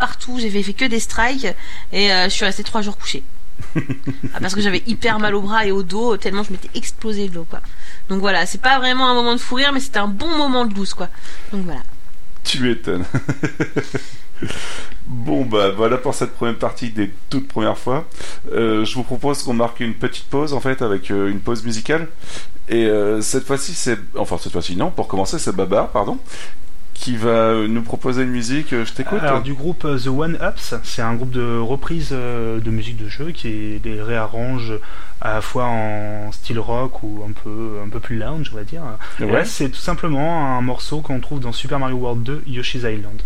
partout, 0.00 0.38
j'ai 0.40 0.50
fait 0.50 0.72
que 0.72 0.86
des 0.86 0.98
strikes 0.98 1.46
et 1.92 2.12
euh, 2.12 2.24
je 2.24 2.30
suis 2.30 2.44
restée 2.44 2.64
trois 2.64 2.82
jours 2.82 2.98
couchée. 2.98 3.22
Ah, 4.32 4.38
parce 4.40 4.54
que 4.54 4.60
j'avais 4.60 4.82
hyper 4.86 5.18
mal 5.18 5.34
au 5.34 5.42
bras 5.42 5.66
et 5.66 5.72
au 5.72 5.82
dos 5.82 6.16
tellement 6.16 6.42
je 6.42 6.52
m'étais 6.52 6.70
explosé 6.74 7.28
de 7.28 7.34
l'eau 7.34 7.46
quoi. 7.48 7.60
Donc 8.08 8.20
voilà, 8.20 8.46
c'est 8.46 8.60
pas 8.60 8.78
vraiment 8.78 9.08
un 9.08 9.14
moment 9.14 9.34
de 9.34 9.40
fou 9.40 9.56
rire 9.56 9.72
mais 9.72 9.80
c'était 9.80 9.98
un 9.98 10.08
bon 10.08 10.36
moment 10.36 10.64
de 10.64 10.74
loose 10.74 10.94
quoi. 10.94 11.08
Donc 11.52 11.64
voilà. 11.64 11.80
Tu 12.44 12.60
m'étonnes. 12.60 13.04
Bon 15.06 15.44
bah 15.44 15.70
voilà 15.70 15.98
pour 15.98 16.14
cette 16.14 16.32
première 16.34 16.56
partie 16.56 16.90
des 16.90 17.10
toutes 17.28 17.48
premières 17.48 17.76
fois. 17.76 18.06
Euh, 18.52 18.84
je 18.84 18.94
vous 18.94 19.02
propose 19.02 19.42
qu'on 19.42 19.54
marque 19.54 19.80
une 19.80 19.94
petite 19.94 20.26
pause 20.26 20.54
en 20.54 20.60
fait 20.60 20.82
avec 20.82 21.10
euh, 21.10 21.28
une 21.28 21.40
pause 21.40 21.64
musicale. 21.64 22.08
Et 22.68 22.86
euh, 22.86 23.20
cette 23.20 23.44
fois-ci 23.44 23.74
c'est 23.74 23.98
enfin 24.16 24.38
cette 24.38 24.52
fois-ci 24.52 24.76
non 24.76 24.90
pour 24.90 25.08
commencer 25.08 25.38
c'est 25.40 25.54
Babar 25.54 25.88
pardon 25.88 26.18
qui 27.00 27.16
va 27.16 27.28
euh, 27.30 27.66
nous 27.66 27.80
proposer 27.80 28.24
une 28.24 28.30
musique. 28.30 28.74
Euh, 28.74 28.84
Je 28.84 28.92
t'écoute. 28.92 29.20
Alors 29.22 29.40
du 29.40 29.54
groupe 29.54 29.86
euh, 29.86 29.98
The 29.98 30.08
One 30.08 30.36
Ups, 30.42 30.74
c'est 30.82 31.00
un 31.00 31.14
groupe 31.14 31.30
de 31.30 31.58
reprise 31.58 32.10
euh, 32.12 32.60
de 32.60 32.70
musique 32.70 32.98
de 32.98 33.08
jeu 33.08 33.30
qui 33.30 33.80
les 33.82 34.02
réarrange 34.02 34.74
à 35.22 35.32
la 35.34 35.40
fois 35.40 35.64
en 35.64 36.30
style 36.30 36.58
rock 36.58 37.02
ou 37.02 37.24
un 37.26 37.32
peu 37.32 37.78
un 37.84 37.88
peu 37.88 38.00
plus 38.00 38.18
lounge, 38.18 38.50
on 38.52 38.56
va 38.56 38.64
dire. 38.64 38.82
Ouais. 39.18 39.32
là, 39.32 39.44
c'est 39.46 39.70
tout 39.70 39.80
simplement 39.80 40.58
un 40.58 40.60
morceau 40.60 41.00
qu'on 41.00 41.20
trouve 41.20 41.40
dans 41.40 41.52
Super 41.52 41.78
Mario 41.78 41.96
World 41.96 42.22
2 42.22 42.42
Yoshi's 42.46 42.82
Island. 42.82 43.22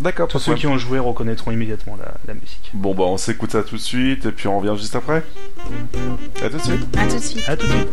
D'accord. 0.00 0.26
Tous 0.26 0.40
ceux 0.40 0.54
qui 0.54 0.66
ont 0.66 0.76
joué 0.76 0.98
reconnaîtront 0.98 1.52
immédiatement 1.52 1.96
la, 1.96 2.14
la 2.26 2.34
musique. 2.34 2.72
Bon 2.74 2.96
bah 2.96 3.04
on 3.04 3.16
s'écoute 3.16 3.52
ça 3.52 3.62
tout 3.62 3.76
de 3.76 3.80
suite 3.80 4.26
et 4.26 4.32
puis 4.32 4.48
on 4.48 4.58
revient 4.58 4.76
juste 4.76 4.96
après. 4.96 5.22
À 6.42 6.48
tout 6.50 6.56
de 6.56 6.62
suite. 6.62 6.98
À 6.98 7.06
tout 7.06 7.14
de 7.14 7.20
suite. 7.20 7.48
À 7.48 7.56
tout 7.56 7.66
de 7.66 7.72
suite. 7.72 7.90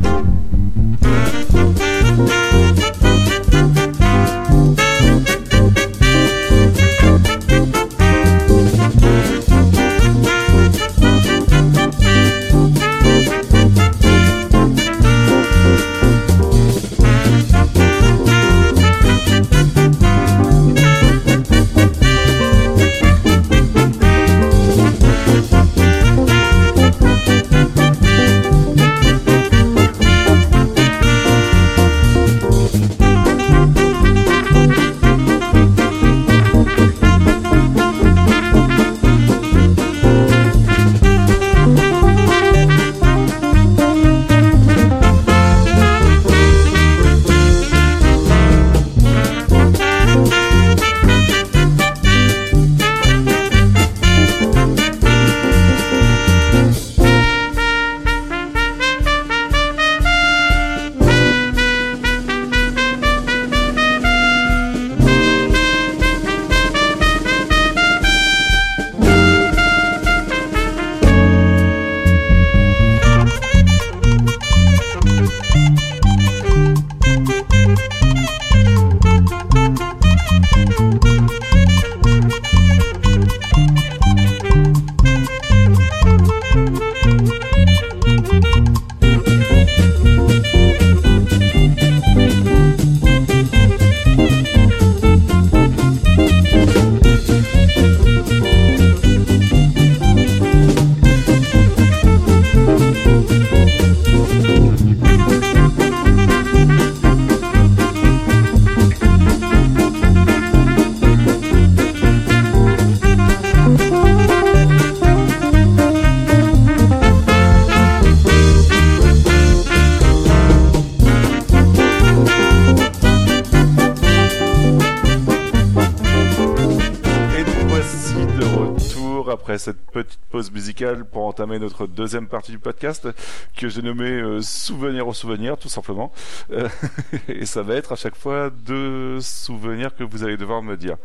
Pour 131.12 131.26
entamer 131.26 131.60
notre 131.60 131.86
deuxième 131.86 132.28
partie 132.28 132.52
du 132.52 132.60
podcast 132.60 133.08
que 133.56 133.70
j'ai 133.70 133.82
nommé 133.82 134.10
euh, 134.10 134.42
Souvenir 134.42 135.08
au 135.08 135.14
souvenir 135.14 135.58
tout 135.58 135.70
simplement. 135.70 136.12
Euh, 136.52 136.68
et 137.28 137.46
ça 137.46 137.62
va 137.62 137.76
être 137.76 137.92
à 137.92 137.96
chaque 137.96 138.16
fois 138.16 138.50
deux 138.50 139.22
souvenirs 139.22 139.96
que 139.96 140.04
vous 140.04 140.24
allez 140.24 140.38
devoir 140.38 140.64
me 140.64 140.76
dire. 140.78 140.98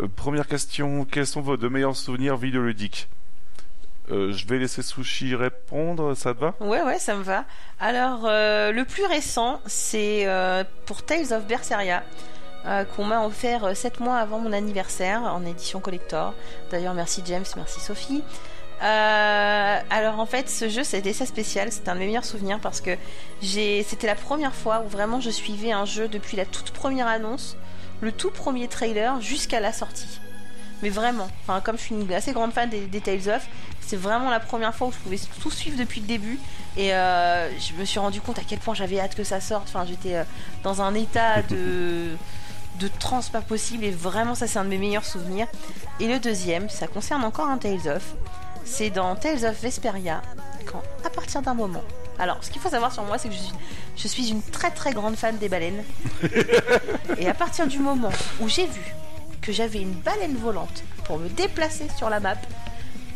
Euh, 0.00 0.08
première 0.08 0.46
question, 0.46 1.04
quels 1.04 1.26
sont 1.26 1.40
vos 1.40 1.56
deux 1.56 1.68
meilleurs 1.68 1.96
souvenirs 1.96 2.36
vidéoludiques? 2.36 3.08
Euh, 4.10 4.32
Je 4.32 4.46
vais 4.46 4.58
laisser 4.58 4.82
Sushi 4.82 5.34
répondre, 5.34 6.14
ça 6.14 6.34
te 6.34 6.40
va? 6.40 6.54
Ouais, 6.60 6.82
ouais, 6.82 6.98
ça 6.98 7.14
me 7.14 7.22
va. 7.22 7.44
Alors, 7.78 8.22
le 8.24 8.82
plus 8.84 9.04
récent, 9.04 9.60
c'est 9.66 10.26
pour 10.86 11.04
Tales 11.04 11.32
of 11.32 11.46
Berseria, 11.46 12.02
qu'on 12.94 13.04
m'a 13.04 13.24
offert 13.24 13.76
7 13.76 14.00
mois 14.00 14.16
avant 14.16 14.38
mon 14.38 14.52
anniversaire 14.52 15.22
en 15.22 15.44
édition 15.44 15.80
collector. 15.80 16.34
D'ailleurs, 16.70 16.94
merci 16.94 17.22
James, 17.26 17.44
merci 17.56 17.80
Sophie. 17.80 18.22
Euh, 18.82 19.80
alors 19.90 20.20
en 20.20 20.26
fait, 20.26 20.50
ce 20.50 20.68
jeu 20.68 20.84
c'était 20.84 21.12
ça 21.12 21.24
spécial, 21.24 21.72
c'était 21.72 21.88
un 21.88 21.94
de 21.94 22.00
mes 22.00 22.06
meilleurs 22.06 22.24
souvenirs 22.24 22.58
parce 22.60 22.80
que 22.80 22.90
c'était 23.40 24.06
la 24.06 24.14
première 24.14 24.54
fois 24.54 24.82
où 24.84 24.88
vraiment 24.88 25.20
je 25.20 25.30
suivais 25.30 25.72
un 25.72 25.86
jeu 25.86 26.08
depuis 26.08 26.36
la 26.36 26.44
toute 26.44 26.72
première 26.72 27.06
annonce, 27.06 27.56
le 28.02 28.12
tout 28.12 28.30
premier 28.30 28.68
trailer 28.68 29.20
jusqu'à 29.20 29.60
la 29.60 29.72
sortie. 29.72 30.20
Mais 30.82 30.90
vraiment, 30.90 31.28
enfin 31.42 31.60
comme 31.62 31.78
je 31.78 31.82
suis 31.84 31.94
une 31.94 32.12
assez 32.12 32.32
grande 32.32 32.52
fan 32.52 32.68
des, 32.68 32.80
des 32.80 33.00
Tales 33.00 33.34
of, 33.34 33.48
c'est 33.80 33.96
vraiment 33.96 34.30
la 34.30 34.40
première 34.40 34.74
fois 34.74 34.88
où 34.88 34.92
je 34.92 34.98
pouvais 34.98 35.20
tout 35.40 35.50
suivre 35.50 35.78
depuis 35.78 36.00
le 36.00 36.06
début 36.06 36.38
et 36.76 36.92
euh, 36.92 37.48
je 37.58 37.72
me 37.74 37.84
suis 37.84 37.98
rendu 37.98 38.20
compte 38.20 38.38
à 38.38 38.42
quel 38.46 38.58
point 38.58 38.74
j'avais 38.74 39.00
hâte 39.00 39.14
que 39.14 39.24
ça 39.24 39.40
sorte. 39.40 39.68
Enfin, 39.68 39.86
j'étais 39.88 40.16
euh, 40.16 40.24
dans 40.64 40.82
un 40.82 40.94
état 40.94 41.42
de 41.48 42.16
de 42.78 42.88
trans 42.88 43.22
pas 43.32 43.40
possible 43.40 43.84
et 43.84 43.90
vraiment 43.90 44.34
ça 44.34 44.46
c'est 44.46 44.58
un 44.58 44.64
de 44.64 44.68
mes 44.68 44.76
meilleurs 44.76 45.06
souvenirs. 45.06 45.46
Et 45.98 46.08
le 46.08 46.18
deuxième, 46.18 46.68
ça 46.68 46.86
concerne 46.86 47.24
encore 47.24 47.48
un 47.48 47.56
Tales 47.56 47.88
of. 47.88 48.14
C'est 48.66 48.90
dans 48.90 49.14
Tales 49.14 49.44
of 49.46 49.58
Vesperia 49.62 50.20
quand 50.66 50.82
à 51.04 51.08
partir 51.08 51.40
d'un 51.40 51.54
moment. 51.54 51.84
Alors, 52.18 52.42
ce 52.42 52.50
qu'il 52.50 52.60
faut 52.60 52.68
savoir 52.68 52.92
sur 52.92 53.04
moi, 53.04 53.16
c'est 53.16 53.28
que 53.28 53.34
je 53.34 53.38
suis, 53.38 53.54
je 53.96 54.08
suis 54.08 54.28
une 54.28 54.42
très 54.42 54.70
très 54.70 54.92
grande 54.92 55.16
fan 55.16 55.38
des 55.38 55.48
baleines. 55.48 55.84
et 57.18 57.28
à 57.28 57.34
partir 57.34 57.66
du 57.66 57.78
moment 57.78 58.10
où 58.40 58.48
j'ai 58.48 58.66
vu 58.66 58.94
que 59.40 59.52
j'avais 59.52 59.80
une 59.80 59.92
baleine 59.92 60.36
volante 60.36 60.82
pour 61.04 61.18
me 61.18 61.28
déplacer 61.28 61.86
sur 61.96 62.10
la 62.10 62.20
map, 62.20 62.34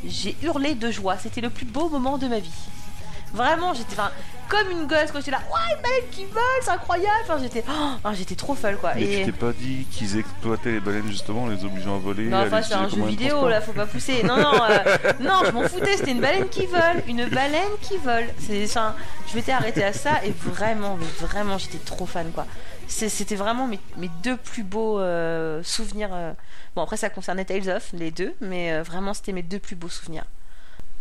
j'ai 0.06 0.36
hurlé 0.42 0.74
de 0.74 0.90
joie. 0.90 1.18
C'était 1.18 1.40
le 1.40 1.50
plus 1.50 1.66
beau 1.66 1.88
moment 1.88 2.16
de 2.16 2.28
ma 2.28 2.38
vie. 2.38 2.50
Vraiment, 3.32 3.74
j'étais 3.74 3.96
comme 4.48 4.70
une 4.70 4.86
gosse 4.86 5.12
quand 5.12 5.18
j'étais 5.18 5.30
là. 5.30 5.40
Ouais, 5.52 5.76
une 5.76 5.82
baleine 5.82 6.10
qui 6.10 6.24
vole, 6.24 6.42
c'est 6.62 6.70
incroyable. 6.70 7.14
Enfin, 7.22 7.38
j'étais, 7.40 7.64
oh, 7.68 8.08
j'étais 8.12 8.34
trop 8.34 8.54
folle 8.54 8.76
quoi. 8.78 8.92
Mais 8.96 9.02
Et 9.04 9.24
tu 9.24 9.32
t'es 9.32 9.38
pas 9.38 9.52
dit 9.52 9.86
qu'ils 9.90 10.18
exploitaient 10.18 10.72
les 10.72 10.80
baleines 10.80 11.08
justement 11.08 11.44
en 11.44 11.48
les 11.48 11.64
obligeant 11.64 11.96
à 11.96 11.98
voler 11.98 12.24
non, 12.24 12.44
enfin, 12.46 12.60
c'est 12.62 12.74
un 12.74 12.88
jeu 12.88 13.04
vidéo 13.04 13.48
là, 13.48 13.60
faut 13.60 13.72
pas 13.72 13.86
pousser. 13.86 14.22
Non, 14.24 14.36
non, 14.36 14.52
euh, 14.68 14.96
non, 15.20 15.42
je 15.46 15.50
m'en 15.52 15.62
foutais. 15.62 15.96
C'était 15.96 16.10
une 16.12 16.20
baleine 16.20 16.48
qui 16.48 16.66
vole, 16.66 17.02
une 17.06 17.26
baleine 17.26 17.70
qui 17.80 17.96
vole. 17.98 18.26
C'est, 18.38 18.66
je 18.66 19.36
m'étais 19.36 19.52
arrêtée 19.52 19.84
à 19.84 19.92
ça 19.92 20.24
et 20.24 20.30
vraiment, 20.30 20.96
mais 20.96 21.26
vraiment, 21.26 21.58
j'étais 21.58 21.78
trop 21.78 22.06
fan 22.06 22.30
quoi. 22.32 22.46
C'était 22.90 23.36
vraiment 23.36 23.68
mes, 23.68 23.78
mes 23.96 24.10
deux 24.24 24.36
plus 24.36 24.64
beaux 24.64 24.98
euh, 24.98 25.62
souvenirs. 25.62 26.10
euh. 26.12 26.32
Bon, 26.74 26.82
après, 26.82 26.96
ça 26.96 27.08
concernait 27.08 27.44
Tales 27.44 27.68
of, 27.70 27.90
les 27.92 28.10
deux, 28.10 28.34
mais 28.40 28.72
euh, 28.72 28.82
vraiment, 28.82 29.14
c'était 29.14 29.32
mes 29.32 29.42
deux 29.42 29.60
plus 29.60 29.76
beaux 29.76 29.88
souvenirs. 29.88 30.24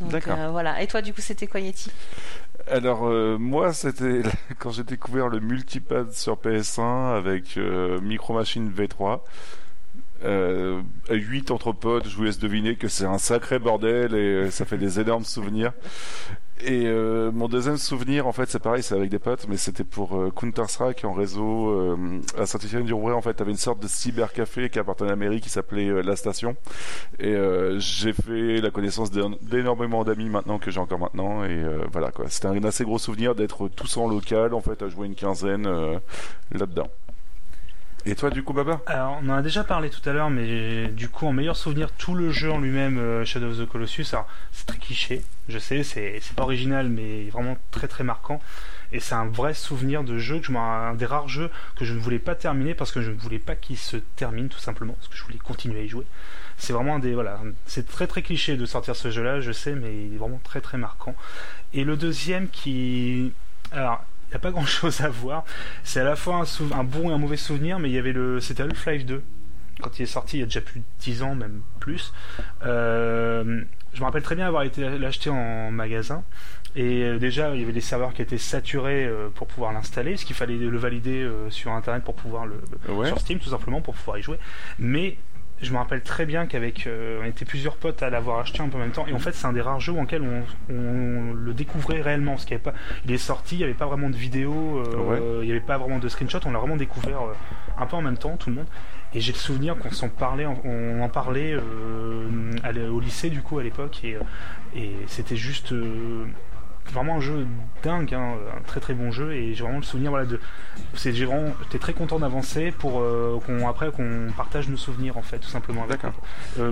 D'accord. 0.01 0.37
euh, 0.37 0.49
voilà. 0.49 0.81
Et 0.81 0.87
toi, 0.87 1.01
du 1.01 1.13
coup, 1.13 1.21
c'était 1.21 1.47
quoi 1.47 1.59
Yeti? 1.59 1.91
Alors 2.69 3.07
euh, 3.07 3.37
moi 3.39 3.73
c'était 3.73 4.21
quand 4.59 4.69
j'ai 4.71 4.83
découvert 4.83 5.27
le 5.27 5.39
multipad 5.39 6.11
sur 6.11 6.35
PS1 6.35 7.15
avec 7.17 7.57
euh, 7.57 7.99
Micro 8.01 8.33
Machine 8.33 8.71
V3. 8.71 9.21
Euh, 10.25 10.81
à 11.09 11.13
8 11.13 11.51
entre 11.51 11.71
potes, 11.71 12.07
je 12.09 12.15
vous 12.15 12.23
laisse 12.23 12.39
deviner 12.39 12.75
que 12.75 12.87
c'est 12.89 13.05
un 13.05 13.17
sacré 13.17 13.57
bordel 13.59 14.13
et 14.13 14.17
euh, 14.17 14.51
ça 14.51 14.65
fait 14.65 14.77
des 14.77 14.99
énormes 14.99 15.23
souvenirs. 15.23 15.71
Et 16.61 16.87
euh, 16.87 17.31
mon 17.31 17.47
deuxième 17.47 17.77
souvenir, 17.77 18.27
en 18.27 18.33
fait, 18.33 18.49
c'est 18.49 18.59
pareil, 18.59 18.83
c'est 18.83 18.93
avec 18.93 19.09
des 19.09 19.17
potes, 19.17 19.47
mais 19.47 19.55
c'était 19.55 19.85
pour 19.85 20.17
euh, 20.19 20.29
Counter-Strike 20.29 21.05
en 21.05 21.13
réseau 21.13 21.69
euh, 21.69 22.19
à 22.37 22.45
Saint-Étienne-du-Rouvray. 22.45 23.15
En 23.15 23.21
fait, 23.21 23.33
t'avais 23.33 23.51
une 23.51 23.55
sorte 23.57 23.81
de 23.81 23.87
cybercafé 23.87 24.69
qui 24.69 24.77
appartenait 24.77 25.07
à 25.11 25.13
la 25.13 25.15
mairie 25.15 25.39
qui 25.39 25.47
s'appelait 25.49 25.87
euh, 25.87 26.01
La 26.01 26.17
Station. 26.17 26.57
Et 27.17 27.27
euh, 27.33 27.79
j'ai 27.79 28.11
fait 28.11 28.59
la 28.59 28.71
connaissance 28.71 29.09
d'é- 29.09 29.23
d'énormément 29.41 30.03
d'amis 30.03 30.27
maintenant 30.27 30.59
que 30.59 30.69
j'ai 30.69 30.81
encore 30.81 30.99
maintenant. 30.99 31.45
Et 31.45 31.63
voilà 31.93 32.11
quoi, 32.11 32.25
c'était 32.27 32.47
un 32.49 32.61
assez 32.65 32.83
gros 32.83 32.99
souvenir 32.99 33.35
d'être 33.35 33.69
tous 33.69 33.95
en 33.95 34.09
local, 34.09 34.53
en 34.53 34.59
fait, 34.59 34.81
à 34.81 34.89
jouer 34.89 35.07
une 35.07 35.15
quinzaine 35.15 35.65
là-dedans. 36.51 36.89
Et 38.05 38.15
toi, 38.15 38.29
du 38.29 38.43
coup, 38.43 38.53
Baba 38.53 38.81
Alors, 38.85 39.19
on 39.21 39.29
en 39.29 39.33
a 39.33 39.41
déjà 39.41 39.63
parlé 39.63 39.89
tout 39.89 40.07
à 40.09 40.13
l'heure, 40.13 40.29
mais 40.29 40.87
du 40.87 41.09
coup, 41.09 41.27
en 41.27 41.33
meilleur 41.33 41.57
souvenir, 41.57 41.91
tout 41.91 42.15
le 42.15 42.31
jeu 42.31 42.51
en 42.51 42.59
lui-même, 42.59 42.97
euh, 42.97 43.25
Shadow 43.25 43.51
of 43.51 43.57
the 43.57 43.69
Colossus, 43.69 44.05
alors, 44.13 44.27
c'est 44.53 44.65
très 44.65 44.77
cliché, 44.77 45.21
je 45.49 45.59
sais, 45.59 45.83
c'est 45.83 46.21
pas 46.35 46.43
original, 46.43 46.87
mais 46.87 47.25
vraiment 47.25 47.57
très 47.71 47.87
très 47.87 48.05
marquant. 48.05 48.41
Et 48.91 48.99
c'est 48.99 49.15
un 49.15 49.27
vrai 49.27 49.53
souvenir 49.53 50.03
de 50.03 50.17
jeu, 50.17 50.39
que 50.39 50.45
je 50.45 50.53
un 50.53 50.93
des 50.95 51.05
rares 51.05 51.27
jeux 51.27 51.51
que 51.75 51.85
je 51.85 51.93
ne 51.93 51.99
voulais 51.99 52.19
pas 52.19 52.35
terminer 52.35 52.73
parce 52.73 52.91
que 52.91 53.01
je 53.01 53.11
ne 53.11 53.17
voulais 53.17 53.37
pas 53.37 53.55
qu'il 53.55 53.77
se 53.77 53.97
termine 53.97 54.49
tout 54.49 54.59
simplement, 54.59 54.93
parce 54.93 55.07
que 55.09 55.15
je 55.15 55.23
voulais 55.23 55.37
continuer 55.37 55.81
à 55.81 55.83
y 55.83 55.87
jouer. 55.87 56.05
C'est 56.57 56.73
vraiment 56.73 56.95
un 56.95 56.99
des 56.99 57.13
voilà, 57.13 57.39
c'est 57.67 57.87
très 57.87 58.07
très 58.07 58.21
cliché 58.23 58.57
de 58.57 58.65
sortir 58.65 58.95
ce 58.95 59.11
jeu-là, 59.11 59.41
je 59.41 59.51
sais, 59.51 59.75
mais 59.75 60.05
il 60.05 60.15
est 60.15 60.17
vraiment 60.17 60.41
très 60.43 60.61
très 60.61 60.77
marquant. 60.77 61.13
Et 61.73 61.83
le 61.83 61.97
deuxième 61.97 62.49
qui, 62.49 63.31
alors 63.71 64.03
n'y 64.29 64.35
a 64.35 64.39
pas 64.39 64.51
grand 64.51 64.65
chose 64.65 65.01
à 65.01 65.09
voir. 65.09 65.43
C'est 65.83 65.99
à 65.99 66.03
la 66.03 66.15
fois 66.15 66.43
un, 66.43 66.77
un, 66.79 66.83
bon 66.83 67.09
et 67.09 67.13
un 67.13 67.17
mauvais 67.17 67.37
souvenir, 67.37 67.79
mais 67.79 67.89
il 67.89 67.93
y 67.93 67.97
avait 67.97 68.13
le, 68.13 68.39
c'était 68.39 68.63
Half-Life 68.63 69.05
2 69.05 69.21
quand 69.81 69.99
il 69.99 70.03
est 70.03 70.07
sorti, 70.07 70.37
il 70.37 70.39
y 70.41 70.43
a 70.43 70.45
déjà 70.45 70.61
plus 70.61 70.79
de 70.79 70.85
10 70.99 71.23
ans, 71.23 71.35
même 71.35 71.61
plus. 71.79 72.13
Euh, 72.65 73.61
je 73.93 73.99
me 73.99 74.05
rappelle 74.05 74.21
très 74.21 74.35
bien 74.35 74.45
avoir 74.45 74.63
été 74.63 74.97
l'acheter 74.97 75.29
en 75.29 75.71
magasin. 75.71 76.23
Et 76.75 77.03
euh, 77.03 77.17
déjà, 77.17 77.55
il 77.55 77.61
y 77.61 77.63
avait 77.63 77.73
des 77.73 77.81
serveurs 77.81 78.13
qui 78.13 78.21
étaient 78.21 78.37
saturés 78.37 79.05
euh, 79.05 79.29
pour 79.33 79.47
pouvoir 79.47 79.73
l'installer, 79.73 80.11
parce 80.11 80.23
qu'il 80.23 80.35
fallait 80.35 80.57
le 80.57 80.77
valider 80.77 81.29
sur 81.49 81.71
Internet 81.71 82.03
pour 82.03 82.15
pouvoir 82.15 82.45
le 82.45 82.61
sur 83.05 83.19
Steam 83.19 83.39
tout 83.39 83.49
simplement 83.49 83.81
pour 83.81 83.95
pouvoir 83.95 84.17
y 84.17 84.21
jouer. 84.21 84.37
Mais 84.77 85.17
je 85.61 85.71
me 85.71 85.77
rappelle 85.77 86.01
très 86.01 86.25
bien 86.25 86.45
qu'avec 86.45 86.87
on 87.21 87.25
était 87.25 87.45
plusieurs 87.45 87.75
potes 87.75 88.01
à 88.03 88.09
l'avoir 88.09 88.39
acheté 88.39 88.61
un 88.61 88.69
peu 88.69 88.77
en 88.77 88.81
même 88.81 88.91
temps. 88.91 89.05
Et 89.07 89.13
en 89.13 89.19
fait 89.19 89.33
c'est 89.33 89.45
un 89.45 89.53
des 89.53 89.61
rares 89.61 89.79
jeux 89.79 89.93
en 89.93 90.03
lequel 90.03 90.23
on, 90.69 91.33
le 91.33 91.53
découvrait 91.53 92.01
réellement 92.01 92.33
parce 92.33 92.45
qu'il 92.45 92.55
avait 92.55 92.63
pas 92.63 92.73
il 93.05 93.11
est 93.11 93.17
sorti 93.17 93.55
il 93.55 93.59
n'y 93.59 93.63
avait 93.63 93.73
pas 93.73 93.85
vraiment 93.85 94.09
de 94.09 94.15
vidéo 94.15 94.83
il 95.41 95.45
n'y 95.45 95.51
avait 95.51 95.59
pas 95.59 95.77
vraiment 95.77 95.99
de 95.99 96.07
screenshot. 96.07 96.39
On 96.45 96.51
l'a 96.51 96.59
vraiment 96.59 96.77
découvert 96.77 97.19
un 97.77 97.85
peu 97.85 97.95
en 97.95 98.01
même 98.01 98.17
temps 98.17 98.37
tout 98.37 98.49
le 98.49 98.57
monde. 98.57 98.67
Et 99.13 99.21
j'ai 99.21 99.31
le 99.31 99.37
souvenir 99.37 99.75
qu'on 99.75 99.91
s'en 99.91 100.07
parlait, 100.07 100.45
on 100.45 101.01
en 101.01 101.09
parlait 101.09 101.53
euh, 101.53 102.89
au 102.89 102.99
lycée 102.99 103.31
du 103.31 103.41
coup 103.41 103.57
à 103.57 103.63
l'époque, 103.63 104.03
et, 104.03 104.17
et 104.75 104.95
c'était 105.07 105.35
juste 105.35 105.71
euh, 105.71 106.25
vraiment 106.91 107.17
un 107.17 107.19
jeu 107.21 107.45
dingue, 107.83 108.13
hein, 108.13 108.35
un 108.57 108.61
très 108.61 108.79
très 108.79 108.93
bon 108.93 109.11
jeu, 109.11 109.33
et 109.33 109.53
j'ai 109.53 109.63
vraiment 109.63 109.79
le 109.79 109.83
souvenir 109.83 110.11
voilà 110.11 110.25
de, 110.25 110.39
c'est 110.93 111.13
j'ai 111.13 111.25
vraiment, 111.25 111.53
j'étais 111.63 111.79
très 111.79 111.93
content 111.93 112.19
d'avancer 112.19 112.71
pour 112.71 112.99
euh, 112.99 113.39
qu'on 113.45 113.67
après 113.67 113.91
qu'on 113.91 114.27
partage 114.35 114.69
nos 114.69 114.77
souvenirs 114.77 115.17
en 115.17 115.21
fait, 115.21 115.39
tout 115.39 115.49
simplement. 115.49 115.85
D'accord. 115.87 116.13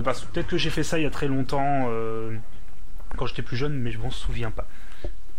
parce 0.04 0.20
que 0.20 0.26
peut-être 0.26 0.48
que 0.48 0.58
j'ai 0.58 0.70
fait 0.70 0.82
ça 0.82 0.98
il 0.98 1.04
y 1.04 1.06
a 1.06 1.10
très 1.10 1.28
longtemps 1.28 1.88
quand 3.16 3.26
j'étais 3.26 3.42
plus 3.42 3.56
jeune, 3.56 3.74
mais 3.74 3.90
je 3.90 3.98
m'en 3.98 4.10
souviens 4.10 4.50
pas. 4.50 4.66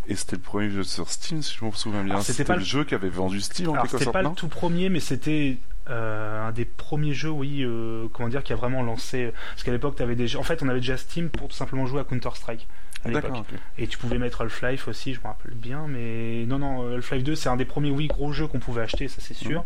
Et 0.08 0.16
c'était 0.16 0.38
le 0.38 0.42
premier 0.42 0.72
jeu 0.72 0.84
sur 0.84 1.08
Steam, 1.10 1.44
si 1.44 1.56
je 1.56 1.64
me 1.64 1.72
souviens 1.72 2.04
bien. 2.04 2.20
C'était 2.22 2.44
pas 2.44 2.56
le 2.56 2.64
jeu 2.64 2.84
qui 2.84 2.96
avait 2.96 3.10
vendu 3.10 3.42
Steam 3.42 3.70
en 3.70 3.74
quelque 3.74 3.90
sorte. 3.90 4.04
C'était 4.04 4.12
pas 4.12 4.24
le 4.24 4.34
tout 4.34 4.48
premier, 4.48 4.90
mais 4.90 5.00
c'était 5.00 5.58
euh, 5.90 6.48
un 6.48 6.52
des 6.52 6.66
premiers 6.66 7.14
jeux, 7.14 7.30
oui, 7.30 7.62
euh, 7.62 8.08
comment 8.12 8.28
dire, 8.28 8.44
qui 8.44 8.52
a 8.52 8.56
vraiment 8.56 8.82
lancé. 8.82 9.32
Parce 9.52 9.64
qu'à 9.64 9.72
l'époque, 9.72 10.02
avais 10.02 10.16
déjà. 10.16 10.40
En 10.40 10.44
fait, 10.44 10.64
on 10.64 10.68
avait 10.68 10.80
déjà 10.80 10.98
Steam 10.98 11.30
pour 11.30 11.48
tout 11.48 11.56
simplement 11.56 11.86
jouer 11.86 12.02
à 12.02 12.04
Counter 12.04 12.30
Strike. 12.34 12.68
D'accord. 13.06 13.46
Et 13.78 13.88
tu 13.88 13.98
pouvais 13.98 14.18
mettre 14.18 14.42
Half-Life 14.42 14.88
aussi, 14.88 15.14
je 15.14 15.20
me 15.20 15.26
rappelle 15.26 15.54
bien, 15.54 15.88
mais 15.88 16.46
non, 16.46 16.60
non, 16.60 16.96
Half-Life 16.96 17.24
2, 17.24 17.36
c'est 17.36 17.50
un 17.50 17.56
des 17.56 17.66
premiers, 17.66 17.92
oui, 17.92 18.08
gros 18.08 18.34
jeux 18.34 18.48
qu'on 18.48 18.60
pouvait 18.60 18.82
acheter, 18.82 19.08
ça 19.08 19.22
c'est 19.22 19.34
sûr. 19.34 19.64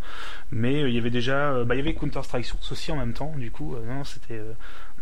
Mais 0.51 0.83
euh, 0.83 0.89
il 0.89 0.95
y 0.95 0.97
avait 0.99 1.09
déjà, 1.09 1.63
bah, 1.63 1.75
il 1.75 1.79
y 1.79 1.81
avait 1.81 1.95
Counter 1.95 2.21
Strike 2.23 2.45
Source 2.45 2.71
aussi 2.71 2.91
en 2.91 2.97
même 2.97 3.13
temps, 3.13 3.33
du 3.37 3.49
coup, 3.49 3.75
non, 3.87 4.03
c'était 4.03 4.39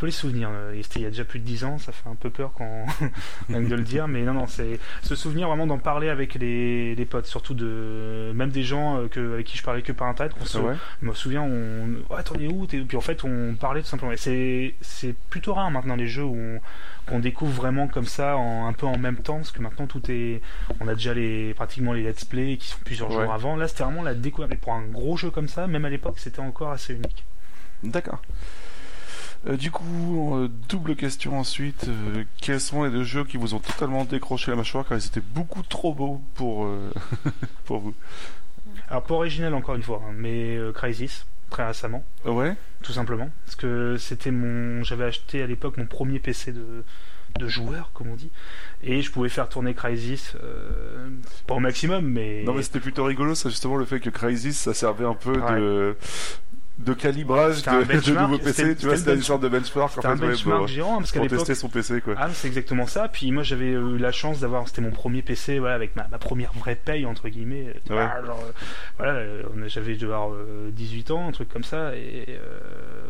les 0.06 0.12
souvenirs. 0.12 0.50
Euh, 0.52 0.80
c'était 0.82 1.00
il 1.00 1.04
y 1.04 1.06
a 1.06 1.10
déjà 1.10 1.24
plus 1.24 1.40
de 1.40 1.46
10 1.46 1.66
ans, 1.66 1.78
ça 1.78 1.92
fait 1.92 2.10
un 2.10 2.16
peu 2.16 2.30
peur 2.30 2.52
quand 2.58 2.86
même 3.50 3.68
de 3.68 3.76
le 3.76 3.84
dire, 3.84 4.08
mais 4.08 4.22
non, 4.24 4.34
non, 4.34 4.48
c'est 4.48 4.80
ce 5.02 5.16
souvenir 5.16 5.48
vraiment 5.48 5.68
d'en 5.68 5.78
parler 5.78 6.10
avec 6.10 6.36
les, 6.36 6.96
les, 6.96 7.06
potes, 7.06 7.26
surtout 7.26 7.54
de 7.54 8.32
même 8.34 8.50
des 8.50 8.64
gens 8.64 8.98
euh, 8.98 9.08
que, 9.08 9.34
avec 9.34 9.46
qui 9.46 9.58
je 9.58 9.64
parlais 9.64 9.82
que 9.82 9.92
par 9.92 10.08
internet. 10.08 10.34
Qu'on 10.38 10.46
se, 10.46 10.58
Je 11.02 11.08
me 11.08 11.14
souviens, 11.14 11.42
on, 11.42 12.14
ouais, 12.14 12.24
t'en 12.24 12.36
es 12.36 12.48
où 12.48 12.66
Puis 12.68 12.98
en 12.98 13.02
fait, 13.02 13.24
on 13.24 13.56
parlait 13.56 13.82
tout 13.82 13.88
simplement. 13.88 14.14
C'est 14.16 14.76
c'est 14.82 15.16
plutôt 15.30 15.54
rare 15.54 15.72
maintenant 15.72 15.96
les 15.96 16.08
jeux 16.08 16.24
où 16.24 16.60
on, 17.12 17.20
découvre 17.20 17.54
vraiment 17.54 17.88
comme 17.88 18.06
ça, 18.06 18.38
en, 18.38 18.68
un 18.68 18.74
peu 18.74 18.86
en 18.86 18.98
même 18.98 19.18
temps, 19.18 19.38
parce 19.38 19.52
que 19.52 19.62
maintenant 19.62 19.88
tout 19.88 20.02
est, 20.10 20.42
on 20.80 20.88
a 20.88 20.94
déjà 20.96 21.14
les 21.14 21.54
pratiquement 21.54 21.94
les 21.94 22.04
let's 22.04 22.26
play 22.26 22.58
qui 22.58 22.68
sont 22.68 22.80
plusieurs 22.84 23.12
jours 23.12 23.32
avant. 23.32 23.56
Là, 23.56 23.68
c'était 23.68 23.84
vraiment 23.84 24.04
la 24.04 24.14
découverte. 24.14 24.56
pour 24.56 24.74
un 24.74 24.84
gros 24.84 25.18
jeu 25.18 25.30
comme 25.30 25.48
ça, 25.48 25.68
même 25.68 25.86
à 25.86 25.90
l'époque, 25.90 26.20
c'était 26.20 26.40
encore 26.40 26.72
assez 26.72 26.94
unique. 26.94 27.24
D'accord. 27.84 28.22
Euh, 29.48 29.58
du 29.58 29.72
coup, 29.72 30.36
euh, 30.36 30.50
double 30.70 30.96
question 30.96 31.40
ensuite. 31.40 31.88
Euh, 31.88 32.24
quels 32.42 32.60
sont 32.60 32.84
les 32.84 32.92
deux 32.92 33.04
jeux 33.04 33.24
qui 33.24 33.38
vous 33.38 33.54
ont 33.54 33.60
totalement 33.60 34.06
décroché 34.06 34.52
la 34.52 34.58
mâchoire 34.58 34.88
car 34.88 34.98
ils 34.98 35.06
étaient 35.06 35.24
beaucoup 35.34 35.64
trop 35.64 35.94
beaux 35.94 36.22
pour, 36.36 36.68
pour 37.66 37.80
vous 37.80 37.94
Alors, 38.90 39.04
pas 39.04 39.16
original 39.16 39.54
encore 39.54 39.76
une 39.76 39.84
fois, 39.84 40.02
hein, 40.08 40.14
mais 40.16 40.58
Crisis, 40.74 41.26
très 41.50 41.66
récemment. 41.66 42.04
Ouais? 42.26 42.56
Tout 42.84 42.94
simplement. 42.94 43.30
Parce 43.46 43.56
que 43.56 43.98
c'était 43.98 44.32
mon. 44.32 44.84
J'avais 44.84 45.06
acheté 45.06 45.42
à 45.42 45.48
l'époque 45.48 45.78
mon 45.78 45.86
premier 45.86 46.20
PC 46.20 46.52
de 46.52 46.84
de 47.40 47.48
joueur, 47.48 47.92
comme 47.94 48.10
on 48.10 48.16
dit, 48.16 48.30
et 48.84 49.02
je 49.02 49.10
pouvais 49.10 49.30
faire 49.30 49.48
tourner 49.48 49.74
Crisis 49.74 50.36
pas 51.48 51.54
au 51.54 51.60
maximum, 51.62 52.06
mais 52.06 52.44
non 52.44 52.54
mais 52.54 52.62
c'était 52.62 52.82
plutôt 52.82 53.06
rigolo, 53.06 53.36
ça 53.36 53.48
justement 53.48 53.78
le 53.78 53.86
fait 53.86 54.02
que 54.02 54.10
Crisis 54.10 54.58
ça 54.58 54.74
servait 54.74 55.06
un 55.06 55.14
peu 55.14 55.38
de 55.38 55.96
de 56.78 56.94
calibrage 56.94 57.64
de, 57.64 57.70
de 58.12 58.20
nouveaux 58.20 58.38
PC, 58.38 58.76
tu 58.76 58.88
vois, 58.88 58.98
c'était 58.98 59.16
une 59.16 59.22
sorte 59.22 59.44
de 59.44 59.50
benchmark 59.50 59.98
en 59.98 60.02
fait, 60.02 60.08
un 60.08 60.16
benchmark 60.16 60.68
géant, 60.68 60.98
parce 60.98 61.12
pour 61.12 61.28
tester 61.28 61.56
son 61.56 61.70
PC 61.70 62.02
quoi. 62.02 62.16
Ah, 62.18 62.30
c'est 62.34 62.48
exactement 62.48 62.88
ça. 62.88 63.08
Puis 63.08 63.32
moi 63.32 63.44
j'avais 63.44 63.72
eu 63.72 63.98
la 63.98 64.12
chance 64.12 64.40
d'avoir, 64.40 64.68
c'était 64.68 64.82
mon 64.82 64.92
premier 64.92 65.22
PC, 65.22 65.60
voilà, 65.60 65.76
avec 65.76 65.96
ma, 65.96 66.08
ma 66.08 66.18
première 66.18 66.54
vraie 66.54 66.76
paye 66.76 67.06
entre 67.06 67.30
guillemets. 67.30 67.74
Ouais. 67.90 67.96
genre, 68.26 68.44
euh, 68.46 68.52
voilà, 68.98 69.14
euh, 69.14 69.44
j'avais 69.68 69.96
dû 69.96 70.06
avoir 70.06 70.32
18 70.72 71.12
ans, 71.12 71.28
un 71.28 71.32
truc 71.32 71.50
comme 71.50 71.64
ça, 71.64 71.96
et 71.96 72.26
euh, 72.30 72.60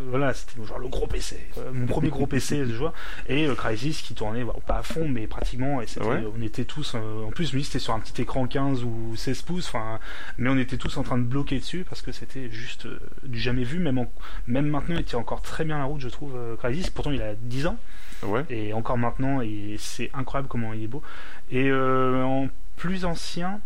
voilà, 0.10 0.34
c'était 0.34 0.64
genre 0.66 0.80
le 0.80 0.88
gros 0.88 1.08
PC, 1.08 1.38
mon 1.74 1.86
premier 1.86 2.10
gros 2.10 2.28
PC 2.28 2.58
de 2.66 2.74
joueur, 2.74 2.94
et 3.28 3.48
euh, 3.48 3.56
Crysis 3.56 4.02
qui 4.02 4.14
tournait, 4.14 4.46
pas 4.66 4.78
à 4.78 4.84
fond, 4.84 5.08
mais 5.08 5.28
pratiquement, 5.28 5.82
et 5.82 5.86
on 6.02 6.42
était 6.42 6.66
tous, 6.66 6.96
en 6.96 7.32
plus 7.32 7.54
lui 7.54 7.64
c'était 7.64 7.80
sur 7.80 7.94
un 7.94 8.00
petit 8.00 8.22
écran 8.22 8.48
15 8.48 8.84
ou 8.84 9.14
16 9.16 9.42
pouces, 9.44 9.68
enfin, 9.68 10.00
mais 10.38 10.50
on 10.50 10.58
était 10.58 10.78
tous 10.78 10.98
en 10.98 11.04
train 11.04 11.18
de 11.18 11.24
bloquer 11.24 11.60
dessus 11.60 11.86
parce 11.88 12.02
que 12.02 12.12
c'était 12.12 12.50
juste 12.50 12.88
du 13.24 13.40
jamais 13.40 13.51
vu, 13.54 13.80
même, 13.80 14.06
même 14.48 14.68
maintenant 14.68 14.96
il 14.98 15.04
tient 15.04 15.20
encore 15.20 15.42
très 15.42 15.64
bien 15.64 15.78
la 15.78 15.86
route, 15.86 16.02
je 16.02 16.10
trouve, 16.10 16.36
euh, 16.36 16.56
Crysis. 16.56 16.90
Pourtant 16.90 17.12
il 17.12 17.22
a 17.22 17.36
10 17.36 17.68
ans. 17.68 17.78
Ouais. 18.24 18.46
Et 18.50 18.74
encore 18.74 18.98
maintenant, 18.98 19.42
et 19.42 19.76
c'est 19.80 20.12
incroyable 20.14 20.48
comment 20.48 20.74
il 20.74 20.84
est 20.84 20.88
beau. 20.88 21.02
Et 21.50 21.70
euh, 21.70 22.24
en 22.24 22.48
plus 22.78 23.06
ancien, 23.06 23.60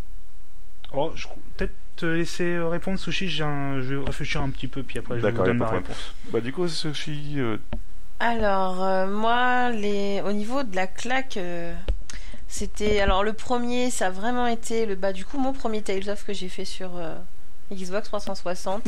oh, 0.92 1.12
je 1.14 1.26
peut-être 1.56 1.74
te 1.96 2.06
laisser 2.06 2.58
répondre, 2.58 2.98
Sushi. 2.98 3.28
je 3.28 3.44
vais 3.44 4.04
réfléchir 4.04 4.42
un 4.42 4.50
petit 4.50 4.68
peu, 4.68 4.82
puis 4.82 4.98
après 4.98 5.18
je 5.18 5.26
vous 5.26 5.44
donne 5.44 5.58
ma 5.58 5.68
réponse. 5.68 6.14
Bah 6.30 6.40
du 6.40 6.52
coup, 6.52 6.68
Sushi. 6.68 7.34
Euh, 7.36 7.58
alors 8.18 9.08
moi, 9.08 9.70
les... 9.70 10.22
au 10.24 10.32
niveau 10.32 10.62
de 10.62 10.74
la 10.74 10.86
claque. 10.86 11.38
C'était 12.48 13.00
alors 13.00 13.24
le 13.24 13.32
premier, 13.32 13.90
ça 13.90 14.06
a 14.06 14.10
vraiment 14.10 14.46
été 14.46 14.86
le 14.86 14.94
bah 14.94 15.12
du 15.12 15.24
coup 15.24 15.36
mon 15.36 15.52
premier 15.52 15.82
Tales 15.82 16.08
of 16.08 16.24
que 16.24 16.32
j'ai 16.32 16.48
fait 16.48 16.64
sur 16.64 16.92
Xbox 17.72 18.08
360. 18.08 18.84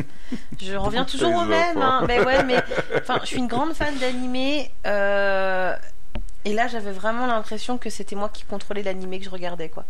Je 0.61 0.75
reviens 0.75 1.05
toujours 1.05 1.35
au 1.35 1.45
même, 1.45 1.79
hein. 1.79 2.05
mais 2.07 2.25
ouais, 2.25 2.45
mais 2.45 2.63
enfin, 2.97 3.19
je 3.23 3.27
suis 3.27 3.39
une 3.39 3.49
grande 3.49 3.75
fan 3.75 3.97
d'animé. 3.99 4.71
Euh, 4.87 5.75
et 6.45 6.55
là, 6.55 6.69
j'avais 6.69 6.93
vraiment 6.93 7.27
l'impression 7.27 7.79
que 7.79 7.91
c'était 7.91 8.17
moi 8.17 8.29
qui 8.33 8.45
contrôlais 8.45 8.83
l'animé 8.83 9.19
que 9.19 9.25
je 9.25 9.31
regardais, 9.31 9.69
quoi. 9.69 9.85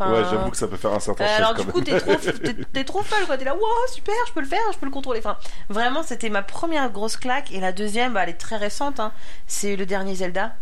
ouais, 0.00 0.24
j'avoue 0.30 0.50
que 0.50 0.56
ça 0.56 0.66
peut 0.66 0.76
faire 0.76 0.92
un 0.92 1.00
certain 1.00 1.24
euh, 1.24 1.36
Alors 1.36 1.54
du 1.54 1.64
coup, 1.66 1.80
t'es 1.80 1.98
trop, 2.00 2.14
t'es, 2.72 2.84
trop 2.84 3.02
folle, 3.02 3.26
quoi. 3.26 3.36
T'es 3.36 3.44
là, 3.44 3.54
wow, 3.54 3.60
super, 3.92 4.14
je 4.26 4.32
peux 4.32 4.40
le 4.40 4.46
faire, 4.46 4.60
je 4.72 4.78
peux 4.78 4.86
le 4.86 4.92
contrôler. 4.92 5.20
Enfin, 5.20 5.36
vraiment, 5.68 6.02
c'était 6.02 6.30
ma 6.30 6.42
première 6.42 6.90
grosse 6.90 7.16
claque. 7.16 7.52
Et 7.52 7.60
la 7.60 7.72
deuxième, 7.72 8.14
bah, 8.14 8.22
elle 8.22 8.30
est 8.30 8.34
très 8.34 8.56
récente. 8.56 8.98
Hein. 8.98 9.12
C'est 9.46 9.76
le 9.76 9.84
dernier 9.84 10.14
Zelda, 10.14 10.54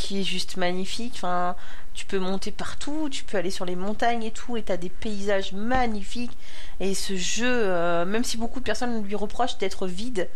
qui 0.00 0.20
est 0.20 0.24
juste 0.24 0.56
magnifique. 0.56 1.14
Enfin, 1.16 1.54
tu 1.94 2.06
peux 2.06 2.18
monter 2.18 2.50
partout, 2.50 3.08
tu 3.10 3.24
peux 3.24 3.36
aller 3.36 3.50
sur 3.50 3.64
les 3.64 3.76
montagnes 3.76 4.22
et 4.24 4.30
tout, 4.30 4.56
et 4.56 4.62
t'as 4.62 4.76
des 4.76 4.88
paysages 4.88 5.52
magnifiques. 5.52 6.36
Et 6.80 6.94
ce 6.94 7.16
jeu, 7.16 7.46
euh, 7.46 8.04
même 8.04 8.24
si 8.24 8.36
beaucoup 8.36 8.60
de 8.60 8.64
personnes 8.64 9.04
lui 9.04 9.14
reprochent 9.14 9.58
d'être 9.58 9.86
vide, 9.86 10.28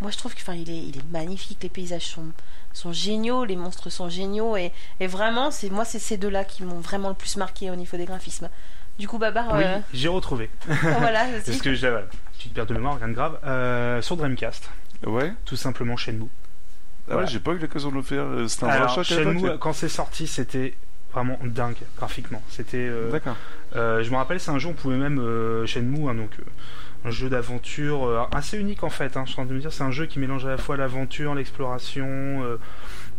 moi 0.00 0.10
je 0.10 0.16
trouve 0.16 0.34
qu'il 0.34 0.54
il 0.54 0.70
est, 0.70 0.78
il 0.78 0.96
est 0.96 1.10
magnifique, 1.10 1.58
les 1.62 1.68
paysages 1.68 2.06
sont, 2.06 2.26
sont 2.72 2.92
géniaux, 2.92 3.44
les 3.44 3.56
monstres 3.56 3.90
sont 3.90 4.08
géniaux, 4.08 4.56
et, 4.56 4.72
et 5.00 5.06
vraiment, 5.08 5.50
c'est 5.50 5.70
moi 5.70 5.84
c'est 5.84 5.98
ces 5.98 6.16
deux-là 6.16 6.44
qui 6.44 6.62
m'ont 6.62 6.80
vraiment 6.80 7.08
le 7.08 7.14
plus 7.14 7.36
marqué 7.36 7.70
au 7.70 7.76
niveau 7.76 7.96
des 7.96 8.04
graphismes. 8.04 8.48
Du 8.98 9.06
coup, 9.06 9.18
Babar. 9.18 9.46
Oui, 9.52 9.62
euh, 9.64 9.78
j'ai 9.92 10.08
retrouvé. 10.08 10.50
voilà, 10.66 11.26
Parce 11.46 11.60
que 11.60 11.72
j'ai 11.74 11.92
petite 12.36 12.52
perte 12.52 12.68
de 12.68 12.74
mémoire, 12.74 12.98
rien 12.98 13.08
de 13.08 13.12
grave. 13.12 13.38
Euh, 13.44 14.02
sur 14.02 14.16
Dreamcast. 14.16 14.68
Ouais. 15.06 15.32
Tout 15.44 15.54
simplement 15.54 15.96
Shenmue. 15.96 16.28
Ah 17.10 17.16
ouais, 17.16 17.26
j'ai 17.26 17.40
pas 17.40 17.52
eu 17.52 17.58
l'occasion 17.58 17.90
de 17.90 17.96
le 17.96 18.02
faire. 18.02 18.26
C'était 18.46 18.64
un 18.64 18.68
Alors, 18.68 19.04
Shenmue, 19.04 19.58
quand 19.58 19.72
c'est 19.72 19.88
sorti, 19.88 20.26
c'était 20.26 20.74
vraiment 21.12 21.38
dingue 21.44 21.76
graphiquement. 21.96 22.42
C'était. 22.48 22.88
Euh, 22.88 23.10
D'accord. 23.10 23.36
Euh, 23.76 24.02
je 24.02 24.10
me 24.10 24.16
rappelle, 24.16 24.40
c'est 24.40 24.50
un 24.50 24.58
jeu 24.58 24.68
on 24.68 24.74
pouvait 24.74 24.96
même 24.96 25.18
euh, 25.18 25.66
Shenmue, 25.66 26.08
hein, 26.08 26.14
donc 26.14 26.30
un 27.04 27.10
jeu 27.10 27.28
d'aventure 27.28 28.28
assez 28.32 28.58
unique 28.58 28.82
en 28.82 28.90
fait. 28.90 29.16
Hein, 29.16 29.22
je 29.24 29.32
suis 29.32 29.40
en 29.40 29.44
train 29.44 29.50
de 29.50 29.54
me 29.54 29.60
dire, 29.60 29.72
c'est 29.72 29.84
un 29.84 29.90
jeu 29.90 30.06
qui 30.06 30.18
mélange 30.18 30.44
à 30.46 30.50
la 30.50 30.58
fois 30.58 30.76
l'aventure, 30.76 31.34
l'exploration. 31.34 32.58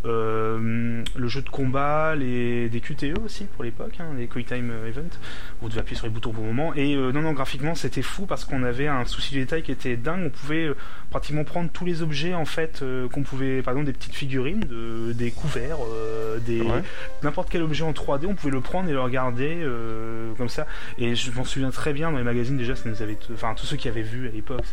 Euh, 0.06 1.04
le 1.16 1.28
jeu 1.28 1.42
de 1.42 1.50
combat, 1.50 2.16
les, 2.16 2.70
des 2.70 2.80
QTE 2.80 3.18
aussi 3.24 3.46
pour 3.46 3.64
l'époque, 3.64 3.94
hein, 4.00 4.06
les 4.18 4.28
Quick 4.28 4.48
Time 4.48 4.72
Event, 4.88 5.10
vous 5.62 5.70
devez 5.70 5.82
appuyer 5.82 5.98
sur 5.98 6.08
les 6.08 6.14
boutons 6.14 6.32
pour 6.32 6.44
le 6.44 6.52
moment. 6.52 6.74
Et 6.76 6.96
non, 6.96 7.22
non, 7.22 7.34
graphiquement 7.34 7.76
c'était 7.76 8.02
fou 8.02 8.26
parce 8.26 8.46
qu'on 8.46 8.64
avait 8.64 8.88
un 8.88 9.06
souci 9.06 9.36
de 9.36 9.40
détail 9.40 9.64
qui 9.64 9.72
était 9.72 9.98
dingue. 9.98 10.24
On 10.26 10.30
pouvait 10.30 10.70
pratiquement 11.10 11.44
prendre 11.44 11.70
tous 11.72 11.86
les 11.86 12.02
objets 12.02 12.34
en 12.34 12.46
fait 12.46 12.84
qu'on 13.12 13.24
pouvait, 13.24 13.62
par 13.62 13.74
exemple 13.74 13.88
des 13.88 13.94
petites 13.94 14.16
figurines, 14.16 14.62
de, 14.62 15.14
des 15.14 15.32
couverts, 15.32 15.78
des 16.46 16.62
n'importe 17.24 17.50
quel 17.50 17.62
objet 17.62 17.84
en 17.84 17.92
3D, 17.92 18.26
on 18.28 18.36
pouvait 18.36 18.54
le 18.54 18.62
prendre 18.62 18.90
et 18.90 18.94
le 18.94 19.02
regarder 19.02 19.66
comme 20.38 20.50
ça. 20.50 20.68
Et 20.98 21.16
je 21.16 21.32
m'en 21.32 21.44
souviens 21.44 21.72
très 21.72 21.94
bien 21.94 22.12
dans 22.12 22.18
les 22.18 22.24
magazines 22.24 22.58
déjà, 22.58 22.76
ça 22.76 22.88
nous 22.90 23.02
avait, 23.02 23.18
enfin 23.34 23.54
tous 23.56 23.66
ceux 23.66 23.78
qui 23.78 23.88
avaient 23.88 24.02
vu 24.02 24.28
à 24.28 24.32
l'époque, 24.32 24.64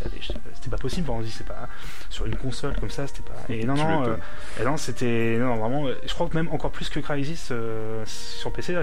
c'était 0.55 0.70
pas 0.70 0.77
possible. 0.77 1.11
On 1.11 1.20
se 1.20 1.27
dit 1.27 1.33
c'est 1.33 1.47
pas 1.47 1.68
sur 2.11 2.27
une 2.27 2.37
console 2.37 2.74
comme 2.79 2.91
ça, 2.91 3.07
c'était 3.07 3.22
pas. 3.22 3.35
Et 3.49 3.64
non 3.64 3.74
non, 3.74 4.07
euh, 4.07 4.16
et 4.61 4.64
non 4.64 4.77
c'était 4.77 5.16
non 5.39 5.57
vraiment. 5.57 5.89
Je 6.07 6.14
crois 6.14 6.29
que 6.29 6.37
même 6.37 6.49
encore 6.49 6.71
plus 6.71 6.89
que 6.89 7.01
Crysis 7.01 7.49
euh, 7.51 8.03
sur 8.07 8.53
PC, 8.53 8.73
là, 8.73 8.83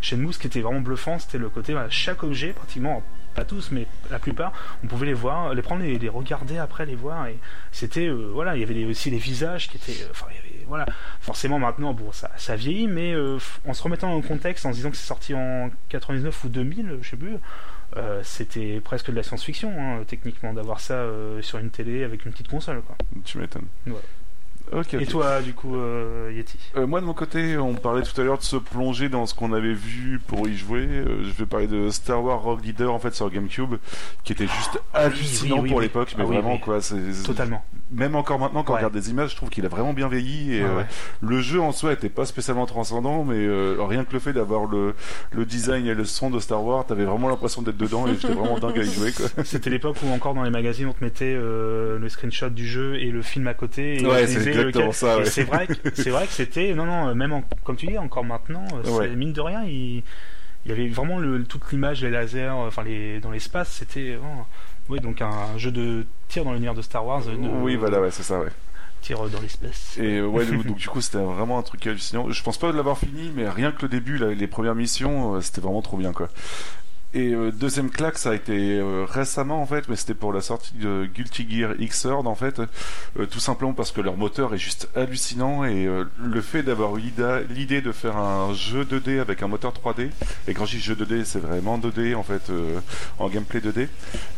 chez 0.00 0.16
nous, 0.16 0.32
ce 0.32 0.38
qui 0.38 0.46
était 0.46 0.60
vraiment 0.60 0.80
bluffant, 0.80 1.18
c'était 1.18 1.38
le 1.38 1.48
côté 1.48 1.76
chaque 1.90 2.22
objet 2.22 2.52
pratiquement 2.52 3.02
pas 3.34 3.44
tous, 3.44 3.70
mais 3.70 3.86
la 4.10 4.18
plupart, 4.18 4.52
on 4.82 4.86
pouvait 4.86 5.06
les 5.06 5.14
voir, 5.14 5.54
les 5.54 5.62
prendre, 5.62 5.82
les, 5.82 5.98
les 5.98 6.08
regarder 6.08 6.58
après, 6.58 6.86
les 6.86 6.94
voir, 6.94 7.26
et 7.26 7.38
c'était, 7.72 8.08
euh, 8.08 8.30
voilà, 8.32 8.56
il 8.56 8.60
y 8.60 8.64
avait 8.64 8.84
aussi 8.84 9.10
les 9.10 9.18
visages 9.18 9.68
qui 9.68 9.76
étaient, 9.76 10.04
enfin, 10.10 10.26
il 10.30 10.36
y 10.36 10.38
avait, 10.38 10.64
voilà, 10.66 10.86
forcément 11.20 11.58
maintenant, 11.58 11.92
bon, 11.92 12.12
ça, 12.12 12.30
ça 12.36 12.56
vieillit, 12.56 12.88
mais 12.88 13.12
euh, 13.12 13.38
en 13.66 13.74
se 13.74 13.82
remettant 13.82 14.12
en 14.12 14.20
contexte, 14.20 14.66
en 14.66 14.70
se 14.70 14.76
disant 14.76 14.90
que 14.90 14.96
c'est 14.96 15.06
sorti 15.06 15.34
en 15.34 15.70
99 15.88 16.44
ou 16.44 16.48
2000, 16.48 16.98
je 17.02 17.08
sais 17.08 17.16
plus, 17.16 17.36
euh, 17.96 18.20
c'était 18.24 18.80
presque 18.80 19.10
de 19.10 19.16
la 19.16 19.22
science-fiction, 19.22 19.72
hein, 19.78 20.04
techniquement, 20.06 20.52
d'avoir 20.52 20.80
ça 20.80 21.06
sur 21.40 21.58
une 21.58 21.70
télé 21.70 22.04
avec 22.04 22.24
une 22.24 22.32
petite 22.32 22.48
console, 22.48 22.82
quoi. 22.82 22.96
Tu 23.24 23.38
m'étonnes. 23.38 23.66
Ouais. 23.86 23.94
Et 24.92 25.06
toi, 25.06 25.42
du 25.42 25.52
coup, 25.52 25.76
euh, 25.76 26.32
Yeti 26.34 26.58
euh, 26.76 26.86
Moi, 26.86 27.00
de 27.00 27.06
mon 27.06 27.14
côté, 27.14 27.56
on 27.58 27.74
parlait 27.74 28.02
tout 28.02 28.18
à 28.20 28.24
l'heure 28.24 28.38
de 28.38 28.42
se 28.42 28.56
plonger 28.56 29.08
dans 29.08 29.26
ce 29.26 29.34
qu'on 29.34 29.52
avait 29.52 29.74
vu 29.74 30.20
pour 30.24 30.48
y 30.48 30.56
jouer. 30.56 30.86
Euh, 30.86 31.24
je 31.24 31.30
vais 31.32 31.46
parler 31.46 31.66
de 31.66 31.90
Star 31.90 32.22
Wars 32.22 32.40
Rogue 32.40 32.64
Leader, 32.64 32.92
en 32.92 32.98
fait, 32.98 33.14
sur 33.14 33.30
GameCube, 33.30 33.76
qui 34.22 34.32
était 34.32 34.46
juste 34.46 34.80
ah 34.94 35.00
hallucinant 35.00 35.64
pour 35.64 35.80
l'époque, 35.80 36.14
mais 36.16 36.24
ah 36.24 36.26
vraiment, 36.26 36.58
quoi. 36.58 36.80
C'est, 36.80 37.22
Totalement. 37.24 37.64
Même 37.92 38.14
encore 38.14 38.38
maintenant, 38.38 38.62
quand 38.62 38.74
on 38.74 38.76
regarde 38.76 38.92
des 38.94 39.10
images, 39.10 39.30
je 39.30 39.36
trouve 39.36 39.50
qu'il 39.50 39.64
a 39.66 39.68
vraiment 39.68 39.92
bien 39.92 40.08
vieilli. 40.08 40.54
Et 40.54 40.64
le 41.20 41.40
jeu 41.40 41.60
en 41.60 41.72
soi 41.72 41.92
était 41.92 42.08
pas 42.08 42.24
spécialement 42.24 42.66
transcendant, 42.66 43.24
mais 43.24 43.46
rien 43.78 44.04
que 44.04 44.12
le 44.12 44.18
fait 44.18 44.32
d'avoir 44.32 44.66
le, 44.66 44.94
le 45.32 45.44
design 45.44 45.86
et 45.86 45.94
le 45.94 46.04
son 46.04 46.30
de 46.30 46.38
Star 46.38 46.64
Wars, 46.64 46.86
t'avais 46.86 47.04
vraiment 47.04 47.28
l'impression 47.28 47.62
d'être 47.62 47.76
dedans 47.76 48.06
et 48.06 48.14
j'étais 48.14 48.34
vraiment 48.34 48.58
dingue 48.58 48.78
à 48.78 48.82
y 48.82 48.92
jouer. 48.92 49.12
C'était 49.44 49.70
l'époque 49.70 49.96
où 50.04 50.12
encore 50.12 50.34
dans 50.34 50.42
les 50.44 50.50
magazines, 50.50 50.86
on 50.86 50.92
te 50.92 51.02
mettait 51.02 51.34
le 51.34 52.06
screenshot 52.08 52.50
du 52.50 52.66
jeu 52.66 52.96
et 52.96 53.10
le 53.10 53.22
film 53.22 53.46
à 53.46 53.54
côté. 53.54 54.02
Et 54.02 54.06
ouais, 54.06 54.26
c'est 54.26 54.40
c'est 55.24 55.44
vrai 55.44 55.66
c'est 55.94 56.10
vrai 56.10 56.26
que 56.26 56.32
c'était 56.32 56.74
non 56.74 56.86
non 56.86 57.14
même 57.14 57.42
comme 57.64 57.76
tu 57.76 57.86
dis 57.86 57.98
encore 57.98 58.24
maintenant 58.24 58.66
euh, 58.84 59.14
mine 59.14 59.32
de 59.32 59.40
rien 59.40 59.64
il, 59.64 60.02
y 60.66 60.72
avait 60.72 60.88
vraiment 60.88 61.18
le, 61.18 61.42
toute 61.44 61.70
l'image 61.72 62.02
les 62.02 62.10
lasers 62.10 62.42
euh, 62.42 62.66
enfin 62.66 62.82
les 62.82 63.20
dans 63.20 63.30
l'espace 63.30 63.70
c'était 63.70 64.18
oh, 64.22 64.44
oui 64.90 65.00
donc 65.00 65.22
un 65.22 65.56
jeu 65.56 65.70
de 65.70 66.04
tir 66.28 66.44
dans 66.44 66.52
l'univers 66.52 66.74
de 66.74 66.82
Star 66.82 67.06
Wars. 67.06 67.22
oui 67.62 67.76
voilà 67.76 68.00
ouais 68.00 68.10
c'est 68.10 68.22
ça 68.22 68.40
ouais 68.40 68.50
tir 69.00 69.18
dans 69.28 69.40
l'espace. 69.40 69.96
Et 69.98 70.20
ouais, 70.20 70.46
donc, 70.46 70.76
du 70.76 70.88
coup, 70.88 71.00
c'était 71.00 71.18
vraiment 71.18 71.58
un 71.58 71.62
truc 71.62 71.86
hallucinant. 71.86 72.30
Je 72.30 72.42
pense 72.42 72.58
pas 72.58 72.70
de 72.70 72.76
l'avoir 72.76 72.98
fini, 72.98 73.32
mais 73.34 73.48
rien 73.48 73.72
que 73.72 73.82
le 73.82 73.88
début, 73.88 74.18
les 74.18 74.46
premières 74.46 74.74
missions, 74.74 75.36
euh, 75.36 75.40
c'était 75.40 75.60
vraiment 75.60 75.82
trop 75.82 75.96
bien, 75.96 76.12
quoi. 76.12 76.28
Et 77.12 77.32
euh, 77.34 77.50
deuxième 77.50 77.90
claque, 77.90 78.18
ça 78.18 78.30
a 78.30 78.34
été 78.34 78.78
euh, 78.78 79.04
récemment 79.04 79.60
en 79.60 79.66
fait, 79.66 79.88
mais 79.88 79.96
c'était 79.96 80.14
pour 80.14 80.32
la 80.32 80.40
sortie 80.40 80.74
de 80.74 81.08
Guilty 81.12 81.44
Gear 81.50 81.74
Xrd 81.74 82.28
en 82.28 82.36
fait, 82.36 82.60
euh, 83.18 83.26
tout 83.26 83.40
simplement 83.40 83.72
parce 83.72 83.90
que 83.90 84.00
leur 84.00 84.16
moteur 84.16 84.54
est 84.54 84.58
juste 84.58 84.88
hallucinant 84.94 85.64
et 85.64 85.88
le 86.18 86.40
fait 86.40 86.62
d'avoir 86.62 86.96
eu 86.96 87.02
l'idée 87.50 87.80
de 87.80 87.90
faire 87.90 88.16
un 88.16 88.54
jeu 88.54 88.84
2D 88.84 89.20
avec 89.20 89.42
un 89.42 89.48
moteur 89.48 89.72
3D, 89.72 90.10
et 90.46 90.54
quand 90.54 90.66
je 90.66 90.76
dis 90.76 90.82
jeu 90.82 90.94
2D, 90.94 91.24
c'est 91.24 91.40
vraiment 91.40 91.78
2D 91.78 92.14
en 92.14 92.22
fait, 92.22 92.52
en 93.18 93.28
gameplay 93.28 93.58
2D, 93.58 93.88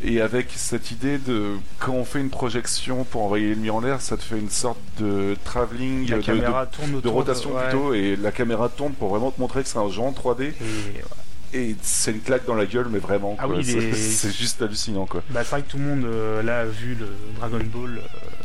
et 0.02 0.22
avec 0.22 0.46
cette 0.54 0.90
idée 0.90 1.18
de 1.18 1.56
quand 1.78 1.92
on 1.92 2.04
fait 2.06 2.20
une 2.20 2.30
projection 2.30 3.04
pour 3.04 3.22
envoyer 3.24 3.50
l'ennemi 3.50 3.68
en 3.68 3.80
l'air, 3.80 4.00
ça 4.00 4.16
te 4.16 4.22
fait 4.22 4.38
une 4.38 4.50
sorte 4.50 4.80
de 4.98 5.36
travelling, 5.44 6.06
de, 6.06 7.00
de, 7.00 7.08
rotation 7.08 7.50
plutôt, 7.50 7.92
et 7.92 8.16
la 8.16 8.32
caméra 8.32 8.70
tourne 8.70 8.92
pour 8.92 9.10
vraiment 9.10 9.30
te 9.30 9.40
montrer 9.40 9.62
que 9.62 9.68
c'est 9.68 9.78
un 9.78 9.90
jeu 9.90 10.00
en 10.00 10.12
3D. 10.12 10.44
Et, 10.44 10.54
et 11.54 11.76
c'est 11.82 12.12
une 12.12 12.20
claque 12.20 12.46
dans 12.46 12.54
la 12.54 12.64
gueule, 12.64 12.86
mais 12.90 12.98
vraiment. 12.98 13.36
Ah 13.38 13.46
oui, 13.46 13.64
c'est 13.64 14.32
juste 14.32 14.62
hallucinant, 14.62 15.06
quoi. 15.06 15.22
Bah, 15.30 15.40
c'est 15.44 15.50
vrai 15.50 15.62
que 15.62 15.70
tout 15.70 15.76
le 15.76 15.84
monde 15.84 16.04
euh, 16.04 16.42
là 16.42 16.60
a 16.60 16.64
vu 16.64 16.94
le 16.94 17.08
Dragon 17.36 17.60
Ball. 17.72 18.00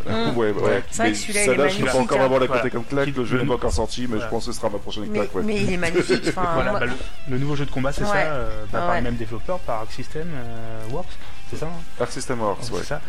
Euh, 0.07 0.31
mmh. 0.31 0.37
Ouais, 0.37 0.51
ouais. 0.51 0.83
C'est 0.91 1.03
vrai 1.03 1.11
que 1.11 1.17
celui-là, 1.17 1.55
là, 1.55 1.67
je 1.69 1.79
peux 1.79 1.85
pas 1.85 1.97
encore 1.97 2.21
avoir 2.21 2.39
la 2.39 2.47
côté 2.47 2.69
comme 2.69 2.83
claque. 2.83 3.15
Le 3.15 3.25
jeu 3.25 3.39
n'est 3.39 3.45
pas 3.45 3.53
encore 3.53 3.71
sorti, 3.71 4.07
mais 4.09 4.19
je 4.19 4.27
pense 4.27 4.45
que 4.45 4.51
ce 4.51 4.57
sera 4.57 4.69
ma 4.69 4.79
prochaine 4.79 5.09
claque. 5.09 5.29
Mais, 5.35 5.43
mais 5.43 5.61
il 5.61 5.73
est 5.73 5.77
magnifique. 5.77 6.31
voilà, 6.33 6.73
bah, 6.73 6.85
le, 7.29 7.37
nouveau 7.37 7.55
jeu 7.55 7.65
de 7.65 7.71
combat, 7.71 7.93
c'est 7.93 8.05
ça, 8.05 8.15
euh, 8.15 8.65
bah, 8.71 8.79
par 8.79 8.95
les 8.95 9.01
mêmes 9.01 9.15
développeurs, 9.15 9.59
par 9.59 9.81
Arc 9.81 9.91
System 9.91 10.27
Works. 10.91 11.07
C'est 11.49 11.55
ça 11.55 11.67
hein 11.67 12.01
Arc 12.01 12.11
System 12.11 12.41
Works, 12.41 12.71
ouais. 12.73 12.83
ça. 12.83 13.01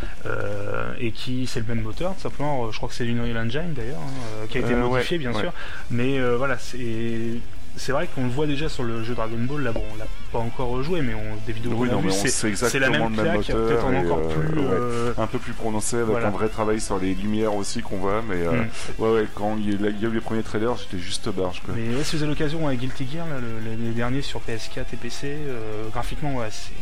et 1.01 1.11
qui, 1.11 1.49
c'est 1.49 1.61
le 1.61 1.67
même 1.67 1.83
moteur, 1.83 2.15
tout 2.15 2.21
simplement. 2.21 2.71
Je 2.71 2.77
crois 2.77 2.89
que 2.89 2.95
c'est 2.95 3.05
l'Unreal 3.05 3.37
Engine 3.37 3.75
d'ailleurs, 3.75 4.01
hein, 4.01 4.47
qui 4.49 4.59
a 4.59 4.61
été 4.61 4.75
modifié, 4.75 5.19
bien 5.19 5.33
sûr. 5.33 5.53
Mais 5.91 6.21
voilà, 6.37 6.57
c'est 6.57 7.41
c'est 7.79 7.93
vrai 7.93 8.09
qu'on 8.15 8.25
le 8.25 8.31
voit 8.31 8.47
déjà 8.47 8.69
sur 8.69 8.83
le 8.83 9.03
jeu 9.03 9.15
Dragon 9.15 9.39
Ball. 9.39 9.63
Là, 9.63 9.73
bon, 9.73 9.83
on 9.93 9.97
l'a 9.97 10.07
pas 10.33 10.39
encore 10.39 10.69
rejoué, 10.69 11.01
mais 11.01 11.15
on, 11.15 11.47
des 11.47 11.53
vidéos 11.53 11.73
oui, 11.75 11.89
qu'on 11.89 11.99
a 11.99 12.01
vues, 12.01 12.13
c'est 12.13 12.79
la 12.79 12.91
même, 12.91 13.15
claque, 13.15 13.47
peut-être 13.47 13.87
encore 13.87 14.19
euh, 14.19 14.51
plus, 14.51 14.61
euh, 14.61 15.13
un 15.17 15.27
peu 15.27 15.39
plus 15.39 15.53
prononcé, 15.53 15.97
avec 15.97 16.17
un 16.17 16.31
vrai 16.31 16.49
travail 16.49 16.81
sur 16.81 16.99
les 16.99 17.15
lumières 17.15 17.55
aussi 17.55 17.81
qu'on 17.81 17.97
voit. 17.97 18.23
Mais 18.29 18.47
euh, 18.47 18.53
mm. 18.53 19.03
ouais, 19.03 19.11
ouais, 19.13 19.27
quand 19.35 19.57
il 19.57 19.71
y, 19.71 19.87
a 19.87 20.09
eu 20.09 20.13
les 20.13 20.21
premiers 20.21 20.43
trailers, 20.43 20.77
j'étais 20.77 21.03
juste 21.03 21.29
barge. 21.31 21.63
Quoi. 21.65 21.75
Mais 21.77 21.95
ouais, 21.95 22.05
si 22.05 22.17
vous 22.17 22.23
avez 22.23 22.33
l'occasion 22.33 22.67
avec 22.67 22.81
Guilty 22.81 23.09
Gear, 23.13 23.27
là, 23.27 23.37
le, 23.41 23.85
les 23.85 23.93
derniers 23.93 24.23
sur 24.23 24.41
PS4 24.41 24.85
et 24.93 24.97
PC, 24.97 25.37
graphiquement, 25.93 26.35
ouais, 26.37 26.49
c'est 26.51 26.73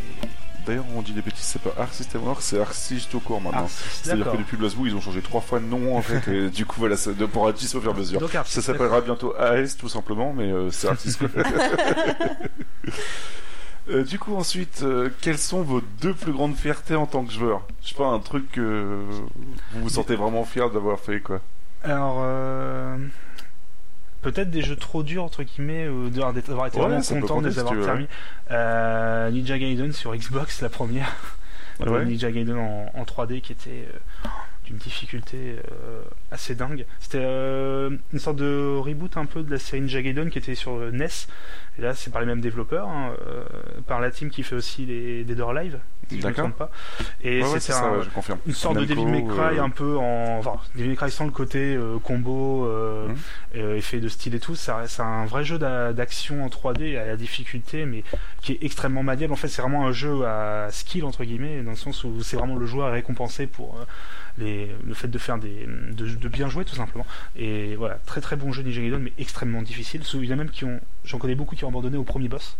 D'ailleurs, 0.66 0.84
on 0.96 1.02
dit 1.02 1.12
des 1.12 1.22
bêtises, 1.22 1.44
c'est 1.44 1.62
pas 1.62 1.80
Arc 1.80 1.94
System 1.94 2.24
Works, 2.24 2.42
c'est 2.42 2.60
Arc 2.60 2.74
tout 3.08 3.20
court 3.20 3.40
maintenant. 3.40 3.68
C'est-à-dire 3.68 4.32
que 4.32 4.36
depuis 4.36 4.56
Blazblue, 4.56 4.88
ils 4.88 4.96
ont 4.96 5.00
changé 5.00 5.22
trois 5.22 5.40
fois 5.40 5.60
de 5.60 5.64
nom 5.64 5.96
en 5.96 6.02
fait, 6.02 6.26
et 6.28 6.50
du 6.50 6.66
coup 6.66 6.80
voilà, 6.80 6.96
ça 6.96 7.12
pourra 7.32 7.50
être 7.50 7.62
au 7.62 7.80
fur 7.80 7.86
et 7.86 7.90
à 7.94 7.96
mesure. 7.96 8.28
ça 8.44 8.62
s'appellera 8.62 9.00
bientôt 9.00 9.32
AS 9.38 9.76
tout 9.76 9.88
simplement, 9.88 10.32
mais 10.32 10.50
euh, 10.50 10.68
c'est 10.70 10.88
Arc 10.88 10.98
euh, 13.90 14.02
du 14.02 14.18
coup, 14.18 14.34
ensuite, 14.34 14.80
euh, 14.82 15.08
quelles 15.20 15.38
sont 15.38 15.62
vos 15.62 15.80
deux 16.00 16.14
plus 16.14 16.32
grandes 16.32 16.56
fiertés 16.56 16.96
en 16.96 17.06
tant 17.06 17.24
que 17.24 17.32
joueur? 17.32 17.62
Je 17.82 17.90
sais 17.90 17.94
pas, 17.94 18.06
un 18.06 18.18
truc 18.18 18.50
que 18.50 18.98
vous 19.72 19.82
vous 19.82 19.88
sentez 19.88 20.16
vraiment 20.16 20.42
fier 20.44 20.68
d'avoir 20.70 20.98
fait, 20.98 21.20
quoi. 21.20 21.40
Alors, 21.84 22.24
peut-être 24.26 24.50
des 24.50 24.62
jeux 24.62 24.74
trop 24.74 25.04
durs 25.04 25.22
entre 25.22 25.44
guillemets 25.44 25.88
ou 25.88 26.10
d'avoir 26.10 26.36
été 26.66 26.80
vraiment 26.80 27.00
content 27.00 27.40
de 27.40 27.48
les 27.48 27.58
avoir 27.60 27.80
terminés. 27.80 28.08
Euh, 28.50 29.30
Ninja 29.30 29.56
Gaiden 29.56 29.92
sur 29.92 30.16
Xbox 30.16 30.62
la 30.62 30.68
première. 30.68 31.12
Ninja 31.86 32.32
Gaiden 32.32 32.58
en, 32.58 33.04
3D 33.04 33.40
qui 33.40 33.52
était 33.52 33.86
euh, 33.88 34.28
d'une 34.66 34.76
difficulté 34.76 35.36
euh, 35.36 36.02
assez 36.30 36.54
dingue. 36.54 36.84
C'était 37.00 37.22
une 37.22 38.18
sorte 38.18 38.36
de 38.36 38.76
reboot 38.76 39.16
un 39.16 39.24
peu 39.24 39.42
de 39.42 39.50
la 39.50 39.58
série 39.58 39.80
Ninja 39.80 40.02
Gaiden 40.02 40.30
qui 40.30 40.38
était 40.38 40.54
sur 40.54 40.78
NES. 40.92 41.06
Et 41.78 41.82
là, 41.82 41.94
c'est 41.94 42.10
par 42.10 42.20
les 42.20 42.26
mêmes 42.26 42.40
développeurs, 42.40 42.88
hein, 42.88 43.14
par 43.86 44.00
la 44.00 44.10
team 44.10 44.30
qui 44.30 44.42
fait 44.42 44.54
aussi 44.54 44.86
les 44.86 45.24
Dead 45.24 45.38
or 45.40 45.52
Live, 45.52 45.78
si 46.08 46.20
je 46.20 46.26
ne 46.26 46.30
me 46.30 46.34
trompe 46.34 46.56
pas. 46.56 46.70
Et 47.22 47.42
c'est 47.58 47.72
une 48.46 48.54
sorte 48.54 48.78
de 48.78 48.86
Devil 48.86 49.04
May 49.04 49.24
Cry 49.24 49.58
un 49.58 49.68
peu 49.68 49.98
en, 49.98 50.38
enfin, 50.38 50.56
Devil 50.74 50.88
May 50.88 50.96
Cry 50.96 51.10
sans 51.10 51.26
le 51.26 51.32
côté 51.32 51.78
combo, 52.02 52.64
euh, 52.66 53.08
mmh. 53.54 53.76
effet 53.76 54.00
de 54.00 54.08
style 54.08 54.34
et 54.34 54.40
tout. 54.40 54.54
C'est 54.54 55.00
un 55.00 55.26
vrai 55.26 55.44
jeu 55.44 55.58
d'action 55.58 56.44
en 56.44 56.48
3D 56.48 56.98
à 56.98 57.04
la 57.04 57.16
difficulté, 57.16 57.84
mais 57.84 58.04
qui 58.40 58.52
est 58.52 58.58
extrêmement 58.62 59.02
maniable. 59.02 59.34
En 59.34 59.36
fait, 59.36 59.48
c'est 59.48 59.60
vraiment 59.60 59.86
un 59.86 59.92
jeu 59.92 60.24
à 60.24 60.68
skill 60.70 61.04
entre 61.04 61.24
guillemets, 61.24 61.62
dans 61.62 61.72
le 61.72 61.76
sens 61.76 62.04
où 62.04 62.22
c'est 62.22 62.36
vraiment 62.36 62.56
le 62.56 62.66
joueur 62.66 62.92
récompensé 62.92 63.46
pour 63.46 63.78
les, 64.38 64.70
le 64.86 64.94
fait 64.94 65.08
de 65.08 65.18
faire 65.18 65.38
des, 65.38 65.66
de, 65.92 66.28
bien 66.28 66.48
jouer 66.48 66.64
tout 66.64 66.74
simplement. 66.74 67.06
Et 67.36 67.76
voilà, 67.76 67.98
très 68.06 68.20
très 68.20 68.36
bon 68.36 68.52
jeu 68.52 68.62
Ninja 68.62 68.80
Gaiden, 68.80 69.00
mais 69.00 69.12
extrêmement 69.18 69.62
difficile. 69.62 70.02
Il 70.14 70.24
y 70.24 70.32
a 70.32 70.36
même 70.36 70.50
qui 70.50 70.64
ont, 70.64 70.80
j'en 71.04 71.18
connais 71.18 71.34
beaucoup 71.34 71.56
qui 71.56 71.64
ont 71.64 71.68
abandonné 71.68 71.96
au 71.96 72.04
premier 72.04 72.28
boss. 72.28 72.56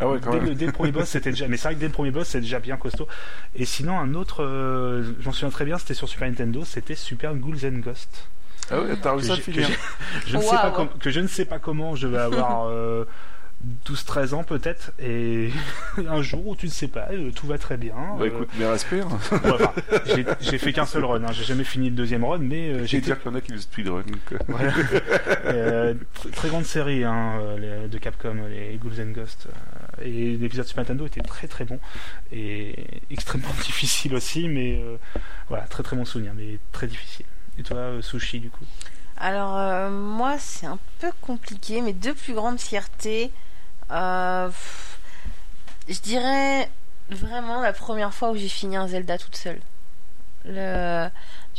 Ah 0.00 0.08
ouais, 0.08 0.18
quand 0.20 0.30
dès, 0.30 0.38
même. 0.38 0.48
Le, 0.50 0.54
dès 0.54 0.66
le 0.66 0.72
premier 0.72 0.92
boss, 0.92 1.08
c'était 1.10 1.30
déjà. 1.30 1.46
Mais 1.48 1.56
c'est 1.56 1.68
vrai 1.68 1.74
que 1.74 1.80
dès 1.80 1.86
le 1.86 1.92
premier 1.92 2.10
boss, 2.10 2.28
c'est 2.28 2.40
déjà 2.40 2.58
bien 2.58 2.76
costaud. 2.76 3.06
Et 3.54 3.64
sinon, 3.64 3.98
un 3.98 4.14
autre, 4.14 4.42
euh, 4.42 5.14
j'en 5.20 5.32
souviens 5.32 5.50
très 5.50 5.64
bien, 5.64 5.78
c'était 5.78 5.94
sur 5.94 6.08
Super 6.08 6.28
Nintendo, 6.28 6.64
c'était 6.64 6.94
Super 6.94 7.34
Ghouls 7.34 7.64
and 7.64 7.80
Ghosts. 7.80 8.28
Ah 8.70 8.80
ouais, 8.80 8.96
t'as 9.00 9.12
réussi 9.12 9.32
à 9.32 9.36
que, 9.36 9.52
je, 10.26 10.36
ne 10.36 10.42
sais 10.42 10.54
pas 10.54 10.88
que 11.00 11.10
je 11.10 11.20
ne 11.20 11.26
sais 11.26 11.44
pas 11.44 11.58
comment 11.58 11.96
je 11.96 12.06
vais 12.06 12.18
avoir. 12.18 12.68
Euh, 12.68 13.04
12-13 13.86 14.34
ans 14.34 14.42
peut-être, 14.42 14.92
et 14.98 15.50
un 16.08 16.22
jour 16.22 16.46
où 16.46 16.56
tu 16.56 16.66
ne 16.66 16.70
sais 16.70 16.88
pas, 16.88 17.08
euh, 17.12 17.30
tout 17.30 17.46
va 17.46 17.58
très 17.58 17.76
bien. 17.76 17.94
Bah 18.18 18.26
écoute, 18.26 18.48
mais 18.58 18.66
respire. 18.66 19.06
j'ai 20.40 20.58
fait 20.58 20.72
qu'un 20.72 20.86
seul 20.86 21.04
run, 21.04 21.22
hein. 21.22 21.32
j'ai 21.32 21.44
jamais 21.44 21.64
fini 21.64 21.90
le 21.90 21.96
deuxième 21.96 22.24
run, 22.24 22.38
mais 22.38 22.70
euh, 22.70 22.86
j'ai 22.86 23.00
dire 23.00 23.20
qu'il 23.20 23.30
y 23.30 23.34
en 23.34 23.36
a 23.36 23.40
qui 23.42 23.52
le 23.52 23.58
speedrun. 23.58 24.02
Voilà. 24.48 24.72
euh, 25.44 25.94
très 26.32 26.48
grande 26.48 26.64
série 26.64 27.04
hein, 27.04 27.38
euh, 27.40 27.86
de 27.86 27.98
Capcom, 27.98 28.36
les 28.48 28.76
Ghouls 28.76 29.00
and 29.00 29.12
Ghosts, 29.12 29.48
et 30.02 30.36
l'épisode 30.36 30.66
Super 30.66 30.84
Nintendo 30.84 31.06
était 31.06 31.20
très 31.20 31.46
très 31.46 31.64
bon 31.64 31.78
et 32.32 32.74
extrêmement 33.10 33.52
difficile 33.62 34.14
aussi, 34.14 34.48
mais 34.48 34.82
voilà, 35.48 35.64
très 35.64 35.82
très 35.82 35.96
bon 35.96 36.06
souvenir, 36.06 36.32
mais 36.34 36.58
très 36.72 36.86
difficile. 36.86 37.26
Et 37.58 37.62
toi, 37.62 37.90
Sushi, 38.00 38.40
du 38.40 38.48
coup? 38.48 38.64
Alors 39.18 39.90
moi 39.90 40.36
c'est 40.38 40.64
un 40.64 40.78
peu 40.98 41.10
compliqué, 41.20 41.82
mes 41.82 41.92
deux 41.92 42.14
plus 42.14 42.32
grandes 42.32 42.58
fiertés, 42.58 43.30
euh, 43.30 43.49
je 43.90 44.50
dirais 46.02 46.68
vraiment 47.10 47.60
la 47.60 47.72
première 47.72 48.14
fois 48.14 48.30
où 48.30 48.36
j'ai 48.36 48.48
fini 48.48 48.76
un 48.76 48.88
Zelda 48.88 49.18
toute 49.18 49.36
seule. 49.36 49.60
Le... 50.44 51.08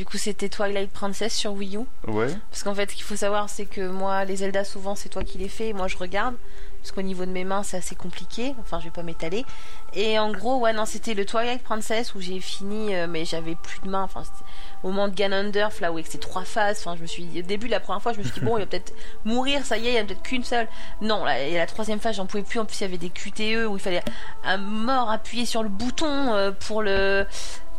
Du 0.02 0.06
coup, 0.06 0.18
c'était 0.18 0.50
Twilight 0.50 0.90
Princess 0.90 1.32
sur 1.32 1.54
Wii 1.54 1.78
U. 1.78 1.82
Ouais. 2.08 2.26
Parce 2.50 2.64
qu'en 2.64 2.74
fait, 2.74 2.90
ce 2.90 2.96
qu'il 2.96 3.04
faut 3.04 3.16
savoir, 3.16 3.52
c'est 3.52 3.68
que 3.68 3.88
moi, 3.88 4.26
les 4.26 4.38
Zelda, 4.38 4.64
souvent, 4.64 4.96
c'est 4.96 5.10
toi 5.10 5.24
qui 5.24 5.38
les 5.38 5.48
fais 5.48 5.68
et 5.68 5.74
moi, 5.74 5.88
je 5.88 5.96
regarde. 5.96 6.34
Parce 6.82 6.92
qu'au 6.92 7.04
niveau 7.04 7.24
de 7.24 7.30
mes 7.30 7.44
mains, 7.44 7.62
c'est 7.62 7.78
assez 7.78 7.94
compliqué. 7.94 8.56
Enfin, 8.62 8.80
je 8.80 8.86
vais 8.86 8.90
pas 8.92 9.04
m'étaler. 9.04 9.46
Et 9.94 10.18
en 10.18 10.32
gros, 10.32 10.58
ouais, 10.58 10.74
non, 10.74 10.88
c'était 10.88 11.14
le 11.14 11.24
Twilight 11.24 11.62
Princess 11.62 12.16
où 12.16 12.20
j'ai 12.20 12.40
fini, 12.40 12.96
euh, 12.96 13.06
mais 13.08 13.26
j'avais 13.26 13.54
plus 13.54 13.80
de 13.82 13.90
mains. 13.90 14.02
Enfin, 14.02 14.24
c'était 14.24 14.44
au 14.82 14.88
moment 14.88 15.08
de 15.08 15.14
Ganondorf, 15.14 15.80
là 15.82 15.92
où 15.92 16.00
c'était 16.00 16.18
trois 16.18 16.46
phases. 16.46 16.80
Enfin, 16.80 16.96
je 16.96 17.04
me 17.04 17.08
suis 17.08 17.28
au 17.38 17.44
début, 17.44 17.68
la 17.68 17.80
première 17.80 18.02
fois, 18.02 18.14
je 18.14 18.18
me 18.18 18.24
suis 18.24 18.34
dit, 18.34 18.40
bon, 18.40 18.58
il 18.58 18.62
va 18.62 18.66
peut-être 18.66 18.96
mourir, 19.24 19.64
ça 19.64 19.78
y 19.78 19.86
est, 19.86 19.92
il 19.92 19.96
y 19.98 20.00
a 20.00 20.04
peut-être 20.04 20.24
qu'une 20.24 20.44
seule. 20.44 20.68
Non, 21.02 21.24
là, 21.26 21.40
et 21.40 21.54
la 21.54 21.68
troisième 21.68 22.00
phase, 22.00 22.16
j'en 22.16 22.26
pouvais 22.26 22.42
plus. 22.42 22.60
En 22.60 22.66
plus, 22.66 22.80
il 22.80 22.86
y 22.86 22.88
avait 22.88 22.98
des 22.98 23.12
QTE 23.12 23.68
où 23.70 23.78
il 23.78 23.80
fallait 23.80 24.04
un 24.44 24.58
mort 24.58 25.12
appuyer 25.12 25.46
sur 25.46 25.62
le 25.62 25.70
bouton 25.70 26.34
euh, 26.34 26.52
pour 26.52 26.82
le. 26.82 27.28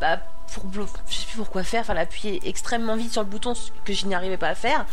Bah, 0.00 0.20
pour 0.52 0.64
je 0.72 1.14
sais 1.14 1.26
plus 1.26 1.36
pourquoi 1.36 1.62
faire, 1.62 1.80
enfin 1.80 1.94
l'appuyer 1.94 2.40
extrêmement 2.44 2.96
vite 2.96 3.12
sur 3.12 3.22
le 3.22 3.28
bouton 3.28 3.54
ce 3.54 3.70
que 3.84 3.92
je 3.92 4.06
n'y 4.06 4.14
arrivais 4.14 4.36
pas 4.36 4.48
à 4.48 4.54
faire. 4.54 4.86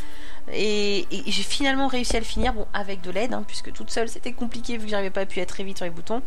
Et, 0.52 1.08
et 1.12 1.32
j'ai 1.32 1.44
finalement 1.44 1.88
réussi 1.88 2.16
à 2.16 2.20
le 2.20 2.26
finir, 2.26 2.54
bon 2.54 2.66
avec 2.74 3.02
de 3.02 3.12
l'aide, 3.12 3.34
hein, 3.34 3.44
puisque 3.46 3.72
toute 3.72 3.92
seule 3.92 4.10
c'était 4.10 4.34
compliqué 4.34 4.78
vu 4.78 4.86
que 4.86 4.90
j'arrivais 4.90 5.10
pas 5.12 5.22
à 5.22 5.24
appuyer 5.24 5.46
très 5.46 5.64
vite 5.64 5.78
sur 5.78 5.86
les 5.86 5.92
boutons. 5.92 6.22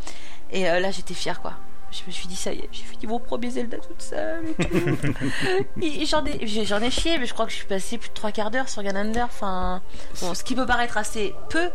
Et 0.51 0.69
euh, 0.69 0.81
là 0.81 0.91
j'étais 0.91 1.15
fière 1.15 1.41
quoi. 1.41 1.55
Je 1.91 2.01
me 2.07 2.11
suis 2.11 2.27
dit 2.27 2.37
ça 2.37 2.53
y 2.53 2.59
est, 2.59 2.69
j'ai 2.73 2.85
fini 2.85 3.07
mon 3.07 3.19
premier 3.19 3.51
Zelda 3.51 3.77
toute 3.77 4.01
seule 4.01 4.47
j'en 6.07 6.25
ai, 6.25 6.65
j'en 6.65 6.81
ai 6.81 6.91
chié, 6.91 7.19
mais 7.19 7.27
je 7.27 7.35
crois 7.35 7.45
que 7.45 7.53
je 7.53 7.57
suis 7.57 7.67
passé 7.67 7.99
plus 7.99 8.09
de 8.09 8.15
trois 8.15 8.33
quarts 8.33 8.51
d'heure 8.51 8.69
sur 8.71 8.83
Ganander. 8.83 9.21
Enfin, 9.23 9.83
bon, 10.23 10.35
ce 10.35 10.43
qui 10.43 10.55
peut 10.55 10.65
paraître 10.65 10.97
assez 10.97 11.35
peu, 11.51 11.69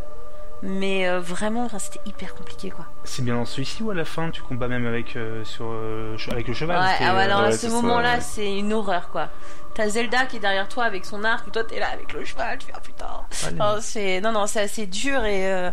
mais 0.62 1.08
euh, 1.08 1.20
vraiment, 1.20 1.64
enfin, 1.64 1.78
c'était 1.78 2.00
hyper 2.06 2.34
compliqué 2.34 2.70
quoi. 2.70 2.86
C'est 3.04 3.22
bien 3.24 3.36
dans 3.36 3.44
celui-ci 3.44 3.82
ou 3.82 3.90
à 3.90 3.94
la 3.94 4.04
fin 4.04 4.30
tu 4.30 4.42
combats 4.42 4.68
même 4.68 4.86
avec, 4.86 5.16
euh, 5.16 5.44
sur, 5.44 5.66
euh, 5.70 6.16
avec 6.30 6.48
le 6.48 6.54
cheval 6.54 6.78
Ouais, 6.80 6.94
ah 7.00 7.16
alors 7.16 7.40
euh, 7.40 7.44
à 7.44 7.46
ouais, 7.46 7.52
ce 7.52 7.58
c'est 7.58 7.68
ça, 7.68 7.74
moment-là, 7.74 8.14
ouais. 8.16 8.20
c'est 8.20 8.58
une 8.58 8.72
horreur 8.72 9.08
quoi. 9.10 9.28
T'as 9.74 9.88
Zelda 9.88 10.26
qui 10.26 10.36
est 10.36 10.40
derrière 10.40 10.66
toi 10.68 10.84
avec 10.84 11.04
son 11.04 11.22
arc, 11.22 11.46
et 11.46 11.50
toi 11.52 11.62
t'es 11.64 11.78
là 11.78 11.88
avec 11.92 12.12
le 12.12 12.24
cheval, 12.24 12.58
tu 12.58 12.66
fais 12.66 12.72
ah 12.74 12.80
putain. 12.80 13.06
allez. 13.46 13.80
C'est 13.82 14.20
non 14.20 14.32
non, 14.32 14.46
c'est 14.48 14.60
assez 14.62 14.86
dur 14.86 15.24
et 15.24 15.46
euh, 15.52 15.70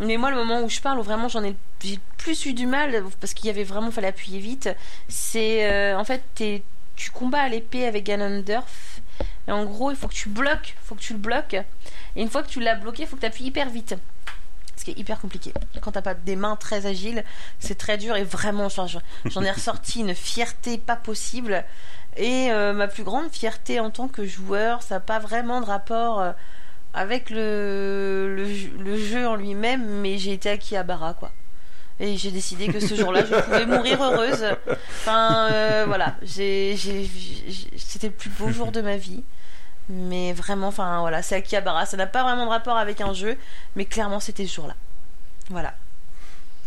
mais 0.00 0.16
moi 0.16 0.30
le 0.30 0.36
moment 0.36 0.60
où 0.62 0.68
je 0.68 0.80
parle 0.80 0.98
où 0.98 1.02
vraiment 1.02 1.28
j'en 1.28 1.44
ai 1.44 1.54
j'ai 1.82 2.00
plus 2.18 2.46
eu 2.46 2.52
du 2.54 2.66
mal 2.66 3.04
parce 3.20 3.32
qu'il 3.34 3.46
y 3.46 3.50
avait 3.50 3.62
vraiment 3.64 3.90
fallait 3.92 4.08
appuyer 4.08 4.40
vite. 4.40 4.68
C'est 5.08 5.70
euh, 5.70 5.96
en 5.96 6.04
fait 6.04 6.22
t'es- 6.34 6.62
tu 6.96 7.10
combats 7.10 7.42
à 7.42 7.48
l'épée 7.48 7.86
avec 7.86 8.04
Ganondorf 8.04 9.00
et 9.46 9.52
en 9.52 9.64
gros 9.64 9.90
il 9.92 9.96
faut 9.96 10.08
que 10.08 10.14
tu 10.14 10.28
bloques, 10.30 10.74
faut 10.82 10.94
que 10.96 11.00
tu 11.00 11.12
le 11.12 11.18
bloques 11.20 11.54
et 11.54 12.22
une 12.22 12.30
fois 12.30 12.42
que 12.42 12.48
tu 12.48 12.58
l'as 12.60 12.74
bloqué, 12.74 13.02
il 13.02 13.06
faut 13.08 13.16
que 13.16 13.20
tu 13.20 13.26
appuies 13.26 13.44
hyper 13.44 13.68
vite. 13.70 13.94
Ce 14.76 14.84
qui 14.84 14.90
est 14.90 14.98
hyper 14.98 15.18
compliqué. 15.20 15.52
Quand 15.80 15.92
t'as 15.92 16.02
pas 16.02 16.14
des 16.14 16.36
mains 16.36 16.56
très 16.56 16.86
agiles, 16.86 17.24
c'est 17.58 17.76
très 17.76 17.96
dur 17.96 18.14
et 18.16 18.24
vraiment, 18.24 18.68
j'en 18.68 19.42
ai 19.42 19.50
ressorti 19.50 20.00
une 20.00 20.14
fierté 20.14 20.78
pas 20.78 20.96
possible. 20.96 21.64
Et 22.18 22.50
euh, 22.50 22.72
ma 22.72 22.86
plus 22.88 23.02
grande 23.04 23.30
fierté 23.30 23.80
en 23.80 23.90
tant 23.90 24.08
que 24.08 24.24
joueur, 24.26 24.82
ça 24.82 24.96
n'a 24.96 25.00
pas 25.00 25.18
vraiment 25.18 25.60
de 25.60 25.66
rapport 25.66 26.20
euh, 26.20 26.32
avec 26.94 27.30
le, 27.30 28.34
le, 28.36 28.46
jeu- 28.54 28.72
le 28.78 28.96
jeu 28.98 29.26
en 29.26 29.34
lui-même, 29.36 29.84
mais 30.00 30.18
j'ai 30.18 30.32
été 30.32 30.58
à 30.76 30.82
Bara 30.82 31.14
quoi. 31.14 31.30
Et 31.98 32.18
j'ai 32.18 32.30
décidé 32.30 32.68
que 32.68 32.78
ce 32.78 32.94
jour-là, 32.94 33.24
je 33.24 33.34
pouvais 33.34 33.64
mourir 33.76 34.02
heureuse. 34.02 34.44
Enfin, 35.00 35.48
euh, 35.50 35.84
voilà, 35.86 36.16
c'était 36.26 38.08
le 38.08 38.12
plus 38.12 38.28
beau 38.30 38.50
jour 38.50 38.72
de 38.72 38.82
ma 38.82 38.96
vie. 38.98 39.22
Mais 39.88 40.32
vraiment, 40.32 40.68
enfin 40.68 41.00
voilà, 41.00 41.22
c'est 41.22 41.36
Akihabara. 41.36 41.86
Ça 41.86 41.96
n'a 41.96 42.06
pas 42.06 42.22
vraiment 42.24 42.44
de 42.46 42.50
rapport 42.50 42.76
avec 42.76 43.00
un 43.00 43.12
jeu, 43.12 43.36
mais 43.76 43.84
clairement, 43.84 44.20
c'était 44.20 44.46
ce 44.46 44.54
jour-là. 44.56 44.74
Voilà. 45.50 45.74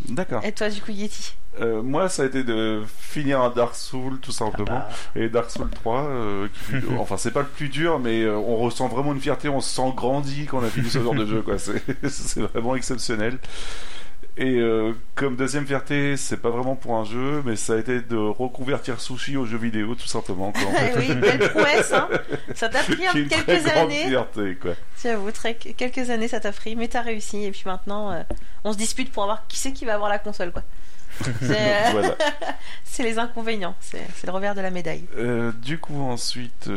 D'accord. 0.08 0.44
Et 0.46 0.54
toi, 0.54 0.70
du 0.70 0.82
coup, 0.82 0.92
Yeti? 0.92 1.36
Euh, 1.60 1.82
moi, 1.82 2.08
ça 2.08 2.24
a 2.24 2.26
été 2.28 2.44
de 2.46 2.84
finir 3.00 3.42
un 3.42 3.50
Dark 3.50 3.76
Souls, 3.76 4.20
tout 4.22 4.32
simplement. 4.32 4.84
Ah 4.88 4.90
Et 5.16 5.28
Dark 5.28 5.50
Souls 5.52 5.70
3, 5.70 6.04
euh, 6.04 6.48
qui- 6.48 6.76
enfin, 7.00 7.18
c'est 7.18 7.32
pas 7.32 7.42
le 7.42 7.48
plus 7.48 7.68
dur, 7.68 8.00
mais 8.00 8.22
euh, 8.22 8.38
on 8.38 8.56
ressent 8.56 8.88
vraiment 8.88 9.12
une 9.12 9.20
fierté, 9.20 9.50
on 9.50 9.60
se 9.60 9.70
sent 9.76 9.92
grandi 9.96 10.46
quand 10.46 10.60
on 10.60 10.64
a 10.64 10.70
fini 10.70 10.90
ce 10.90 11.00
genre 11.02 11.16
de 11.16 11.26
jeu, 11.26 11.42
quoi. 11.42 11.58
C'est 11.58 11.82
c'est 12.10 12.42
vraiment 12.42 12.76
exceptionnel. 12.78 13.40
Et 14.38 14.56
euh, 14.56 14.94
comme 15.16 15.36
deuxième 15.36 15.68
fierté, 15.68 16.16
c'est 16.16 16.38
pas 16.38 16.50
vraiment 16.50 16.76
pour 16.76 16.96
un 16.96 17.04
jeu, 17.04 17.42
mais 17.46 17.58
ça 17.58 17.74
a 17.74 17.78
été 17.78 18.00
de 18.00 18.16
reconvertir 18.16 19.02
Sushi 19.02 19.36
au 19.36 19.46
jeu 19.46 19.58
vidéo, 19.58 19.96
tout 19.96 20.08
simplement. 20.08 20.54
Quoi, 20.54 20.62
en 20.64 20.72
fait. 20.72 20.94
Eh 20.96 20.98
oui, 20.98 21.16
belle 21.16 21.50
prouesse, 21.50 21.92
hein 21.92 22.08
Ça 22.56 22.70
t'a 22.70 22.80
pris 22.84 23.04
une 23.16 23.28
très 23.28 23.44
quelques 23.44 23.66
grande 23.66 23.78
années. 23.92 24.08
fierté, 24.08 24.56
quoi. 24.56 24.72
J'avoue, 25.04 25.32
très, 25.32 25.56
quelques 25.56 26.10
années, 26.10 26.30
ça 26.30 26.40
t'a 26.40 26.54
pris, 26.54 26.76
mais 26.78 26.88
t'as 26.88 27.02
réussi. 27.02 27.44
Et 27.44 27.52
puis 27.52 27.64
maintenant, 27.66 28.12
euh, 28.12 28.22
on 28.64 28.72
se 28.72 28.78
dispute 28.78 29.12
pour 29.12 29.24
avoir 29.24 29.46
qui 29.48 29.58
c'est 29.58 29.74
qui 29.74 29.84
va 29.84 29.96
avoir 29.96 30.10
la 30.10 30.20
console, 30.20 30.52
quoi. 30.52 30.64
C'est 31.42 31.52
euh, 31.52 31.90
voilà. 31.92 32.16
c'est 32.86 33.04
les 33.04 33.20
inconvénients, 33.20 33.76
c'est 33.82 34.26
le 34.26 34.32
revers 34.32 34.56
de 34.56 34.62
la 34.62 34.70
médaille. 34.70 35.04
Euh, 35.18 35.52
du 35.52 35.78
coup, 35.78 36.02
ensuite, 36.02 36.70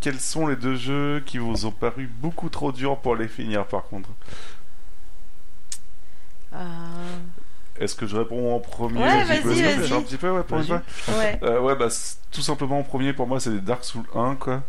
quels 0.00 0.20
sont 0.20 0.46
les 0.46 0.56
deux 0.56 0.76
jeux 0.76 1.22
qui 1.24 1.38
vous 1.38 1.64
ont 1.64 1.70
paru 1.70 2.10
beaucoup 2.20 2.50
trop 2.50 2.70
durs 2.70 2.98
pour 2.98 3.16
les 3.16 3.28
finir, 3.28 3.64
par 3.66 3.84
contre? 3.84 4.10
Est-ce 7.80 7.94
que 7.94 8.06
je 8.06 8.16
réponds 8.16 8.54
en 8.54 8.58
premier? 8.60 9.00
Ouais, 9.00 9.08
un 9.08 9.26
petit 9.26 9.42
peu 9.42 9.48
vas-y, 9.50 9.62
vas-y. 9.62 9.92
un 9.92 10.02
petit 10.02 10.16
peu, 10.16 10.30
ouais, 10.30 10.42
pour 10.42 10.58
une 10.58 10.64
fois 10.64 10.82
ouais. 11.18 11.38
Euh, 11.42 11.60
ouais, 11.60 11.76
bah, 11.76 11.88
tout 12.32 12.40
simplement, 12.42 12.80
en 12.80 12.82
premier, 12.82 13.12
pour 13.12 13.26
moi, 13.26 13.38
c'est 13.38 13.50
des 13.50 13.60
Dark 13.60 13.84
Souls 13.84 14.06
1, 14.14 14.34
quoi. 14.34 14.62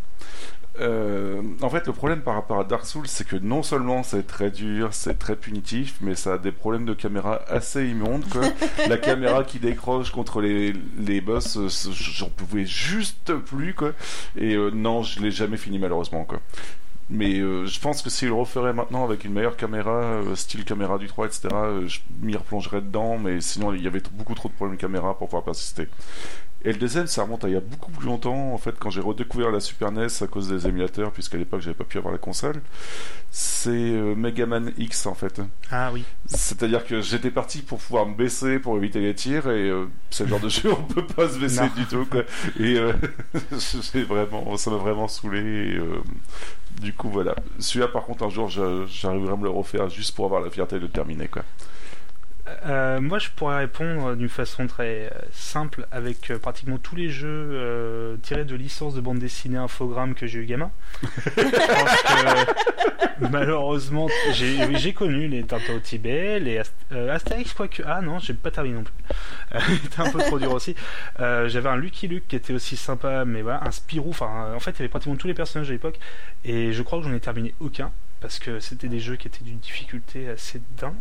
Euh, 0.82 1.42
en 1.62 1.70
fait, 1.70 1.88
le 1.88 1.94
problème 1.94 2.22
par 2.22 2.36
rapport 2.36 2.60
à 2.60 2.64
Dark 2.64 2.86
Souls, 2.86 3.08
c'est 3.08 3.28
que 3.28 3.36
non 3.36 3.64
seulement 3.64 4.02
c'est 4.04 4.26
très 4.26 4.50
dur, 4.50 4.90
c'est 4.94 5.18
très 5.20 5.36
punitif, 5.36 5.96
mais 6.00 6.16
ça 6.16 6.34
a 6.34 6.38
des 6.38 6.52
problèmes 6.52 6.86
de 6.86 6.94
caméra 6.94 7.42
assez 7.50 7.88
immondes, 7.88 8.24
quoi. 8.30 8.44
La 8.88 8.98
caméra 9.00 9.44
qui 9.44 9.60
décroche 9.60 10.12
contre 10.12 10.40
les, 10.42 10.74
les 11.00 11.20
boss, 11.20 11.58
euh, 11.58 11.68
j'en 11.92 12.30
pouvais 12.30 12.66
juste 12.66 13.34
plus, 13.34 13.74
quoi. 13.74 13.92
Et 14.38 14.56
euh, 14.56 14.70
non, 14.72 15.04
je 15.04 15.20
l'ai 15.20 15.32
jamais 15.32 15.58
fini, 15.58 15.80
malheureusement, 15.80 16.24
quoi. 16.24 16.40
Mais 17.12 17.40
euh, 17.40 17.66
je 17.66 17.80
pense 17.80 18.04
que 18.04 18.10
s'il 18.12 18.28
le 18.28 18.36
referait 18.36 18.72
maintenant 18.72 19.04
avec 19.04 19.26
une 19.26 19.34
meilleure 19.34 19.58
caméra, 19.58 19.92
euh, 19.92 20.36
style 20.36 20.64
caméra 20.64 21.00
du 21.00 21.08
3, 21.08 21.26
etc., 21.26 21.48
euh, 21.54 21.88
je 21.88 22.02
m'y 22.22 22.36
replongerais 22.36 22.82
dedans, 22.82 23.18
mais 23.18 23.42
sinon 23.42 23.74
il 23.74 23.82
y 23.84 23.88
avait 23.88 24.02
beaucoup 24.14 24.36
trop 24.36 24.48
de 24.48 24.54
problèmes 24.54 24.76
de 24.78 24.82
caméra 24.82 25.18
pour 25.18 25.28
pouvoir 25.28 25.44
persister. 25.44 25.88
Et 26.66 26.74
le 26.74 26.78
deuxième, 26.78 27.08
ça 27.08 27.24
remonte 27.24 27.46
à 27.46 27.48
il 27.48 27.54
y 27.54 27.58
a 27.58 27.62
beaucoup 27.62 27.90
plus 27.90 28.06
longtemps, 28.06 28.54
en 28.54 28.58
fait, 28.58 28.76
quand 28.78 28.90
j'ai 28.90 29.00
redécouvert 29.00 29.50
la 29.50 29.62
Super 29.62 29.92
NES 29.94 30.08
à 30.22 30.28
cause 30.28 30.50
des 30.50 30.68
émulateurs, 30.68 31.12
puisqu'à 31.12 31.38
l'époque 31.38 31.62
j'avais 31.62 31.74
pas 31.74 31.86
pu 31.86 31.98
avoir 31.98 32.12
la 32.12 32.18
console. 32.20 32.62
C'est 33.32 33.70
Mega 33.70 34.46
Man 34.46 34.74
X, 34.78 35.06
en 35.06 35.14
fait. 35.14 35.42
Ah 35.72 35.90
oui. 35.94 36.04
C'est-à-dire 36.26 36.86
que 36.86 37.00
j'étais 37.00 37.32
parti 37.32 37.62
pour 37.62 37.78
pouvoir 37.78 38.06
me 38.08 38.14
baisser 38.14 38.60
pour 38.60 38.76
éviter 38.76 39.00
les 39.00 39.16
tirs, 39.16 39.50
et 39.50 39.72
c'est 40.10 40.26
le 40.26 40.32
genre 40.32 40.42
de 40.42 40.50
jeu 40.50 40.70
on 40.78 40.84
peut 40.84 41.06
pas 41.06 41.30
se 41.30 41.40
baisser 41.40 41.62
Non. 41.62 41.70
du 41.78 41.86
tout, 41.86 42.06
quoi. 42.06 42.24
Et 42.60 42.76
j'ai 43.94 44.04
vraiment, 44.04 44.58
ça 44.58 44.70
m'a 44.70 44.78
vraiment 44.78 45.08
saoulé. 45.08 45.40
et, 45.40 45.80
du 46.80 46.94
coup, 46.94 47.10
voilà. 47.10 47.36
Celui-là, 47.60 47.88
par 47.88 48.04
contre, 48.06 48.24
un 48.24 48.30
jour, 48.30 48.50
j'arriverai 48.50 49.34
à 49.34 49.36
me 49.36 49.44
le 49.44 49.50
refaire 49.50 49.90
juste 49.90 50.16
pour 50.16 50.26
avoir 50.26 50.42
la 50.42 50.50
fierté 50.50 50.76
de 50.78 50.82
le 50.82 50.90
terminer, 50.90 51.28
quoi. 51.28 51.44
Euh, 52.66 53.00
moi, 53.02 53.20
je 53.20 53.30
pourrais 53.36 53.58
répondre 53.60 54.16
d'une 54.16 54.30
façon 54.30 54.68
très 54.68 55.06
euh, 55.06 55.10
simple 55.32 55.88
avec 55.92 56.32
euh, 56.32 56.40
pratiquement 56.40 56.78
tous 56.78 56.96
les 56.96 57.10
jeux 57.10 57.28
euh, 57.54 58.18
tirés 58.22 58.46
de 58.46 58.56
licences 58.56 58.96
de 58.96 59.02
bande 59.02 59.20
dessinée 59.20 59.58
infogramme 59.58 60.14
que 60.16 60.26
j'ai 60.28 60.40
eu 60.40 60.46
gamin. 60.46 60.72
Je 61.04 61.42
pense 61.42 62.02
que, 63.20 63.28
malheureusement, 63.30 64.08
j'ai 64.34 64.94
connu 64.94 65.28
les 65.28 65.44
Tintin 65.44 65.74
au 65.76 65.80
Tibet, 65.80 66.40
les 66.40 66.60
Ast- 66.60 66.74
Astérix, 66.92 67.54
quoique. 67.54 67.82
Ah 67.86 68.02
non, 68.02 68.20
j'ai 68.20 68.34
pas 68.34 68.52
terminé 68.52 68.76
non 68.76 68.84
plus. 68.84 68.94
C'était 69.84 70.02
un 70.02 70.10
peu 70.12 70.20
trop 70.20 70.40
dur 70.40 70.52
aussi. 70.54 70.76
J'avais 71.18 71.70
un 71.70 71.76
Lucky 71.78 72.08
Luke 72.08 72.28
qui 72.28 72.36
était 72.36 72.54
aussi 72.54 72.78
sympa, 72.78 73.26
mais 73.26 73.42
voilà, 73.42 73.64
un 73.66 73.72
Spirou. 73.72 74.10
Enfin, 74.12 74.54
en 74.56 74.60
fait, 74.60 74.72
il 74.72 74.80
y 74.80 74.82
avait 74.84 74.90
pratiquement 74.90 75.16
tous 75.18 75.28
les 75.28 75.34
personnages 75.34 75.70
à 75.70 75.74
l'époque. 75.74 76.00
Et 76.46 76.72
je 76.74 76.82
crois 76.84 77.00
que 77.00 77.06
j'en 77.06 77.14
ai 77.14 77.20
terminé 77.20 77.54
aucun 77.60 77.92
parce 78.22 78.40
que 78.40 78.60
c'était 78.60 78.88
des 78.90 79.00
jeux 79.00 79.16
qui 79.16 79.28
étaient 79.28 79.44
d'une 79.44 79.60
difficulté 79.60 80.30
assez 80.30 80.62
dingue. 80.78 80.94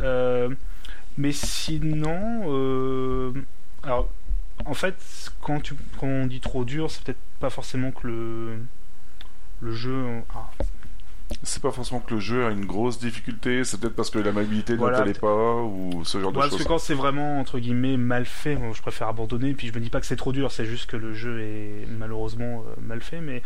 Euh, 0.00 0.54
mais 1.16 1.32
sinon, 1.32 2.44
euh, 2.48 3.32
alors, 3.82 4.10
en 4.64 4.74
fait, 4.74 4.96
quand, 5.40 5.60
tu, 5.60 5.74
on 6.02 6.26
dit 6.26 6.40
trop 6.40 6.64
dur, 6.64 6.90
c'est 6.90 7.04
peut-être 7.04 7.18
pas 7.40 7.50
forcément 7.50 7.90
que 7.92 8.06
le, 8.06 8.58
le 9.60 9.72
jeu. 9.72 10.22
ah, 10.34 10.50
C'est 11.42 11.60
pas 11.62 11.70
forcément 11.70 12.00
que 12.00 12.14
le 12.14 12.20
jeu 12.20 12.46
a 12.46 12.50
une 12.50 12.64
grosse 12.64 12.98
difficulté, 12.98 13.64
c'est 13.64 13.78
peut-être 13.80 13.94
parce 13.96 14.10
que 14.10 14.18
la 14.18 14.32
mobilité 14.32 14.76
Voilà. 14.76 14.98
ne 14.98 15.02
t'allait 15.02 15.18
pas, 15.18 15.54
ou 15.56 16.02
ce 16.04 16.18
genre 16.20 16.32
de 16.32 16.36
Ouais, 16.38 16.42
parce 16.44 16.52
que 16.52 16.58
choses. 16.58 16.66
quand 16.66 16.78
c'est 16.78 16.94
vraiment 16.94 17.40
entre 17.40 17.58
guillemets 17.58 17.96
mal 17.96 18.24
fait, 18.24 18.56
moi, 18.56 18.70
je 18.74 18.80
préfère 18.80 19.08
abandonner. 19.08 19.52
Puis 19.54 19.68
je 19.68 19.72
me 19.74 19.80
dis 19.80 19.90
pas 19.90 20.00
que 20.00 20.06
c'est 20.06 20.16
trop 20.16 20.32
dur, 20.32 20.50
c'est 20.52 20.64
juste 20.64 20.86
que 20.88 20.96
le 20.96 21.12
jeu 21.12 21.40
est 21.42 21.86
malheureusement 21.98 22.64
euh, 22.66 22.80
mal 22.80 23.00
fait. 23.02 23.20
Mais 23.20 23.42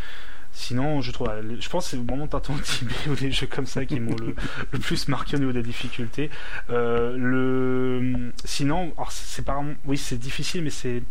sinon, 0.53 1.01
je 1.01 1.11
trouve, 1.13 1.29
euh, 1.29 1.57
je 1.59 1.69
pense 1.69 1.85
que 1.87 1.91
c'est 1.91 1.97
vraiment 2.05 2.27
Tintin 2.29 2.55
au 2.55 2.59
Tibet 2.61 2.95
ou 3.11 3.15
des 3.15 3.31
jeux 3.33 3.47
comme 3.49 3.67
ça 3.67 3.85
qui 3.85 3.99
m'ont 4.01 4.17
le, 4.17 4.35
le 4.73 4.79
plus 4.79 5.09
marqué 5.09 5.37
au 5.37 5.41
niveau 5.41 5.53
des 5.53 5.63
difficultés. 5.63 6.31
Euh, 6.71 7.17
le, 7.17 8.33
sinon, 8.45 8.93
alors, 8.97 9.11
c'est 9.13 9.45
pas, 9.45 9.61
oui, 9.87 9.97
c'est 9.97 10.19
difficile, 10.19 10.63
mais 10.63 10.71
c'est, 10.71 11.03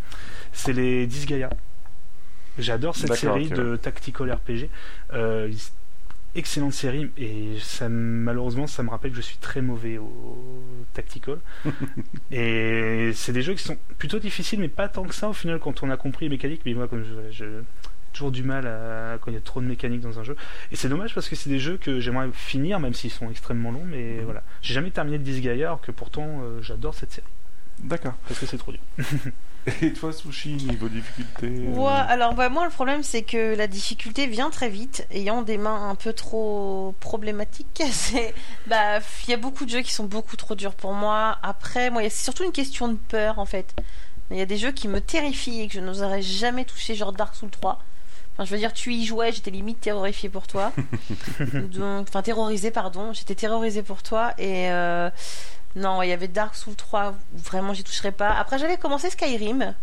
c'est 0.53 0.73
les 0.73 1.05
Disgaea. 1.07 1.49
J'adore 2.59 2.95
cette 2.95 3.13
série 3.13 3.49
de 3.49 3.75
tactical 3.75 4.32
RPG. 4.32 4.69
Euh, 5.13 5.51
excellente 6.38 6.74
série 6.74 7.10
et 7.18 7.58
ça 7.60 7.90
malheureusement 7.90 8.68
ça 8.68 8.84
me 8.84 8.90
rappelle 8.90 9.12
que 9.12 9.18
je 9.18 9.22
suis 9.22 9.38
très 9.38 9.62
mauvais 9.62 9.98
au 9.98 10.64
tactical. 10.94 11.40
Et 12.32 13.12
c'est 13.14 13.34
des 13.34 13.42
jeux 13.42 13.54
qui 13.54 13.64
sont 13.64 13.78
plutôt 13.98 14.20
difficiles 14.20 14.60
mais 14.60 14.68
pas 14.68 14.88
tant 14.88 15.04
que 15.04 15.16
ça 15.16 15.30
au 15.30 15.34
final 15.34 15.60
quand 15.60 15.84
on 15.84 15.90
a 15.90 15.98
compris 15.98 16.26
les 16.26 16.30
mécaniques. 16.30 16.62
Mais 16.66 16.74
moi 16.74 16.88
comme 16.88 17.04
je, 17.04 17.32
je 17.32 17.46
toujours 18.14 18.32
du 18.32 18.44
mal 18.44 18.66
à, 18.68 19.18
quand 19.20 19.30
il 19.32 19.36
y 19.36 19.38
a 19.38 19.42
trop 19.42 19.62
de 19.62 19.66
mécaniques 19.66 20.02
dans 20.02 20.20
un 20.20 20.24
jeu. 20.24 20.36
Et 20.72 20.76
c'est 20.76 20.90
dommage 20.90 21.14
parce 21.14 21.30
que 21.30 21.36
c'est 21.36 21.50
des 21.50 21.60
jeux 21.60 21.78
que 21.78 22.00
j'aimerais 22.00 22.30
finir 22.34 22.80
même 22.80 22.94
s'ils 22.94 23.12
sont 23.12 23.30
extrêmement 23.30 23.72
longs 23.72 23.86
mais 23.86 24.20
voilà. 24.20 24.44
J'ai 24.62 24.74
jamais 24.74 24.92
terminé 24.92 25.18
de 25.18 25.24
Disgaea 25.24 25.66
alors 25.66 25.82
que 25.82 25.92
pourtant 25.92 26.42
euh, 26.42 26.62
j'adore 26.62 26.94
cette 26.94 27.12
série. 27.12 27.28
D'accord. 27.80 28.14
Parce 28.28 28.40
que 28.40 28.46
c'est 28.46 28.58
trop 28.58 28.72
dur 28.72 28.82
Et 29.82 29.93
toi, 29.93 30.13
Sushi, 30.13 30.53
niveau 30.53 30.88
difficulté 30.88 31.47
euh, 31.47 31.76
Ouais, 31.76 31.91
alors 32.07 32.34
bah, 32.34 32.49
moi 32.49 32.65
le 32.65 32.72
problème 32.72 33.03
c'est 33.03 33.24
que 33.24 33.55
la 33.55 33.68
difficulté 33.68 34.28
vient 34.28 34.49
très 34.49 34.70
vite, 34.70 35.05
ayant 35.11 35.41
des 35.41 35.57
mains 35.57 35.89
un 35.89 35.95
peu 35.95 36.13
trop 36.13 36.95
problématiques. 36.99 37.84
C'est, 37.91 38.34
bah, 38.68 38.99
il 39.28 39.32
y 39.32 39.34
a 39.34 39.38
beaucoup 39.38 39.65
de 39.65 39.70
jeux 39.70 39.82
qui 39.82 39.93
sont 39.93 40.05
beaucoup 40.05 40.36
trop 40.36 40.55
durs 40.55 40.76
pour 40.76 40.93
moi. 40.93 41.38
Après, 41.43 41.89
moi, 41.89 42.01
c'est 42.03 42.24
surtout 42.24 42.43
une 42.43 42.51
question 42.51 42.88
de 42.88 42.95
peur 42.95 43.39
en 43.39 43.45
fait. 43.45 43.74
Il 44.32 44.38
y 44.38 44.41
a 44.41 44.45
des 44.45 44.57
jeux 44.57 44.72
qui 44.72 44.88
me 44.88 45.01
terrifient 45.01 45.61
et 45.61 45.68
que 45.68 45.74
je 45.74 45.80
n'oserais 45.80 46.22
jamais 46.22 46.65
toucher, 46.65 46.95
genre 46.95 47.13
Dark 47.13 47.36
Souls 47.36 47.49
3. 47.49 47.80
Enfin, 48.34 48.45
je 48.45 48.51
veux 48.51 48.57
dire, 48.57 48.74
tu 48.74 48.93
y 48.93 49.05
jouais, 49.05 49.32
j'étais 49.32 49.51
limite 49.51 49.80
terrorifié 49.82 50.30
pour 50.30 50.47
toi. 50.47 50.72
Donc, 51.39 52.07
enfin, 52.07 52.22
terrorisé, 52.22 52.72
pardon. 52.72 53.11
J'étais 53.13 53.36
terrorisé 53.36 53.84
pour 53.84 54.03
toi 54.03 54.34
et. 54.38 54.70
Euh... 54.70 55.09
Non, 55.78 56.01
il 56.01 56.09
y 56.09 56.11
avait 56.11 56.28
Dark 56.28 56.55
Souls 56.55 56.75
3 56.75 57.11
où 57.11 57.38
vraiment 57.38 57.73
j'y 57.73 57.84
toucherais 57.84 58.11
pas. 58.11 58.32
Après, 58.32 58.57
j'avais 58.57 58.78
commencé 58.78 59.09
Skyrim. 59.09 59.75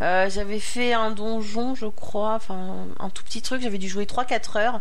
Euh, 0.00 0.30
j'avais 0.30 0.60
fait 0.60 0.92
un 0.92 1.10
donjon, 1.10 1.74
je 1.74 1.86
crois, 1.86 2.34
enfin 2.34 2.86
un 3.00 3.10
tout 3.10 3.24
petit 3.24 3.42
truc. 3.42 3.62
J'avais 3.62 3.78
dû 3.78 3.88
jouer 3.88 4.04
3-4 4.04 4.58
heures. 4.58 4.80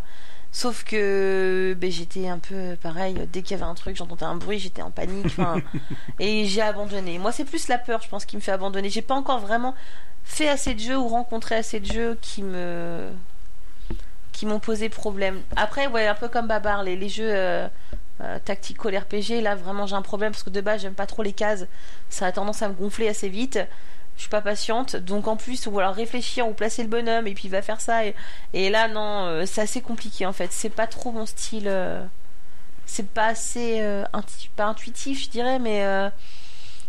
Sauf 0.52 0.84
que 0.84 1.76
ben, 1.78 1.90
j'étais 1.90 2.28
un 2.28 2.40
peu 2.40 2.76
pareil. 2.82 3.16
Dès 3.32 3.42
qu'il 3.42 3.58
y 3.58 3.62
avait 3.62 3.70
un 3.70 3.76
truc, 3.76 3.96
j'entendais 3.96 4.26
un 4.26 4.36
bruit, 4.36 4.60
j'étais 4.60 4.82
en 4.82 4.92
panique. 4.92 5.36
et 6.20 6.46
j'ai 6.46 6.62
abandonné. 6.62 7.18
Moi, 7.18 7.32
c'est 7.32 7.46
plus 7.46 7.68
la 7.68 7.78
peur, 7.78 8.02
je 8.02 8.10
pense, 8.10 8.26
qui 8.26 8.36
me 8.36 8.42
fait 8.42 8.52
abandonner. 8.52 8.90
J'ai 8.90 9.02
pas 9.02 9.16
encore 9.16 9.40
vraiment 9.40 9.74
fait 10.24 10.50
assez 10.50 10.74
de 10.74 10.80
jeux 10.80 10.98
ou 10.98 11.08
rencontré 11.08 11.56
assez 11.56 11.80
de 11.80 11.86
jeux 11.86 12.18
qui 12.22 12.44
me 12.44 13.10
qui 14.34 14.46
m'ont 14.46 14.60
posé 14.60 14.90
problème. 14.90 15.42
Après, 15.56 15.88
ouais, 15.88 16.06
un 16.06 16.14
peu 16.14 16.28
comme 16.28 16.48
Babar, 16.48 16.84
les, 16.84 16.96
les 16.96 17.10
jeux 17.10 17.32
euh, 17.32 17.68
euh, 18.22 18.40
tactical 18.44 18.98
RPG, 18.98 19.42
là 19.44 19.56
vraiment 19.56 19.86
j'ai 19.86 19.96
un 19.96 20.02
problème 20.02 20.32
parce 20.32 20.42
que 20.42 20.50
de 20.50 20.62
base 20.62 20.82
j'aime 20.82 20.96
pas 20.96 21.06
trop 21.06 21.22
les 21.22 21.34
cases, 21.34 21.66
ça 22.10 22.26
a 22.26 22.32
tendance 22.32 22.64
à 22.64 22.70
me 22.70 22.74
gonfler 22.74 23.08
assez 23.08 23.30
vite. 23.30 23.60
Je 24.16 24.24
suis 24.24 24.32
pas 24.32 24.42
patiente, 24.42 24.96
donc 24.96 25.28
en 25.28 25.36
plus, 25.36 25.68
ou 25.68 25.78
alors 25.78 25.94
réfléchir 25.94 26.48
ou 26.48 26.54
placer 26.54 26.82
le 26.82 26.90
bonhomme 26.90 27.28
et 27.28 27.36
puis 27.36 27.44
il 27.46 27.52
va 27.52 27.62
faire 27.62 27.80
ça. 27.80 28.02
Et, 28.54 28.70
là, 28.72 28.88
non, 28.88 29.26
euh, 29.26 29.46
c'est 29.46 29.62
assez 29.62 29.80
compliqué 29.80 30.26
en 30.26 30.34
fait. 30.34 30.52
C'est 30.52 30.72
pas 30.72 30.88
trop 30.88 31.12
mon 31.12 31.28
style. 31.28 31.68
Euh, 31.68 32.04
c'est 32.88 33.08
pas 33.08 33.28
assez. 33.28 33.80
pas 34.56 34.66
intuitif, 34.66 35.26
je 35.26 35.30
dirais, 35.30 35.60
mais. 35.60 35.86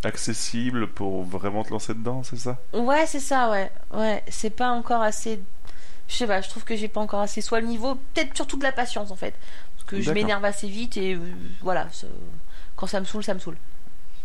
Accessible 0.04 0.88
pour 0.88 1.24
vraiment 1.24 1.64
te 1.64 1.70
lancer 1.70 1.92
dedans, 1.92 2.22
c'est 2.22 2.38
ça? 2.38 2.56
Ouais, 2.72 3.04
c'est 3.04 3.20
ça, 3.20 3.50
ouais. 3.50 3.70
Ouais, 3.92 4.24
c'est 4.28 4.48
pas 4.48 4.70
encore 4.70 5.02
assez. 5.02 5.38
Je 6.08 6.14
sais 6.14 6.26
pas, 6.26 6.40
je 6.40 6.48
trouve 6.48 6.64
que 6.64 6.76
j'ai 6.76 6.88
pas 6.88 7.02
encore 7.02 7.20
assez. 7.20 7.42
Soit 7.42 7.60
le 7.60 7.66
niveau, 7.66 7.96
peut-être 8.14 8.34
surtout 8.34 8.56
de 8.56 8.62
la 8.62 8.72
patience 8.72 9.10
en 9.10 9.16
fait 9.16 9.34
que 9.88 10.00
je 10.00 10.12
m'énerve 10.12 10.44
assez 10.44 10.68
vite 10.68 10.96
et 10.96 11.14
euh, 11.14 11.18
voilà, 11.62 11.88
quand 12.76 12.86
ça 12.86 13.00
me 13.00 13.04
saoule, 13.04 13.24
ça 13.24 13.34
me 13.34 13.38
saoule. 13.40 13.56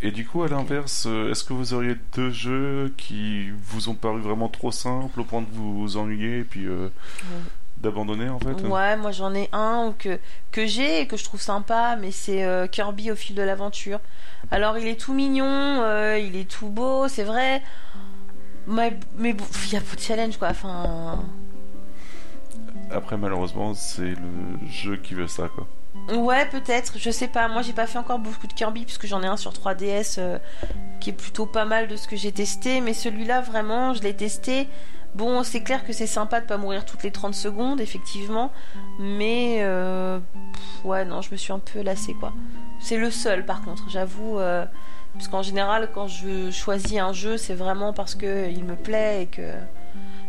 Et 0.01 0.11
du 0.11 0.25
coup, 0.25 0.43
à 0.43 0.49
l'inverse, 0.49 1.05
euh, 1.07 1.31
est-ce 1.31 1.45
que 1.45 1.53
vous 1.53 1.73
auriez 1.73 1.95
deux 2.13 2.29
jeux 2.29 2.93
qui 2.97 3.49
vous 3.51 3.87
ont 3.87 3.95
paru 3.95 4.19
vraiment 4.19 4.49
trop 4.49 4.71
simples 4.71 5.21
au 5.21 5.23
point 5.23 5.41
de 5.41 5.47
vous 5.51 5.95
ennuyer 5.95 6.39
et 6.39 6.43
puis 6.43 6.67
euh, 6.67 6.89
d'abandonner 7.77 8.27
en 8.27 8.39
fait? 8.39 8.51
Ouais, 8.67 8.97
moi 8.97 9.11
j'en 9.11 9.33
ai 9.33 9.47
un 9.53 9.93
que, 9.97 10.19
que 10.51 10.65
j'ai 10.65 11.01
et 11.01 11.07
que 11.07 11.15
je 11.15 11.23
trouve 11.23 11.41
sympa, 11.41 11.95
mais 11.95 12.11
c'est 12.11 12.69
Kirby 12.69 13.11
au 13.11 13.15
fil 13.15 13.35
de 13.35 13.41
l'aventure. 13.41 14.01
Alors 14.51 14.77
il 14.77 14.87
est 14.87 14.99
tout 14.99 15.13
mignon, 15.13 15.81
il 16.17 16.35
est 16.35 16.49
tout 16.49 16.67
beau, 16.67 17.07
c'est 17.07 17.23
vrai, 17.23 17.63
mais 18.67 18.99
mais 19.17 19.33
il 19.65 19.73
y 19.73 19.77
a 19.77 19.81
pas 19.81 19.95
de 19.95 20.01
challenge 20.01 20.35
quoi. 20.37 20.49
Enfin, 20.49 21.23
après, 22.93 23.17
malheureusement, 23.17 23.73
c'est 23.73 24.01
le 24.15 24.67
jeu 24.69 24.97
qui 24.97 25.13
veut 25.13 25.27
ça, 25.27 25.49
quoi. 25.53 25.67
Ouais, 26.15 26.45
peut-être, 26.47 26.97
je 26.97 27.11
sais 27.11 27.27
pas. 27.27 27.47
Moi, 27.47 27.61
j'ai 27.61 27.73
pas 27.73 27.87
fait 27.87 27.97
encore 27.97 28.19
beaucoup 28.19 28.47
de 28.47 28.53
Kirby 28.53 28.83
puisque 28.83 29.05
j'en 29.05 29.21
ai 29.21 29.27
un 29.27 29.37
sur 29.37 29.51
3DS 29.51 30.15
euh, 30.17 30.39
qui 30.99 31.11
est 31.11 31.13
plutôt 31.13 31.45
pas 31.45 31.65
mal 31.65 31.87
de 31.87 31.95
ce 31.95 32.07
que 32.07 32.15
j'ai 32.15 32.31
testé. 32.31 32.81
Mais 32.81 32.93
celui-là, 32.93 33.41
vraiment, 33.41 33.93
je 33.93 34.01
l'ai 34.01 34.15
testé. 34.15 34.67
Bon, 35.15 35.43
c'est 35.43 35.61
clair 35.61 35.85
que 35.85 35.93
c'est 35.93 36.07
sympa 36.07 36.41
de 36.41 36.47
pas 36.47 36.57
mourir 36.57 36.85
toutes 36.85 37.03
les 37.03 37.11
30 37.11 37.35
secondes, 37.35 37.79
effectivement. 37.79 38.51
Mais 38.99 39.59
euh, 39.61 40.19
ouais, 40.83 41.05
non, 41.05 41.21
je 41.21 41.31
me 41.31 41.37
suis 41.37 41.53
un 41.53 41.59
peu 41.59 41.81
lassée, 41.81 42.15
quoi. 42.15 42.33
C'est 42.79 42.97
le 42.97 43.11
seul, 43.11 43.45
par 43.45 43.61
contre, 43.61 43.89
j'avoue. 43.89 44.39
Euh, 44.39 44.65
parce 45.13 45.27
qu'en 45.27 45.43
général, 45.43 45.89
quand 45.93 46.07
je 46.07 46.49
choisis 46.49 46.97
un 46.97 47.13
jeu, 47.13 47.37
c'est 47.37 47.53
vraiment 47.53 47.93
parce 47.93 48.15
que 48.15 48.49
il 48.49 48.63
me 48.63 48.75
plaît 48.75 49.23
et 49.23 49.25
que. 49.27 49.53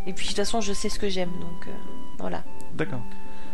Et 0.06 0.12
puis 0.12 0.24
de 0.24 0.28
toute 0.28 0.36
façon, 0.36 0.60
je 0.60 0.72
sais 0.72 0.88
ce 0.88 0.98
que 0.98 1.08
j'aime, 1.08 1.32
donc. 1.40 1.68
Voilà. 2.18 2.42
D'accord. 2.74 3.02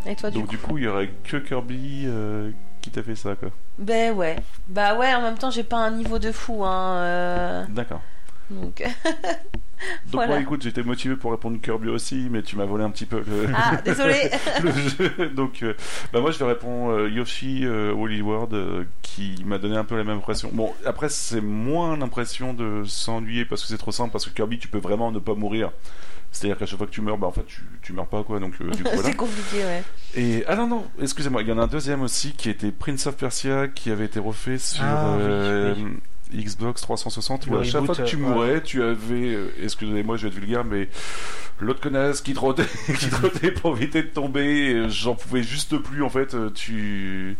Et 0.06 0.16
toi, 0.16 0.30
du 0.30 0.38
Donc 0.38 0.46
coup 0.46 0.50
du 0.50 0.58
coup, 0.58 0.78
il 0.78 0.84
y 0.84 0.88
aurait 0.88 1.10
que 1.24 1.36
Kirby 1.36 2.04
euh, 2.06 2.50
qui 2.80 2.90
t'a 2.90 3.02
fait 3.02 3.14
ça, 3.14 3.36
quoi. 3.36 3.50
Ben 3.78 4.14
ouais. 4.14 4.36
Bah 4.68 4.96
ouais, 4.96 5.14
en 5.14 5.22
même 5.22 5.36
temps, 5.36 5.50
j'ai 5.50 5.64
pas 5.64 5.78
un 5.78 5.90
niveau 5.90 6.18
de 6.18 6.32
fou, 6.32 6.64
hein. 6.64 6.96
Euh. 6.96 7.66
D'accord. 7.68 8.00
Donc. 8.50 8.82
Donc 10.10 10.26
moi, 10.26 10.40
écoute, 10.40 10.62
j'étais 10.62 10.82
motivé 10.82 11.16
pour 11.16 11.30
répondre 11.30 11.58
Kirby 11.60 11.88
aussi, 11.88 12.28
mais 12.30 12.42
tu 12.42 12.56
m'as 12.56 12.64
volé 12.64 12.84
un 12.84 12.90
petit 12.90 13.06
peu 13.06 13.18
le, 13.18 13.48
ah, 13.54 13.76
désolé. 13.84 14.30
le 14.62 14.72
jeu. 14.72 15.28
Donc, 15.30 15.62
euh, 15.62 15.74
bah 16.12 16.20
moi, 16.20 16.30
je 16.30 16.38
vais 16.38 16.46
répondre 16.46 17.08
Yoshi 17.08 17.66
Woolly 17.66 18.22
World, 18.22 18.86
qui 19.02 19.42
m'a 19.44 19.58
donné 19.58 19.76
un 19.76 19.84
peu 19.84 19.96
la 19.96 20.04
même 20.04 20.18
impression. 20.18 20.50
Bon, 20.52 20.72
après, 20.84 21.08
c'est 21.08 21.40
moins 21.40 21.96
l'impression 21.96 22.54
de 22.54 22.84
s'ennuyer 22.84 23.44
parce 23.44 23.62
que 23.62 23.68
c'est 23.68 23.78
trop 23.78 23.92
simple, 23.92 24.12
parce 24.12 24.26
que 24.26 24.30
Kirby, 24.30 24.58
tu 24.58 24.68
peux 24.68 24.78
vraiment 24.78 25.12
ne 25.12 25.18
pas 25.18 25.34
mourir. 25.34 25.70
C'est-à-dire 26.32 26.58
qu'à 26.58 26.66
chaque 26.66 26.78
fois 26.78 26.86
que 26.86 26.92
tu 26.92 27.00
meurs, 27.00 27.18
bah 27.18 27.26
en 27.26 27.32
fait 27.32 27.44
tu, 27.44 27.62
tu 27.82 27.92
meurs 27.92 28.06
pas 28.06 28.22
quoi. 28.22 28.38
Donc 28.38 28.54
euh, 28.60 28.70
c'est 29.02 29.16
compliqué, 29.16 29.64
ouais. 29.64 29.82
Et 30.14 30.44
ah 30.46 30.54
non 30.54 30.68
non, 30.68 30.84
excusez-moi, 31.00 31.42
il 31.42 31.48
y 31.48 31.52
en 31.52 31.58
a 31.58 31.62
un 31.62 31.66
deuxième 31.66 32.02
aussi 32.02 32.32
qui 32.32 32.50
était 32.50 32.70
Prince 32.70 33.06
of 33.06 33.16
Persia 33.16 33.68
qui 33.68 33.90
avait 33.90 34.04
été 34.04 34.20
refait 34.20 34.58
sur 34.58 34.84
ah, 34.84 35.16
euh, 35.18 35.74
Xbox 36.34 36.82
360 36.82 37.46
où 37.46 37.56
à 37.56 37.64
chaque 37.64 37.84
fois 37.84 37.94
que 37.94 38.02
tu 38.02 38.16
mourais, 38.16 38.62
tu 38.62 38.82
avais, 38.82 39.34
euh, 39.34 39.54
excusez-moi, 39.62 40.16
je 40.16 40.22
vais 40.22 40.28
être 40.28 40.34
vulgaire, 40.34 40.64
mais 40.64 40.88
l'autre 41.60 41.80
connasse 41.80 42.20
qui 42.20 42.34
trottait, 42.34 42.66
qui 42.98 43.08
trottait 43.08 43.52
pour 43.52 43.76
éviter 43.76 44.02
de 44.02 44.08
tomber. 44.08 44.88
J'en 44.88 45.14
pouvais 45.14 45.42
juste 45.42 45.76
plus 45.78 46.02
en 46.02 46.10
fait. 46.10 46.36
Tu, 46.54 47.36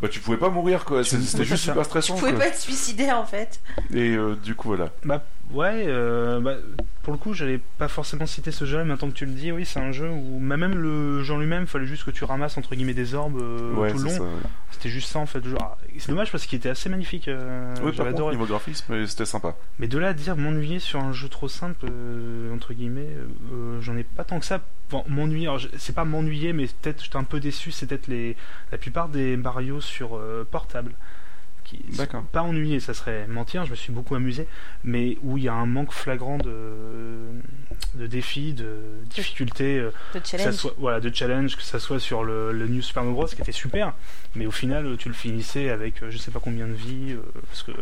bah 0.00 0.08
tu 0.08 0.20
pouvais 0.20 0.36
pas 0.36 0.50
mourir 0.50 0.84
quoi. 0.84 1.04
C'était 1.04 1.44
juste 1.44 1.64
super 1.64 1.84
stressant. 1.84 2.14
Tu 2.14 2.20
pouvais 2.20 2.32
pas 2.32 2.50
te 2.50 2.58
suicider 2.58 3.10
en 3.12 3.24
fait. 3.24 3.60
Et 3.94 4.16
du 4.42 4.54
coup 4.54 4.68
voilà. 4.68 4.90
Bah 5.04 5.24
Ouais, 5.52 5.84
euh, 5.86 6.40
bah, 6.40 6.54
pour 7.02 7.12
le 7.12 7.18
coup, 7.18 7.34
j'allais 7.34 7.60
pas 7.78 7.88
forcément 7.88 8.26
citer 8.26 8.52
ce 8.52 8.64
jeu, 8.64 8.78
mais 8.78 8.84
maintenant 8.84 9.08
que 9.08 9.14
tu 9.14 9.26
le 9.26 9.32
dis, 9.32 9.52
oui, 9.52 9.66
c'est 9.66 9.80
un 9.80 9.92
jeu 9.92 10.08
où 10.08 10.38
même 10.38 10.74
le 10.74 11.22
genre 11.22 11.38
lui-même, 11.38 11.66
fallait 11.66 11.86
juste 11.86 12.04
que 12.04 12.10
tu 12.10 12.24
ramasses 12.24 12.56
entre 12.56 12.74
guillemets 12.74 12.94
des 12.94 13.14
orbes 13.14 13.38
euh, 13.40 13.90
tout 13.90 13.98
le 13.98 14.04
long. 14.04 14.28
C'était 14.70 14.88
juste 14.88 15.10
ça 15.10 15.18
en 15.18 15.26
fait. 15.26 15.42
Ah, 15.60 15.76
c'est 15.98 16.08
dommage 16.08 16.32
parce 16.32 16.46
qu'il 16.46 16.56
était 16.56 16.70
assez 16.70 16.88
magnifique. 16.88 17.28
Euh, 17.28 17.74
oui, 17.82 17.92
par 17.92 18.06
contre, 18.06 18.30
niveau 18.30 18.46
graphisme, 18.46 19.06
c'était 19.06 19.26
sympa. 19.26 19.54
Mais 19.78 19.88
de 19.88 19.98
là 19.98 20.08
à 20.08 20.12
dire 20.14 20.36
m'ennuyer 20.36 20.78
sur 20.78 21.00
un 21.00 21.12
jeu 21.12 21.28
trop 21.28 21.48
simple, 21.48 21.86
entre 22.52 22.72
guillemets, 22.72 23.10
j'en 23.80 23.96
ai 23.96 24.04
pas 24.04 24.24
tant 24.24 24.38
que 24.38 24.46
ça. 24.46 24.60
M'ennuyer, 25.08 25.48
c'est 25.78 25.94
pas 25.94 26.04
m'ennuyer, 26.04 26.52
mais 26.52 26.66
peut-être 26.66 27.02
j'étais 27.02 27.16
un 27.16 27.24
peu 27.24 27.40
déçu, 27.40 27.70
c'est 27.70 27.86
peut-être 27.86 28.08
les... 28.08 28.36
la 28.70 28.76
plupart 28.78 29.08
des 29.08 29.38
Mario 29.38 29.80
sur 29.80 30.20
portable 30.50 30.92
pas 32.32 32.42
ennuyé, 32.42 32.80
ça 32.80 32.94
serait 32.94 33.26
mentir, 33.26 33.64
je 33.64 33.70
me 33.70 33.76
suis 33.76 33.92
beaucoup 33.92 34.14
amusé, 34.14 34.46
mais 34.84 35.16
où 35.22 35.38
il 35.38 35.44
y 35.44 35.48
a 35.48 35.54
un 35.54 35.66
manque 35.66 35.92
flagrant 35.92 36.38
de, 36.38 36.74
de 37.94 38.06
défis, 38.06 38.52
de 38.52 38.78
difficultés, 39.10 39.78
euh, 39.78 39.90
de 40.14 40.20
challenge. 40.24 40.54
soit, 40.54 40.74
voilà, 40.78 41.00
de 41.00 41.14
challenge, 41.14 41.56
que 41.56 41.62
ça 41.62 41.78
soit 41.78 42.00
sur 42.00 42.24
le, 42.24 42.52
le 42.52 42.66
New 42.66 42.82
Super 42.82 43.02
Mario 43.02 43.16
Bros 43.16 43.26
qui 43.26 43.40
était 43.40 43.52
super, 43.52 43.92
mais 44.34 44.46
au 44.46 44.50
final 44.50 44.96
tu 44.98 45.08
le 45.08 45.14
finissais 45.14 45.70
avec 45.70 46.02
euh, 46.02 46.10
je 46.10 46.18
sais 46.18 46.30
pas 46.30 46.40
combien 46.40 46.66
de 46.66 46.72
vies, 46.72 47.12
euh, 47.12 47.22
parce 47.48 47.62
que 47.62 47.72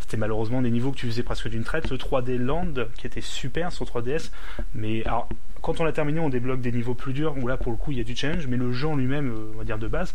c'était 0.00 0.16
malheureusement 0.16 0.62
des 0.62 0.70
niveaux 0.70 0.90
que 0.92 0.98
tu 0.98 1.06
faisais 1.06 1.22
presque 1.22 1.48
d'une 1.48 1.64
traite. 1.64 1.90
Le 1.90 1.96
3D 1.96 2.36
Land 2.36 2.74
qui 2.96 3.06
était 3.06 3.20
super 3.20 3.72
sur 3.72 3.86
3DS, 3.86 4.30
mais 4.74 5.04
alors 5.04 5.28
quand 5.62 5.80
on 5.80 5.84
l'a 5.84 5.92
terminé, 5.92 6.20
on 6.20 6.30
débloque 6.30 6.60
des 6.60 6.72
niveaux 6.72 6.94
plus 6.94 7.12
durs 7.12 7.36
où 7.36 7.46
là 7.46 7.56
pour 7.56 7.70
le 7.70 7.76
coup 7.76 7.92
il 7.92 7.98
y 7.98 8.00
a 8.00 8.04
du 8.04 8.16
challenge, 8.16 8.46
mais 8.46 8.56
le 8.56 8.72
jeu 8.72 8.88
en 8.88 8.96
lui-même, 8.96 9.34
on 9.54 9.58
va 9.58 9.64
dire 9.64 9.78
de 9.78 9.88
base, 9.88 10.12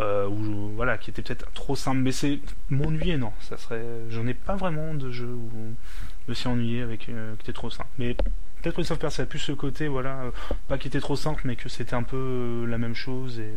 euh, 0.00 0.28
ou 0.28 0.70
voilà, 0.76 0.98
qui 0.98 1.10
était 1.10 1.22
peut-être 1.22 1.50
trop 1.52 1.76
simple. 1.76 1.98
Mais 1.98 2.12
c'est 2.12 2.40
m'ennuyer, 2.70 3.16
non. 3.16 3.32
Ça 3.40 3.56
serait, 3.56 3.84
j'en 4.10 4.26
ai 4.26 4.34
pas 4.34 4.56
vraiment 4.56 4.94
de 4.94 5.10
jeu 5.10 5.28
où 5.28 5.50
je 6.26 6.32
me 6.32 6.34
suis 6.34 6.48
ennuyé 6.48 6.82
avec 6.82 7.08
euh, 7.08 7.34
qui 7.36 7.42
était 7.42 7.52
trop 7.52 7.70
simple. 7.70 7.88
Mais 7.98 8.14
peut-être 8.14 8.74
Prince 8.74 8.90
of 8.90 8.98
Persia 8.98 9.24
a 9.24 9.26
plus 9.26 9.38
ce 9.38 9.52
côté, 9.52 9.88
voilà, 9.88 10.22
euh, 10.22 10.30
pas 10.68 10.78
qui 10.78 10.88
était 10.88 11.00
trop 11.00 11.16
simple, 11.16 11.42
mais 11.44 11.56
que 11.56 11.68
c'était 11.68 11.94
un 11.94 12.02
peu 12.02 12.16
euh, 12.16 12.66
la 12.66 12.78
même 12.78 12.94
chose 12.94 13.38
et 13.38 13.52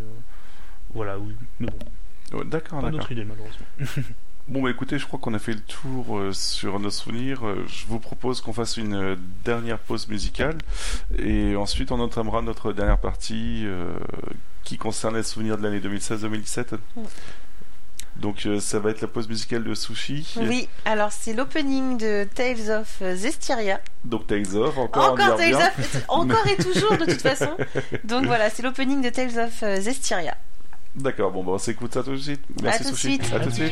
voilà. 0.94 1.18
mais 1.60 1.68
bon. 1.68 2.44
D'accord, 2.46 2.82
pas 2.82 2.92
d'autre 2.92 3.12
idée 3.12 3.26
malheureusement. 3.26 3.66
Bon, 4.52 4.62
bah 4.62 4.70
écoutez, 4.70 5.00
je 5.00 5.06
crois 5.06 5.18
qu'on 5.18 5.34
a 5.34 5.40
fait 5.40 5.54
le 5.54 5.62
tour 5.62 6.20
euh, 6.20 6.34
sur 6.34 6.78
nos 6.78 6.90
souvenirs. 6.90 7.48
Euh, 7.48 7.66
je 7.70 7.86
vous 7.88 8.00
propose 8.00 8.42
qu'on 8.42 8.52
fasse 8.52 8.76
une 8.76 8.96
euh, 8.96 9.16
dernière 9.46 9.80
pause 9.80 10.10
musicale 10.10 10.58
et 11.18 11.56
ensuite 11.56 11.90
on 11.94 12.02
entamera 12.02 12.42
notre 12.42 12.74
dernière 12.74 12.98
partie 12.98 13.62
euh, 13.64 13.94
qui 14.66 14.78
concerne 14.78 15.16
les 15.16 15.24
souvenirs 15.24 15.58
de 15.58 15.64
l'année 15.64 15.80
2016-2017. 15.80 16.74
Ouais. 16.98 17.04
Donc 18.18 18.46
ça 18.60 18.80
va 18.80 18.90
être 18.90 19.00
la 19.00 19.08
pause 19.08 19.30
musicale 19.30 19.64
de 19.64 19.74
Sushi. 19.74 20.36
Oui, 20.42 20.68
alors 20.84 21.14
c'est 21.14 21.34
l'opening 21.34 21.98
de 21.98 22.28
Tales 22.36 22.70
of 22.70 23.02
Zestiria. 23.16 23.80
Donc 24.04 24.28
Tales 24.28 24.54
of, 24.58 24.78
encore, 24.78 25.14
Encore 25.14 25.38
Tales 25.38 25.56
of, 25.56 26.04
encore 26.10 26.46
et 26.48 26.62
toujours 26.62 26.98
de 26.98 27.06
toute 27.06 27.22
façon. 27.22 27.56
Donc 28.04 28.26
voilà, 28.26 28.50
c'est 28.50 28.64
l'opening 28.64 29.02
de 29.02 29.10
Tales 29.10 29.40
of 29.40 29.64
Zestiria. 29.80 30.36
D'accord, 30.96 31.32
bon, 31.32 31.44
bah 31.44 31.52
on 31.54 31.58
s'écoute 31.58 31.94
ça 31.94 32.04
tout 32.04 32.12
de 32.12 32.18
suite. 32.18 32.42
Merci 32.62 32.84
tout 32.84 32.92
de 32.92 32.96
Sushi. 32.96 33.14
suite. 33.16 33.34
À 33.34 33.40
tout 33.40 33.50
de 33.50 33.54
suite. 33.54 33.72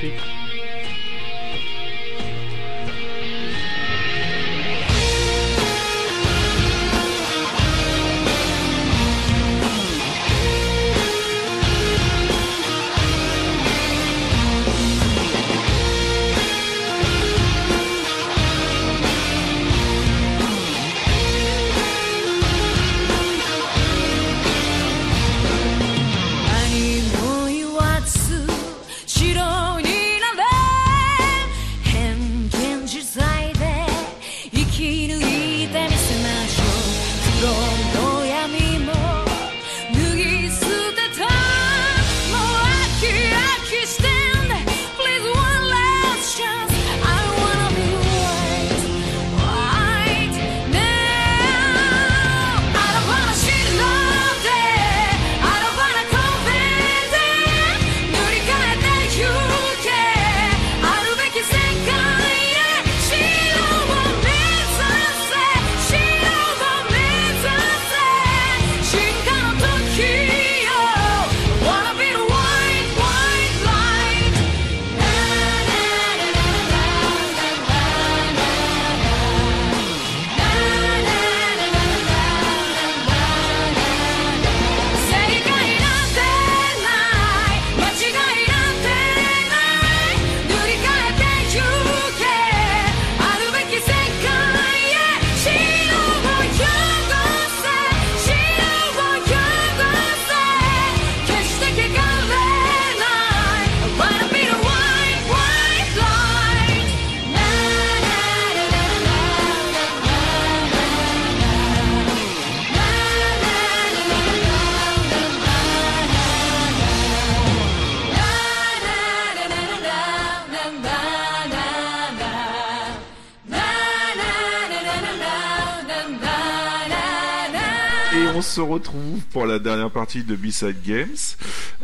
De 130.17 130.35
B-Side 130.35 130.81
Games 130.83 131.05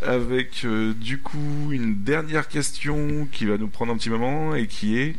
avec 0.02 0.66
euh, 0.66 0.94
du 0.94 1.20
coup 1.20 1.72
une 1.72 2.04
dernière 2.04 2.48
question 2.48 3.28
qui 3.32 3.46
va 3.46 3.58
nous 3.58 3.68
prendre 3.68 3.94
un 3.94 3.98
petit 3.98 4.10
moment 4.10 4.56
et 4.56 4.68
qui 4.68 4.98
est 4.98 5.16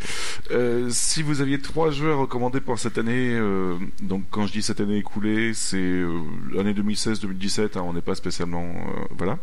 euh, 0.51 0.89
si 0.91 1.23
vous 1.23 1.41
aviez 1.41 1.61
trois 1.61 1.91
jeux 1.91 2.11
à 2.11 2.17
recommander 2.17 2.61
pour 2.61 2.79
cette 2.79 2.99
année, 2.99 3.35
euh, 3.35 3.77
donc 4.03 4.25
quand 4.31 4.47
je 4.47 4.53
dis 4.53 4.63
cette 4.63 4.81
année 4.81 4.99
écoulée, 4.99 5.55
c'est 5.55 6.03
l'année 6.53 6.73
2016-2017, 6.73 7.79
hein, 7.79 7.85
on 7.87 7.93
n'est 7.93 8.01
pas 8.01 8.15
spécialement 8.15 8.75
voilà. 9.17 9.39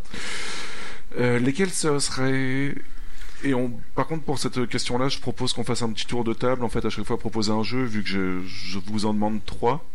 Lesquels 1.18 1.70
ce 1.70 1.99
seraient? 1.99 2.76
Et 3.43 3.53
on, 3.53 3.72
par 3.95 4.07
contre, 4.07 4.24
pour 4.24 4.39
cette 4.39 4.68
question-là, 4.68 5.09
je 5.09 5.20
propose 5.20 5.53
qu'on 5.53 5.64
fasse 5.64 5.82
un 5.82 5.91
petit 5.91 6.07
tour 6.07 6.24
de 6.24 6.34
table. 6.34 6.64
En 6.64 6.70
fait, 6.70 6.86
à 6.86 6.89
chaque 6.89 7.05
fois, 7.05 7.20
proposer 7.20 7.51
un 7.51 7.61
jeu, 7.61 7.84
vu 7.84 8.01
que 8.01 8.09
je, 8.09 8.41
je 8.45 8.80
vous 8.80 9.05
en 9.05 9.14
demande 9.14 9.39
trois. 9.45 9.86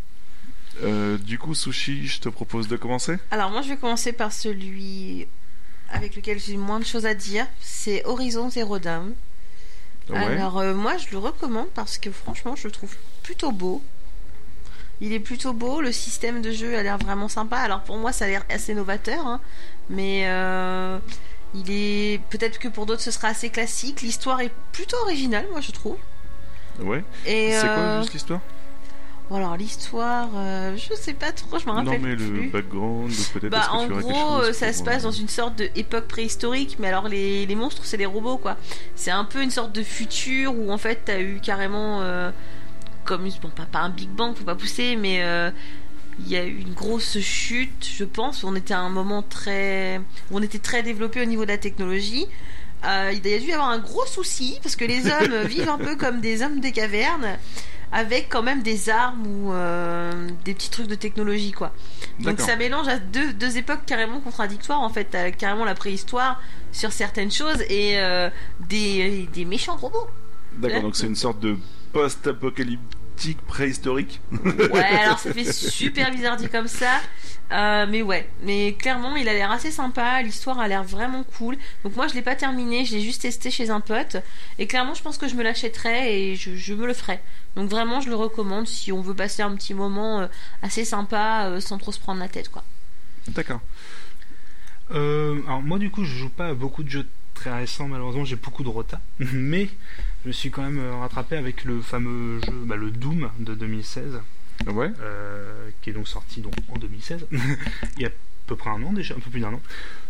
Euh, 0.83 1.19
du 1.19 1.39
coup, 1.39 1.55
Sushi, 1.55 2.07
je 2.07 2.21
te 2.21 2.29
propose 2.29 2.69
de 2.69 2.77
commencer. 2.77 3.17
Alors 3.31 3.51
moi 3.51 3.63
je 3.63 3.71
vais 3.71 3.77
commencer 3.77 4.13
par 4.13 4.33
celui 4.33 5.27
avec 5.91 6.17
lequel 6.17 6.39
j'ai 6.39 6.57
moins 6.57 6.79
de 6.79 6.85
choses 6.85 7.07
à 7.07 7.15
dire. 7.15 7.47
C'est 7.61 8.05
Horizon 8.05 8.51
Zero 8.51 8.79
Dawn. 8.79 9.15
Ouais. 10.11 10.19
Alors 10.19 10.59
euh, 10.59 10.75
moi 10.75 10.97
je 10.97 11.11
le 11.11 11.19
recommande 11.19 11.69
parce 11.75 11.99
que 11.99 12.11
franchement 12.11 12.57
je 12.57 12.65
le 12.65 12.71
trouve 12.71 12.95
plutôt 13.23 13.53
beau. 13.53 13.83
Il 15.01 15.13
est 15.13 15.21
plutôt 15.21 15.53
beau, 15.53 15.81
le 15.81 15.93
système 15.93 16.43
de 16.43 16.51
jeu 16.51 16.77
a 16.77 16.83
l'air 16.83 16.99
vraiment 16.99 17.29
sympa. 17.29 17.59
Alors 17.59 17.83
pour 17.83 17.97
moi 17.97 18.13
ça 18.13 18.25
a 18.25 18.29
l'air 18.29 18.45
assez 18.49 18.75
novateur, 18.75 19.27
hein. 19.27 19.41
mais 19.91 20.23
euh, 20.25 20.99
il 21.55 21.71
est 21.71 22.21
peut-être 22.31 22.59
que 22.59 22.69
pour 22.69 22.87
d'autres 22.87 23.03
ce 23.03 23.11
sera 23.11 23.29
assez 23.29 23.51
classique. 23.51 24.03
L'histoire 24.03 24.41
est 24.41 24.53
plutôt 24.73 24.97
originale, 24.99 25.47
moi 25.53 25.61
je 25.61 25.73
trouve. 25.73 25.97
Ouais. 26.81 27.05
Et 27.27 27.53
C'est 27.53 27.67
quoi 27.67 28.01
juste 28.01 28.13
l'histoire? 28.15 28.41
Bon, 29.31 29.37
alors 29.37 29.57
l'histoire, 29.57 30.29
euh, 30.37 30.77
je 30.77 30.95
sais 30.95 31.15
pas 31.15 31.33
trop, 31.33 31.59
je 31.59 31.65
me 31.67 31.71
Non, 31.73 31.77
rappelle 31.85 32.01
mais 32.01 32.17
plus. 32.17 32.45
le 32.47 32.51
background, 32.51 33.13
peut-être. 33.33 33.51
Bah, 33.51 33.69
en 33.73 33.87
gros, 33.87 34.01
chose 34.41 34.49
euh, 34.49 34.53
ça 34.53 34.73
se 34.73 34.83
passe 34.83 35.03
euh, 35.03 35.07
dans 35.09 35.13
une 35.13 35.29
sorte 35.29 35.57
d'époque 35.57 36.07
préhistorique, 36.09 36.77
mais 36.79 36.89
alors 36.89 37.09
les, 37.09 37.47
les 37.47 37.55
monstres, 37.55 37.85
c'est 37.85 37.97
des 37.97 38.07
robots, 38.07 38.39
quoi. 38.39 38.57
C'est 38.95 39.11
un 39.11 39.25
peu 39.25 39.43
une 39.43 39.51
sorte 39.51 39.73
de 39.75 39.83
futur 39.83 40.55
où, 40.57 40.71
en 40.71 40.79
fait, 40.79 41.03
t'as 41.05 41.21
eu 41.21 41.41
carrément, 41.43 42.01
euh, 42.03 42.31
comme, 43.05 43.29
bon, 43.43 43.49
pas, 43.49 43.67
pas 43.71 43.81
un 43.81 43.91
Big 43.91 44.09
Bang, 44.11 44.35
faut 44.37 44.45
pas 44.45 44.55
pousser, 44.55 44.97
mais 44.97 45.23
euh, 45.23 45.51
il 46.21 46.29
y 46.29 46.37
a 46.37 46.45
eu 46.45 46.59
une 46.59 46.75
grosse 46.75 47.19
chute, 47.21 47.89
je 47.97 48.05
pense, 48.05 48.43
où 48.43 48.49
on 48.49 48.55
était 48.57 48.75
à 48.75 48.81
un 48.81 48.91
moment 48.91 49.23
très... 49.23 49.99
où 50.31 50.39
on 50.39 50.43
était 50.43 50.59
très 50.59 50.83
développé 50.83 51.23
au 51.23 51.27
niveau 51.27 51.45
de 51.45 51.51
la 51.51 51.59
technologie. 51.59 52.27
Euh, 52.85 53.11
il 53.13 53.27
y 53.29 53.35
a 53.35 53.39
dû 53.39 53.47
y 53.47 53.53
avoir 53.53 53.69
un 53.71 53.79
gros 53.79 54.07
souci, 54.07 54.59
parce 54.63 54.77
que 54.77 54.85
les 54.85 55.07
hommes 55.11 55.43
vivent 55.47 55.69
un 55.69 55.79
peu 55.79 55.97
comme 55.97 56.21
des 56.21 56.43
hommes 56.43 56.61
des 56.61 56.73
cavernes, 56.73 57.39
avec 57.93 58.29
quand 58.29 58.43
même 58.43 58.63
des 58.63 58.91
armes 58.91 59.27
ou 59.27 59.53
euh, 59.53 60.29
des 60.45 60.55
petits 60.55 60.71
trucs 60.71 60.89
de 60.89 60.95
technologie, 60.95 61.53
quoi. 61.53 61.73
Donc 62.21 62.41
ça 62.41 62.57
mélange 62.57 62.89
à 62.89 62.99
deux, 62.99 63.33
deux 63.33 63.57
époques 63.57 63.87
carrément 63.87 64.21
contradictoires 64.21 64.81
en 64.81 64.91
fait. 64.91 65.05
T'as 65.05 65.31
carrément 65.31 65.65
la 65.65 65.75
préhistoire 65.75 66.41
sur 66.73 66.93
certaines 66.93 67.31
choses 67.31 67.63
et 67.69 67.99
euh, 67.99 68.29
des, 68.61 69.29
des 69.33 69.45
méchants 69.45 69.77
robots. 69.77 70.09
D'accord, 70.59 70.83
donc 70.83 70.97
c'est 70.97 71.07
une 71.07 71.17
sorte 71.17 71.41
de 71.41 71.57
post-apocalyptique 71.93 72.98
préhistorique. 73.47 74.21
Ouais, 74.33 74.85
alors 74.85 75.19
ça 75.19 75.33
fait 75.33 75.53
super 75.53 76.11
bizarre 76.11 76.37
dit 76.37 76.49
comme 76.49 76.69
ça. 76.69 77.01
Euh, 77.51 77.87
mais 77.89 78.03
ouais, 78.03 78.29
mais 78.43 78.75
clairement 78.75 79.17
il 79.17 79.27
a 79.27 79.33
l'air 79.33 79.51
assez 79.51 79.71
sympa, 79.71 80.21
l'histoire 80.21 80.59
a 80.59 80.69
l'air 80.69 80.85
vraiment 80.85 81.25
cool. 81.39 81.57
Donc 81.83 81.97
moi 81.97 82.07
je 82.07 82.15
l'ai 82.15 82.23
pas 82.23 82.35
terminé, 82.35 82.85
je 82.85 82.95
l'ai 82.95 83.01
juste 83.01 83.23
testé 83.23 83.51
chez 83.51 83.71
un 83.71 83.81
pote. 83.81 84.17
Et 84.59 84.67
clairement 84.67 84.95
je 84.95 85.03
pense 85.03 85.17
que 85.17 85.29
je 85.29 85.35
me 85.35 85.43
l'achèterai 85.43 86.31
et 86.31 86.37
je, 86.37 86.55
je 86.55 86.75
me 86.75 86.87
le 86.87 86.93
ferai. 86.93 87.21
Donc 87.57 87.71
vraiment 87.71 88.01
je 88.01 88.09
le 88.09 88.17
recommande 88.17 88.67
si 88.67 88.93
on 88.93 89.01
veut 89.01 89.15
passer 89.15 89.43
un 89.43 89.55
petit 89.57 89.75
moment 89.75 90.21
euh, 90.21 90.27
assez 90.63 90.85
sympa 90.85 91.47
euh, 91.47 91.61
sans 91.61 91.79
trop 91.79 91.93
se 91.93 91.99
prendre 91.99 92.21
la 92.21 92.29
tête 92.29 92.51
quoi. 92.51 92.63
D'accord. 93.29 93.61
Euh, 94.91 95.41
alors 95.47 95.63
moi 95.63 95.79
du 95.79 95.91
coup 95.91 96.05
je 96.05 96.15
joue 96.15 96.31
pas 96.31 96.49
à 96.49 96.55
beaucoup 96.55 96.83
de 96.83 96.89
jeux 96.89 97.07
très 97.35 97.55
récents 97.55 97.89
malheureusement 97.89 98.25
j'ai 98.25 98.37
beaucoup 98.37 98.63
de 98.63 98.69
retard 98.69 99.01
mais 99.19 99.69
me 100.29 100.33
suis 100.33 100.51
quand 100.51 100.63
même 100.63 100.79
euh, 100.79 100.95
rattrapé 100.97 101.37
avec 101.37 101.65
le 101.65 101.81
fameux 101.81 102.41
jeu 102.45 102.53
bah, 102.65 102.77
le 102.77 102.91
Doom 102.91 103.31
de 103.41 103.55
2016 103.55 104.21
Ouais. 104.67 104.91
euh, 105.01 105.71
qui 105.81 105.91
est 105.91 105.93
donc 105.93 106.09
sorti 106.09 106.41
donc 106.41 106.53
en 106.69 106.79
2016 106.79 107.27
il 107.97 108.03
y 108.03 108.07
a 108.07 108.11
peu 108.47 108.57
près 108.57 108.71
un 108.71 108.83
an 108.83 108.93
déjà, 108.93 109.15
un 109.15 109.21
peu 109.21 109.31
plus 109.31 109.41
d'un 109.41 109.53
an. 109.53 109.61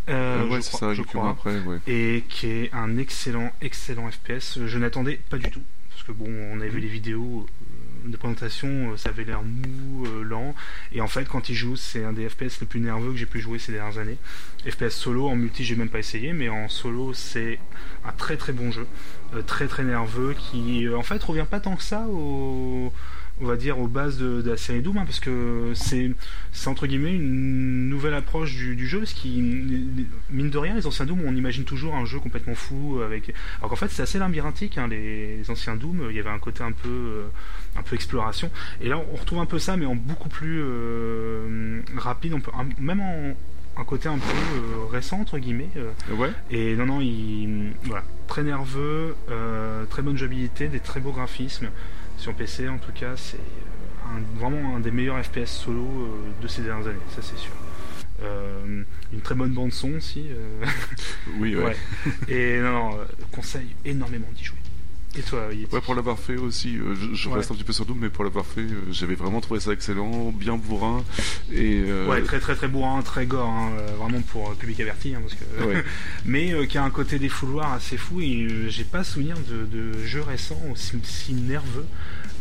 Euh, 0.08 0.46
ouais, 0.48 0.56
je 0.56 0.60
c'est 0.62 0.68
crois, 0.70 0.80
ça, 0.80 0.94
je 0.94 1.02
quelques 1.02 1.08
crois. 1.08 1.22
mois 1.22 1.30
après, 1.32 1.58
ouais. 1.60 1.78
et 1.86 2.24
qui 2.28 2.46
est 2.46 2.72
un 2.72 2.96
excellent, 2.98 3.52
excellent 3.60 4.08
FPS. 4.10 4.60
Je 4.64 4.78
n'attendais 4.78 5.20
pas 5.28 5.38
du 5.38 5.50
tout, 5.50 5.62
parce 5.90 6.04
que 6.04 6.12
bon, 6.12 6.26
on 6.52 6.60
avait 6.60 6.68
vu 6.70 6.78
les 6.80 6.88
vidéos 6.88 7.46
de 8.04 8.16
présentation, 8.16 8.92
euh, 8.92 8.96
ça 8.96 9.10
avait 9.10 9.24
l'air 9.24 9.42
mou, 9.42 10.06
euh, 10.06 10.22
lent, 10.22 10.54
et 10.92 11.00
en 11.00 11.06
fait, 11.06 11.26
quand 11.26 11.48
il 11.48 11.54
joue, 11.54 11.76
c'est 11.76 12.04
un 12.04 12.12
des 12.12 12.28
FPS 12.28 12.60
les 12.60 12.66
plus 12.66 12.80
nerveux 12.80 13.12
que 13.12 13.16
j'ai 13.16 13.26
pu 13.26 13.40
jouer 13.40 13.58
ces 13.58 13.72
dernières 13.72 13.98
années. 13.98 14.18
FPS 14.68 14.90
solo, 14.90 15.28
en 15.28 15.36
multi, 15.36 15.64
j'ai 15.64 15.76
même 15.76 15.88
pas 15.88 15.98
essayé, 15.98 16.32
mais 16.32 16.48
en 16.48 16.68
solo, 16.68 17.12
c'est 17.12 17.58
un 18.04 18.12
très 18.12 18.36
très 18.36 18.52
bon 18.52 18.70
jeu, 18.70 18.86
euh, 19.34 19.42
très 19.42 19.66
très 19.66 19.84
nerveux, 19.84 20.34
qui 20.34 20.88
en 20.88 21.02
fait 21.02 21.22
revient 21.22 21.46
pas 21.48 21.60
tant 21.60 21.76
que 21.76 21.82
ça 21.82 22.06
au 22.08 22.92
on 23.40 23.46
va 23.46 23.56
dire 23.56 23.78
aux 23.78 23.86
bases 23.86 24.18
de, 24.18 24.42
de 24.42 24.50
la 24.50 24.56
série 24.56 24.82
Doom 24.82 24.98
hein, 24.98 25.04
parce 25.04 25.20
que 25.20 25.70
c'est 25.74 26.10
c'est 26.52 26.68
entre 26.68 26.86
guillemets 26.86 27.14
une 27.14 27.88
nouvelle 27.88 28.14
approche 28.14 28.54
du, 28.54 28.74
du 28.74 28.86
jeu 28.86 28.98
parce 28.98 29.12
qui 29.12 29.40
mine 30.30 30.50
de 30.50 30.58
rien 30.58 30.74
les 30.74 30.86
anciens 30.86 31.06
Doom 31.06 31.20
on 31.24 31.36
imagine 31.36 31.64
toujours 31.64 31.94
un 31.94 32.04
jeu 32.04 32.18
complètement 32.18 32.54
fou 32.56 33.00
avec 33.04 33.32
alors 33.58 33.70
qu'en 33.70 33.76
fait 33.76 33.90
c'est 33.90 34.02
assez 34.02 34.18
labyrinthique 34.18 34.76
hein, 34.78 34.88
les, 34.88 35.36
les 35.36 35.50
anciens 35.50 35.76
Doom 35.76 36.08
il 36.10 36.16
y 36.16 36.18
avait 36.18 36.30
un 36.30 36.38
côté 36.40 36.62
un 36.64 36.72
peu 36.72 36.88
euh, 36.88 37.26
un 37.76 37.82
peu 37.82 37.94
exploration. 37.94 38.50
Et 38.80 38.88
là 38.88 38.98
on 38.98 39.16
retrouve 39.16 39.38
un 39.38 39.46
peu 39.46 39.58
ça 39.58 39.76
mais 39.76 39.86
en 39.86 39.94
beaucoup 39.94 40.28
plus 40.28 40.60
euh, 40.60 41.80
rapide 41.96 42.34
on 42.34 42.40
peut, 42.40 42.50
un- 42.58 42.68
même 42.82 43.00
en 43.00 43.34
un 43.80 43.84
côté 43.84 44.08
un 44.08 44.18
peu 44.18 44.26
euh, 44.56 44.86
récent 44.90 45.20
entre 45.20 45.38
guillemets 45.38 45.68
euh, 45.76 45.92
Ouais, 46.16 46.30
et 46.50 46.74
non, 46.74 46.86
non, 46.86 47.00
il, 47.00 47.70
voilà, 47.84 48.02
très 48.26 48.42
nerveux, 48.42 49.14
euh, 49.30 49.84
très 49.84 50.02
bonne 50.02 50.16
jouabilité, 50.16 50.66
des 50.66 50.80
très 50.80 50.98
beaux 50.98 51.12
graphismes. 51.12 51.68
Sur 52.18 52.34
PC, 52.34 52.68
en 52.68 52.78
tout 52.78 52.92
cas, 52.92 53.16
c'est 53.16 53.36
euh, 53.36 54.20
vraiment 54.34 54.76
un 54.76 54.80
des 54.80 54.90
meilleurs 54.90 55.24
FPS 55.24 55.46
solo 55.46 55.82
euh, 55.82 56.42
de 56.42 56.48
ces 56.48 56.62
dernières 56.62 56.88
années, 56.88 56.98
ça 57.14 57.22
c'est 57.22 57.38
sûr. 57.38 57.52
Euh, 58.24 58.82
une 59.12 59.20
très 59.20 59.36
bonne 59.36 59.52
bande 59.52 59.72
son 59.72 59.92
aussi. 59.92 60.26
oui, 61.38 61.54
ouais. 61.54 61.64
ouais. 61.64 61.76
Et 62.28 62.60
non, 62.60 62.90
non, 62.90 62.98
conseille 63.30 63.68
énormément 63.84 64.26
d'y 64.34 64.44
jouer. 64.44 64.57
Et 65.18 65.22
toi, 65.22 65.48
Yeti 65.52 65.74
Ouais, 65.74 65.80
pour 65.80 65.94
l'avoir 65.96 66.18
fait 66.18 66.36
aussi, 66.36 66.76
euh, 66.76 66.94
je, 66.94 67.14
je 67.14 67.28
Ouais. 67.28 67.36
reste 67.36 67.50
un 67.50 67.54
petit 67.54 67.64
peu 67.64 67.72
sur 67.72 67.84
Doom, 67.84 67.98
mais 68.00 68.08
pour 68.08 68.22
l'avoir 68.22 68.46
fait, 68.46 68.60
euh, 68.60 68.82
j'avais 68.92 69.16
vraiment 69.16 69.40
trouvé 69.40 69.58
ça 69.58 69.72
excellent, 69.72 70.30
bien 70.30 70.56
bourrin, 70.56 71.02
et 71.52 71.82
euh, 71.86 72.06
Ouais, 72.08 72.22
très 72.22 72.38
très 72.38 72.54
très 72.54 72.68
bourrin, 72.68 73.02
très 73.02 73.26
gore, 73.26 73.48
hein, 73.48 73.70
vraiment 73.98 74.20
pour 74.22 74.54
public 74.54 74.78
averti, 74.80 75.14
hein, 75.14 75.20
parce 75.22 75.34
que 75.34 75.64
ouais. 75.64 75.82
mais 76.24 76.66
qui 76.68 76.78
a 76.78 76.84
un 76.84 76.90
côté 76.90 77.18
défouloir 77.18 77.72
assez 77.72 77.96
fou 77.96 78.20
et 78.20 78.46
j'ai 78.68 78.84
pas 78.84 79.02
souvenir 79.02 79.36
de, 79.48 79.66
de 79.66 80.04
jeux 80.04 80.22
récents 80.22 80.60
aussi, 80.72 80.92
si 81.02 81.32
nerveux, 81.34 81.86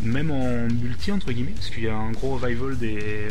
même 0.04 0.30
en 0.30 0.68
multi 0.68 1.12
entre 1.12 1.32
guillemets, 1.32 1.54
parce 1.56 1.70
qu'il 1.70 1.84
y 1.84 1.88
a 1.88 1.96
un 1.98 2.12
gros 2.12 2.38
revival 2.38 2.78
des 2.78 3.28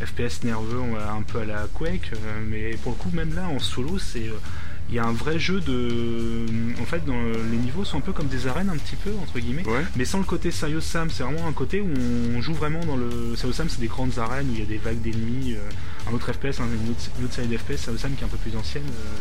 FPS 0.00 0.42
nerveux, 0.44 0.80
un 1.08 1.22
peu 1.22 1.38
à 1.40 1.44
la 1.44 1.66
Quake, 1.72 2.10
mais 2.48 2.76
pour 2.82 2.92
le 2.92 2.98
coup 2.98 3.10
même 3.14 3.34
là 3.34 3.46
en 3.48 3.58
solo 3.60 3.98
c'est 3.98 4.30
il 4.90 4.94
y 4.96 4.98
a 4.98 5.04
un 5.06 5.12
vrai 5.12 5.38
jeu 5.38 5.60
de 5.60 6.44
en 6.80 6.84
fait 6.84 7.04
dans 7.06 7.20
les 7.50 7.56
niveaux 7.56 7.84
sont 7.84 7.98
un 7.98 8.02
peu 8.02 8.12
comme 8.12 8.26
des 8.26 8.46
arènes 8.46 8.68
un 8.68 8.76
petit 8.76 8.96
peu 8.96 9.10
entre 9.22 9.38
guillemets 9.38 9.66
Ouais, 9.66 9.82
mais 9.96 10.04
sans 10.04 10.18
le 10.18 10.24
côté 10.24 10.50
Serious 10.50 10.82
Sam, 10.82 11.08
c'est 11.10 11.22
vraiment 11.22 11.46
un 11.48 11.52
côté 11.52 11.80
où 11.80 11.88
on 12.36 12.40
joue 12.42 12.54
vraiment 12.54 12.84
dans 12.84 12.96
le. 12.96 13.34
Serious 13.36 13.54
Sam, 13.54 13.68
c'est 13.68 13.80
des 13.80 13.86
grandes 13.88 14.18
arènes 14.18 14.48
où 14.50 14.52
il 14.52 14.60
y 14.60 14.62
a 14.62 14.66
des 14.66 14.78
vagues 14.78 15.00
d'ennemis. 15.00 15.54
euh, 15.54 16.10
un 16.10 16.12
autre 16.14 16.30
FPS, 16.32 16.58
une, 16.58 16.90
autre, 16.90 17.10
une 17.18 17.24
autre 17.24 17.34
série 17.34 17.48
d'FPS, 17.48 17.76
Serious 17.78 17.98
Sam 17.98 18.14
qui 18.14 18.22
est 18.22 18.26
un 18.26 18.28
peu 18.28 18.36
plus 18.36 18.54
ancienne. 18.56 18.84
Euh, 18.84 19.18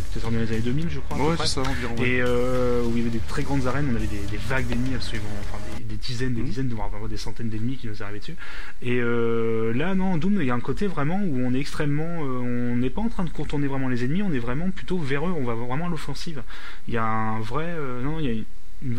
peut-être 0.00 0.20
sorti 0.22 0.36
dans 0.36 0.42
les 0.42 0.52
années 0.52 0.60
2000, 0.60 0.90
je 0.90 1.00
crois. 1.00 1.30
ouais, 1.30 1.36
ça 1.46 1.60
environ. 1.62 1.94
ouais. 1.98 2.08
Et 2.08 2.20
euh, 2.22 2.82
où 2.84 2.90
il 2.92 2.98
y 2.98 3.00
avait 3.02 3.10
des 3.10 3.18
très 3.26 3.42
grandes 3.42 3.66
arènes, 3.66 3.88
on 3.92 3.96
avait 3.96 4.06
des, 4.06 4.18
des 4.30 4.36
vagues 4.36 4.66
d'ennemis 4.66 4.94
absolument, 4.94 5.28
enfin 5.40 5.58
des, 5.78 5.84
des 5.84 5.96
dizaines, 5.96 6.34
des 6.34 6.40
Mhm. 6.40 6.46
dizaines, 6.46 6.68
voire 6.68 6.88
vraiment 6.88 7.08
des 7.08 7.16
centaines 7.16 7.48
d'ennemis 7.48 7.76
qui 7.76 7.86
nous 7.88 8.02
arrivaient 8.02 8.18
dessus. 8.20 8.36
Et 8.82 8.98
euh, 9.00 9.72
là, 9.74 9.94
non, 9.94 10.16
Doom, 10.16 10.40
il 10.40 10.46
y 10.46 10.50
a 10.50 10.54
un 10.54 10.60
côté 10.60 10.86
vraiment 10.86 11.20
où 11.22 11.38
on 11.40 11.52
est 11.54 11.60
extrêmement, 11.60 12.24
euh, 12.24 12.72
on 12.72 12.76
n'est 12.76 12.90
pas 12.90 13.00
en 13.02 13.08
train 13.08 13.24
de 13.24 13.30
contourner 13.30 13.66
vraiment 13.66 13.88
les 13.88 14.04
ennemis, 14.04 14.22
on 14.22 14.32
est 14.32 14.38
vraiment 14.38 14.70
plutôt 14.70 14.98
vers 14.98 15.26
eux, 15.26 15.32
on 15.36 15.44
va 15.44 15.54
vraiment 15.54 15.86
à 15.86 15.90
l'offensive. 15.90 16.42
Il 16.88 16.94
y 16.94 16.98
a 16.98 17.04
un 17.04 17.40
vrai, 17.40 17.66
euh, 17.68 18.02
non, 18.02 18.18
il 18.20 18.24
y 18.24 18.28
a 18.28 18.32
une- 18.32 18.44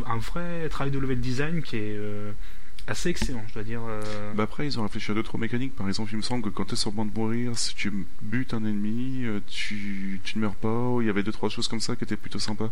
un 0.07 0.17
vrai 0.17 0.67
travail 0.69 0.91
de 0.91 0.99
level 0.99 1.19
design 1.19 1.61
qui 1.61 1.75
est 1.77 1.97
assez 2.87 3.09
excellent, 3.09 3.43
je 3.49 3.53
dois 3.53 3.63
dire. 3.63 3.81
euh. 3.87 4.01
Bah 4.33 4.43
après, 4.43 4.65
ils 4.65 4.79
ont 4.79 4.83
réfléchi 4.83 5.11
à 5.11 5.13
d'autres 5.13 5.37
mécaniques. 5.37 5.75
Par 5.75 5.87
exemple, 5.87 6.11
il 6.13 6.17
me 6.17 6.21
semble 6.21 6.43
que 6.43 6.49
quand 6.49 6.65
tu 6.65 6.73
es 6.73 6.77
sur 6.77 6.89
le 6.91 6.95
point 6.95 7.05
de 7.05 7.11
mourir, 7.13 7.57
si 7.57 7.75
tu 7.75 7.91
butes 8.21 8.53
un 8.53 8.63
ennemi, 8.65 9.23
euh, 9.25 9.39
tu, 9.47 10.19
tu 10.23 10.37
ne 10.37 10.41
meurs 10.43 10.55
pas. 10.55 10.97
Il 11.01 11.07
y 11.07 11.09
avait 11.09 11.23
deux 11.23 11.31
trois 11.31 11.49
choses 11.49 11.67
comme 11.67 11.79
ça 11.81 11.95
qui 11.95 12.03
étaient 12.03 12.15
plutôt 12.17 12.39
sympas. 12.39 12.71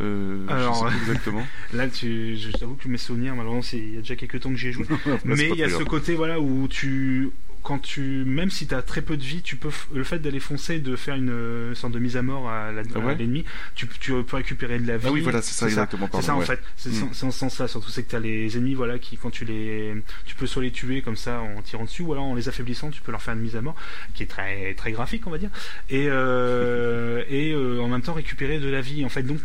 Euh, 0.00 0.46
Alors, 0.48 0.88
je 0.88 0.94
sais 0.94 1.00
exactement. 1.02 1.46
Là, 1.72 1.88
tu, 1.88 2.36
je 2.36 2.50
t'avoue 2.52 2.74
que 2.74 2.88
mes 2.88 2.98
souvenirs, 2.98 3.34
malheureusement, 3.36 3.62
c'est- 3.62 3.78
il 3.78 3.94
y 3.94 3.98
a 3.98 4.00
déjà 4.00 4.16
quelques 4.16 4.40
temps 4.40 4.50
que 4.50 4.56
j'y 4.56 4.68
ai 4.68 4.72
joué. 4.72 4.86
Mais 5.24 5.48
il 5.50 5.56
y 5.56 5.62
a 5.62 5.68
ce 5.68 5.82
côté 5.82 6.14
voilà 6.14 6.40
où 6.40 6.66
tu 6.68 7.30
quand 7.64 7.78
tu 7.78 8.24
même 8.26 8.50
si 8.50 8.66
tu 8.66 8.74
as 8.74 8.82
très 8.82 9.00
peu 9.00 9.16
de 9.16 9.22
vie, 9.22 9.40
tu 9.40 9.56
peux 9.56 9.70
le 9.92 10.04
fait 10.04 10.18
d'aller 10.18 10.38
foncer 10.38 10.78
de 10.80 10.96
faire 10.96 11.16
une 11.16 11.30
euh, 11.30 11.74
sorte 11.74 11.94
de 11.94 11.98
mise 11.98 12.16
à 12.18 12.22
mort 12.22 12.48
à 12.48 12.70
ouais 12.70 13.14
l'ennemi, 13.16 13.44
tu, 13.74 13.88
tu 13.88 14.12
peux 14.22 14.36
récupérer 14.36 14.78
de 14.78 14.86
la 14.86 14.98
vie. 14.98 15.06
Ah 15.08 15.12
oui, 15.12 15.22
voilà, 15.22 15.40
c'est 15.40 15.54
ça 15.54 15.66
exactement. 15.66 16.08
C'est 16.12 16.22
ça 16.22 16.36
en 16.36 16.42
fait, 16.42 16.60
c'est 16.76 16.90
en 17.02 17.12
ce 17.12 17.30
sens-là, 17.30 17.66
surtout 17.66 17.90
c'est 17.90 18.02
que 18.02 18.10
tu 18.10 18.16
as 18.16 18.20
les 18.20 18.56
ennemis 18.56 18.74
voilà 18.74 18.98
qui 18.98 19.16
quand 19.16 19.30
tu 19.30 19.46
les 19.46 19.94
tu 20.26 20.34
peux 20.34 20.46
soit 20.46 20.62
les 20.62 20.72
tuer 20.72 21.00
comme 21.00 21.16
ça 21.16 21.40
en 21.40 21.62
tirant 21.62 21.84
dessus 21.84 22.02
ou 22.02 22.12
alors 22.12 22.24
en 22.24 22.34
les 22.34 22.50
affaiblissant, 22.50 22.90
tu 22.90 23.00
peux 23.00 23.12
leur 23.12 23.22
faire 23.22 23.34
une 23.34 23.40
mise 23.40 23.56
à 23.56 23.62
mort 23.62 23.76
qui 24.14 24.22
est 24.22 24.26
très 24.26 24.74
très 24.74 24.92
graphique, 24.92 25.26
on 25.26 25.30
va 25.30 25.38
dire. 25.38 25.50
Et 25.88 26.08
euh, 26.10 27.24
et 27.30 27.52
euh, 27.52 27.80
en 27.80 27.88
même 27.88 28.02
temps 28.02 28.12
récupérer 28.12 28.58
de 28.58 28.68
la 28.68 28.82
vie 28.82 29.06
en 29.06 29.08
fait. 29.08 29.22
Donc 29.22 29.40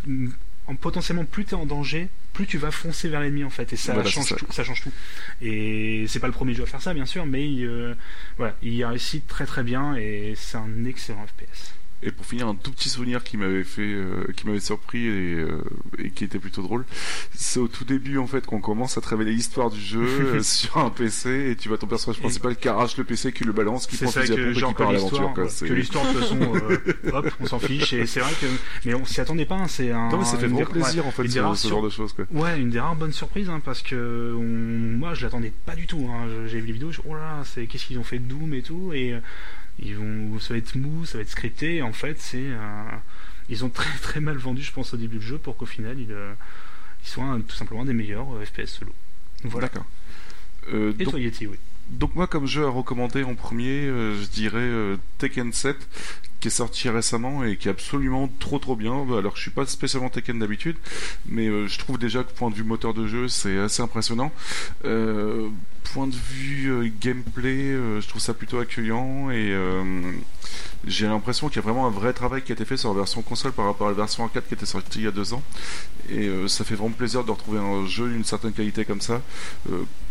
en, 0.69 0.75
potentiellement 0.75 1.25
plus 1.25 1.45
tu 1.45 1.51
es 1.51 1.53
en 1.55 1.65
danger, 1.65 2.09
plus 2.33 2.45
tu 2.45 2.57
vas 2.57 2.71
foncer 2.71 3.09
vers 3.09 3.19
l'ennemi 3.21 3.43
en 3.43 3.49
fait 3.49 3.73
et 3.73 3.75
ça 3.75 3.93
Voilà, 3.93 4.07
c'est 4.07 4.15
change 4.15 4.29
ça. 4.29 4.35
tout, 4.35 4.45
ça 4.51 4.63
change 4.63 4.81
tout. 4.81 4.91
Et 5.41 6.05
c'est 6.07 6.19
pas 6.19 6.27
le 6.27 6.33
premier 6.33 6.53
jeu 6.53 6.63
à 6.63 6.65
faire 6.67 6.81
ça 6.81 6.93
bien 6.93 7.05
sûr, 7.05 7.25
mais 7.25 7.47
euh, 7.59 7.95
voilà, 8.37 8.55
il 8.61 8.75
y 8.75 8.83
a 8.83 8.89
réussi 8.89 9.21
très 9.21 9.45
très 9.45 9.63
bien 9.63 9.95
et 9.95 10.33
c'est 10.35 10.57
un 10.57 10.85
excellent 10.85 11.25
FPS. 11.27 11.73
Et 12.01 12.11
pour 12.11 12.25
finir, 12.25 12.47
un 12.47 12.55
tout 12.55 12.71
petit 12.71 12.87
souvenir 12.87 13.23
qui 13.25 13.35
m'avait 13.35 13.63
fait, 13.65 13.81
euh, 13.81 14.25
qui 14.35 14.47
m'avait 14.47 14.61
surpris 14.61 15.05
et, 15.05 15.33
euh, 15.35 15.61
et 15.97 16.11
qui 16.11 16.23
était 16.23 16.39
plutôt 16.39 16.61
drôle, 16.61 16.85
c'est 17.33 17.59
au 17.59 17.67
tout 17.67 17.83
début 17.83 18.17
en 18.17 18.27
fait 18.27 18.45
qu'on 18.45 18.61
commence 18.61 18.97
à 18.97 19.01
te 19.01 19.09
révéler 19.09 19.33
l'histoire 19.33 19.69
du 19.69 19.81
jeu 19.81 20.01
euh, 20.35 20.41
sur 20.41 20.77
un 20.77 20.89
PC 20.91 21.49
et 21.51 21.55
tu 21.57 21.67
vois 21.67 21.77
ton 21.77 21.87
personnage 21.87 22.19
principal 22.21 22.55
qui 22.55 22.69
arrache 22.69 22.95
le 22.97 23.03
PC, 23.03 23.33
qui 23.33 23.43
le 23.43 23.51
balance, 23.51 23.85
qui 23.85 23.97
prend 23.97 24.11
fusil 24.11 24.31
à 24.31 24.35
que 24.35 24.41
pompe 24.41 24.51
et 24.51 24.53
qui 24.67 24.73
part 24.75 24.91
l'aventure. 24.93 25.33
que 25.33 25.73
l'histoire 25.73 26.05
de 26.05 26.11
toute 26.13 26.21
façon, 26.21 26.39
euh, 26.39 26.77
hop, 27.13 27.31
on 27.41 27.45
s'en 27.45 27.59
fiche 27.59 27.91
et 27.91 28.05
c'est 28.05 28.21
vrai 28.21 28.31
que 28.39 28.45
mais 28.85 28.93
on 28.93 29.03
s'y 29.03 29.19
attendait 29.19 29.45
pas. 29.45 29.55
hein, 29.55 29.67
c'est 29.67 29.91
un. 29.91 30.09
Non 30.09 30.19
mais 30.19 30.25
ça 30.25 30.37
fait 30.37 30.47
vraiment 30.47 30.65
plaisir 30.69 31.05
en 31.05 31.11
fait 31.11 31.27
ce, 31.27 31.39
rares 31.39 31.57
ce 31.57 31.67
genre 31.67 31.83
de 31.83 31.89
choses 31.89 32.13
quoi. 32.13 32.25
Ouais, 32.31 32.59
une 32.59 32.69
des 32.69 32.79
rares 32.79 32.95
bonnes 32.95 33.11
surprises, 33.11 33.49
hein, 33.49 33.61
parce 33.63 33.81
que 33.81 34.33
on- 34.37 34.97
moi 34.97 35.13
je 35.15 35.23
l'attendais 35.25 35.51
pas 35.65 35.75
du 35.75 35.85
tout. 35.85 36.07
Hein. 36.09 36.27
J'ai 36.47 36.61
vu 36.61 36.67
les 36.67 36.73
vidéos, 36.73 36.91
je 36.91 37.01
oh 37.05 37.13
là, 37.13 37.19
là, 37.19 37.41
c'est 37.43 37.67
qu'est-ce 37.67 37.85
qu'ils 37.85 37.99
ont 37.99 38.03
fait 38.03 38.19
de 38.19 38.23
Doom 38.23 38.53
et 38.53 38.61
tout, 38.61 38.91
et 38.93 39.13
euh, 39.13 39.19
ils 39.81 39.95
vont, 39.95 40.39
ça 40.39 40.53
va 40.53 40.57
être 40.57 40.75
mou, 40.75 41.05
ça 41.05 41.17
va 41.17 41.21
être 41.21 41.29
scripté. 41.29 41.75
Et 41.77 41.81
en 41.81 41.93
fait, 41.93 42.19
c'est, 42.19 42.37
euh, 42.41 42.83
ils 43.49 43.63
ont 43.65 43.69
très 43.69 43.97
très 43.99 44.19
mal 44.19 44.37
vendu, 44.37 44.61
je 44.61 44.71
pense, 44.71 44.93
au 44.93 44.97
début 44.97 45.17
du 45.17 45.25
jeu 45.25 45.37
pour 45.37 45.57
qu'au 45.57 45.65
final, 45.65 45.99
ils, 45.99 46.11
euh, 46.11 46.33
ils 47.03 47.09
soient 47.09 47.23
un- 47.25 47.41
tout 47.41 47.55
simplement 47.55 47.85
des 47.85 47.93
meilleurs 47.93 48.27
euh, 48.35 48.45
FPS 48.45 48.67
solo. 48.79 48.93
Voilà. 49.43 49.67
D'accord. 49.67 49.85
Euh, 50.73 50.93
Et 50.99 51.03
donc, 51.05 51.11
toi, 51.13 51.19
Yeti, 51.19 51.47
oui. 51.47 51.57
donc 51.89 52.13
moi 52.15 52.27
comme 52.27 52.45
jeu 52.45 52.65
à 52.65 52.69
recommander 52.69 53.23
en 53.23 53.35
premier, 53.35 53.85
euh, 53.87 54.21
je 54.21 54.27
dirais 54.27 54.57
euh, 54.59 54.97
Tekken 55.17 55.53
7 55.53 55.77
qui 56.39 56.47
est 56.47 56.51
sorti 56.51 56.89
récemment 56.89 57.43
et 57.43 57.57
qui 57.57 57.67
est 57.67 57.71
absolument 57.71 58.29
trop 58.39 58.59
trop 58.59 58.75
bien. 58.75 59.05
Bah, 59.05 59.17
Alors 59.17 59.35
je 59.35 59.41
suis 59.41 59.51
pas 59.51 59.65
spécialement 59.65 60.09
Tekken 60.09 60.39
d'habitude, 60.39 60.77
mais 61.25 61.47
euh, 61.47 61.67
je 61.67 61.77
trouve 61.79 61.97
déjà 61.97 62.23
que 62.23 62.31
point 62.31 62.49
de 62.49 62.55
vue 62.55 62.63
moteur 62.63 62.93
de 62.93 63.07
jeu 63.07 63.27
c'est 63.27 63.57
assez 63.57 63.81
impressionnant. 63.81 64.31
Euh, 64.85 65.49
point 65.93 66.07
de 66.07 66.15
vue 66.15 66.71
euh, 66.71 66.91
gameplay, 67.01 67.73
je 67.99 68.07
trouve 68.07 68.21
ça 68.21 68.33
plutôt 68.33 68.59
accueillant 68.59 69.31
et 69.31 69.55
j'ai 70.87 71.07
l'impression 71.07 71.49
qu'il 71.49 71.57
y 71.57 71.59
a 71.59 71.61
vraiment 71.63 71.87
un 71.87 71.91
vrai 71.91 72.13
travail 72.13 72.41
qui 72.41 72.51
a 72.51 72.55
été 72.55 72.65
fait 72.65 72.77
sur 72.77 72.89
la 72.89 72.99
version 72.99 73.21
console 73.21 73.51
par 73.51 73.65
rapport 73.65 73.87
à 73.87 73.91
la 73.91 73.95
version 73.95 74.23
arcade 74.23 74.47
qui 74.47 74.53
était 74.53 74.65
sortie 74.65 74.99
il 74.99 75.05
y 75.05 75.07
a 75.07 75.11
deux 75.11 75.33
ans. 75.33 75.43
Et 76.09 76.29
ça 76.47 76.63
fait 76.63 76.75
vraiment 76.75 76.91
plaisir 76.91 77.23
de 77.23 77.31
retrouver 77.31 77.59
un 77.59 77.85
jeu 77.85 78.09
d'une 78.09 78.23
certaine 78.23 78.53
qualité 78.53 78.85
comme 78.85 79.01
ça. 79.01 79.21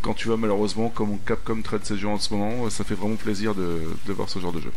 Quand 0.02 0.14
tu 0.14 0.28
vois 0.28 0.36
malheureusement 0.36 0.92
comment 0.94 1.18
Capcom 1.26 1.62
traite 1.62 1.86
ces 1.86 1.96
jeux 1.96 2.08
en 2.08 2.18
ce 2.18 2.34
moment, 2.34 2.68
ça 2.70 2.84
fait 2.84 2.94
vraiment 2.94 3.16
plaisir 3.16 3.54
de 3.54 4.12
voir 4.12 4.28
ce 4.28 4.38
genre 4.38 4.52
de 4.52 4.60
jeu. 4.60 4.72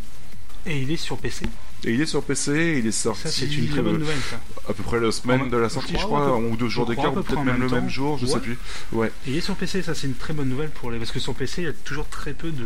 Et 0.65 0.79
il 0.81 0.91
est 0.91 0.97
sur 0.97 1.17
PC. 1.17 1.45
Et 1.83 1.93
il 1.93 2.01
est 2.01 2.05
sur 2.05 2.21
PC, 2.23 2.77
il 2.79 2.85
est 2.85 2.91
sorti 2.91 3.21
Ça, 3.23 3.29
c'est 3.29 3.45
une 3.51 3.67
très 3.69 3.81
bonne 3.81 3.95
euh, 3.95 3.99
nouvelle, 3.99 4.19
ça. 4.29 4.39
à 4.69 4.73
peu 4.73 4.83
près 4.83 4.99
la 4.99 5.11
semaine 5.11 5.41
En- 5.41 5.47
de 5.47 5.57
la 5.57 5.69
sortie, 5.69 5.93
je 5.93 6.03
crois, 6.05 6.37
ou 6.37 6.55
deux 6.55 6.67
jours 6.69 6.85
d'écart, 6.85 7.11
ou 7.17 7.21
peut-être 7.23 7.43
même 7.43 7.59
le 7.59 7.67
même 7.69 7.89
jour, 7.89 8.19
je 8.19 8.27
sais 8.27 8.35
Ouais. 8.35 8.39
plus. 8.39 8.57
Ouais. 8.91 9.11
Et 9.27 9.31
il 9.31 9.37
est 9.37 9.41
sur 9.41 9.55
PC, 9.55 9.81
ça 9.81 9.95
c'est 9.95 10.05
une 10.05 10.13
très 10.13 10.33
bonne 10.33 10.49
nouvelle 10.49 10.69
pour 10.69 10.91
les. 10.91 10.99
Parce 10.99 11.11
que 11.11 11.19
sur 11.19 11.33
PC, 11.33 11.63
il 11.63 11.65
y 11.65 11.67
a 11.67 11.73
toujours 11.73 12.07
très 12.07 12.33
peu 12.33 12.51
de 12.51 12.63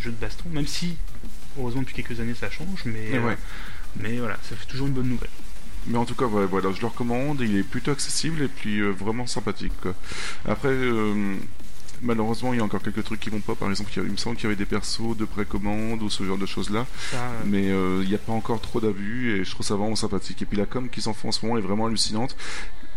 jeux 0.00 0.10
de 0.10 0.16
baston, 0.20 0.44
même 0.52 0.66
si, 0.66 0.96
heureusement, 1.58 1.80
depuis 1.80 1.94
quelques 1.94 2.20
années 2.20 2.34
ça 2.38 2.50
change, 2.50 2.82
mais, 2.84 3.08
Et 3.12 3.16
euh, 3.16 3.26
ouais. 3.26 3.38
mais 3.98 4.18
voilà, 4.18 4.36
ça 4.48 4.54
fait 4.56 4.66
toujours 4.66 4.88
une 4.88 4.92
bonne 4.92 5.08
nouvelle. 5.08 5.30
Mais 5.86 5.96
en 5.96 6.04
tout 6.04 6.14
cas, 6.14 6.26
ouais, 6.26 6.44
voilà, 6.44 6.70
je 6.72 6.80
le 6.82 6.88
recommande. 6.88 7.40
Il 7.40 7.56
est 7.56 7.62
plutôt 7.62 7.90
accessible 7.92 8.42
et 8.42 8.48
puis 8.48 8.80
euh, 8.80 8.90
vraiment 8.90 9.26
sympathique. 9.26 9.72
Quoi. 9.80 9.94
Après, 10.46 10.68
euh, 10.68 11.36
malheureusement, 12.02 12.52
il 12.52 12.58
y 12.58 12.60
a 12.60 12.64
encore 12.64 12.82
quelques 12.82 13.04
trucs 13.04 13.20
qui 13.20 13.30
vont 13.30 13.40
pas. 13.40 13.54
Par 13.54 13.70
exemple, 13.70 13.90
il, 13.96 14.02
me 14.02 14.16
semble 14.16 14.36
qu'il 14.36 14.44
y 14.44 14.46
avait 14.46 14.56
des 14.56 14.66
persos 14.66 15.16
de 15.16 15.24
précommande 15.24 16.02
ou 16.02 16.10
ce 16.10 16.24
genre 16.24 16.38
de 16.38 16.46
choses-là. 16.46 16.86
Mais 17.46 17.70
euh, 17.70 18.00
il 18.02 18.08
n'y 18.08 18.14
a 18.14 18.18
pas 18.18 18.32
encore 18.32 18.60
trop 18.60 18.80
d'abus 18.80 19.32
et 19.32 19.44
je 19.44 19.50
trouve 19.50 19.66
ça 19.66 19.74
vraiment 19.74 19.96
sympathique. 19.96 20.42
Et 20.42 20.44
puis 20.44 20.58
la 20.58 20.66
com 20.66 20.88
qu'ils 20.88 21.08
en 21.08 21.14
font 21.14 21.28
en 21.28 21.32
ce 21.32 21.44
moment 21.44 21.58
est 21.58 21.62
vraiment 21.62 21.86
hallucinante. 21.86 22.36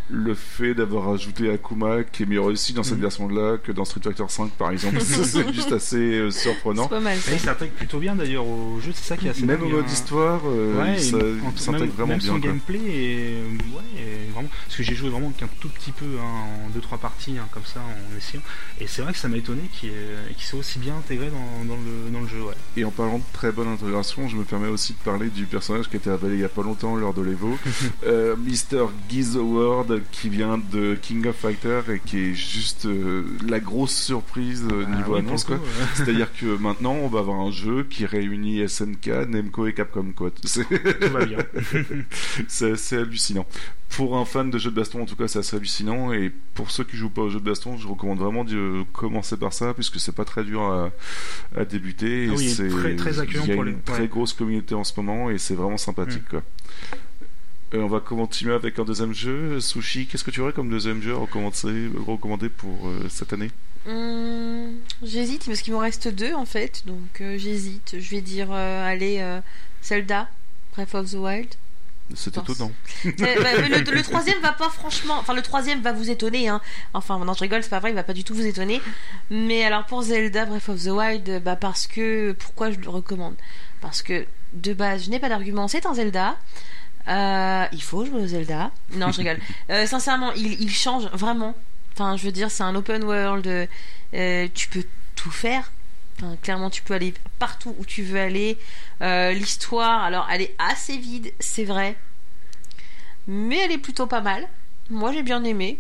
Le 0.10 0.34
fait 0.36 0.74
d'avoir 0.74 1.10
ajouté 1.10 1.50
Akuma 1.50 2.04
qui 2.04 2.24
est 2.24 2.26
mieux 2.26 2.42
réussi 2.42 2.74
dans 2.74 2.84
cette 2.84 2.96
Mhm. 2.98 3.02
version-là 3.04 3.58
que 3.58 3.72
dans 3.72 3.86
Street 3.86 4.02
Fighter 4.04 4.26
5 4.28 4.52
par 4.52 4.72
exemple, 4.72 5.00
c'est 5.02 5.54
juste 5.54 5.72
assez 5.72 5.96
euh, 5.98 6.30
surprenant. 6.32 6.84
C'est 6.84 6.90
pas 6.90 7.00
mal. 7.00 7.18
Et 7.18 7.22
ça. 7.22 7.32
il 7.34 7.40
s'intègre 7.40 7.72
plutôt 7.74 8.00
bien 8.00 8.16
d'ailleurs 8.16 8.46
au 8.46 8.80
jeu, 8.82 8.92
c'est 8.94 9.06
ça 9.06 9.18
qui 9.18 9.28
est 9.28 9.32
assez 9.32 9.46
Même 9.46 9.64
au 9.64 9.70
mode 9.70 9.90
histoire, 9.90 10.42
euh, 10.46 10.82
Ouais, 10.82 11.00
ça, 11.00 11.18
et 11.18 11.22
en- 11.22 11.52
il 11.56 11.60
s'intègre 11.60 11.94
vraiment 11.94 12.08
même 12.10 12.20
bien. 12.20 12.34
son 12.34 12.40
quoi. 12.40 12.50
gameplay 12.50 12.80
est, 12.80 13.36
ouais, 13.74 14.02
est 14.02 14.32
vraiment 14.34 14.50
parce 14.68 14.78
que 14.78 14.84
j'ai 14.84 14.96
joué 14.96 15.10
vraiment 15.10 15.30
qu'un 15.32 15.48
tout 15.60 15.70
petit 15.70 15.92
peu 15.92 16.06
hein, 16.20 16.66
en 16.66 16.70
deux 16.70 16.82
trois 16.82 16.98
parties 16.98 17.38
hein, 17.40 17.48
comme 17.52 17.66
ça 17.66 17.80
en 17.80 18.18
essayant 18.18 18.44
et 18.82 18.88
c'est 18.88 19.02
vrai 19.04 19.14
que 19.14 19.20
ça 19.20 19.28
m'a 19.30 19.38
étonné 19.38 19.62
qu'il 19.72 19.92
qu'il 20.36 20.46
soit 20.46 20.60
aussi 20.60 20.80
bien 20.80 20.96
intégré 20.98 21.30
dans, 21.30 21.66
dans 21.66 21.80
le, 21.82 22.12
dans 22.12 22.22
le 22.22 22.28
jeu 22.28 22.42
ouais. 22.44 22.54
Et 22.78 22.84
en 22.86 22.92
parlant 22.92 23.20
de 23.20 23.24
très 23.34 23.52
bonne 23.52 23.68
intégration, 23.70 24.28
je 24.28 24.36
me 24.36 24.44
permets 24.44 24.68
aussi 24.68 24.94
de 24.94 24.98
parler 25.00 25.30
du 25.30 25.46
personnage 25.46 25.88
qui 25.90 25.96
a 25.96 26.00
été 26.00 26.10
révélé 26.12 26.36
il 26.36 26.42
y 26.42 26.46
a 26.46 26.50
pas 26.50 26.64
longtemps 26.64 26.96
lors 26.96 27.14
de 27.14 27.22
l'Evo, 27.22 27.58
euh, 28.06 28.36
Mr. 28.36 28.88
Giz 29.10 29.38
Qui 30.12 30.30
vient 30.30 30.58
de 30.58 30.96
King 31.02 31.26
of 31.28 31.36
Fighter 31.36 31.82
et 31.90 32.00
qui 32.00 32.20
est 32.20 32.34
juste 32.34 32.86
euh, 32.86 33.24
la 33.48 33.60
grosse 33.60 33.96
surprise 33.96 34.66
euh, 34.72 34.86
Ah, 34.88 34.96
niveau 34.96 35.14
oui, 35.14 35.20
annonce. 35.20 35.44
Quoi. 35.44 35.60
C'est-à-dire 35.96 36.30
que 36.36 36.58
maintenant, 36.58 36.94
on 36.94 37.08
va 37.08 37.20
avoir 37.20 37.40
un 37.40 37.52
jeu 37.52 37.86
qui 37.90 38.06
réunit 38.06 38.68
SNK, 38.68 39.08
Nemco 39.30 39.68
et 39.68 39.74
Capcom. 39.74 40.12
Quoi. 40.16 40.32
C'est 40.44 40.64
tout 40.68 41.10
va 41.12 41.26
bien 41.26 41.38
c'est 42.48 42.72
assez 42.72 42.98
hallucinant. 42.98 43.46
Pour 43.90 44.18
un 44.18 44.26
fan 44.26 44.50
de 44.50 44.58
jeux 44.58 44.72
de 44.72 44.76
baston, 44.76 45.04
en 45.04 45.06
tout 45.06 45.16
cas, 45.16 45.28
c'est 45.28 45.40
assez 45.40 45.56
hallucinant. 45.56 46.12
Et 46.14 46.32
pour 46.56 46.72
ceux 46.72 46.84
qui 46.84 46.98
jouent 46.98 47.12
pas 47.12 47.22
aux 47.22 47.30
jeux 47.30 47.40
de 47.40 47.46
baston, 47.46 47.78
je 47.78 47.88
recommande 47.88 48.18
vraiment 48.18 48.44
de 48.44 48.84
commencer 48.92 49.38
par 49.38 49.54
ça, 49.54 49.74
puisque 49.76 50.00
c'est 50.00 50.16
pas 50.16 50.26
très 50.26 50.44
dur 50.44 50.62
à, 50.64 50.90
à 51.56 51.64
débuter. 51.66 52.28
Ah 52.30 52.34
et 52.34 52.36
oui, 52.36 52.50
c'est 52.50 52.70
très- 52.70 52.96
très 52.96 53.20
accueillant 53.20 53.44
Il 53.44 53.50
y 53.50 53.52
a 53.52 53.56
pour 53.56 53.64
une 53.66 53.76
les- 53.76 53.82
très 53.82 54.02
ouais. 54.02 54.08
grosse 54.08 54.34
communauté 54.34 54.74
en 54.74 54.84
ce 54.84 54.94
moment, 54.98 55.30
et 55.30 55.38
c'est 55.38 55.54
vraiment 55.54 55.78
sympathique. 55.78 56.28
Quoi. 56.28 56.42
On 57.76 57.88
va 57.88 58.00
continuer 58.00 58.54
avec 58.54 58.78
un 58.78 58.84
deuxième 58.84 59.14
jeu. 59.14 59.60
Sushi, 59.60 60.06
qu'est-ce 60.06 60.24
que 60.24 60.30
tu 60.30 60.42
aurais 60.42 60.54
comme 60.54 60.70
deuxième 60.70 61.02
jeu 61.02 61.14
à 61.14 61.18
recommander, 61.18 61.90
recommander 62.06 62.50
pour 62.50 62.88
euh, 62.88 63.08
cette 63.10 63.34
année? 63.34 63.50
Hum, 63.88 64.76
j'hésite 65.02 65.46
parce 65.48 65.62
qu'il 65.62 65.74
m'en 65.74 65.80
reste 65.80 66.08
deux 66.08 66.34
en 66.34 66.46
fait, 66.46 66.84
donc 66.86 67.20
euh, 67.22 67.38
j'hésite. 67.38 67.96
Je 68.00 68.10
vais 68.12 68.22
dire 68.22 68.50
euh, 68.52 68.88
allez 68.88 69.26
Zelda, 69.82 70.30
Breath 70.76 70.94
of 70.94 71.12
the 71.12 71.16
Wild. 71.16 71.50
C'est 72.16 72.34
Pense. 72.36 72.48
étonnant. 72.48 72.72
Bah, 73.06 73.12
le, 73.58 73.92
le 73.92 74.04
troisième 74.04 74.40
va 74.42 74.52
pas 74.52 74.70
franchement, 74.70 75.16
enfin 75.20 75.34
le 75.34 75.42
troisième 75.42 75.82
va 75.82 75.94
vous 75.94 76.12
étonner. 76.12 76.50
Hein. 76.50 76.62
Enfin 76.94 77.18
non 77.26 77.34
je 77.34 77.40
rigole, 77.40 77.64
c'est 77.64 77.70
pas 77.70 77.80
vrai, 77.80 77.90
il 77.90 77.96
va 77.96 78.04
pas 78.04 78.14
du 78.14 78.24
tout 78.24 78.36
vous 78.36 78.46
étonner. 78.46 78.82
Mais 79.32 79.64
alors 79.64 79.86
pour 79.86 80.04
Zelda 80.04 80.46
Breath 80.46 80.70
of 80.70 80.84
the 80.84 80.90
Wild, 80.90 81.42
bah 81.44 81.56
parce 81.56 81.88
que 81.88 82.34
pourquoi 82.34 82.70
je 82.70 82.80
le 82.80 82.90
recommande? 82.90 83.36
Parce 83.82 84.04
que 84.04 84.26
de 84.54 84.74
base 84.74 85.06
je 85.06 85.10
n'ai 85.10 85.20
pas 85.20 85.30
d'argument, 85.30 85.68
c'est 85.68 85.88
un 85.88 85.96
Zelda. 85.96 86.38
Euh, 87.08 87.66
il 87.74 87.82
faut 87.84 88.06
jouer 88.06 88.22
au 88.22 88.28
Zelda. 88.28 88.72
Non, 88.92 89.12
je 89.12 89.18
rigole. 89.18 89.40
Euh, 89.70 89.86
sincèrement, 89.86 90.32
il, 90.34 90.62
il 90.62 90.70
change 90.72 91.06
vraiment. 91.14 91.56
Enfin, 91.94 92.18
je 92.18 92.26
veux 92.26 92.32
dire, 92.32 92.50
c'est 92.52 92.64
un 92.64 92.76
open 92.76 93.04
world. 93.04 93.68
euh, 94.14 94.48
tu 94.54 94.68
peux 94.68 94.86
tout 95.16 95.32
faire. 95.32 95.72
Enfin, 96.18 96.36
clairement, 96.42 96.70
tu 96.70 96.82
peux 96.82 96.94
aller 96.94 97.14
partout 97.40 97.76
où 97.80 97.86
tu 97.86 98.04
veux 98.04 98.20
aller. 98.20 98.58
L'histoire, 99.02 100.04
alors, 100.04 100.28
elle 100.32 100.42
est 100.42 100.56
assez 100.60 100.98
vide, 100.98 101.34
c'est 101.40 101.66
vrai. 101.66 101.96
Mais 103.28 103.58
elle 103.58 103.72
est 103.72 103.78
plutôt 103.78 104.08
pas 104.08 104.22
mal. 104.22 104.48
Moi, 104.90 105.12
j'ai 105.14 105.24
bien 105.24 105.44
aimé. 105.44 105.80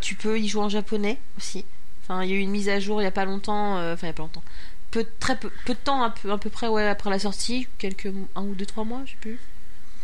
Tu 0.00 0.14
peux 0.14 0.38
y 0.38 0.48
jouer 0.48 0.62
en 0.62 0.68
japonais 0.68 1.18
aussi. 1.36 1.64
Enfin, 2.02 2.22
il 2.22 2.30
y 2.30 2.32
a 2.32 2.36
eu 2.36 2.40
une 2.40 2.50
mise 2.50 2.68
à 2.68 2.80
jour 2.80 3.00
il 3.00 3.04
y 3.04 3.08
a 3.08 3.10
pas 3.10 3.24
longtemps. 3.24 3.74
Enfin, 3.92 4.06
il 4.06 4.06
y 4.06 4.10
a 4.10 4.14
pas 4.14 4.22
longtemps. 4.22 4.42
Peu, 4.90 5.06
très 5.20 5.36
peu, 5.36 5.50
peu 5.64 5.74
de 5.74 5.78
temps, 5.78 6.02
à 6.02 6.10
peu, 6.10 6.32
à 6.32 6.38
peu 6.38 6.50
près, 6.50 6.66
ouais, 6.68 6.88
après 6.88 7.10
la 7.10 7.18
sortie. 7.18 7.68
Quelques, 7.78 8.12
un 8.34 8.42
ou 8.42 8.54
deux, 8.54 8.66
trois 8.66 8.84
mois, 8.84 9.02
je 9.04 9.12
sais 9.12 9.16
plus. 9.20 9.38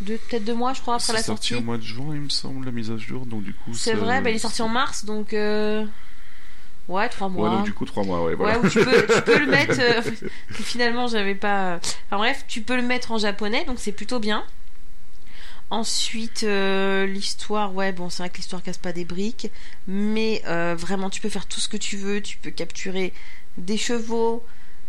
Deux, 0.03 0.19
peut-être 0.19 0.45
deux 0.45 0.55
mois, 0.55 0.73
je 0.75 0.81
crois, 0.83 0.95
après 0.95 1.07
C'est 1.07 1.13
la 1.15 1.23
sorti 1.23 1.49
sortie. 1.49 1.63
au 1.63 1.65
mois 1.67 1.79
de 1.79 1.83
juin, 1.83 2.15
il 2.15 2.21
me 2.21 2.29
semble, 2.29 2.67
la 2.67 2.73
mise 2.73 2.91
à 2.91 2.97
jour. 2.99 3.25
Donc 3.27 3.43
du 3.45 3.55
coup, 3.55 3.73
C'est 3.75 3.95
vrai, 3.95 4.21
bah, 4.21 4.31
il 4.31 4.37
est 4.37 4.41
sorti 4.41 4.63
en 4.63 4.69
mars, 4.69 5.05
donc. 5.05 5.33
euh, 5.33 5.87
Ouais, 6.89 7.09
trois 7.09 7.29
mois. 7.29 7.49
Ouais, 7.51 7.57
donc 7.57 7.65
du 7.65 7.73
coup, 7.73 7.85
trois 7.85 8.05
mois, 8.05 8.23
ouais. 8.23 8.35
Voilà. 8.37 8.61
Ouais, 8.61 8.67
ou 8.67 8.71
tu 8.71 8.79
peux, 8.85 9.07
tu 9.13 9.23
peux 9.23 9.39
le 9.41 9.47
mettre. 9.51 9.75
euh, 9.81 10.03
Finalement, 10.53 11.09
j'avais 11.09 11.35
pas. 11.35 11.81
Enfin 12.07 12.19
bref, 12.19 12.45
tu 12.47 12.61
peux 12.61 12.77
le 12.77 12.83
mettre 12.83 13.11
en 13.11 13.19
japonais, 13.19 13.65
donc 13.65 13.79
c'est 13.81 13.91
plutôt 13.93 14.19
bien. 14.21 14.45
Ensuite, 15.69 16.45
euh, 16.45 17.07
l'histoire, 17.07 17.75
ouais, 17.75 17.91
bon, 17.91 18.09
c'est 18.09 18.23
vrai 18.23 18.31
que 18.31 18.37
l'histoire 18.37 18.63
casse 18.63 18.79
pas 18.79 18.93
des 18.93 19.05
briques, 19.05 19.51
mais 19.89 20.41
euh, 20.47 20.77
vraiment, 20.79 21.11
tu 21.11 21.21
peux 21.21 21.29
faire 21.29 21.47
tout 21.47 21.59
ce 21.59 21.69
que 21.69 21.77
tu 21.77 21.97
veux. 21.97 22.21
Tu 22.21 22.37
peux 22.37 22.53
capturer 22.53 23.13
des 23.59 23.77
chevaux, 23.77 24.45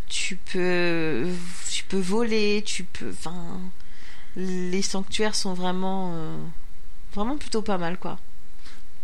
tu 0.08 0.36
peux, 0.36 1.26
tu 1.72 1.84
peux 1.86 1.98
voler, 2.00 2.62
tu 2.64 2.84
peux, 2.84 3.10
enfin, 3.10 3.60
les 4.38 4.82
sanctuaires 4.82 5.36
sont 5.36 5.54
vraiment, 5.54 6.12
euh, 6.14 6.38
vraiment 7.14 7.38
plutôt 7.38 7.62
pas 7.62 7.78
mal, 7.78 7.98
quoi. 7.98 8.18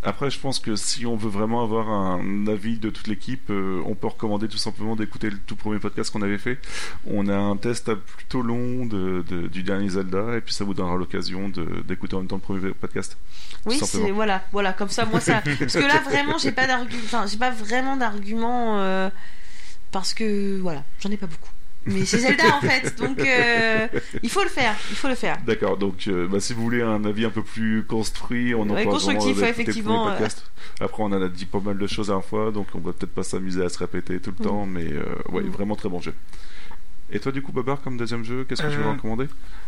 Après, 0.06 0.30
je 0.30 0.38
pense 0.38 0.60
que 0.60 0.76
si 0.76 1.06
on 1.06 1.16
veut 1.16 1.30
vraiment 1.30 1.64
avoir 1.64 1.90
un 1.90 2.46
avis 2.48 2.78
de 2.78 2.90
toute 2.90 3.08
l'équipe, 3.08 3.50
euh, 3.50 3.82
on 3.86 3.96
peut 3.96 4.08
recommander 4.08 4.50
tout 4.50 4.58
simplement 4.58 4.98
d'écouter 4.98 5.30
le 5.30 5.38
tout 5.38 5.56
premier 5.56 5.80
podcast 5.80 6.12
qu'on 6.12 6.22
avait 6.22 6.38
fait. 6.38 6.60
On 7.08 7.30
a 7.30 7.36
un 7.38 7.56
test 7.56 7.94
plutôt 7.94 8.42
long 8.42 8.86
de, 8.86 9.24
de- 9.30 9.48
du 9.48 9.64
dernier 9.64 9.88
Zelda, 9.88 10.36
et 10.36 10.42
puis 10.42 10.54
ça 10.54 10.66
vous 10.66 10.74
donnera 10.74 10.98
l'occasion 10.98 11.50
d'écouter 11.88 12.16
en 12.16 12.20
même 12.20 12.28
temps 12.28 12.36
le 12.36 12.42
premier 12.42 12.74
podcast. 12.74 13.18
Oui, 13.66 13.80
voilà, 14.12 14.44
voilà, 14.52 14.74
comme 14.74 14.90
ça, 14.90 15.06
moi 15.06 15.22
ça, 15.22 15.42
parce 15.60 15.74
que 15.74 15.80
là 15.80 16.02
vraiment, 16.02 16.38
j'ai 16.38 16.52
pas 16.52 16.68
d'argument, 16.68 17.26
j'ai 17.26 17.38
pas 17.38 17.52
vraiment 17.52 17.96
d'argument 17.96 18.80
euh, 18.82 19.10
parce 19.92 20.14
que 20.14 20.60
voilà, 20.60 20.84
j'en 21.00 21.12
ai 21.12 21.18
pas 21.18 21.28
beaucoup. 21.28 21.50
Mais 21.86 22.06
c'est 22.06 22.20
Zelda 22.20 22.56
en 22.56 22.62
fait, 22.62 22.98
donc 22.98 23.20
euh, 23.20 23.88
il 24.22 24.30
faut 24.30 24.44
le 24.44 24.50
faire, 24.50 24.74
il 24.90 24.96
faut 24.96 25.10
le 25.10 25.16
faire. 25.16 25.38
D'accord, 25.46 25.76
donc 25.78 26.06
euh, 26.08 26.28
bah, 26.28 26.40
si 26.40 26.54
vous 26.54 26.64
voulez 26.64 26.82
un 26.82 27.04
avis 27.04 27.26
un 27.26 27.30
peu 27.30 27.44
plus 27.44 27.84
construit, 27.84 28.56
on 28.56 28.62
en 28.62 28.70
Ouais, 28.70 28.86
constructif, 28.86 29.38
ouais, 29.42 29.50
effectivement, 29.50 30.06
podcast. 30.10 30.50
Après, 30.80 31.04
on 31.04 31.08
en 31.08 31.22
a 31.22 31.28
dit 31.28 31.46
pas 31.46 31.60
mal 31.60 31.78
de 31.78 31.88
choses 31.88 32.10
à 32.10 32.16
la 32.16 32.22
fois, 32.22 32.52
donc 32.52 32.68
on 32.74 32.80
va 32.80 32.94
peut-être 32.94 33.14
pas 33.14 33.24
s'amuser 33.24 33.64
à 33.64 33.70
se 33.70 33.78
répéter 33.80 34.20
tout 34.22 34.34
le 34.38 34.44
Mm. 34.44 34.48
temps, 34.48 34.66
mais 34.66 34.86
euh, 34.94 35.04
ouais, 35.30 35.44
Mm. 35.44 35.50
vraiment 35.50 35.76
très 35.76 35.90
bon 35.90 36.00
jeu. 36.00 36.14
Et 37.12 37.20
toi, 37.20 37.32
du 37.34 37.42
coup, 37.42 37.52
Babar, 37.52 37.82
comme 37.82 37.98
deuxième 37.98 38.24
jeu, 38.24 38.46
qu'est-ce 38.48 38.62
que 38.64 38.70
tu 38.70 38.78
veux 38.78 38.86
Euh, 38.86 38.92
recommander? 38.94 39.28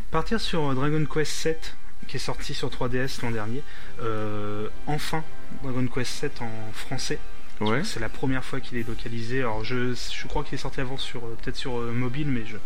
Partir 0.09 0.39
sur 0.39 0.71
euh, 0.71 0.73
Dragon 0.73 1.05
Quest 1.05 1.31
7 1.33 1.75
qui 2.07 2.17
est 2.17 2.19
sorti 2.19 2.53
sur 2.53 2.69
3DS 2.69 3.21
l'an 3.23 3.31
dernier. 3.31 3.61
Euh, 4.01 4.67
enfin, 4.87 5.23
Dragon 5.63 5.85
Quest 5.87 6.11
7 6.11 6.41
en 6.41 6.49
français. 6.73 7.19
Ouais. 7.61 7.83
C'est 7.83 7.99
la 7.99 8.09
première 8.09 8.43
fois 8.43 8.59
qu'il 8.59 8.77
est 8.77 8.87
localisé. 8.87 9.39
Alors 9.39 9.63
je, 9.63 9.93
je 9.93 10.27
crois 10.27 10.43
qu'il 10.43 10.55
est 10.55 10.61
sorti 10.61 10.81
avant 10.81 10.97
sur 10.97 11.25
euh, 11.25 11.37
peut-être 11.41 11.55
sur 11.55 11.79
euh, 11.79 11.91
mobile, 11.91 12.27
mais 12.27 12.45
je, 12.45 12.57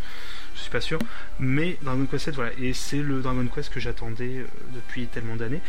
je 0.56 0.60
suis 0.62 0.72
pas 0.72 0.82
sûr. 0.82 1.00
Mais 1.40 1.78
Dragon 1.84 2.06
Quest 2.06 2.26
7, 2.26 2.36
voilà, 2.36 2.52
et 2.60 2.74
c'est 2.74 3.02
le 3.02 3.22
Dragon 3.22 3.46
Quest 3.54 3.70
que 3.72 3.80
j'attendais 3.80 4.38
euh, 4.40 4.46
depuis 4.74 5.06
tellement 5.08 5.36
d'années. 5.36 5.62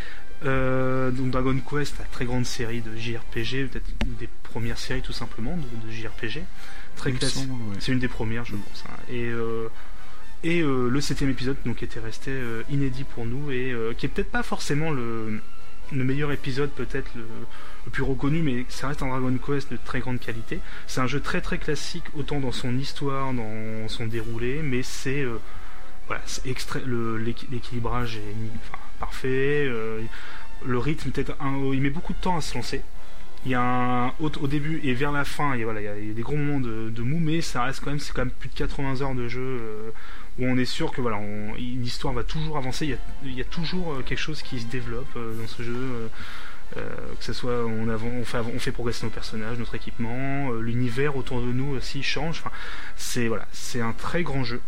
Euh, 0.47 1.11
donc 1.11 1.31
Dragon 1.31 1.55
Quest, 1.61 1.99
la 1.99 2.07
très 2.07 2.25
grande 2.25 2.47
série 2.47 2.81
de 2.81 2.97
JRPG, 2.97 3.68
peut-être 3.68 3.91
une 4.07 4.14
des 4.14 4.29
premières 4.43 4.79
séries 4.79 5.03
tout 5.03 5.12
simplement 5.12 5.55
de, 5.57 5.87
de 5.87 5.93
JRPG, 5.93 6.43
très 6.97 7.12
classique. 7.12 7.51
ouais. 7.51 7.77
C'est 7.79 7.93
une 7.93 7.99
des 7.99 8.09
premières, 8.09 8.47
je 8.47 8.57
pense. 8.57 8.85
hein. 8.89 8.97
Et, 9.11 9.27
euh, 9.29 9.68
et 10.45 10.62
euh, 10.62 10.89
le 10.89 11.01
septième 11.03 11.29
épisode, 11.29 11.57
donc, 11.66 11.83
était 11.83 12.01
resté 12.01 12.33
inédit 12.71 13.05
pour 13.05 13.27
nous 13.27 13.51
et 13.51 13.75
qui 13.99 14.07
est 14.07 14.09
peut-être 14.09 14.31
pas 14.31 14.43
forcément 14.43 14.91
le, 14.91 15.41
le 15.93 16.05
meilleur 16.05 16.32
épisode, 16.32 16.70
peut-être 16.70 17.11
le, 17.14 17.26
plus 17.91 18.03
reconnu, 18.03 18.43
mais 18.43 18.64
ça 18.68 18.88
reste 18.88 19.03
un 19.03 19.09
Dragon 19.09 19.36
Quest 19.45 19.72
de 19.72 19.78
très 19.84 20.01
grande 20.01 20.20
qualité. 20.20 20.61
C'est 20.86 21.01
un 21.01 21.07
jeu 21.07 21.20
très 21.20 21.41
très 21.41 21.59
classique, 21.59 22.05
autant 22.14 22.41
dans 22.41 22.53
son 22.53 22.76
histoire, 22.78 23.32
dans 23.32 23.88
son 23.88 24.07
déroulé, 24.07 24.61
mais 24.62 24.82
c'est 24.82 25.22
euh, 25.22 25.38
voilà, 26.07 26.22
l'équilibrage 27.51 28.16
est 28.16 28.34
parfait. 28.99 29.66
euh, 29.68 30.03
le 30.64 30.78
rythme, 30.78 31.11
peut-être, 31.11 31.34
un- 31.41 31.72
il 31.72 31.80
met 31.80 31.91
beaucoup 31.91 32.12
de 32.12 32.18
temps 32.18 32.36
à 32.36 32.41
se 32.41 32.55
lancer. 32.55 32.82
Il 33.47 33.51
y 33.53 33.55
a 33.55 33.62
un 33.62 34.12
au, 34.20 34.28
début 34.47 34.80
et 34.84 34.93
vers 34.93 35.12
la 35.12 35.24
fin, 35.24 35.55
il 35.55 35.62
y 35.62 35.64
a, 35.64 35.80
il 35.80 36.09
y 36.09 36.11
a, 36.11 36.14
des 36.14 36.22
gros 36.22 36.36
moments 36.36 36.61
de, 36.61 36.91
de 36.91 37.03
mou, 37.03 37.18
mais 37.18 37.41
ça 37.41 37.62
reste 37.64 37.80
quand 37.82 37.91
même, 37.91 37.99
c'est 37.99 38.12
quand 38.12 38.24
même 38.24 38.34
plus 38.38 38.51
de 38.51 38.55
80 38.55 39.01
heures 39.01 39.14
de 39.14 39.28
jeu 39.28 39.41
euh, 39.41 39.91
où 40.41 40.45
on 40.45 40.57
est 40.59 40.64
sûr 40.64 40.91
que 40.93 41.01
voilà, 41.01 41.18
on- 41.18 41.55
l'histoire 41.55 42.14
va 42.14 42.24
toujours 42.24 42.57
avancer. 42.57 42.86
Il 42.86 42.91
y 42.91 42.95
a, 42.95 42.99
il 43.24 43.34
y 43.34 43.41
a 43.41 43.45
toujours 43.45 43.93
euh, 43.95 44.03
quelque 44.03 44.18
chose 44.18 44.43
qui 44.43 44.59
se 44.61 44.66
développe 44.66 45.14
euh, 45.16 45.34
dans 45.41 45.47
ce 45.47 45.62
jeu. 45.62 45.76
euh, 45.76 46.09
que 47.18 47.24
ce 47.24 47.32
soit 47.32 47.64
on, 47.66 47.88
on, 47.88 48.24
fait, 48.24 48.38
avan- 48.38 48.53
on 48.55 48.59
fait 48.61 48.70
progresser 48.70 49.05
nos 49.05 49.11
personnages, 49.11 49.59
notre 49.59 49.74
équipement, 49.74 50.53
euh, 50.53 50.61
l'univers 50.61 51.16
autour 51.16 51.41
de 51.41 51.47
nous 51.53 51.74
aussi 51.76 52.03
change. 52.05 52.38
Enfin, 52.41 52.53
c'est 52.97 53.26
voilà, 53.26 53.47
c'est 53.53 53.80
un 53.80 53.93
très 53.93 54.22
grand 54.22 54.45
jeu. 54.45 54.61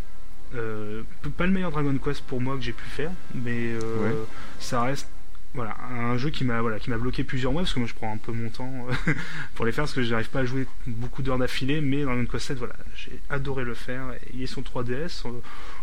Euh, 0.56 1.02
pas 1.38 1.46
le 1.46 1.52
meilleur 1.52 1.70
Dragon 1.70 1.96
Quest 1.98 2.22
pour 2.24 2.40
moi 2.40 2.56
que 2.56 2.62
j'ai 2.62 2.72
pu 2.72 2.84
faire, 2.88 3.12
mais 3.34 3.72
Ouais. 3.76 4.14
ça 4.58 4.82
reste 4.82 5.08
voilà 5.54 5.76
un 5.90 6.16
jeu 6.16 6.30
qui 6.30 6.44
m'a 6.44 6.62
voilà 6.62 6.78
qui 6.78 6.88
m'a 6.88 6.96
bloqué 6.96 7.24
plusieurs 7.24 7.52
mois 7.52 7.60
parce 7.62 7.74
que 7.74 7.78
moi 7.78 7.86
je 7.86 7.92
prends 7.94 8.10
un 8.12 8.16
peu 8.16 8.32
mon 8.32 8.48
temps 8.48 8.86
euh, 9.08 9.12
pour 9.54 9.66
les 9.66 9.72
faire 9.72 9.84
parce 9.84 9.92
que 9.92 10.02
j'arrive 10.02 10.30
pas 10.30 10.40
à 10.40 10.44
jouer 10.46 10.66
beaucoup 10.86 11.20
d'heures 11.22 11.36
d'affilée 11.36 11.82
mais 11.82 12.04
Dragon 12.04 12.24
Quest 12.24 12.46
7 12.46 12.58
voilà 12.58 12.74
j'ai 12.96 13.20
adoré 13.28 13.62
le 13.64 13.74
faire 13.74 14.06
il 14.32 14.42
est 14.42 14.46
sur 14.46 14.62
3DS 14.62 15.26
euh, 15.26 15.30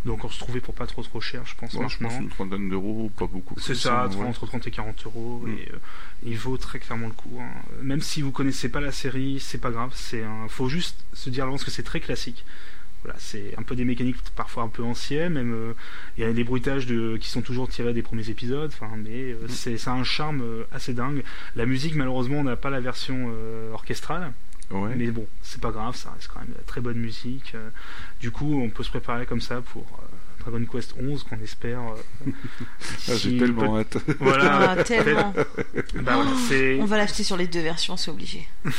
donc 0.06 0.24
on 0.26 0.30
se 0.30 0.40
trouvait 0.40 0.60
pour 0.60 0.74
pas 0.74 0.88
trop 0.88 1.04
trop 1.04 1.22
cher 1.22 1.44
je 1.46 1.54
pense 1.56 1.74
Ouais, 1.76 1.88
je 1.88 1.98
pense 2.00 2.14
une 2.20 2.30
trentaine 2.30 2.68
d'euros, 2.70 3.12
pas 3.16 3.28
beaucoup. 3.28 3.56
c'est 3.60 3.76
ça, 3.76 4.08
ouais. 4.08 4.26
entre 4.26 4.48
30 4.48 4.66
et 4.66 4.72
40 4.72 5.06
euros, 5.06 5.44
Mm. 5.46 5.50
et 5.52 5.70
euh, 5.72 5.78
il 6.24 6.38
vaut 6.38 6.58
très 6.58 6.80
clairement 6.80 7.08
le 7.08 7.14
coup. 7.14 7.38
hein. 7.40 7.50
Même 7.84 8.02
si 8.02 8.22
vous 8.24 8.32
connaissez 8.32 8.70
pas 8.70 8.82
la 8.82 8.92
série, 8.92 9.40
c'est 9.40 9.60
pas 9.60 9.70
grave, 9.72 9.92
c'est 9.94 10.24
un... 10.24 10.48
faut 10.50 10.68
juste 10.68 10.98
se 11.14 11.30
dire 11.30 11.44
à 11.44 11.46
l'avance 11.46 11.64
que 11.64 11.72
c'est 11.72 11.84
très 11.84 12.00
classique. 12.00 12.44
Voilà, 13.04 13.18
c'est 13.20 13.54
un 13.58 13.64
peu 13.64 13.76
des 13.76 13.86
mécaniques 13.86 14.18
parfois 14.36 14.64
un 14.64 14.68
peu 14.68 14.84
anciennes, 14.84 15.34
même 15.34 15.54
euh, 15.54 15.74
il 16.18 16.24
y 16.24 16.28
a 16.28 16.34
des 16.34 16.44
bruitages 16.44 16.86
de, 16.86 17.18
qui 17.18 17.30
sont 17.30 17.42
toujours 17.42 17.70
tirés 17.70 17.94
des 17.94 18.02
premiers 18.02 18.30
épisodes, 18.30 18.72
mais 18.98 19.32
euh, 19.32 19.48
c'est 19.48 19.78
ça 19.78 19.92
a 19.94 19.96
un 19.96 20.04
charme 20.04 20.42
euh, 20.42 20.64
assez 20.72 20.94
dingue. 20.94 21.24
La 21.56 21.66
musique, 21.66 21.96
malheureusement, 21.96 22.40
on 22.40 22.44
n'a 22.44 22.56
pas 22.58 22.70
la 22.70 22.80
version 22.82 23.32
orchestrale, 23.74 24.34
Ouais. 24.72 24.94
mais 24.96 25.10
bon, 25.10 25.26
c'est 25.42 25.60
pas 25.60 25.72
grave, 25.72 25.96
ça 25.96 26.12
reste 26.12 26.30
quand 26.32 26.42
même 26.42 26.50
de 26.50 26.54
la 26.54 26.64
très 26.64 26.80
bonne 26.80 26.98
musique. 26.98 27.56
du 28.20 28.30
coup, 28.30 28.62
on 28.62 28.70
peut 28.70 28.84
se 28.84 28.90
préparer 28.92 29.26
comme 29.26 29.42
ça 29.42 29.62
pour 29.62 29.86
Dragon 30.40 30.64
Quest 30.66 30.96
11 31.00 31.24
qu'on 31.24 31.40
espère. 31.42 31.80
euh, 31.82 32.32
Ah, 33.10 33.16
J'ai 33.16 33.38
tellement 33.38 33.74
peu- 33.74 33.80
hâte. 33.80 33.98
Voilà, 34.20 34.72
Ah, 34.78 34.84
tellement. 34.84 35.34
Bah, 35.34 36.16
voilà, 36.16 36.32
c'est. 36.48 36.80
On 36.82 36.86
va 36.86 36.98
l'acheter 36.98 37.24
sur 37.24 37.38
les 37.38 37.48
deux 37.48 37.62
versions, 37.62 37.98
c'est 37.98 38.12
obligé. 38.12 38.48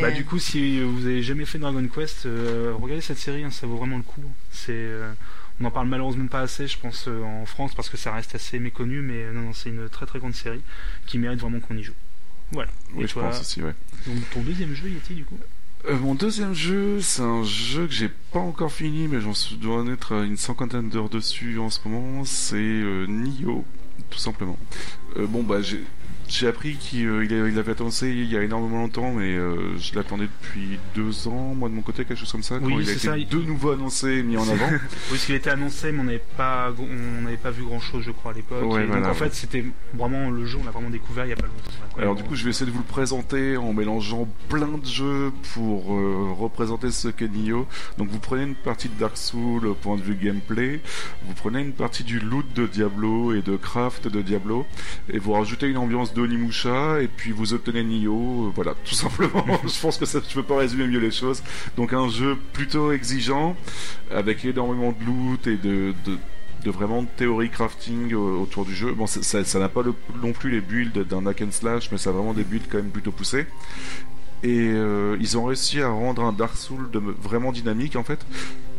Bah, 0.00 0.10
du 0.10 0.24
coup, 0.24 0.38
si 0.38 0.80
vous 0.82 1.06
avez 1.06 1.22
jamais 1.22 1.44
fait 1.44 1.58
Dragon 1.58 1.86
Quest, 1.88 2.26
euh, 2.26 2.72
regardez 2.80 3.02
cette 3.02 3.18
série, 3.18 3.44
hein, 3.44 3.50
ça 3.50 3.66
vaut 3.66 3.76
vraiment 3.76 3.96
le 3.96 4.02
coup. 4.02 4.22
C'est, 4.50 4.70
euh, 4.72 5.12
on 5.60 5.64
en 5.64 5.70
parle 5.70 5.88
malheureusement 5.88 6.26
pas 6.26 6.40
assez, 6.40 6.66
je 6.66 6.78
pense, 6.78 7.06
euh, 7.08 7.22
en 7.22 7.44
France 7.46 7.74
parce 7.74 7.88
que 7.88 7.96
ça 7.96 8.12
reste 8.12 8.34
assez 8.34 8.58
méconnu, 8.58 9.00
mais 9.00 9.24
euh, 9.24 9.32
non, 9.32 9.42
non, 9.42 9.52
c'est 9.52 9.68
une 9.70 9.88
très 9.88 10.06
très 10.06 10.18
grande 10.18 10.34
série 10.34 10.60
qui 11.06 11.18
mérite 11.18 11.40
vraiment 11.40 11.60
qu'on 11.60 11.76
y 11.76 11.82
joue. 11.82 11.94
Voilà. 12.52 12.70
Oui, 12.94 13.04
Et 13.04 13.06
je 13.06 13.12
toi, 13.12 13.24
pense 13.24 13.40
aussi, 13.40 13.62
ouais. 13.62 13.74
donc, 14.06 14.16
ton 14.30 14.40
deuxième 14.42 14.74
jeu, 14.74 14.88
Yeti, 14.88 15.14
du 15.14 15.24
coup? 15.24 15.38
Euh, 15.88 15.96
mon 15.98 16.14
deuxième 16.14 16.54
jeu, 16.54 17.00
c'est 17.00 17.22
un 17.22 17.42
jeu 17.42 17.86
que 17.86 17.92
j'ai 17.92 18.10
pas 18.32 18.38
encore 18.40 18.70
fini, 18.72 19.08
mais 19.08 19.20
j'en 19.20 19.32
suis- 19.34 19.56
dois 19.56 19.76
en 19.76 19.88
être 19.90 20.14
à 20.14 20.24
une 20.24 20.36
cinquantaine 20.36 20.88
d'heures 20.90 21.08
dessus 21.08 21.58
en 21.58 21.70
ce 21.70 21.80
moment. 21.88 22.24
C'est 22.24 22.56
euh, 22.56 23.06
Nioh, 23.06 23.64
tout 24.10 24.18
simplement. 24.18 24.58
Euh, 25.16 25.26
bon, 25.26 25.42
bah, 25.42 25.62
j'ai. 25.62 25.82
J'ai 26.32 26.46
appris 26.46 26.76
qu'il 26.76 27.08
euh, 27.08 27.24
il 27.24 27.58
avait 27.58 27.72
annoncé 27.72 28.08
il 28.10 28.30
y 28.30 28.36
a 28.36 28.42
énormément 28.44 28.82
longtemps, 28.82 29.12
mais 29.12 29.34
je 29.34 29.96
l'attendais 29.96 30.28
depuis 30.28 30.78
deux 30.94 31.26
ans, 31.26 31.56
moi 31.56 31.68
de 31.68 31.74
mon 31.74 31.82
côté, 31.82 32.04
quelque 32.04 32.20
chose 32.20 32.30
comme 32.30 32.44
ça, 32.44 32.60
quand 32.60 32.66
Oui, 32.66 32.84
il 32.84 32.88
a 32.88 32.92
été 32.92 33.00
ça, 33.08 33.18
il- 33.18 33.26
de 33.26 33.38
nouveau 33.38 33.72
annoncé 33.72 34.18
et 34.18 34.22
mis 34.22 34.36
en 34.36 34.48
avant. 34.48 34.68
Oui, 34.70 34.78
parce 35.10 35.24
qu'il 35.26 35.34
était 35.34 35.50
annoncé, 35.50 35.90
mais 35.90 35.98
on 35.98 36.04
n'avait 36.04 36.22
pas, 36.36 36.72
on 36.78 37.22
n'avait 37.22 37.36
pas 37.36 37.50
vu 37.50 37.64
grand 37.64 37.80
chose, 37.80 38.04
je 38.06 38.12
crois, 38.12 38.30
à 38.30 38.34
l'époque. 38.36 38.62
Ouais, 38.72 38.86
donc, 38.86 39.04
en 39.06 39.14
fait, 39.14 39.34
c'était 39.34 39.64
vraiment 39.92 40.30
le 40.30 40.46
jeu, 40.46 40.58
on 40.62 40.64
l'a 40.64 40.70
vraiment 40.70 40.90
découvert 40.90 41.26
il 41.26 41.30
y 41.30 41.32
a 41.32 41.36
pas 41.36 41.48
longtemps. 41.48 41.72
Alors 41.98 42.14
du 42.14 42.22
coup, 42.22 42.36
je 42.36 42.44
vais 42.44 42.50
essayer 42.50 42.66
de 42.66 42.70
vous 42.70 42.82
le 42.82 42.84
présenter 42.84 43.56
en 43.56 43.72
mélangeant 43.72 44.28
plein 44.48 44.78
de 44.78 44.86
jeux 44.86 45.32
pour 45.54 45.92
euh, 45.92 46.32
représenter 46.38 46.92
ce 46.92 47.08
qu'est 47.08 47.28
Nioh. 47.28 47.66
Donc 47.98 48.08
vous 48.08 48.20
prenez 48.20 48.44
une 48.44 48.54
partie 48.54 48.88
de 48.88 48.94
Dark 48.98 49.16
Souls 49.16 49.66
au 49.66 49.74
point 49.74 49.96
de 49.96 50.02
vue 50.02 50.14
gameplay, 50.14 50.80
vous 51.24 51.34
prenez 51.34 51.60
une 51.60 51.72
partie 51.72 52.04
du 52.04 52.20
loot 52.20 52.46
de 52.54 52.66
Diablo 52.66 53.34
et 53.34 53.42
de 53.42 53.56
craft 53.56 54.06
de 54.06 54.22
Diablo, 54.22 54.66
et 55.12 55.18
vous 55.18 55.32
rajoutez 55.32 55.66
une 55.66 55.78
ambiance 55.78 56.14
d'Onimusha, 56.14 57.02
et 57.02 57.08
puis 57.08 57.32
vous 57.32 57.54
obtenez 57.54 57.82
Nioh, 57.82 58.46
euh, 58.46 58.52
voilà, 58.54 58.74
tout 58.84 58.94
simplement. 58.94 59.44
je 59.64 59.80
pense 59.80 59.98
que 59.98 60.06
ça, 60.06 60.20
je 60.26 60.34
peux 60.34 60.44
pas 60.44 60.58
résumer 60.58 60.86
mieux 60.86 61.00
les 61.00 61.10
choses. 61.10 61.42
Donc 61.76 61.92
un 61.92 62.08
jeu 62.08 62.38
plutôt 62.52 62.92
exigeant, 62.92 63.56
avec 64.12 64.44
énormément 64.44 64.92
de 64.92 65.04
loot 65.04 65.46
et 65.48 65.56
de, 65.56 65.92
de 66.06 66.18
de 66.64 66.70
vraiment 66.70 67.04
théorie 67.04 67.50
crafting 67.50 68.12
euh, 68.12 68.16
autour 68.16 68.64
du 68.64 68.74
jeu. 68.74 68.92
Bon, 68.92 69.06
ça 69.06 69.58
n'a 69.58 69.68
pas 69.68 69.82
non 70.22 70.32
plus 70.32 70.50
les 70.50 70.60
builds 70.60 71.06
d'un 71.06 71.26
hack 71.26 71.42
and 71.42 71.52
slash, 71.52 71.90
mais 71.90 71.98
ça 71.98 72.10
a 72.10 72.12
vraiment 72.12 72.34
des 72.34 72.44
builds 72.44 72.68
quand 72.70 72.78
même 72.78 72.90
plutôt 72.90 73.12
poussés. 73.12 73.46
Et 74.42 74.70
euh, 74.72 75.16
ils 75.20 75.36
ont 75.36 75.44
réussi 75.44 75.80
à 75.82 75.88
rendre 75.88 76.22
un 76.22 76.32
Dark 76.32 76.54
vraiment 77.20 77.52
dynamique 77.52 77.96
en 77.96 78.04
fait. 78.04 78.24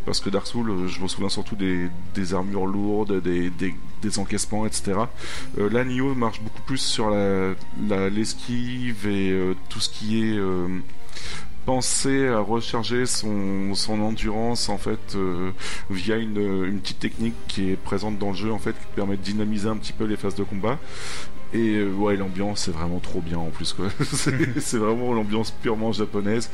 Parce 0.05 0.19
que 0.19 0.31
Dark 0.31 0.47
euh, 0.55 0.87
je 0.87 0.99
me 0.99 1.07
souviens 1.07 1.29
surtout 1.29 1.55
des, 1.55 2.33
armures 2.33 2.65
lourdes, 2.65 3.21
des, 3.21 3.51
des, 3.51 4.19
encaissements, 4.19 4.65
etc. 4.65 4.93
Euh, 5.59 5.69
là, 5.69 5.83
Nioh 5.83 6.15
marche 6.15 6.41
beaucoup 6.41 6.63
plus 6.63 6.79
sur 6.79 7.11
la 7.11 8.09
l'esquive 8.09 9.07
et 9.07 9.55
tout 9.69 9.79
ce 9.79 9.89
qui 9.89 10.23
est 10.23 10.39
pensé 11.65 12.27
à 12.27 12.39
recharger 12.39 13.05
son, 13.05 13.75
son 13.75 14.01
endurance 14.01 14.69
en 14.69 14.77
fait 14.77 15.15
euh, 15.15 15.51
via 15.89 16.17
une, 16.17 16.65
une 16.65 16.79
petite 16.79 16.99
technique 16.99 17.35
qui 17.47 17.71
est 17.71 17.75
présente 17.75 18.17
dans 18.17 18.29
le 18.29 18.35
jeu 18.35 18.51
en 18.51 18.59
fait 18.59 18.73
qui 18.73 18.85
permet 18.95 19.17
de 19.17 19.21
dynamiser 19.21 19.67
un 19.67 19.77
petit 19.77 19.93
peu 19.93 20.05
les 20.05 20.17
phases 20.17 20.35
de 20.35 20.43
combat. 20.43 20.79
Et 21.53 21.75
euh, 21.75 21.91
ouais 21.93 22.15
l'ambiance 22.15 22.61
c'est 22.61 22.71
vraiment 22.71 22.99
trop 22.99 23.19
bien 23.19 23.37
en 23.37 23.49
plus 23.49 23.73
quoi. 23.73 23.87
C'est 24.59 24.77
vraiment 24.77 25.13
l'ambiance 25.13 25.51
purement 25.51 25.91
japonaise. 25.91 26.49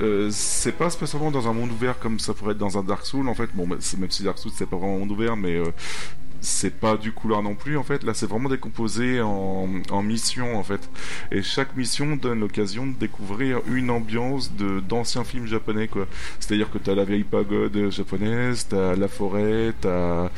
Euh, 0.00 0.28
c'est 0.30 0.72
pas 0.72 0.88
spécialement 0.88 1.30
dans 1.30 1.48
un 1.48 1.52
monde 1.52 1.70
ouvert 1.70 1.98
comme 1.98 2.18
ça 2.18 2.32
pourrait 2.32 2.52
être 2.52 2.58
dans 2.58 2.78
un 2.78 2.82
Dark 2.82 3.04
Souls 3.04 3.28
en 3.28 3.34
fait. 3.34 3.50
Bon 3.52 3.66
bah, 3.66 3.76
même 3.98 4.10
si 4.10 4.22
Dark 4.22 4.38
Souls 4.38 4.52
c'est 4.54 4.68
pas 4.68 4.76
vraiment 4.76 4.96
un 4.96 4.98
monde 5.00 5.10
ouvert 5.10 5.36
mais 5.36 5.56
euh, 5.56 5.64
c'est 6.40 6.78
pas 6.78 6.96
du 6.96 7.12
couloir 7.12 7.42
non 7.42 7.54
plus 7.54 7.76
en 7.76 7.82
fait. 7.82 8.02
Là 8.04 8.14
c'est 8.14 8.26
vraiment 8.26 8.48
décomposé 8.48 9.20
en, 9.20 9.68
en 9.90 10.02
missions 10.02 10.58
en 10.58 10.62
fait. 10.62 10.88
Et 11.30 11.42
chaque 11.42 11.76
mission 11.76 12.16
donne 12.16 12.40
l'occasion 12.40 12.86
de 12.86 12.92
découvrir 12.92 13.60
une 13.72 13.90
ambiance 13.90 14.52
de 14.54 14.80
d'anciens 14.80 15.24
films 15.24 15.46
japonais 15.46 15.88
quoi. 15.88 16.06
C'est 16.40 16.54
à 16.54 16.56
dire 16.56 16.70
que 16.70 16.78
t'as 16.78 16.94
la 16.94 17.04
vieille 17.04 17.24
pagode 17.24 17.90
japonaise 17.90 18.66
t'as 18.68 18.96
la 18.96 19.08
forêt 19.08 19.72
t'as 19.80 20.30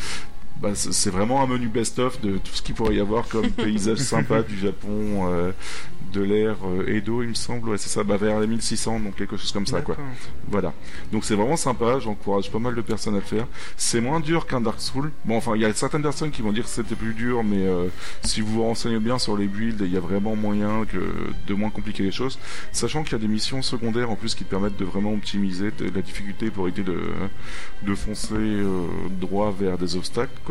bah, 0.60 0.70
c'est 0.74 1.10
vraiment 1.10 1.42
un 1.42 1.46
menu 1.46 1.68
best-of 1.68 2.20
de 2.20 2.36
tout 2.36 2.52
ce 2.52 2.60
qu'il 2.62 2.74
pourrait 2.74 2.96
y 2.96 3.00
avoir 3.00 3.26
comme 3.28 3.50
paysage 3.50 3.98
sympa 3.98 4.42
du 4.42 4.58
Japon 4.58 5.28
euh, 5.28 5.52
de 6.12 6.20
l'ère 6.20 6.56
euh, 6.64 6.94
Edo, 6.94 7.22
il 7.22 7.30
me 7.30 7.34
semble. 7.34 7.70
Ouais, 7.70 7.78
c'est 7.78 7.88
ça, 7.88 8.04
bah, 8.04 8.16
vers 8.16 8.40
les 8.40 8.46
1600, 8.46 9.00
donc 9.00 9.16
quelque 9.16 9.36
chose 9.36 9.52
comme 9.52 9.66
ça, 9.66 9.80
quoi. 9.80 9.96
Voilà. 10.48 10.74
Donc 11.12 11.24
c'est 11.24 11.34
vraiment 11.34 11.56
sympa, 11.56 11.98
j'encourage 11.98 12.50
pas 12.50 12.58
mal 12.58 12.74
de 12.74 12.80
personnes 12.82 13.14
à 13.14 13.18
le 13.18 13.22
faire. 13.22 13.46
C'est 13.76 14.00
moins 14.00 14.20
dur 14.20 14.46
qu'un 14.46 14.60
Dark 14.60 14.80
Souls. 14.80 15.10
Bon, 15.24 15.36
enfin, 15.36 15.52
il 15.54 15.62
y 15.62 15.64
a 15.64 15.72
certaines 15.72 16.02
personnes 16.02 16.30
qui 16.30 16.42
vont 16.42 16.52
dire 16.52 16.64
que 16.64 16.70
c'était 16.70 16.94
plus 16.94 17.14
dur, 17.14 17.42
mais 17.42 17.66
euh, 17.66 17.86
si 18.22 18.40
vous 18.40 18.54
vous 18.54 18.62
renseignez 18.62 18.98
bien 18.98 19.18
sur 19.18 19.36
les 19.36 19.46
builds, 19.46 19.80
il 19.80 19.92
y 19.92 19.96
a 19.96 20.00
vraiment 20.00 20.36
moyen 20.36 20.84
que 20.84 20.98
de 21.46 21.54
moins 21.54 21.70
compliquer 21.70 22.02
les 22.02 22.12
choses. 22.12 22.38
Sachant 22.72 23.02
qu'il 23.02 23.12
y 23.12 23.16
a 23.16 23.18
des 23.18 23.28
missions 23.28 23.62
secondaires 23.62 24.10
en 24.10 24.16
plus 24.16 24.34
qui 24.34 24.44
permettent 24.44 24.76
de 24.76 24.84
vraiment 24.84 25.12
optimiser 25.12 25.70
la 25.80 26.02
difficulté 26.02 26.50
pour 26.50 26.68
éviter 26.68 26.82
de, 26.82 27.00
de 27.82 27.94
foncer 27.94 28.34
euh, 28.34 28.86
droit 29.20 29.54
vers 29.58 29.78
des 29.78 29.96
obstacles, 29.96 30.38
quoi. 30.44 30.49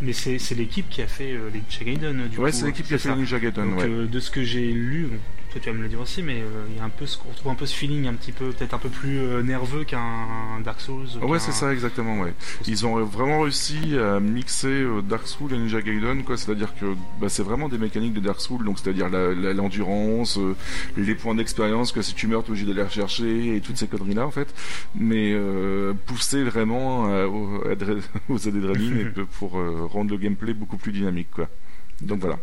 Mais 0.00 0.12
c'est 0.12 0.54
l'équipe 0.54 0.88
qui 0.90 1.00
a 1.00 1.06
fait 1.06 1.32
euh, 1.32 1.48
les 1.52 1.60
Ninja 1.60 1.84
Gaiden, 1.84 2.28
du 2.28 2.38
ouais, 2.38 2.50
coup. 2.50 2.56
c'est 2.56 2.66
l'équipe 2.66 2.86
qui 2.86 2.94
a 2.94 2.98
fait 2.98 3.08
ça. 3.08 3.16
Ninja 3.16 3.38
Gaiden, 3.38 3.74
ouais. 3.74 3.84
euh, 3.88 4.06
de 4.06 4.20
ce 4.20 4.30
que 4.30 4.42
j'ai 4.44 4.70
lu, 4.70 5.08
bon, 5.10 5.18
toi 5.50 5.60
tu 5.62 5.70
vas 5.70 5.76
me 5.76 5.82
le 5.82 5.88
dire 5.88 6.00
aussi, 6.00 6.22
mais 6.22 6.40
euh, 6.40 6.64
il 6.70 6.76
y 6.76 6.80
a 6.80 6.84
un 6.84 6.88
peu, 6.88 7.06
ce- 7.06 7.18
on 7.26 7.30
retrouve 7.32 7.52
un 7.52 7.54
peu 7.54 7.66
ce 7.66 7.74
feeling 7.74 8.06
un 8.06 8.14
petit 8.14 8.32
peu, 8.32 8.50
peut-être 8.50 8.74
un 8.74 8.78
peu 8.78 8.88
plus 8.88 9.18
euh, 9.18 9.42
nerveux 9.42 9.84
qu'un 9.84 10.60
Dark 10.64 10.80
Souls. 10.80 11.06
Ah 11.22 11.26
ouais, 11.26 11.38
c'est 11.38 11.52
ça, 11.52 11.72
exactement, 11.72 12.20
ouais. 12.20 12.34
Ils 12.66 12.86
ont 12.86 13.02
vraiment 13.04 13.40
réussi 13.42 13.96
à 13.98 14.20
mixer 14.20 14.68
euh, 14.68 15.02
Dark 15.02 15.26
Souls 15.26 15.52
et 15.52 15.58
Ninja 15.58 15.80
Gaiden, 15.82 16.22
quoi. 16.24 16.36
C'est-à-dire 16.36 16.74
que 16.78 16.94
bah, 17.20 17.28
c'est 17.28 17.42
vraiment 17.42 17.68
des 17.68 17.78
mécaniques 17.78 18.14
de 18.14 18.20
Dark 18.20 18.40
Souls, 18.40 18.64
donc 18.64 18.78
c'est-à-dire 18.78 19.08
l'endurance, 19.08 20.38
les 20.96 21.14
points 21.14 21.34
d'expérience 21.34 21.92
que 21.92 22.02
si 22.02 22.14
tu 22.14 22.26
meurs, 22.26 22.42
t'es 22.44 22.50
obligé 22.50 22.66
d'aller 22.66 22.82
rechercher 22.82 23.56
et 23.56 23.60
toutes 23.60 23.76
ces 23.76 23.86
conneries-là, 23.86 24.26
en 24.26 24.30
fait. 24.30 24.52
Mais 24.94 25.32
euh, 25.32 25.92
pousser 26.06 26.42
vraiment 26.44 27.04
aux, 27.26 27.62
aux 28.28 28.48
adrénalines 28.48 29.12
pour 29.38 29.58
euh, 29.58 29.86
rendre 29.90 30.10
le 30.10 30.18
gameplay 30.18 30.52
beaucoup 30.54 30.76
plus 30.76 30.92
dynamique, 30.92 31.28
quoi. 31.32 31.48
Donc 32.02 32.20
voilà, 32.20 32.38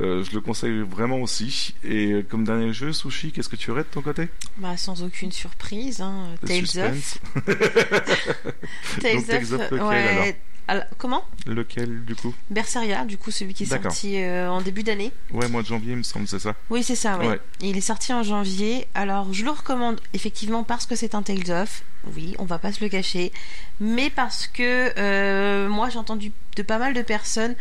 Euh, 0.00 0.22
je 0.22 0.32
le 0.32 0.40
conseille 0.40 0.80
vraiment 0.80 1.18
aussi. 1.18 1.74
Et 1.84 2.24
comme 2.28 2.44
dernier 2.44 2.72
jeu, 2.72 2.92
Sushi, 2.92 3.32
qu'est-ce 3.32 3.48
que 3.48 3.56
tu 3.56 3.70
aurais 3.70 3.82
de 3.82 3.88
ton 3.88 4.00
côté? 4.02 4.28
Bah, 4.58 4.76
sans 4.76 5.02
aucune 5.02 5.32
surprise, 5.32 6.00
hein. 6.00 6.28
Le 6.42 6.48
Tales 6.48 6.86
of. 6.92 7.18
Tales 9.00 9.14
Donc, 9.16 9.26
Tales 9.26 9.54
of 9.54 9.60
of, 9.60 9.70
lequel, 9.70 9.82
ouais. 9.86 10.40
Alors, 10.68 10.84
comment? 10.98 11.24
Lequel, 11.46 12.04
du 12.04 12.16
coup? 12.16 12.34
Berseria, 12.50 13.04
du 13.04 13.18
coup, 13.18 13.30
celui 13.30 13.54
qui 13.54 13.62
est 13.62 13.66
sorti 13.66 14.18
euh, 14.20 14.48
en 14.50 14.60
début 14.60 14.82
d'année. 14.82 15.12
Ouais, 15.32 15.48
mois 15.48 15.62
de 15.62 15.68
janvier, 15.68 15.92
il 15.92 15.98
me 15.98 16.02
semble, 16.02 16.26
c'est 16.26 16.40
ça. 16.40 16.54
Oui, 16.70 16.82
c'est 16.82 16.96
ça, 16.96 17.18
ouais. 17.18 17.28
Ouais. 17.28 17.40
Il 17.60 17.76
est 17.76 17.80
sorti 17.80 18.12
en 18.12 18.22
janvier. 18.24 18.88
Alors, 18.94 19.32
je 19.32 19.44
le 19.44 19.50
recommande 19.50 20.00
effectivement 20.12 20.64
parce 20.64 20.86
que 20.86 20.96
c'est 20.96 21.14
un 21.14 21.22
Tales 21.22 21.50
of. 21.52 21.82
Oui, 22.16 22.34
on 22.38 22.44
va 22.44 22.58
pas 22.58 22.72
se 22.72 22.82
le 22.82 22.88
cacher. 22.88 23.32
Mais 23.80 24.10
parce 24.10 24.48
que 24.48 24.92
euh, 24.98 25.68
moi, 25.68 25.88
j'ai 25.88 25.98
entendu 25.98 26.32
de 26.56 26.62
pas 26.62 26.78
mal 26.78 26.94
de 26.94 27.02
personnes. 27.02 27.54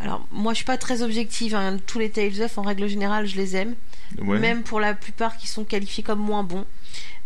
Alors, 0.00 0.26
moi, 0.30 0.52
je 0.52 0.56
suis 0.56 0.64
pas 0.64 0.76
très 0.76 1.02
objective. 1.02 1.54
hein. 1.54 1.78
Tous 1.86 1.98
les 1.98 2.10
Tales 2.10 2.42
of, 2.42 2.58
en 2.58 2.62
règle 2.62 2.86
générale, 2.86 3.26
je 3.26 3.36
les 3.36 3.56
aime. 3.56 3.74
Ouais. 4.18 4.38
Même 4.38 4.62
pour 4.62 4.78
la 4.80 4.94
plupart 4.94 5.36
qui 5.36 5.46
sont 5.48 5.64
qualifiés 5.64 6.02
comme 6.02 6.20
moins 6.20 6.42
bons. 6.42 6.64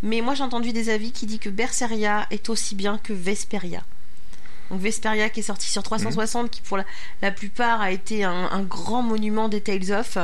Mais 0.02 0.20
moi, 0.20 0.34
j'ai 0.34 0.44
entendu 0.44 0.72
des 0.72 0.88
avis 0.88 1.12
qui 1.12 1.26
disent 1.26 1.40
que 1.40 1.51
Berseria 1.51 2.26
est 2.30 2.48
aussi 2.48 2.74
bien 2.74 2.98
que 2.98 3.12
Vesperia. 3.12 3.82
Donc 4.70 4.80
Vesperia 4.80 5.28
qui 5.30 5.40
est 5.40 5.44
sorti 5.44 5.68
sur 5.68 5.82
360, 5.82 6.48
qui 6.51 6.60
pour 6.62 6.76
la, 6.76 6.84
la 7.22 7.32
plupart 7.32 7.80
a 7.80 7.90
été 7.90 8.22
un, 8.22 8.48
un 8.52 8.62
grand 8.62 9.02
monument 9.02 9.48
des 9.48 9.60
Tales 9.60 9.90
of. 9.92 10.16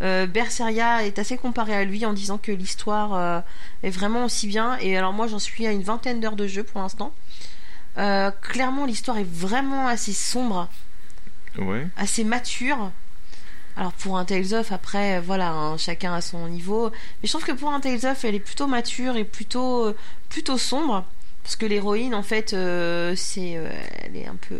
Euh, 0.00 0.26
Berseria 0.26 1.04
est 1.04 1.18
assez 1.18 1.36
comparé 1.36 1.76
à 1.76 1.84
lui 1.84 2.04
en 2.06 2.14
disant 2.14 2.38
que 2.38 2.50
l'histoire 2.50 3.14
euh, 3.14 3.40
est 3.82 3.90
vraiment 3.90 4.24
aussi 4.24 4.46
bien. 4.46 4.78
Et 4.78 4.96
alors 4.96 5.12
moi 5.12 5.26
j'en 5.26 5.38
suis 5.38 5.66
à 5.66 5.72
une 5.72 5.82
vingtaine 5.82 6.20
d'heures 6.20 6.36
de 6.36 6.46
jeu 6.46 6.64
pour 6.64 6.80
l'instant. 6.80 7.12
Euh, 7.98 8.30
clairement 8.30 8.86
l'histoire 8.86 9.18
est 9.18 9.28
vraiment 9.30 9.86
assez 9.86 10.14
sombre, 10.14 10.68
Ouais. 11.58 11.86
assez 11.96 12.24
mature. 12.24 12.90
Alors 13.76 13.92
pour 13.92 14.18
un 14.18 14.24
Tales 14.24 14.52
of, 14.54 14.70
après, 14.70 15.16
euh, 15.16 15.20
voilà, 15.20 15.50
hein, 15.50 15.78
chacun 15.78 16.12
à 16.12 16.20
son 16.20 16.46
niveau. 16.48 16.90
Mais 16.90 17.26
je 17.26 17.28
trouve 17.28 17.44
que 17.44 17.52
pour 17.52 17.70
un 17.72 17.80
Tales 17.80 18.04
of, 18.04 18.24
elle 18.24 18.34
est 18.34 18.40
plutôt 18.40 18.66
mature 18.66 19.16
et 19.16 19.24
plutôt, 19.24 19.86
euh, 19.86 19.96
plutôt 20.28 20.58
sombre. 20.58 21.06
Parce 21.42 21.56
que 21.56 21.66
l'héroïne, 21.66 22.14
en 22.14 22.22
fait, 22.22 22.52
euh, 22.52 23.14
c'est, 23.16 23.56
euh, 23.56 23.70
elle 24.02 24.16
est 24.16 24.26
un 24.26 24.36
peu, 24.36 24.58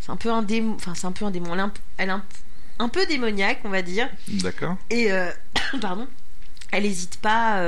c'est 0.00 0.10
un 0.10 0.16
peu 0.16 0.30
un 0.30 0.42
démon. 0.42 0.74
Enfin, 0.74 0.94
c'est 0.94 1.06
un 1.06 1.12
peu 1.12 1.24
un 1.24 1.30
démon. 1.30 1.52
Elle 1.52 1.58
est 1.58 1.62
un, 1.62 1.72
elle 1.98 2.08
est 2.08 2.12
un, 2.12 2.24
un 2.78 2.88
peu 2.88 3.04
démoniaque, 3.06 3.60
on 3.64 3.68
va 3.68 3.82
dire. 3.82 4.08
D'accord. 4.28 4.76
Et 4.88 5.12
euh, 5.12 5.30
pardon, 5.80 6.08
elle 6.72 6.84
n'hésite 6.84 7.18
pas 7.18 7.62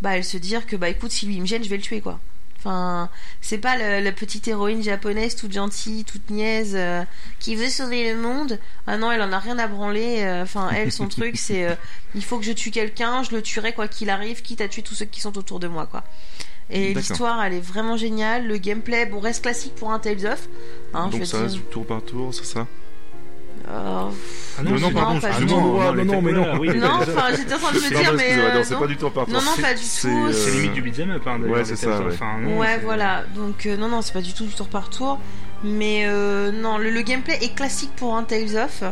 bah 0.00 0.16
elle 0.16 0.24
se 0.24 0.36
dire 0.36 0.66
que 0.66 0.76
bah 0.76 0.88
écoute 0.88 1.12
si 1.12 1.24
lui 1.24 1.36
il 1.36 1.40
me 1.40 1.46
gêne 1.46 1.62
je 1.64 1.70
vais 1.70 1.76
le 1.76 1.82
tuer 1.82 2.00
quoi. 2.00 2.20
Enfin, 2.64 3.10
c'est 3.42 3.58
pas 3.58 3.76
le- 3.76 4.02
la 4.02 4.10
petite 4.12 4.48
héroïne 4.48 4.82
japonaise 4.82 5.36
toute 5.36 5.52
gentille, 5.52 6.04
toute 6.04 6.30
niaise, 6.30 6.72
euh, 6.74 7.02
qui 7.40 7.56
veut 7.56 7.68
sauver 7.68 8.10
le 8.12 8.18
monde. 8.18 8.58
Ah 8.86 8.96
non, 8.96 9.12
elle 9.12 9.20
en 9.20 9.32
a 9.32 9.38
rien 9.38 9.58
à 9.58 9.66
branler. 9.66 10.22
euh, 10.22 10.42
Enfin, 10.44 10.70
elle, 10.74 10.90
son 10.90 11.06
truc, 11.08 11.36
c'est 11.36 11.66
euh, 11.66 11.74
il 12.14 12.24
faut 12.24 12.38
que 12.38 12.44
je 12.44 12.52
tue 12.52 12.70
quelqu'un, 12.70 13.22
je 13.22 13.32
le 13.34 13.42
tuerai 13.42 13.74
quoi 13.74 13.86
qu'il 13.86 14.08
arrive, 14.08 14.40
quitte 14.40 14.62
à 14.62 14.68
tuer 14.68 14.80
tous 14.82 14.94
ceux 14.94 15.04
qui 15.04 15.20
sont 15.20 15.36
autour 15.36 15.60
de 15.60 15.68
moi, 15.68 15.86
quoi. 15.86 16.04
Et 16.70 16.94
l'histoire, 17.10 17.44
elle 17.44 17.52
est 17.52 17.60
vraiment 17.60 17.98
géniale. 17.98 18.46
Le 18.46 18.56
gameplay, 18.56 19.04
bon, 19.04 19.20
reste 19.20 19.42
classique 19.42 19.74
pour 19.74 19.92
un 19.92 19.98
Tales 19.98 20.24
of. 20.24 20.48
Hein, 20.94 21.08
Donc 21.08 21.26
ça 21.26 21.36
dire. 21.36 21.40
reste 21.44 21.56
du 21.56 21.62
tour 21.64 21.84
par 21.86 22.02
tour, 22.02 22.32
c'est 22.32 22.46
ça? 22.46 22.66
Euh, 23.66 24.10
Ah 24.58 24.62
Non, 24.62 24.78
non, 24.78 24.90
pardon, 24.92 25.20
pas 25.20 25.28
ah 25.32 25.38
du 25.38 25.46
non, 25.46 25.48
tout. 25.48 25.60
non, 25.60 25.80
Ah, 25.80 25.92
non, 25.92 26.04
non, 26.04 26.22
mais 26.22 26.32
non. 26.32 26.58
oui, 26.60 26.68
non, 26.78 26.86
enfin, 27.00 27.34
j'étais 27.36 27.54
en 27.54 27.58
train 27.58 27.72
de 27.72 27.78
me 27.78 27.82
Non, 27.94 28.00
dire, 28.00 28.12
non, 28.12 28.18
mais 28.18 28.32
euh, 28.38 28.54
non, 28.54 28.60
c'est 28.62 28.74
non. 28.74 28.80
pas 28.80 28.86
du 28.86 28.96
tour 28.96 29.10
par 29.12 29.24
tour. 29.24 29.34
Non, 29.34 29.40
non, 29.42 29.50
c'est- 29.56 29.62
pas 29.62 29.74
du 29.74 29.82
c'est, 29.82 30.08
tout, 30.08 30.26
euh, 30.26 30.32
C'est 30.32 30.50
limite 30.52 30.72
du 30.74 30.82
beat'em 30.82 31.10
up, 31.12 31.22
hein, 31.26 31.40
Ouais, 31.42 31.64
c'est 31.64 31.76
ça, 31.76 31.98
ouais. 32.00 32.12
Enfin, 32.12 32.38
non, 32.42 32.58
Ouais, 32.58 32.74
c'est- 32.74 32.84
voilà. 32.84 33.24
Donc 33.34 33.64
euh, 33.66 33.76
non, 33.78 33.88
non, 33.88 34.02
c'est 34.02 34.12
pas 34.12 34.20
du 34.20 34.32
tout 34.34 34.44
du 34.44 34.52
tour 34.54 34.68
par 34.68 34.90
tour. 34.90 35.18
Mais 35.64 36.04
euh, 36.06 36.52
non, 36.52 36.76
le, 36.76 36.90
le 36.90 37.00
gameplay 37.00 37.38
est 37.40 37.54
classique 37.54 37.92
pour 37.96 38.14
un 38.14 38.22
Tales 38.24 38.56
of. 38.62 38.82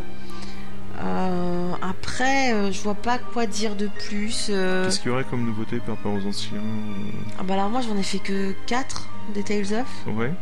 Euh, 1.00 1.72
après, 1.82 2.52
euh, 2.52 2.70
je 2.72 2.80
vois 2.82 2.94
pas 2.94 3.18
quoi 3.18 3.46
dire 3.46 3.76
de 3.76 3.88
plus. 4.08 4.48
euh. 4.50 4.84
Qu'est-ce 4.84 5.00
qu'il 5.00 5.10
y 5.10 5.14
aurait 5.14 5.24
comme 5.24 5.44
nouveauté 5.44 5.78
par 5.78 5.96
rapport 5.96 6.12
aux 6.12 6.26
anciens 6.26 6.56
euh, 6.58 7.10
Ah 7.38 7.42
bah 7.44 7.54
alors 7.54 7.70
moi, 7.70 7.80
j'en 7.80 7.96
ai 7.98 8.02
fait 8.02 8.18
que 8.18 8.52
4 8.66 9.08
des 9.34 9.42
Tales 9.42 9.80
of. 9.80 10.14
Ouais. 10.16 10.32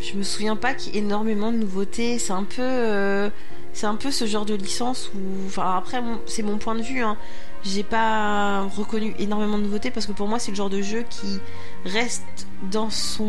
Je 0.00 0.14
me 0.16 0.22
souviens 0.22 0.56
pas 0.56 0.74
qu'il 0.74 0.94
y 0.94 0.98
ait 0.98 1.00
énormément 1.00 1.50
de 1.52 1.56
nouveautés. 1.58 2.18
C'est 2.18 2.32
un 2.32 2.44
peu, 2.44 2.62
euh, 2.62 3.30
c'est 3.72 3.86
un 3.86 3.96
peu 3.96 4.10
ce 4.10 4.26
genre 4.26 4.44
de 4.44 4.54
licence 4.54 5.10
où, 5.14 5.18
enfin 5.46 5.76
après, 5.76 6.02
c'est 6.26 6.42
mon 6.42 6.58
point 6.58 6.74
de 6.76 6.82
vue. 6.82 7.02
Hein. 7.02 7.16
J'ai 7.64 7.82
pas 7.82 8.60
reconnu 8.76 9.14
énormément 9.18 9.58
de 9.58 9.64
nouveautés 9.64 9.90
parce 9.90 10.06
que 10.06 10.12
pour 10.12 10.28
moi, 10.28 10.38
c'est 10.38 10.52
le 10.52 10.56
genre 10.56 10.70
de 10.70 10.80
jeu 10.82 11.04
qui 11.10 11.40
reste 11.84 12.22
dans 12.70 12.88
son, 12.90 13.28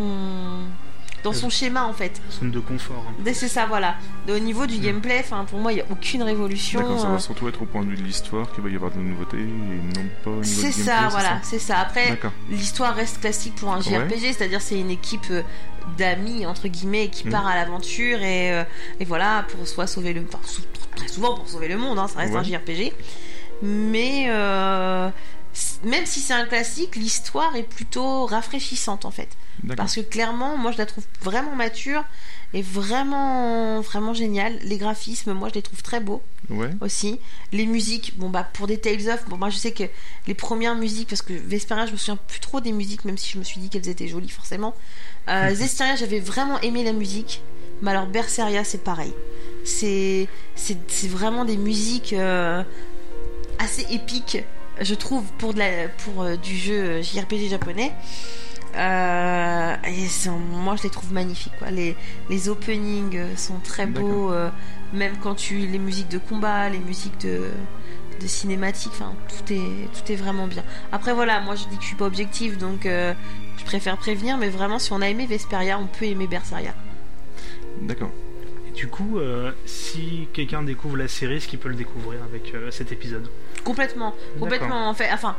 dans 1.23 1.33
son 1.33 1.49
schéma 1.49 1.83
en 1.85 1.93
fait. 1.93 2.21
Zone 2.39 2.51
de 2.51 2.59
confort. 2.59 3.03
hein. 3.09 3.31
C'est 3.33 3.47
ça, 3.47 3.65
voilà. 3.65 3.95
Au 4.29 4.37
niveau 4.37 4.67
du 4.67 4.77
Mm. 4.77 4.81
gameplay, 4.81 5.17
enfin 5.19 5.45
pour 5.45 5.59
moi, 5.59 5.73
il 5.73 5.79
y 5.79 5.81
a 5.81 5.85
aucune 5.89 6.21
révolution. 6.21 6.79
D'accord, 6.79 6.99
ça 6.99 7.07
euh, 7.07 7.13
va 7.13 7.19
surtout 7.19 7.47
être 7.47 7.61
au 7.63 7.65
point 7.65 7.83
de 7.83 7.89
vue 7.89 7.97
de 7.97 8.03
l'histoire 8.03 8.51
qu'il 8.51 8.63
va 8.63 8.69
y 8.69 8.75
avoir 8.75 8.91
de 8.91 8.99
nouveautés 8.99 9.37
et 9.39 9.41
non 9.43 10.05
pas 10.23 10.43
C'est 10.43 10.71
ça, 10.71 10.91
gameplay, 10.91 11.09
voilà, 11.09 11.39
c'est 11.41 11.59
ça. 11.59 11.79
Après, 11.79 12.19
l'histoire 12.51 12.93
reste 12.93 13.19
classique 13.21 13.55
pour 13.55 13.73
un 13.73 13.81
JRPG, 13.81 14.33
c'est-à-dire 14.33 14.61
c'est 14.61 14.79
une 14.79 14.91
équipe 14.91 15.25
euh, 15.31 15.41
d'amis 15.97 16.45
entre 16.45 16.67
guillemets 16.67 17.09
qui 17.09 17.27
Mm. 17.27 17.31
part 17.31 17.47
à 17.47 17.55
l'aventure 17.55 18.21
et, 18.21 18.51
euh, 18.53 18.63
et 18.99 19.05
voilà 19.05 19.45
pour 19.49 19.67
soit 19.67 19.87
sauver 19.87 20.13
le, 20.13 20.23
enfin 20.27 20.39
sou- 20.45 20.61
très 20.95 21.07
souvent 21.07 21.35
pour 21.35 21.47
sauver 21.47 21.67
le 21.67 21.77
monde, 21.77 21.99
hein, 21.99 22.07
ça 22.07 22.19
reste 22.19 22.33
Ouais. 22.33 22.39
un 22.39 22.43
JRPG. 22.43 22.93
Mais 23.61 24.25
euh, 24.29 25.09
même 25.83 26.05
si 26.05 26.19
c'est 26.21 26.33
un 26.33 26.45
classique, 26.45 26.95
l'histoire 26.95 27.55
est 27.55 27.63
plutôt 27.63 28.25
rafraîchissante 28.25 29.05
en 29.05 29.11
fait. 29.11 29.29
Parce 29.75 29.95
que 29.95 29.99
clairement, 30.01 30.55
moi 30.55 30.71
je 30.71 30.77
la 30.77 30.85
trouve 30.85 31.03
vraiment 31.21 31.53
mature 31.53 32.05
et 32.53 32.61
vraiment 32.61 33.81
vraiment 33.81 34.13
géniale. 34.13 34.57
Les 34.63 34.77
graphismes, 34.77 35.33
moi 35.33 35.49
je 35.49 35.55
les 35.55 35.61
trouve 35.61 35.83
très 35.83 35.99
beaux 35.99 36.21
Ouais. 36.49 36.69
aussi. 36.79 37.19
Les 37.51 37.65
musiques, 37.65 38.17
bon 38.17 38.29
bah 38.29 38.47
pour 38.53 38.67
des 38.67 38.77
Tales 38.79 39.09
of, 39.09 39.27
bon 39.27 39.35
moi 39.37 39.49
je 39.49 39.57
sais 39.57 39.73
que 39.73 39.83
les 40.27 40.33
premières 40.33 40.75
musiques, 40.75 41.09
parce 41.09 41.21
que 41.21 41.33
Vesperia 41.33 41.85
je 41.87 41.91
me 41.91 41.97
souviens 41.97 42.15
plus 42.15 42.39
trop 42.39 42.61
des 42.61 42.71
musiques, 42.71 43.03
même 43.03 43.17
si 43.17 43.29
je 43.33 43.37
me 43.37 43.43
suis 43.43 43.59
dit 43.59 43.69
qu'elles 43.69 43.89
étaient 43.89 44.07
jolies 44.07 44.29
forcément. 44.29 44.73
Euh, 45.29 45.53
Zestiria 45.53 45.95
j'avais 45.95 46.19
vraiment 46.19 46.59
aimé 46.61 46.83
la 46.83 46.93
musique, 46.93 47.41
mais 47.81 47.91
alors 47.91 48.07
Berseria 48.07 48.63
c'est 48.63 48.83
pareil. 48.83 49.13
C'est 49.63 50.27
vraiment 51.07 51.45
des 51.45 51.57
musiques 51.57 52.13
euh, 52.13 52.63
assez 53.59 53.85
épiques, 53.93 54.43
je 54.81 54.95
trouve, 54.95 55.23
pour 55.37 55.53
de 55.53 55.59
la 55.59 55.87
pour 56.03 56.23
euh, 56.23 56.35
du 56.35 56.55
jeu 56.57 57.01
JRPG 57.01 57.49
japonais. 57.49 57.91
Euh, 58.75 59.75
et 59.87 60.29
moi 60.53 60.75
je 60.75 60.83
les 60.83 60.89
trouve 60.91 61.11
magnifiques 61.11 61.53
quoi. 61.57 61.71
Les, 61.71 61.95
les 62.29 62.49
openings 62.49 63.17
euh, 63.17 63.35
sont 63.35 63.59
très 63.63 63.87
beaux 63.87 64.31
euh, 64.31 64.49
même 64.93 65.13
quand 65.23 65.33
tu 65.33 65.57
les 65.57 65.79
musiques 65.79 66.07
de 66.09 66.19
combat 66.19 66.69
les 66.69 66.77
musiques 66.77 67.19
de, 67.21 67.49
de 68.21 68.27
cinématique 68.27 68.91
enfin 68.93 69.13
tout 69.27 69.53
est 69.53 69.89
tout 69.91 70.11
est 70.11 70.15
vraiment 70.15 70.45
bien 70.45 70.63
après 70.91 71.15
voilà 71.15 71.39
moi 71.41 71.55
je 71.55 71.63
dis 71.67 71.77
que 71.77 71.81
je 71.81 71.87
suis 71.87 71.95
pas 71.95 72.05
objective 72.05 72.59
donc 72.59 72.85
euh, 72.85 73.15
je 73.59 73.65
préfère 73.65 73.97
prévenir 73.97 74.37
mais 74.37 74.49
vraiment 74.49 74.79
si 74.79 74.91
on 74.93 75.01
a 75.01 75.07
aimé 75.09 75.25
Vesperia 75.27 75.77
on 75.79 75.85
peut 75.87 76.05
aimer 76.05 76.27
Berseria 76.27 76.73
D'accord. 77.81 78.11
Et 78.67 78.71
du 78.71 78.87
coup, 78.87 79.19
euh, 79.19 79.51
si 79.65 80.27
quelqu'un 80.33 80.63
découvre 80.63 80.97
la 80.97 81.07
série, 81.07 81.35
est-ce 81.37 81.47
qu'il 81.47 81.59
peut 81.59 81.69
le 81.69 81.75
découvrir 81.75 82.19
avec 82.23 82.53
euh, 82.53 82.71
cet 82.71 82.91
épisode? 82.91 83.29
Complètement 83.63 84.13
complètement 84.39 84.89
en 84.89 84.93
fait 84.93 85.09
enfin 85.13 85.35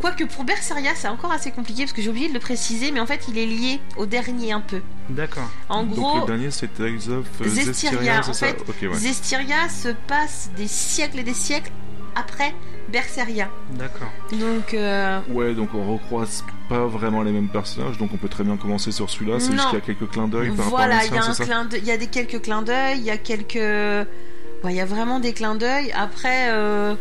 quoique 0.00 0.24
pour 0.24 0.44
Berseria 0.44 0.94
c'est 0.94 1.08
encore 1.08 1.32
assez 1.32 1.50
compliqué 1.50 1.82
parce 1.84 1.92
que 1.92 2.02
j'ai 2.02 2.10
oublié 2.10 2.28
de 2.28 2.34
le 2.34 2.40
préciser 2.40 2.90
mais 2.90 3.00
en 3.00 3.06
fait 3.06 3.26
il 3.28 3.38
est 3.38 3.46
lié 3.46 3.80
au 3.96 4.04
dernier 4.06 4.52
un 4.52 4.60
peu 4.60 4.80
D'accord. 5.08 5.48
en 5.68 5.82
Donc 5.84 5.94
gros 5.94 6.20
le 6.20 6.26
dernier 6.26 6.50
c'est 6.50 6.68
Tales 6.74 6.96
of 7.10 7.26
euh, 7.40 7.44
Zestiria, 7.48 7.64
Zestiria, 7.64 8.18
en 8.20 8.32
ça? 8.34 8.46
fait, 8.48 8.60
Ok, 8.68 8.76
ouais. 8.82 8.94
Zestiria 8.98 9.68
se 9.68 9.88
passe 10.06 10.50
des 10.56 10.66
siècles 10.68 11.20
et 11.20 11.24
des 11.24 11.34
siècles 11.34 11.72
après 12.14 12.54
Berseria. 12.88 13.48
D'accord. 13.72 14.08
Donc, 14.32 14.72
euh, 14.74 15.20
Ouais, 15.30 15.54
donc 15.54 15.74
on 15.74 15.92
recroise 15.92 16.42
pas 16.68 16.86
vraiment 16.86 17.22
les 17.22 17.32
mêmes 17.32 17.48
personnages, 17.48 17.98
donc 17.98 18.10
on 18.12 18.16
peut 18.16 18.28
très 18.28 18.44
bien 18.44 18.56
commencer 18.56 18.92
sur 18.92 19.08
celui-là. 19.10 19.40
C'est 19.40 19.52
juste 19.52 19.64
qu'il 19.70 19.78
y 19.78 19.82
a 19.82 19.84
quelques 19.84 20.08
clins 20.10 20.28
d'œil 20.28 20.50
par 20.50 20.68
voilà, 20.68 21.04
il 21.04 21.10
rapport 21.10 21.24
à 21.24 21.28
l'ancien, 21.28 21.64
d'œil- 21.64 21.80
il 21.82 21.88
y 21.88 21.90
a 21.90 21.96
des 21.96 22.06
quelques 22.08 22.40
clins 22.42 22.62
d'œil, 22.62 22.98
il 22.98 23.04
y 23.04 23.10
a 23.10 23.16
quelques, 23.18 23.54
ouais, 23.56 24.06
il 24.72 24.76
y 24.76 24.80
a 24.80 24.84
vraiment 24.86 25.20
des 25.20 25.32
clins 25.32 25.54
d'œil. 25.54 25.90
Après, 25.92 26.50
euh, 26.50 26.94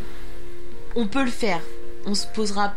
on 0.95 1.07
peut 1.07 1.23
le 1.23 1.31
faire. 1.31 1.59
On 2.05 2.15
se 2.15 2.25
posera 2.27 2.73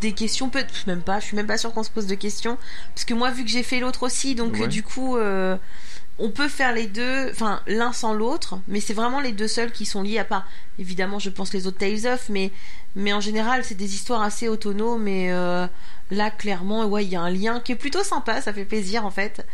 des 0.00 0.12
questions, 0.12 0.48
peut-être 0.48 0.86
même 0.86 1.02
pas. 1.02 1.20
Je 1.20 1.26
suis 1.26 1.36
même 1.36 1.46
pas 1.46 1.56
sûre 1.58 1.72
qu'on 1.72 1.82
se 1.84 1.90
pose 1.90 2.06
de 2.06 2.14
questions, 2.14 2.56
parce 2.94 3.04
que 3.04 3.14
moi, 3.14 3.30
vu 3.30 3.44
que 3.44 3.50
j'ai 3.50 3.62
fait 3.62 3.80
l'autre 3.80 4.02
aussi, 4.04 4.34
donc 4.34 4.54
Ouais. 4.54 4.68
du 4.68 4.82
coup. 4.82 5.16
euh, 5.16 5.56
on 6.20 6.30
peut 6.30 6.46
faire 6.46 6.72
les 6.72 6.86
deux, 6.86 7.28
enfin 7.32 7.60
l'un 7.66 7.92
sans 7.92 8.14
l'autre, 8.14 8.60
mais 8.68 8.78
c'est 8.78 8.94
vraiment 8.94 9.18
les 9.18 9.32
deux 9.32 9.48
seuls 9.48 9.72
qui 9.72 9.84
sont 9.84 10.00
liés 10.02 10.20
à 10.20 10.24
part. 10.24 10.46
Évidemment, 10.78 11.18
je 11.18 11.28
pense 11.28 11.52
les 11.52 11.66
autres 11.66 11.78
Tales 11.78 12.06
of, 12.06 12.28
mais 12.28 12.52
mais 12.94 13.12
en 13.12 13.20
général, 13.20 13.64
c'est 13.64 13.74
des 13.74 13.94
histoires 13.96 14.22
assez 14.22 14.46
autonomes. 14.48 15.08
Et 15.08 15.32
euh, 15.32 15.66
là, 16.14 16.30
clairement, 16.30 16.86
ouais, 16.86 17.04
il 17.04 17.10
y 17.10 17.16
a 17.16 17.20
un 17.20 17.30
lien 17.30 17.60
qui 17.60 17.72
est 17.72 17.76
plutôt 17.76 18.02
sympa, 18.04 18.40
ça 18.40 18.52
fait 18.52 18.64
plaisir 18.64 19.04
en 19.04 19.10
fait. 19.10 19.46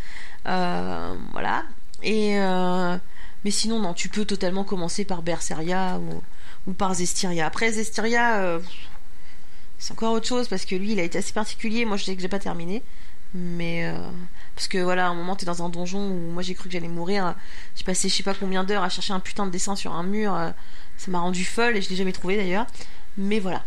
Euh, 0.46 1.14
voilà. 1.32 1.64
Et 2.02 2.38
euh, 2.38 2.96
mais 3.44 3.50
sinon, 3.50 3.80
non, 3.80 3.94
tu 3.94 4.08
peux 4.08 4.24
totalement 4.24 4.64
commencer 4.64 5.04
par 5.04 5.22
Berseria 5.22 5.98
ou, 5.98 6.22
ou 6.70 6.72
par 6.74 6.94
Zestiria. 6.94 7.46
Après, 7.46 7.72
Zestiria, 7.72 8.38
euh, 8.38 8.60
c'est 9.78 9.92
encore 9.92 10.12
autre 10.12 10.26
chose 10.26 10.48
parce 10.48 10.64
que 10.64 10.74
lui, 10.74 10.92
il 10.92 11.00
a 11.00 11.02
été 11.02 11.18
assez 11.18 11.32
particulier. 11.32 11.84
Moi, 11.84 11.96
je 11.96 12.04
sais 12.04 12.16
que 12.16 12.22
j'ai 12.22 12.28
pas 12.28 12.38
terminé, 12.38 12.82
mais 13.34 13.92
parce 14.54 14.68
que 14.68 14.78
voilà, 14.78 15.06
à 15.06 15.10
un 15.10 15.14
moment, 15.14 15.36
t'es 15.36 15.46
dans 15.46 15.62
un 15.64 15.68
donjon 15.68 16.10
où 16.10 16.32
moi 16.32 16.42
j'ai 16.42 16.54
cru 16.54 16.68
que 16.68 16.72
j'allais 16.72 16.88
mourir. 16.88 17.34
J'ai 17.76 17.84
passé 17.84 18.08
je 18.08 18.16
sais 18.16 18.22
pas 18.22 18.34
combien 18.34 18.64
d'heures 18.64 18.82
à 18.82 18.88
chercher 18.88 19.12
un 19.14 19.20
putain 19.20 19.46
de 19.46 19.50
dessin 19.50 19.76
sur 19.76 19.94
un 19.94 20.02
mur. 20.02 20.36
Ça 20.98 21.10
m'a 21.10 21.20
rendu 21.20 21.44
folle 21.44 21.76
et 21.76 21.82
je 21.82 21.88
l'ai 21.90 21.96
jamais 21.96 22.12
trouvé 22.12 22.36
d'ailleurs. 22.36 22.66
Mais 23.16 23.40
voilà. 23.40 23.64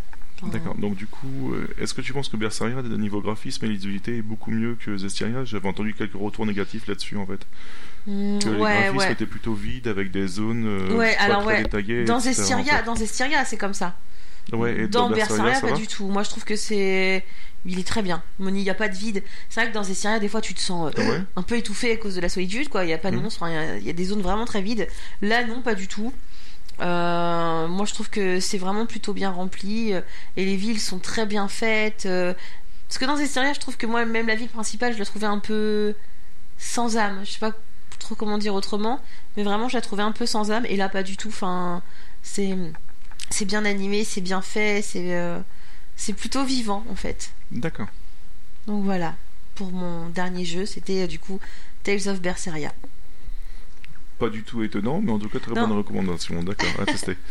D'accord. 0.52 0.76
Donc 0.76 0.96
du 0.96 1.08
coup, 1.08 1.54
euh, 1.54 1.68
est-ce 1.80 1.94
que 1.94 2.02
tu 2.02 2.14
penses 2.14 2.30
que 2.30 2.38
Berseria, 2.38 2.82
de 2.82 2.98
niveau 2.98 3.22
graphisme 3.22 3.66
et 3.66 3.70
lisibilité, 3.70 4.18
est 4.18 4.22
beaucoup 4.22 4.52
mieux 4.52 4.76
que 4.76 4.98
Zestiria? 4.98 5.46
J'avais 5.46 5.68
entendu 5.68 5.94
quelques 5.94 6.14
retours 6.16 6.46
négatifs 6.46 6.88
là-dessus 6.88 7.18
en 7.18 7.26
fait. 7.26 7.46
hmm, 8.08 8.40
Que 8.40 8.50
les 8.50 8.56
ouais, 8.60 8.74
graphismes 8.74 8.98
ouais. 8.98 9.12
étaient 9.14 9.26
plutôt 9.26 9.54
vides 9.54 9.88
avec 9.88 10.12
des 10.12 10.28
zones 10.28 10.66
euh, 10.66 10.98
Ouais, 10.98 11.16
pas 11.16 11.24
alors 11.24 11.44
très 11.44 11.56
ouais. 11.58 11.64
détaillées. 11.64 12.04
Dans 12.06 12.20
Zestiria, 12.20 12.74
en 12.74 12.78
fait. 12.78 12.84
dans 12.86 12.96
Zestiria, 12.96 13.46
c'est 13.46 13.58
comme 13.58 13.74
ça. 13.74 13.96
Ouais, 14.52 14.82
et 14.82 14.88
dans 14.88 15.10
dans 15.10 15.16
Berseria, 15.16 15.62
pas 15.62 15.72
du 15.72 15.88
tout. 15.88 16.06
Moi, 16.08 16.24
je 16.24 16.30
trouve 16.30 16.44
que 16.44 16.58
c'est. 16.58 17.24
Il 17.66 17.80
est 17.80 17.88
très 17.88 18.02
bien. 18.02 18.22
Moni, 18.40 18.60
il 18.60 18.64
n'y 18.64 18.70
a 18.70 18.74
pas 18.74 18.90
de 18.90 18.96
vide. 18.96 19.24
C'est 19.50 19.62
vrai 19.62 19.70
que 19.70 19.74
dans 19.74 19.84
Zestiria, 19.84 20.20
des 20.20 20.28
fois, 20.28 20.42
tu 20.42 20.54
te 20.54 20.60
sens 20.60 20.90
euh, 20.90 20.92
Ah 20.98 21.10
ouais 21.10 21.22
un 21.38 21.44
peu 21.44 21.56
étouffé 21.56 21.94
à 21.94 21.96
cause 21.96 22.16
de 22.16 22.20
la 22.20 22.28
solitude, 22.28 22.68
quoi. 22.68 22.84
Il 22.84 22.88
n'y 22.88 22.94
a 22.94 22.98
pas 22.98 23.10
de 23.10 23.16
Mhm. 23.16 23.24
monstres, 23.24 23.44
hein. 23.44 23.78
il 23.80 23.88
y, 23.88 23.90
a 23.90 23.94
des 23.94 24.04
zones 24.04 24.22
vraiment 24.22 24.44
très 24.44 24.62
vides. 24.62 24.86
Là, 25.22 25.46
non, 25.46 25.62
pas 25.62 25.76
du 25.76 25.88
tout. 25.88 26.12
Euh, 26.80 27.68
moi, 27.68 27.86
je 27.86 27.94
trouve 27.94 28.10
que 28.10 28.40
c'est 28.40 28.58
vraiment 28.58 28.86
plutôt 28.86 29.14
bien 29.14 29.30
rempli 29.32 29.94
euh, 29.94 30.02
et 30.38 30.46
les 30.46 30.56
villes 30.56 30.80
sont 30.80 31.00
très 31.00 31.26
bien 31.26 31.48
faites. 31.48 32.06
euh, 32.06 32.34
Parce 32.88 32.98
que 32.98 33.06
dans 33.06 33.16
Zestiria, 33.18 33.54
je 33.54 33.60
trouve 33.60 33.78
que 33.78 33.86
moi, 33.86 34.06
même 34.06 34.28
la 34.28 34.36
ville 34.36 34.50
principale, 34.50 34.94
je 34.94 35.00
la 35.00 35.06
trouvais 35.06 35.28
un 35.28 35.40
peu 35.40 35.94
sans 36.58 36.98
âme. 36.98 37.22
Je 37.24 37.32
sais 37.32 37.40
pas 37.40 37.54
trop 38.00 38.16
comment 38.16 38.38
dire 38.38 38.54
autrement, 38.54 39.00
mais 39.38 39.44
vraiment, 39.44 39.70
je 39.70 39.76
la 39.78 39.82
trouvais 39.82 40.04
un 40.04 40.12
peu 40.12 40.26
sans 40.26 40.52
âme. 40.52 40.66
Et 40.68 40.76
là, 40.76 40.90
pas 40.90 41.04
du 41.04 41.16
tout. 41.16 41.30
Enfin, 41.30 41.82
c'est 42.24 42.56
c'est 43.30 43.46
bien 43.46 43.66
animé, 43.66 44.04
c'est 44.04 44.22
bien 44.22 44.42
fait, 44.42 44.82
c'est 44.82 45.18
c'est 45.96 46.14
plutôt 46.14 46.44
vivant 46.44 46.84
en 46.90 46.96
fait. 46.96 47.32
D'accord. 47.52 47.88
Donc 48.68 48.84
voilà, 48.84 49.16
pour 49.56 49.72
mon 49.72 50.10
dernier 50.10 50.46
jeu, 50.46 50.66
c'était 50.66 51.08
du 51.08 51.20
coup 51.20 51.40
Tales 51.84 52.08
of 52.08 52.20
Berseria. 52.22 52.72
Pas 54.24 54.30
du 54.30 54.44
tout 54.44 54.64
étonnant, 54.64 55.02
mais 55.02 55.12
en 55.12 55.20
tout 55.20 55.30
cas 55.30 55.40
très 55.40 55.54
Non. 55.54 55.68
bonne 55.68 55.78
recommandation. 55.78 56.42
D'accord, 56.44 56.70
à 56.80 56.86
tester. 56.86 57.18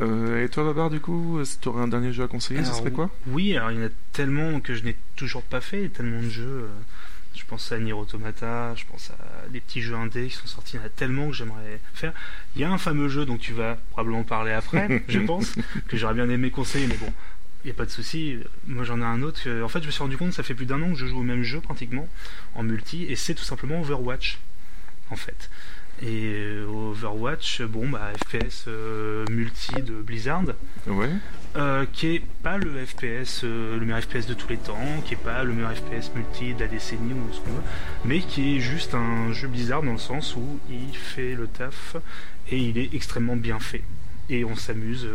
Euh, 0.00 0.44
et 0.44 0.48
toi, 0.48 0.64
Babar, 0.64 0.90
du 0.90 0.98
coup, 0.98 1.38
si 1.44 1.60
tu 1.60 1.68
aurais 1.68 1.82
un 1.84 1.86
dernier 1.86 2.12
jeu 2.12 2.24
à 2.24 2.26
conseiller, 2.26 2.58
ce 2.64 2.66
Alors, 2.70 2.78
serait 2.80 2.90
quoi? 2.90 3.10
Oui, 3.28 3.56
alors 3.56 3.70
il 3.70 3.78
y 3.78 3.80
en 3.80 3.86
a 3.86 3.90
tellement 4.12 4.58
que 4.58 4.74
je 4.74 4.82
n'ai 4.82 4.96
toujours 5.14 5.42
pas 5.44 5.60
fait, 5.60 5.88
tellement 5.88 6.20
de 6.20 6.28
jeux. 6.28 6.42
euh, 6.64 6.68
Je 7.36 7.44
pense 7.44 7.70
à 7.70 7.78
Nier 7.78 7.92
Automata, 7.92 8.74
je 8.74 8.82
pense 8.90 9.10
à 9.10 9.48
des 9.50 9.60
petits 9.60 9.82
jeux 9.82 9.94
indés 9.94 10.26
qui 10.26 10.34
sont 10.34 10.48
sortis, 10.48 10.74
il 10.74 10.80
y 10.80 10.82
en 10.82 10.86
a 10.86 10.88
tellement 10.88 11.28
que 11.28 11.34
j'aimerais 11.34 11.78
faire. 11.94 12.12
Il 12.56 12.62
y 12.62 12.64
a 12.64 12.72
un 12.72 12.78
fameux 12.78 13.08
jeu 13.08 13.24
dont 13.24 13.36
tu 13.38 13.52
vas 13.52 13.76
probablement 13.92 14.24
parler 14.24 14.50
après, 14.50 15.04
je 15.08 15.20
pense, 15.20 15.54
que 15.86 15.96
j'aurais 15.96 16.14
bien 16.14 16.28
aimé 16.28 16.50
conseiller, 16.50 16.88
mais 16.88 16.96
bon, 16.96 17.12
Il 17.62 17.66
n'y 17.68 17.70
a 17.70 17.74
pas 17.74 17.86
de 17.86 17.90
souci. 17.92 18.36
Moi, 18.66 18.82
j'en 18.82 19.00
ai 19.00 19.04
un 19.04 19.22
autre. 19.22 19.48
En 19.62 19.68
fait, 19.68 19.80
je 19.80 19.86
me 19.86 19.92
suis 19.92 20.02
rendu 20.02 20.16
compte, 20.16 20.32
ça 20.32 20.42
fait 20.42 20.54
plus 20.56 20.66
d'un 20.66 20.82
an 20.82 20.88
que 20.90 20.98
je 20.98 21.06
joue 21.06 21.20
au 21.20 21.22
même 21.22 21.44
jeu 21.44 21.60
pratiquement 21.60 22.08
en 22.56 22.64
multi, 22.64 23.04
et 23.04 23.14
c'est 23.14 23.34
tout 23.34 23.44
simplement 23.44 23.80
Overwatch, 23.80 24.40
en 25.10 25.16
fait. 25.16 25.50
Et 26.02 26.32
euh, 26.34 26.66
Overwatch, 26.66 27.62
bon, 27.62 27.88
bah, 27.88 28.10
FPS 28.26 28.64
euh, 28.68 29.24
multi 29.30 29.72
de 29.80 29.94
Blizzard, 29.94 30.42
Ouais. 30.86 31.08
euh, 31.56 31.86
qui 31.92 32.08
est 32.16 32.22
pas 32.42 32.58
le 32.58 32.70
FPS, 32.84 33.42
euh, 33.44 33.78
le 33.78 33.86
meilleur 33.86 34.00
FPS 34.02 34.26
de 34.26 34.34
tous 34.34 34.48
les 34.48 34.56
temps, 34.56 34.76
qui 35.06 35.14
est 35.14 35.22
pas 35.22 35.44
le 35.44 35.52
meilleur 35.52 35.72
FPS 35.74 36.10
multi 36.14 36.52
de 36.52 36.60
la 36.60 36.66
décennie 36.66 37.12
ou 37.12 37.32
ce 37.32 37.40
qu'on 37.40 37.52
veut, 37.52 37.62
mais 38.04 38.18
qui 38.20 38.56
est 38.56 38.60
juste 38.60 38.94
un 38.94 39.32
jeu 39.32 39.46
Blizzard 39.48 39.82
dans 39.82 39.92
le 39.92 39.98
sens 39.98 40.34
où 40.36 40.58
il 40.68 40.94
fait 40.96 41.34
le 41.34 41.46
taf 41.46 41.96
et 42.50 42.58
il 42.58 42.76
est 42.76 42.92
extrêmement 42.92 43.36
bien 43.36 43.60
fait. 43.60 43.82
Et 44.30 44.44
on 44.44 44.56
s'amuse. 44.56 45.06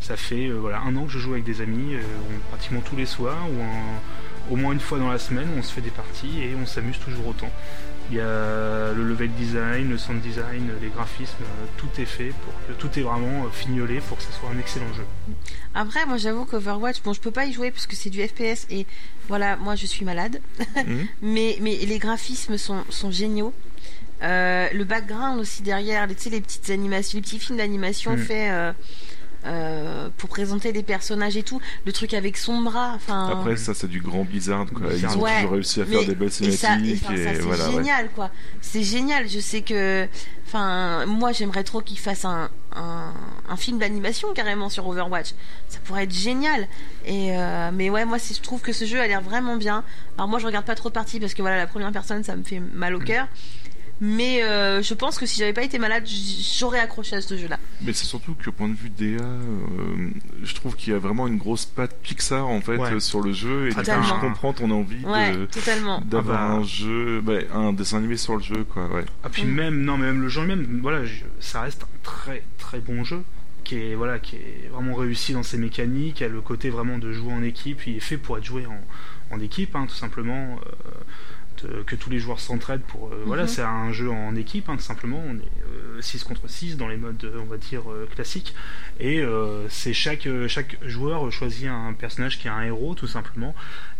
ça 0.00 0.16
fait 0.16 0.48
voilà 0.50 0.80
un 0.82 0.94
an 0.96 1.06
que 1.06 1.10
je 1.12 1.18
joue 1.18 1.32
avec 1.32 1.44
des 1.44 1.60
amis, 1.62 1.94
on- 1.96 2.48
pratiquement 2.50 2.80
tous 2.80 2.96
les 2.96 3.06
soirs 3.06 3.46
ou 3.50 3.60
un- 3.62 4.00
au 4.50 4.56
moins 4.56 4.72
une 4.72 4.80
fois 4.80 4.98
dans 4.98 5.10
la 5.10 5.18
semaine, 5.18 5.48
on 5.58 5.62
se 5.62 5.72
fait 5.72 5.80
des 5.80 5.90
parties 5.90 6.40
et 6.42 6.54
on 6.60 6.66
s'amuse 6.66 6.98
toujours 6.98 7.28
autant. 7.28 7.50
Il 8.10 8.16
y 8.16 8.20
a 8.20 8.92
le 8.92 9.04
level 9.04 9.30
design, 9.34 9.88
le 9.88 9.96
sound 9.96 10.20
design, 10.20 10.70
les 10.82 10.88
graphismes, 10.88 11.36
euh, 11.42 11.66
tout 11.78 11.88
est 12.00 12.04
fait 12.04 12.32
pour 12.44 12.52
que 12.66 12.72
tout 12.72 12.98
est 12.98 13.02
vraiment 13.02 13.44
euh, 13.44 13.50
fignolé 13.52 14.00
pour 14.00 14.18
que 14.18 14.24
ce 14.24 14.32
soit 14.32 14.50
un 14.54 14.58
excellent 14.58 14.92
jeu. 14.92 15.04
Après, 15.74 16.04
moi 16.06 16.16
j'avoue 16.18 16.44
qu'Overwatch, 16.44 17.00
bon, 17.02 17.12
je 17.12 17.20
peux 17.20 17.30
pas 17.30 17.46
y 17.46 17.52
jouer 17.52 17.70
parce 17.70 17.86
que 17.86 17.94
c'est 17.96 18.10
du 18.10 18.20
FPS 18.26 18.66
et 18.70 18.86
voilà, 19.28 19.56
moi 19.56 19.76
je 19.76 19.86
suis 19.86 20.04
malade. 20.04 20.40
Mhm. 20.86 21.06
mais, 21.22 21.56
mais 21.60 21.76
les 21.76 21.98
graphismes 21.98 22.58
sont, 22.58 22.82
sont 22.90 23.10
géniaux. 23.12 23.54
Euh, 24.22 24.68
le 24.72 24.84
background 24.84 25.40
aussi 25.40 25.62
derrière, 25.62 26.06
les- 26.06 26.14
tu 26.14 26.22
sais, 26.24 26.30
les 26.30 26.40
petites 26.40 26.70
animations, 26.70 27.16
les 27.18 27.22
petits 27.22 27.38
films 27.38 27.58
d'animation 27.58 28.12
Mm. 28.12 28.18
faits 28.18 28.50
euh, 28.50 28.72
euh, 29.44 30.08
pour 30.16 30.28
présenter 30.28 30.72
les 30.72 30.82
personnages 30.82 31.36
et 31.36 31.42
tout. 31.42 31.60
Le 31.86 31.92
truc 31.92 32.14
avec 32.14 32.36
son 32.36 32.62
bras, 32.62 32.92
enfin. 32.94 33.28
Après, 33.32 33.56
ça, 33.56 33.74
c'est 33.74 33.88
du 33.88 34.00
grand 34.00 34.24
Blizzard, 34.24 34.66
quoi. 34.74 34.86
Ils 34.90 34.94
Bizarre. 34.94 35.16
ont 35.18 35.20
Ouais, 35.22 35.36
toujours 35.36 35.52
réussi 35.52 35.80
à 35.80 35.84
faire 35.84 36.04
des 36.06 36.14
belles 36.14 36.28
et 36.28 36.30
ça, 36.52 36.74
et 36.76 36.78
cinématiques. 36.96 37.10
Et, 37.10 37.16
c'est 37.16 37.38
voilà, 37.40 37.66
ouais. 37.66 37.72
génial, 37.72 38.08
quoi. 38.14 38.30
C'est 38.60 38.82
génial. 38.82 39.28
Je 39.28 39.40
sais 39.40 39.62
que, 39.62 40.06
enfin, 40.46 41.06
moi, 41.06 41.32
j'aimerais 41.32 41.64
trop 41.64 41.80
qu'ils 41.80 41.98
fassent 41.98 42.24
un, 42.24 42.50
un, 42.76 43.12
un 43.48 43.56
film 43.56 43.78
d'animation 43.78 44.28
carrément 44.34 44.68
sur 44.68 44.86
Overwatch. 44.86 45.34
Ça 45.68 45.78
pourrait 45.84 46.04
être 46.04 46.14
génial. 46.14 46.68
Et 47.04 47.36
euh, 47.36 47.70
mais 47.72 47.90
ouais, 47.90 48.04
moi, 48.04 48.18
je 48.18 48.40
trouve 48.40 48.60
que 48.60 48.72
ce 48.72 48.84
jeu 48.84 49.00
a 49.00 49.06
l'air 49.06 49.20
vraiment 49.22 49.56
bien. 49.56 49.82
Alors 50.16 50.28
moi, 50.28 50.38
je 50.38 50.46
regarde 50.46 50.64
pas 50.66 50.74
trop 50.74 50.88
de 50.88 50.94
parties 50.94 51.18
parce 51.20 51.34
que 51.34 51.42
voilà, 51.42 51.56
la 51.56 51.66
première 51.66 51.90
personne, 51.92 52.22
ça 52.24 52.36
me 52.36 52.42
fait 52.44 52.60
mal 52.60 52.94
au 52.94 53.00
Mm. 53.00 53.04
cœur. 53.04 53.28
Mais 54.04 54.42
euh, 54.42 54.82
je 54.82 54.94
pense 54.94 55.16
que 55.16 55.26
si 55.26 55.38
j'avais 55.38 55.52
pas 55.52 55.62
été 55.62 55.78
malade, 55.78 56.04
j'aurais 56.58 56.80
accroché 56.80 57.14
à 57.14 57.20
ce 57.20 57.36
jeu-là. 57.36 57.56
Mais 57.82 57.92
c'est 57.92 58.04
surtout 58.04 58.34
que, 58.34 58.50
point 58.50 58.68
de 58.68 58.74
vue 58.74 58.90
DA, 58.90 59.22
euh, 59.22 60.10
je 60.42 60.54
trouve 60.56 60.74
qu'il 60.74 60.92
y 60.92 60.96
a 60.96 60.98
vraiment 60.98 61.28
une 61.28 61.38
grosse 61.38 61.66
patte 61.66 61.96
Pixar, 62.02 62.48
en 62.48 62.60
fait, 62.60 62.78
Ouais. 62.78 62.94
euh, 62.94 62.98
sur 63.00 63.20
le 63.20 63.32
jeu. 63.32 63.66
Et 63.66 63.68
du 63.68 63.74
coup, 63.76 63.80
Totalement. 63.82 64.02
je 64.04 64.14
comprends 64.14 64.52
ton 64.52 64.72
envie 64.72 65.04
Ouais, 65.04 65.36
d'avoir 66.04 66.40
Ah 66.40 66.48
bah. 66.48 66.54
un 66.56 66.64
jeu, 66.64 67.20
bah, 67.20 67.34
un 67.54 67.72
dessin 67.72 67.98
animé 67.98 68.16
sur 68.16 68.34
le 68.36 68.42
jeu, 68.42 68.64
quoi. 68.64 68.86
Ouais. 68.88 69.04
Ah 69.22 69.28
puis 69.28 69.44
Mm. 69.44 69.54
même 69.54 69.82
non 69.84 69.96
mais 69.98 70.06
même 70.06 70.20
le 70.20 70.28
jeu 70.28 70.40
lui-même 70.40 70.80
voilà 70.82 71.04
je- 71.04 71.22
ça 71.38 71.60
reste 71.60 71.84
un 71.84 71.86
très 72.02 72.42
très 72.58 72.80
bon 72.80 73.04
jeu 73.04 73.22
qui 73.64 73.76
est 73.76 73.94
voilà 73.94 74.18
qui 74.18 74.34
est 74.36 74.68
vraiment 74.72 74.94
réussi 74.94 75.32
dans 75.32 75.42
ses 75.44 75.58
mécaniques 75.58 76.18
il 76.20 76.22
y 76.24 76.26
a 76.26 76.28
le 76.28 76.40
côté 76.40 76.70
vraiment 76.70 76.98
de 76.98 77.12
jouer 77.12 77.32
en 77.32 77.42
équipe 77.44 77.86
il 77.86 77.96
est 77.96 78.00
fait 78.00 78.16
pour 78.16 78.36
être 78.38 78.44
joué 78.44 78.66
en, 78.66 78.80
en 79.34 79.40
équipe 79.40 79.76
hein, 79.76 79.86
tout 79.88 79.94
simplement 79.94 80.58
euh, 80.66 80.70
que 81.86 81.96
tous 81.96 82.10
les 82.10 82.18
joueurs 82.18 82.40
s'entraident 82.40 82.82
pour 82.82 83.08
euh, 83.08 83.22
voilà 83.26 83.42
Mhm. 83.42 83.48
c'est 83.48 83.62
un 83.62 83.92
jeu 83.92 84.10
en 84.10 84.34
équipe 84.36 84.68
hein, 84.68 84.76
tout 84.76 84.82
simplement 84.82 85.22
on 85.26 85.36
est 85.36 86.02
6 86.02 86.24
contre 86.24 86.48
6 86.48 86.76
dans 86.76 86.88
les 86.88 86.96
modes 86.96 87.22
euh, 87.24 87.38
on 87.40 87.44
va 87.44 87.56
dire 87.56 87.90
euh, 87.90 88.08
classiques 88.14 88.54
et 88.98 89.20
euh, 89.20 89.68
c'est 89.68 89.92
chaque 89.92 90.26
euh, 90.26 90.48
chaque 90.48 90.76
joueur 90.84 91.30
choisit 91.30 91.68
un 91.68 91.92
personnage 91.92 92.38
qui 92.38 92.48
est 92.48 92.50
un 92.50 92.62
héros 92.62 92.94
tout 92.94 93.06
simplement 93.06 93.54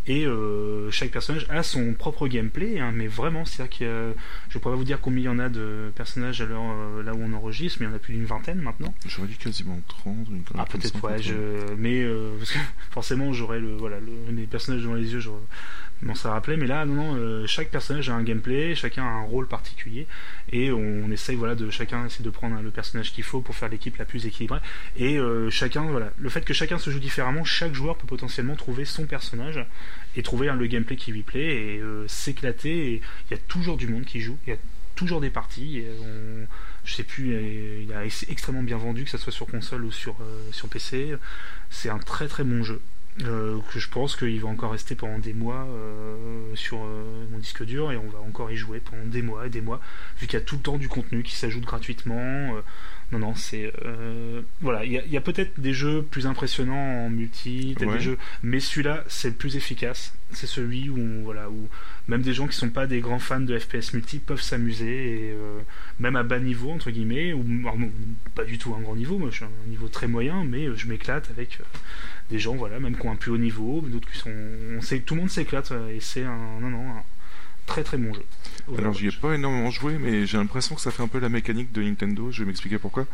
et 0.07 0.27
euh, 0.27 0.91
chaque 0.91 1.11
personnage 1.11 1.47
a 1.49 1.63
son 1.63 1.95
propre 1.95 2.27
gameplay 2.29 2.81
hein, 2.81 2.93
mais 2.95 3.07
vraiment 3.07 3.45
c'est 3.45 3.63
à 3.63 3.67
dire 3.67 3.71
qu'il 3.71 3.87
y 3.87 3.91
a 3.91 4.13
je 4.49 4.59
pourrais 4.59 4.75
pas 4.75 4.79
vous 4.79 4.85
dire 4.85 5.01
combien 5.01 5.23
il 5.23 5.25
y 5.25 5.29
en 5.29 5.39
a 5.39 5.49
de 5.49 5.93
personnages 5.95 6.41
à 6.41 6.47
l'heure 6.47 6.63
euh, 6.63 7.03
là 7.03 7.15
où 7.15 7.23
on 7.23 7.33
enregistre, 7.33 7.79
mais 7.81 7.87
il 7.87 7.91
y 7.91 7.93
en 7.93 7.97
a 7.97 7.99
plus 7.99 8.15
d'une 8.15 8.25
vingtaine 8.25 8.61
maintenant. 8.61 8.95
J'aurais 9.07 9.29
dit 9.29 9.37
quasiment 9.37 9.81
30, 9.89 10.29
une 10.31 10.43
Ah 10.59 10.65
peut-être 10.65 11.03
ouais, 11.03 11.23
je... 11.23 11.35
mais 11.77 12.03
euh, 12.03 12.33
parce 12.39 12.53
que 12.53 12.59
forcément 12.91 13.33
j'aurais 13.33 13.61
le 13.61 13.75
voilà 13.77 13.99
le... 14.01 14.33
les 14.35 14.47
personnages 14.47 14.83
devant 14.83 14.95
les 14.95 15.13
yeux, 15.13 15.21
je 15.21 15.31
m'en 16.03 16.15
serais 16.15 16.33
rappelé. 16.33 16.57
Mais 16.57 16.67
là 16.67 16.85
non 16.85 16.95
non, 16.95 17.17
euh, 17.17 17.47
chaque 17.47 17.71
personnage 17.71 18.11
a 18.11 18.15
un 18.15 18.23
gameplay, 18.23 18.75
chacun 18.75 19.05
a 19.05 19.09
un 19.09 19.23
rôle 19.23 19.47
particulier 19.47 20.07
et 20.51 20.73
on, 20.73 21.11
essaye 21.11 21.37
voilà 21.37 21.55
de 21.55 21.71
chacun 21.71 22.07
essayer 22.07 22.25
de 22.25 22.31
prendre 22.31 22.57
hein, 22.57 22.63
le 22.63 22.71
personnage 22.71 23.13
qu'il 23.13 23.25
faut 23.25 23.41
pour 23.41 23.55
faire 23.55 23.69
l'équipe 23.69 23.97
la 23.97 24.05
plus 24.05 24.27
équilibrée. 24.27 24.61
Et 24.97 25.19
euh, 25.19 25.51
chacun 25.51 25.83
voilà 25.83 26.13
le 26.19 26.29
fait 26.29 26.43
que 26.43 26.55
chacun 26.55 26.79
se 26.79 26.91
joue 26.91 26.99
différemment, 26.99 27.45
chaque 27.45 27.75
joueur 27.75 27.97
peut 27.97 28.07
potentiellement 28.07 28.57
trouver 28.57 28.85
son 28.85 29.07
personnage 29.07 29.65
et 30.17 30.23
trouver 30.23 30.51
le 30.53 30.67
gameplay 30.67 30.97
qui 30.97 31.13
lui 31.13 31.23
plaît 31.23 31.75
et 31.75 31.79
euh, 31.81 32.07
s'éclater. 32.09 33.01
Il 33.29 33.31
y 33.31 33.35
a 33.35 33.43
toujours 33.49 33.77
du 33.77 33.89
monde 33.89 34.05
qui 34.05 34.21
joue, 34.21 34.39
il 34.47 34.51
y 34.51 34.53
a 34.53 34.59
toujours 34.95 35.21
des 35.21 35.31
parties. 35.31 35.79
Et 35.79 35.87
on, 36.01 36.47
je 36.85 36.95
sais 36.95 37.05
plus, 37.05 37.83
il 37.83 37.93
a 37.93 38.05
extrêmement 38.05 38.63
bien 38.63 38.77
vendu, 38.77 39.05
que 39.05 39.11
ce 39.11 39.19
soit 39.19 39.33
sur 39.33 39.47
console 39.47 39.85
ou 39.85 39.93
sur, 39.93 40.17
euh, 40.21 40.51
sur 40.53 40.69
PC. 40.69 41.15
C'est 41.71 41.89
un 41.89 41.99
très 41.99 42.29
très 42.29 42.45
bon 42.45 42.63
jeu. 42.63 42.81
Euh, 43.25 43.59
que 43.73 43.79
je 43.79 43.89
pense 43.91 44.17
qu'il 44.17 44.41
va 44.41 44.49
encore 44.49 44.73
rester 44.73 44.95
pendant 44.95 45.19
des 45.19 45.35
mois 45.35 45.67
euh, 45.69 46.17
sur 46.55 46.79
euh, 46.83 47.27
mon 47.31 47.39
disque 47.39 47.63
dur 47.65 47.93
et 47.93 47.97
on 47.99 48.09
va 48.09 48.21
encore 48.21 48.51
y 48.51 48.57
jouer 48.57 48.81
pendant 48.81 49.05
des 49.05 49.21
mois 49.21 49.47
et 49.47 49.51
des 49.51 49.61
mois 49.61 49.81
vu 50.19 50.27
qu'il 50.27 50.39
y 50.39 50.43
a 50.43 50.45
tout 50.45 50.57
le 50.57 50.63
temps 50.63 50.79
du 50.79 50.89
contenu 50.89 51.23
qui 51.23 51.37
s'ajoute 51.37 51.65
gratuitement 51.65 52.55
non 53.13 53.19
non 53.19 53.35
c'est 53.35 53.71
voilà 54.63 54.87
il 54.87 54.93
y 54.93 55.17
a, 55.19 55.21
peut-être 55.21 55.61
des 55.61 55.75
jeux 55.75 56.01
plus 56.03 56.27
impressionnants 56.27 57.05
en 57.07 57.11
multi 57.11 57.75
Ouais. 57.81 57.87
des 57.87 58.01
jeux 58.01 58.19
mais 58.43 58.61
celui-là 58.61 59.05
c'est 59.09 59.29
le 59.29 59.35
plus 59.35 59.57
efficace 59.57 60.15
c'est 60.33 60.47
celui 60.47 60.89
où 60.89 60.97
on- 60.99 61.23
voilà 61.23 61.51
où 61.51 61.69
même 62.09 62.23
des 62.23 62.33
gens 62.33 62.47
qui 62.47 62.57
sont 62.57 62.71
pas 62.71 62.87
des 62.87 63.01
grands 63.01 63.19
fans 63.19 63.41
de 63.41 63.59
FPS 63.59 63.93
multi 63.93 64.19
peuvent 64.21 64.41
s'amuser 64.41 65.27
et 65.29 65.35
même 66.01 66.17
à 66.17 66.23
bas 66.23 66.39
niveau 66.39 66.71
entre 66.71 66.91
guillemets 66.91 67.35
ou 67.35 67.45
alors, 67.61 67.77
bon, 67.77 67.91
pas 68.35 68.45
du 68.45 68.57
tout 68.57 68.75
un 68.75 68.81
grand 68.81 68.97
niveau 68.97 69.19
moi 69.19 69.29
je 69.31 69.37
suis 69.37 69.45
à 69.45 69.49
un 69.49 69.69
niveau 69.69 69.89
très 69.89 70.09
moyen 70.09 70.45
mais 70.45 70.75
je 70.75 70.87
m'éclate 70.89 71.29
avec 71.31 71.59
des 72.33 72.39
gens 72.39 72.57
voilà 72.57 72.81
même 72.81 72.97
qui 72.97 73.07
ont 73.07 73.13
un 73.13 73.17
plus 73.17 73.31
haut 73.31 73.39
niveau 73.39 73.81
d'autres 73.83 74.11
qui 74.11 74.19
sont 74.19 74.33
on 74.77 74.81
sait 74.81 75.01
tout 75.01 75.15
le 75.15 75.21
monde 75.21 75.31
s'éclate 75.31 75.71
euh, 75.73 75.95
et 75.95 76.01
c'est 76.01 76.25
un 76.25 76.61
non 76.61 76.71
non 76.71 76.91
un 76.91 77.03
très 77.67 77.85
très 77.85 77.97
bon 77.97 78.13
jeu 78.13 78.23
Alors 78.79 78.93
j'y 78.93 79.07
ai 79.07 79.11
pas 79.13 79.35
énormément 79.35 79.71
joué, 79.71 79.97
mais 79.99 80.27
j'ai 80.27 80.37
l'impression 80.37 80.75
que 80.75 80.81
ça 80.81 80.91
fait 80.91 81.03
un 81.03 81.09
peu 81.09 81.21
la 81.21 81.29
mécanique 81.29 81.73
de 81.73 81.83
Nintendo. 81.83 82.31
Je 82.31 82.41
vais 82.43 82.47
m'expliquer 82.47 82.79
pourquoi. 82.79 83.07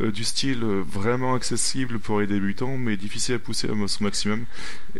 Euh, 0.00 0.10
du 0.10 0.24
style 0.24 0.62
euh, 0.62 0.82
vraiment 0.86 1.34
accessible 1.34 1.98
pour 1.98 2.20
les 2.20 2.26
débutants, 2.26 2.76
mais 2.78 2.96
difficile 2.96 3.34
à 3.36 3.38
pousser 3.38 3.68
à 3.68 3.74
son 3.88 4.04
maximum. 4.04 4.44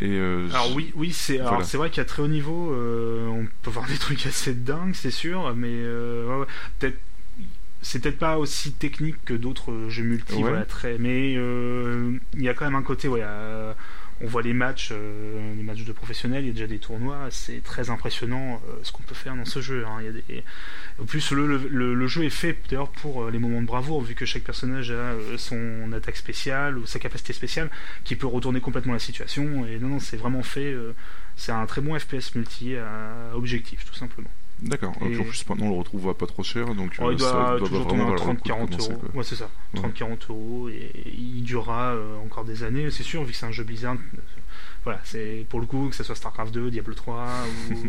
Et 0.01 0.09
euh, 0.11 0.49
Alors 0.51 0.75
oui, 0.75 0.93
oui, 0.95 1.13
c'est 1.13 1.39
alors 1.39 1.53
Voilà. 1.53 1.65
c'est 1.65 1.77
vrai 1.79 1.91
qu'à 1.91 2.05
très 2.05 2.23
haut 2.23 2.29
niveau, 2.29 2.73
euh, 2.73 3.27
on 3.29 3.47
peut 3.63 3.71
voir 3.71 3.87
des 3.87 3.97
trucs 3.99 4.27
assez 4.27 4.53
dingues, 4.55 4.95
c'est 4.95 5.11
sûr, 5.11 5.55
mais 5.57 5.75
ouais, 5.83 6.37
ouais, 6.41 6.47
peut-être 6.79 6.99
c'est 7.83 8.01
peut-être 8.03 8.19
pas 8.19 8.39
aussi 8.39 8.73
technique 8.73 9.17
que 9.25 9.35
d'autres 9.35 9.89
jeux 9.89 10.05
multi, 10.05 10.35
Ouais. 10.35 10.41
voilà, 10.41 10.65
très, 10.65 10.99
mais 10.99 11.35
euh, 11.37 12.13
il 12.35 12.43
y 12.43 12.49
a 12.49 12.55
quand 12.55 12.65
même 12.67 12.75
un 12.75 12.83
côté, 12.83 13.09
ouais, 13.09 13.21
euh, 13.23 13.73
on 14.23 14.27
voit 14.27 14.43
les 14.43 14.53
matchs, 14.53 14.91
euh, 14.93 15.55
les 15.57 15.63
matchs 15.63 15.85
de 15.85 15.93
professionnels, 15.93 16.45
il 16.45 16.49
y 16.49 16.51
a 16.51 16.53
déjà 16.53 16.67
des 16.67 16.79
tournois, 16.79 17.29
c'est 17.31 17.63
très 17.65 17.89
impressionnant 17.89 18.61
euh, 18.69 18.75
ce 18.83 18.93
qu'on 18.93 19.03
peut 19.03 19.15
faire 19.15 19.35
dans 19.35 19.47
ce 19.47 19.63
jeu. 19.63 19.87
hein. 19.87 19.97
Il 20.01 20.05
y 20.05 20.09
a 20.09 20.13
des... 20.13 20.45
En 21.01 21.07
plus, 21.07 21.31
le, 21.33 21.47
le, 21.47 21.95
le- 21.95 22.07
jeu 22.07 22.25
est 22.25 22.29
fait 22.29 22.55
d'ailleurs 22.69 22.91
pour 22.91 23.23
euh, 23.23 23.31
les 23.31 23.39
moments 23.39 23.63
de 23.63 23.67
bravoure, 23.67 24.03
vu 24.03 24.15
que 24.15 24.27
chaque 24.27 24.43
personnage 24.43 24.91
a 24.91 24.95
euh, 24.95 25.39
son 25.39 25.91
attaque 25.95 26.17
spéciale 26.19 26.77
ou 26.77 26.85
sa 26.85 26.99
capacité 26.99 27.33
spéciale 27.33 27.71
qui 28.05 28.15
peut 28.15 28.27
retourner 28.27 28.61
complètement 28.61 28.93
la 28.93 28.99
situation. 28.99 29.65
Et 29.67 29.79
non, 29.79 29.89
non, 29.89 30.01
c'est 30.01 30.19
vraiment 30.19 30.43
fait. 30.43 30.71
euh, 30.73 30.93
c'est 31.37 31.53
un 31.53 31.65
très 31.65 31.81
bon 31.81 31.99
FPS 31.99 32.35
multi 32.35 32.77
à 32.77 33.35
objectif, 33.35 33.87
tout 33.87 33.95
simplement. 33.95 34.29
D'accord. 34.63 34.93
Et... 35.03 35.17
En 35.19 35.23
plus, 35.25 35.45
maintenant 35.49 35.67
on 35.67 35.71
le 35.71 35.79
retrouve 35.79 36.09
à 36.09 36.15
pas 36.15 36.27
trop 36.27 36.43
cher, 36.43 36.75
donc 36.75 36.95
Oh, 36.99 37.09
euh, 37.09 37.13
il 37.15 37.19
ça 37.21 37.31
doit 37.33 37.59
doit 37.59 37.69
toujours 37.69 37.85
vraiment 37.85 37.89
tourner 37.89 38.03
à 38.03 38.07
valoir 38.07 38.29
le 38.29 38.35
coup 38.37 38.43
de 38.43 38.51
30-40 38.51 38.67
commencer, 38.71 38.93
euros. 38.93 39.03
Ouais, 39.15 39.25
c'est 39.25 39.37
ça. 39.37 39.51
Ouais. 39.75 39.81
30-40 39.81 40.17
euros. 40.31 40.69
Et 40.69 40.91
il 41.19 41.43
durera 41.43 41.95
euh, 41.95 42.17
encore 42.25 42.45
des 42.45 42.63
années, 42.63 42.91
c'est 42.91 43.03
sûr, 43.03 43.25
vu 43.25 43.33
que 43.33 43.37
c'est 43.39 43.47
un 43.47 43.53
jeu 43.53 43.65
Blizzard. 43.65 43.95
euh, 43.95 44.19
Voilà, 44.85 45.01
c'est 45.05 45.47
pour 45.49 45.61
le 45.61 45.67
coup, 45.67 45.89
que 45.89 45.95
ce 45.97 46.03
soit 46.05 46.15
StarCraft 46.15 46.53
2, 46.53 46.71
Diablo 46.71 46.95
3 46.95 47.29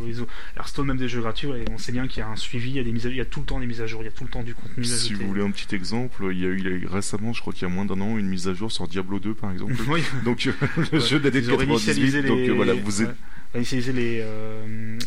ou 0.01 0.05
les 0.07 0.19
autres. 0.21 0.31
Hearthstone, 0.57 0.87
même 0.87 0.97
des 0.97 1.07
jeux 1.09 1.21
gratuits, 1.21 1.49
on 1.71 1.77
sait 1.77 1.91
bien 1.91 2.07
qu'il 2.07 2.19
y 2.19 2.21
a 2.23 2.27
un 2.29 2.35
suivi, 2.35 2.69
il 2.71 2.75
y 2.77 2.79
a, 2.79 2.83
des 2.83 2.91
mises 2.91 3.05
à... 3.05 3.09
il 3.09 3.15
y 3.15 3.21
a 3.21 3.25
tout 3.25 3.39
le 3.41 3.45
temps 3.45 3.59
des 3.59 3.65
mises 3.67 3.81
à 3.81 3.87
jour, 3.87 4.01
il 4.01 4.05
y 4.05 4.09
a 4.09 4.11
tout 4.11 4.23
le 4.23 4.29
temps 4.29 4.43
du 4.43 4.53
contenu 4.55 4.83
Si 4.83 5.07
ajouté. 5.07 5.23
vous 5.23 5.27
voulez 5.29 5.43
un 5.43 5.51
petit 5.51 5.73
exemple, 5.75 6.23
il 6.31 6.39
y 6.39 6.45
a 6.45 6.49
eu 6.49 6.85
récemment, 6.89 7.33
je 7.33 7.41
crois 7.41 7.53
qu'il 7.53 7.67
y 7.67 7.71
a 7.71 7.73
moins 7.73 7.85
d'un 7.85 7.99
an, 8.01 8.17
une 8.17 8.27
mise 8.27 8.47
à 8.47 8.53
jour 8.53 8.71
sur 8.71 8.87
Diablo 8.87 9.19
2 9.19 9.33
par 9.33 9.51
exemple. 9.51 9.73
Oui. 9.89 10.01
donc 10.23 10.47
euh, 10.47 10.51
le 10.91 10.99
Ouais. 10.99 11.05
jeu 11.05 11.19
date 11.19 11.33
de 11.33 11.39
Ils 11.39 11.51
ont 11.51 11.57
98, 11.57 11.65
réinitialisé 11.65 12.21
donc 12.23 12.37
les... 12.37 12.49
euh, 12.49 12.53
voilà, 12.53 12.73
vous 12.75 13.01
êtes 13.01 13.15
les... 13.53 14.19
euh, 14.21 14.97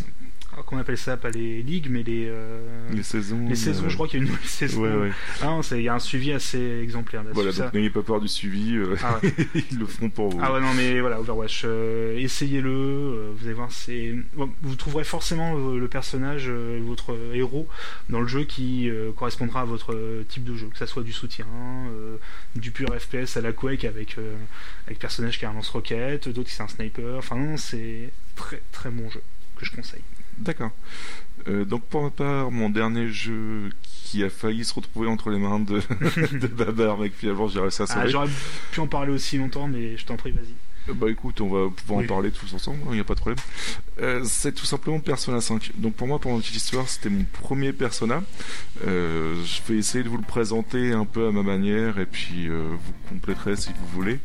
qu'on 0.66 0.78
appelle 0.78 0.98
ça, 0.98 1.16
pas 1.16 1.30
les 1.30 1.62
ligues, 1.62 1.88
mais 1.90 2.02
les, 2.02 2.26
euh, 2.28 2.60
Les 2.92 3.02
saisons. 3.02 3.46
les 3.48 3.54
saisons. 3.56 3.84
euh, 3.86 3.88
Je 3.88 3.94
crois 3.94 4.06
qu'il 4.08 4.20
y 4.20 4.22
a 4.22 4.24
une 4.26 4.30
nouvelle 4.30 4.46
saison. 4.48 4.82
Ouais, 4.82 4.94
ouais. 4.94 5.10
Ah 5.42 5.58
il 5.72 5.82
y 5.82 5.88
a 5.88 5.94
un 5.94 5.98
suivi 5.98 6.32
assez 6.32 6.80
exemplaire 6.82 7.22
là-dessus. 7.24 7.34
Voilà, 7.42 7.52
donc 7.52 7.74
n'ayez 7.74 7.90
pas 7.90 8.02
peur 8.02 8.20
du 8.20 8.28
suivi, 8.28 8.76
euh, 8.76 8.96
Ah 9.02 9.18
ouais. 9.22 9.32
ils 9.70 9.78
le 9.78 9.86
feront 9.86 10.10
pour 10.10 10.30
vous. 10.30 10.38
Ah 10.42 10.52
ouais 10.52 10.60
non 10.60 10.72
mais 10.74 11.00
voilà 11.00 11.20
Overwatch 11.20 11.62
euh, 11.64 12.16
essayez-le 12.18 12.70
euh, 12.70 13.30
vous 13.36 13.44
allez 13.46 13.54
voir 13.54 13.70
c'est 13.72 14.14
bon, 14.34 14.50
vous 14.62 14.74
trouverez 14.76 15.04
forcément 15.04 15.56
euh, 15.56 15.78
le 15.78 15.88
personnage 15.88 16.44
euh, 16.48 16.80
votre 16.82 17.12
euh, 17.12 17.34
héros 17.34 17.68
dans 18.08 18.20
le 18.20 18.26
jeu 18.26 18.44
qui 18.44 18.88
euh, 18.90 19.10
correspondra 19.12 19.62
à 19.62 19.64
votre 19.64 19.94
euh, 19.94 20.24
type 20.28 20.44
de 20.44 20.54
jeu 20.54 20.68
que 20.68 20.78
ça 20.78 20.86
soit 20.86 21.02
du 21.02 21.12
soutien 21.12 21.46
euh, 21.90 22.16
du 22.56 22.70
pur 22.70 22.88
FPS 22.98 23.36
à 23.36 23.40
la 23.40 23.52
Quake 23.52 23.84
avec 23.84 24.18
euh, 24.18 24.34
avec 24.86 24.98
personnage 24.98 25.38
qui 25.38 25.44
a 25.46 25.50
un 25.50 25.54
lance-roquette 25.54 26.28
d'autres 26.28 26.48
qui 26.48 26.54
c'est 26.54 26.62
un 26.62 26.68
sniper 26.68 27.16
enfin 27.16 27.36
non 27.36 27.56
c'est 27.56 28.10
très 28.36 28.60
très 28.72 28.90
bon 28.90 29.08
jeu 29.10 29.22
que 29.56 29.64
je 29.64 29.70
conseille 29.72 30.02
D'accord. 30.38 30.70
Euh, 31.48 31.64
donc 31.64 31.82
pour 31.84 32.02
ma 32.02 32.10
part, 32.10 32.50
mon 32.50 32.70
dernier 32.70 33.08
jeu 33.08 33.70
qui 33.82 34.22
a 34.24 34.30
failli 34.30 34.64
se 34.64 34.72
retrouver 34.74 35.08
entre 35.08 35.30
les 35.30 35.38
mains 35.38 35.60
de, 35.60 35.80
de 36.38 36.46
Babar, 36.46 36.98
mais 36.98 37.10
que 37.10 37.16
finalement 37.16 37.48
j'ai 37.48 37.60
réussi 37.60 37.82
à 37.82 37.86
ah, 37.88 37.94
sauver. 37.94 38.08
j'aurais 38.10 38.28
pu 38.72 38.80
en 38.80 38.86
parler 38.86 39.12
aussi 39.12 39.38
longtemps 39.38 39.66
mais 39.66 39.96
je 39.96 40.04
t'en 40.04 40.16
prie 40.16 40.30
vas-y 40.30 40.54
Euh, 40.90 40.94
Bah 40.94 41.10
écoute, 41.10 41.40
on 41.40 41.48
va 41.48 41.70
pouvoir 41.74 41.98
Oui. 42.00 42.04
en 42.04 42.08
parler 42.08 42.30
tous 42.30 42.52
ensemble, 42.54 42.78
il 42.90 42.94
n'y 42.94 43.00
a 43.00 43.04
pas 43.04 43.14
de 43.14 43.20
problème. 43.20 43.38
Euh, 44.00 44.22
c'est 44.24 44.52
tout 44.52 44.66
simplement 44.66 45.00
Persona 45.00 45.40
5. 45.40 45.72
Donc 45.76 45.94
pour 45.94 46.06
moi, 46.06 46.18
pour 46.18 46.32
ma 46.32 46.38
petite 46.40 46.56
histoire, 46.56 46.88
c'était 46.88 47.08
mon 47.10 47.24
premier 47.42 47.72
Persona. 47.72 48.22
Euh, 48.86 49.34
je 49.44 49.60
vais 49.72 49.78
essayer 49.78 50.04
de 50.04 50.08
vous 50.08 50.18
le 50.18 50.24
présenter 50.24 50.92
un 50.92 51.04
peu 51.06 51.26
à 51.26 51.30
ma 51.32 51.42
manière 51.42 51.98
et 51.98 52.06
puis 52.06 52.48
euh, 52.48 52.68
vous 52.70 52.92
compléterez 53.08 53.56
si 53.56 53.70
vous 53.70 53.86
voulez. 53.88 54.18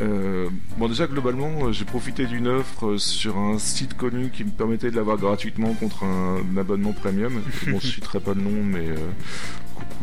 Euh, 0.00 0.48
bon 0.76 0.88
déjà 0.88 1.06
globalement 1.06 1.66
euh, 1.66 1.72
j'ai 1.72 1.84
profité 1.84 2.26
d'une 2.26 2.48
offre 2.48 2.86
euh, 2.86 2.98
sur 2.98 3.38
un 3.38 3.60
site 3.60 3.96
connu 3.96 4.30
qui 4.30 4.42
me 4.42 4.50
permettait 4.50 4.90
de 4.90 4.96
l'avoir 4.96 5.18
gratuitement 5.18 5.72
contre 5.74 6.02
un, 6.04 6.56
abonnement 6.56 6.92
premium. 6.92 7.42
Bon 7.68 7.78
je 7.80 7.86
citerai 7.86 8.18
pas 8.18 8.34
le 8.34 8.40
nom 8.40 8.62
mais 8.64 8.88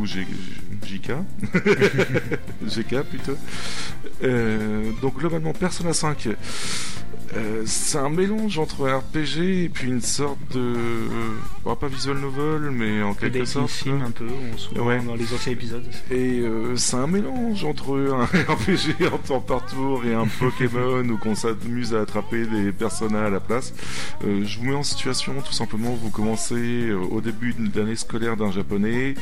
G- 0.03 0.25
JK. 0.85 1.11
GK 2.67 3.01
plutôt. 3.09 3.37
Euh, 4.23 4.91
donc 5.01 5.17
globalement 5.17 5.53
Persona 5.53 5.93
5 5.93 6.29
euh, 7.33 7.63
c'est 7.65 7.97
un 7.97 8.09
mélange 8.09 8.59
entre 8.59 8.87
un 8.89 8.97
RPG 8.99 9.63
et 9.63 9.69
puis 9.69 9.87
une 9.87 10.01
sorte 10.01 10.37
de 10.53 10.59
euh, 10.59 11.07
bon, 11.63 11.75
pas 11.77 11.87
visual 11.87 12.17
novel 12.17 12.71
mais 12.71 13.01
en 13.01 13.13
quelque 13.13 13.45
sorte 13.45 13.69
sim 13.69 14.01
un 14.05 14.11
peu 14.11 14.25
on 14.53 14.57
se 14.57 14.69
voit 14.75 14.83
Ouais. 14.83 14.99
dans 15.01 15.15
les 15.15 15.33
anciens 15.33 15.53
épisodes 15.53 15.85
et 16.11 16.39
euh, 16.41 16.75
c'est 16.75 16.97
un 16.97 17.07
mélange 17.07 17.63
entre 17.63 17.97
un 18.11 18.25
RPG 18.53 19.05
en 19.13 19.17
temps 19.17 19.39
par 19.39 19.65
tour 19.65 20.03
et 20.05 20.13
un 20.13 20.27
Pokémon 20.27 21.07
où 21.07 21.17
qu'on 21.17 21.35
s'amuse 21.35 21.93
à 21.95 22.01
attraper 22.01 22.45
des 22.45 22.71
personnages 22.73 23.27
à 23.27 23.29
la 23.29 23.39
place. 23.39 23.73
Euh, 24.25 24.43
je 24.45 24.59
vous 24.59 24.65
mets 24.65 24.75
en 24.75 24.83
situation 24.83 25.33
tout 25.45 25.53
simplement, 25.53 25.93
vous 25.95 26.09
commencez 26.09 26.91
au 26.91 27.21
début 27.21 27.53
d'une 27.53 27.71
année 27.81 27.95
scolaire 27.95 28.35
d'un 28.35 28.51
japonais 28.51 29.13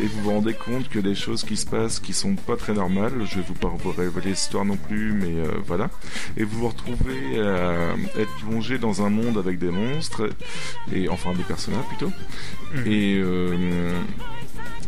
et 0.00 0.06
vous 0.08 0.22
vous 0.22 0.30
rendez 0.30 0.54
compte 0.54 0.88
que 0.88 0.98
des 0.98 1.14
choses 1.14 1.44
qui 1.44 1.56
se 1.56 1.66
passent 1.66 2.00
qui 2.00 2.12
sont 2.12 2.34
pas 2.34 2.56
très 2.56 2.72
normales. 2.72 3.12
Je 3.24 3.36
vais 3.36 3.44
vous 3.46 3.54
pas 3.54 3.68
vous 3.68 3.90
révéler 3.90 4.30
l'histoire 4.30 4.64
non 4.64 4.76
plus, 4.76 5.12
mais 5.12 5.40
euh, 5.40 5.52
voilà. 5.66 5.90
Et 6.36 6.44
vous 6.44 6.60
vous 6.60 6.68
retrouvez 6.68 7.40
à 7.40 7.94
être 8.18 8.34
plongé 8.40 8.78
dans 8.78 9.02
un 9.02 9.10
monde 9.10 9.38
avec 9.38 9.58
des 9.58 9.70
monstres 9.70 10.28
et 10.92 11.08
enfin 11.08 11.32
des 11.32 11.42
personnages 11.42 11.84
plutôt. 11.86 12.12
Et 12.86 13.18
euh, 13.18 14.00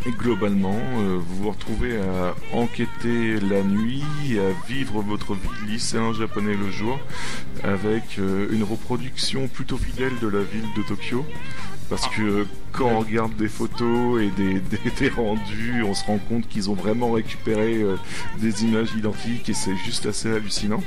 et 0.06 0.12
globalement, 0.12 0.80
euh, 0.98 1.18
vous 1.18 1.42
vous 1.42 1.50
retrouvez 1.50 1.98
à 1.98 2.34
enquêter 2.54 3.38
la 3.38 3.62
nuit, 3.62 4.02
à 4.38 4.66
vivre 4.66 5.02
votre 5.02 5.34
vie 5.34 5.48
de 5.62 5.72
lycéen 5.72 6.14
japonais 6.14 6.54
le 6.54 6.70
jour, 6.70 6.98
avec 7.62 8.18
euh, 8.18 8.48
une 8.50 8.62
reproduction 8.62 9.46
plutôt 9.48 9.76
fidèle 9.76 10.18
de 10.22 10.28
la 10.28 10.42
ville 10.42 10.66
de 10.74 10.82
Tokyo. 10.82 11.26
Parce 11.90 12.06
que 12.08 12.22
euh, 12.22 12.44
quand 12.72 12.86
on 12.86 13.00
regarde 13.00 13.36
des 13.36 13.48
photos 13.48 14.22
et 14.22 14.28
des, 14.30 14.60
des, 14.60 14.90
des 14.98 15.08
rendus, 15.08 15.82
on 15.84 15.92
se 15.92 16.04
rend 16.04 16.18
compte 16.18 16.48
qu'ils 16.48 16.70
ont 16.70 16.74
vraiment 16.74 17.10
récupéré 17.12 17.82
euh, 17.82 17.96
des 18.38 18.64
images 18.64 18.90
identiques 18.96 19.48
et 19.48 19.54
c'est 19.54 19.76
juste 19.84 20.06
assez 20.06 20.30
hallucinant. 20.30 20.82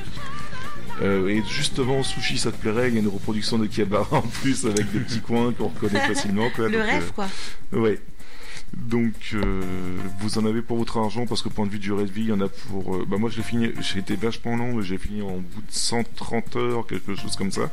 Euh, 1.02 1.28
et 1.28 1.44
justement, 1.50 2.04
Sushi, 2.04 2.38
ça 2.38 2.52
te 2.52 2.58
plairait, 2.58 2.88
il 2.90 2.94
y 2.94 2.98
a 2.98 3.02
une 3.02 3.08
reproduction 3.08 3.58
de 3.58 3.66
Kiabara 3.66 4.18
en 4.18 4.22
plus 4.22 4.66
avec 4.66 4.92
des 4.92 5.00
petits 5.00 5.22
coins 5.22 5.52
qu'on 5.52 5.68
reconnaît 5.68 6.00
facilement. 6.08 6.50
Quoi, 6.56 6.70
Le 6.70 6.78
donc, 6.78 6.86
rêve, 6.88 7.12
quoi. 7.14 7.28
euh, 7.74 7.80
ouais. 7.80 8.00
Donc, 8.76 9.14
euh, 9.34 9.62
vous 10.20 10.38
en 10.38 10.46
avez 10.46 10.62
pour 10.62 10.78
votre 10.78 10.98
argent 10.98 11.26
parce 11.28 11.42
que 11.42 11.50
point 11.50 11.66
de 11.66 11.72
vue 11.72 11.80
durée 11.80 12.06
de 12.06 12.12
vie, 12.12 12.22
il 12.22 12.30
y 12.30 12.32
en 12.32 12.42
a 12.42 12.48
pour. 12.48 13.06
bah 13.06 13.18
moi, 13.18 13.30
je 13.30 13.38
l'ai 13.38 13.44
fini. 13.44 13.72
J'ai 13.82 14.00
été 14.00 14.16
vachement 14.16 14.56
long, 14.56 14.76
mais 14.76 14.84
j'ai 14.84 14.98
fini 14.98 15.22
en 15.22 15.38
bout 15.38 15.62
de 15.62 15.72
130 15.72 16.56
heures, 16.56 16.88
quelque 16.88 17.16
chose 17.16 17.36
comme 17.36 17.52
ça. 17.52 17.70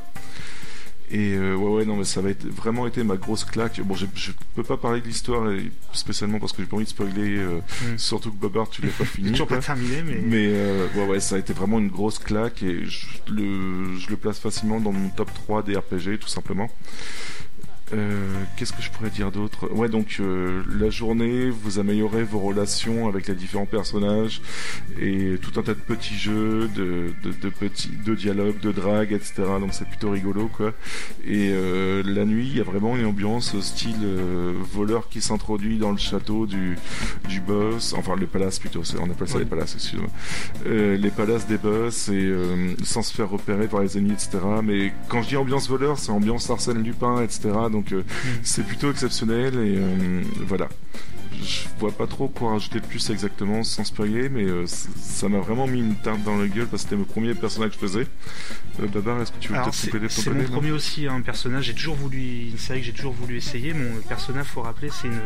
Et 1.12 1.34
euh, 1.34 1.56
ouais, 1.56 1.78
ouais, 1.78 1.84
non, 1.84 1.96
mais 1.96 2.04
ça 2.04 2.20
va 2.20 2.30
être 2.30 2.46
vraiment 2.46 2.86
été 2.86 3.02
ma 3.02 3.16
grosse 3.16 3.44
claque. 3.44 3.80
Bon, 3.80 3.94
je 3.96 4.06
peux 4.54 4.62
pas 4.62 4.76
parler 4.76 5.00
de 5.00 5.06
l'histoire 5.06 5.50
spécialement 5.92 6.38
parce 6.38 6.52
que 6.52 6.62
j'ai 6.62 6.68
pas 6.68 6.76
envie 6.76 6.84
de 6.84 6.90
spoiler. 6.90 7.36
euh, 7.38 7.58
Mm. 7.82 7.98
Surtout 7.98 8.30
que 8.30 8.36
Bobard, 8.36 8.68
tu 8.70 8.82
l'as 8.82 8.88
pas 8.92 9.04
fini. 9.06 9.30
toujours 9.32 9.46
pas 9.48 9.58
terminé 9.58 10.02
mais, 10.04 10.20
Mais 10.24 10.46
euh, 10.50 10.86
ouais, 10.94 11.06
ouais, 11.06 11.20
ça 11.20 11.36
a 11.36 11.38
été 11.38 11.52
vraiment 11.52 11.78
une 11.78 11.88
grosse 11.88 12.18
claque 12.18 12.62
et 12.62 12.84
je 12.84 13.06
le, 13.30 13.96
je 13.98 14.08
le 14.10 14.16
place 14.16 14.38
facilement 14.38 14.80
dans 14.80 14.92
mon 14.92 15.08
top 15.08 15.32
3 15.34 15.62
des 15.62 15.76
RPG, 15.76 16.18
tout 16.20 16.28
simplement. 16.28 16.68
Euh, 17.92 18.26
Qu'est-ce 18.56 18.72
que 18.72 18.82
je 18.82 18.90
pourrais 18.90 19.10
dire 19.10 19.32
d'autre? 19.32 19.68
Ouais, 19.72 19.88
donc 19.88 20.16
euh, 20.20 20.62
la 20.78 20.90
journée, 20.90 21.50
vous 21.50 21.78
améliorez 21.78 22.22
vos 22.24 22.38
relations 22.38 23.08
avec 23.08 23.26
les 23.26 23.34
différents 23.34 23.66
personnages 23.66 24.42
et 25.00 25.36
tout 25.42 25.58
un 25.58 25.62
tas 25.62 25.74
de 25.74 25.80
petits 25.80 26.16
jeux, 26.16 26.68
de, 26.76 27.12
de, 27.24 27.32
de 27.32 27.48
petits, 27.48 27.90
de 28.04 28.14
dialogues, 28.14 28.60
de 28.60 28.70
drague, 28.72 29.12
etc. 29.12 29.42
Donc 29.60 29.70
c'est 29.72 29.88
plutôt 29.88 30.10
rigolo, 30.10 30.48
quoi. 30.56 30.72
Et 31.26 31.50
euh, 31.52 32.02
la 32.04 32.24
nuit, 32.24 32.46
il 32.48 32.56
y 32.58 32.60
a 32.60 32.64
vraiment 32.64 32.96
une 32.96 33.06
ambiance 33.06 33.58
style 33.60 33.96
euh, 34.04 34.52
voleur 34.72 35.08
qui 35.08 35.20
s'introduit 35.20 35.78
dans 35.78 35.90
le 35.90 35.98
château 35.98 36.46
du, 36.46 36.76
du 37.28 37.40
boss, 37.40 37.94
enfin 37.96 38.14
le 38.16 38.26
palace 38.26 38.58
plutôt, 38.58 38.82
on 39.00 39.10
appelle 39.10 39.28
ça 39.28 39.38
les 39.38 39.44
palaces, 39.44 39.74
excusez-moi. 39.74 40.10
Euh, 40.66 40.96
les 40.96 41.10
palaces 41.10 41.46
des 41.46 41.58
boss 41.58 42.08
et 42.08 42.12
euh, 42.14 42.74
sans 42.84 43.02
se 43.02 43.12
faire 43.14 43.30
repérer 43.30 43.66
par 43.66 43.80
les 43.80 43.96
ennemis, 43.98 44.12
etc. 44.12 44.38
Mais 44.62 44.92
quand 45.08 45.22
je 45.22 45.28
dis 45.28 45.36
ambiance 45.36 45.68
voleur, 45.68 45.98
c'est 45.98 46.10
ambiance 46.12 46.50
Arsène 46.50 46.82
Lupin, 46.82 47.22
etc. 47.22 47.50
Donc 47.72 47.79
euh, 47.92 48.04
c'est 48.42 48.66
plutôt 48.66 48.90
exceptionnel 48.90 49.54
et 49.54 49.76
euh, 49.78 50.22
voilà. 50.46 50.68
Je 51.42 51.68
vois 51.78 51.92
pas 51.92 52.06
trop 52.06 52.28
quoi 52.28 52.50
rajouter 52.50 52.80
de 52.80 52.86
plus 52.86 53.08
exactement 53.10 53.62
sans 53.62 53.84
spoiler, 53.84 54.28
mais 54.28 54.44
euh, 54.44 54.66
ça 54.66 55.28
m'a 55.28 55.38
vraiment 55.38 55.66
mis 55.66 55.80
une 55.80 55.94
tarte 55.94 56.22
dans 56.22 56.36
la 56.36 56.46
gueule 56.46 56.66
parce 56.66 56.82
que 56.82 56.90
c'était 56.90 56.96
mon 56.96 57.04
premier 57.04 57.34
personnage 57.34 57.70
que 57.70 57.74
je 57.76 57.80
faisais. 57.80 58.06
Babar, 58.78 59.20
est-ce 59.22 59.32
que 59.32 59.38
tu 59.38 59.48
veux 59.48 59.54
peut-être 59.54 59.84
compléter 59.84 60.14
ton 60.14 60.22
c'est 60.22 60.30
mon 60.30 60.44
premier 60.44 60.72
aussi 60.72 61.06
un 61.06 61.20
personnage. 61.20 61.64
J'ai 61.64 61.74
toujours 61.74 61.94
voulu 61.96 62.48
une 62.50 62.58
série 62.58 62.80
que 62.80 62.86
j'ai 62.86 62.92
toujours 62.92 63.12
voulu 63.12 63.36
essayer. 63.36 63.72
Mon 63.72 64.00
personnage, 64.08 64.46
faut 64.46 64.62
rappeler, 64.62 64.88
c'est 64.90 65.08
une, 65.08 65.20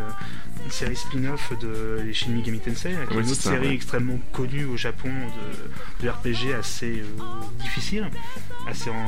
une 0.64 0.70
série 0.70 0.96
spin-off 0.96 1.52
de 1.60 2.02
les 2.04 2.12
Shin 2.12 2.30
Megami 2.30 2.60
Tensei, 2.60 2.90
qui 2.90 3.14
est 3.14 3.20
une 3.20 3.26
autre 3.26 3.34
ça, 3.34 3.50
série 3.50 3.68
ouais. 3.68 3.74
extrêmement 3.74 4.18
connue 4.32 4.64
au 4.66 4.76
Japon 4.76 5.10
de, 5.10 6.06
de 6.06 6.10
RPG 6.10 6.54
assez 6.58 7.02
difficile. 7.60 8.08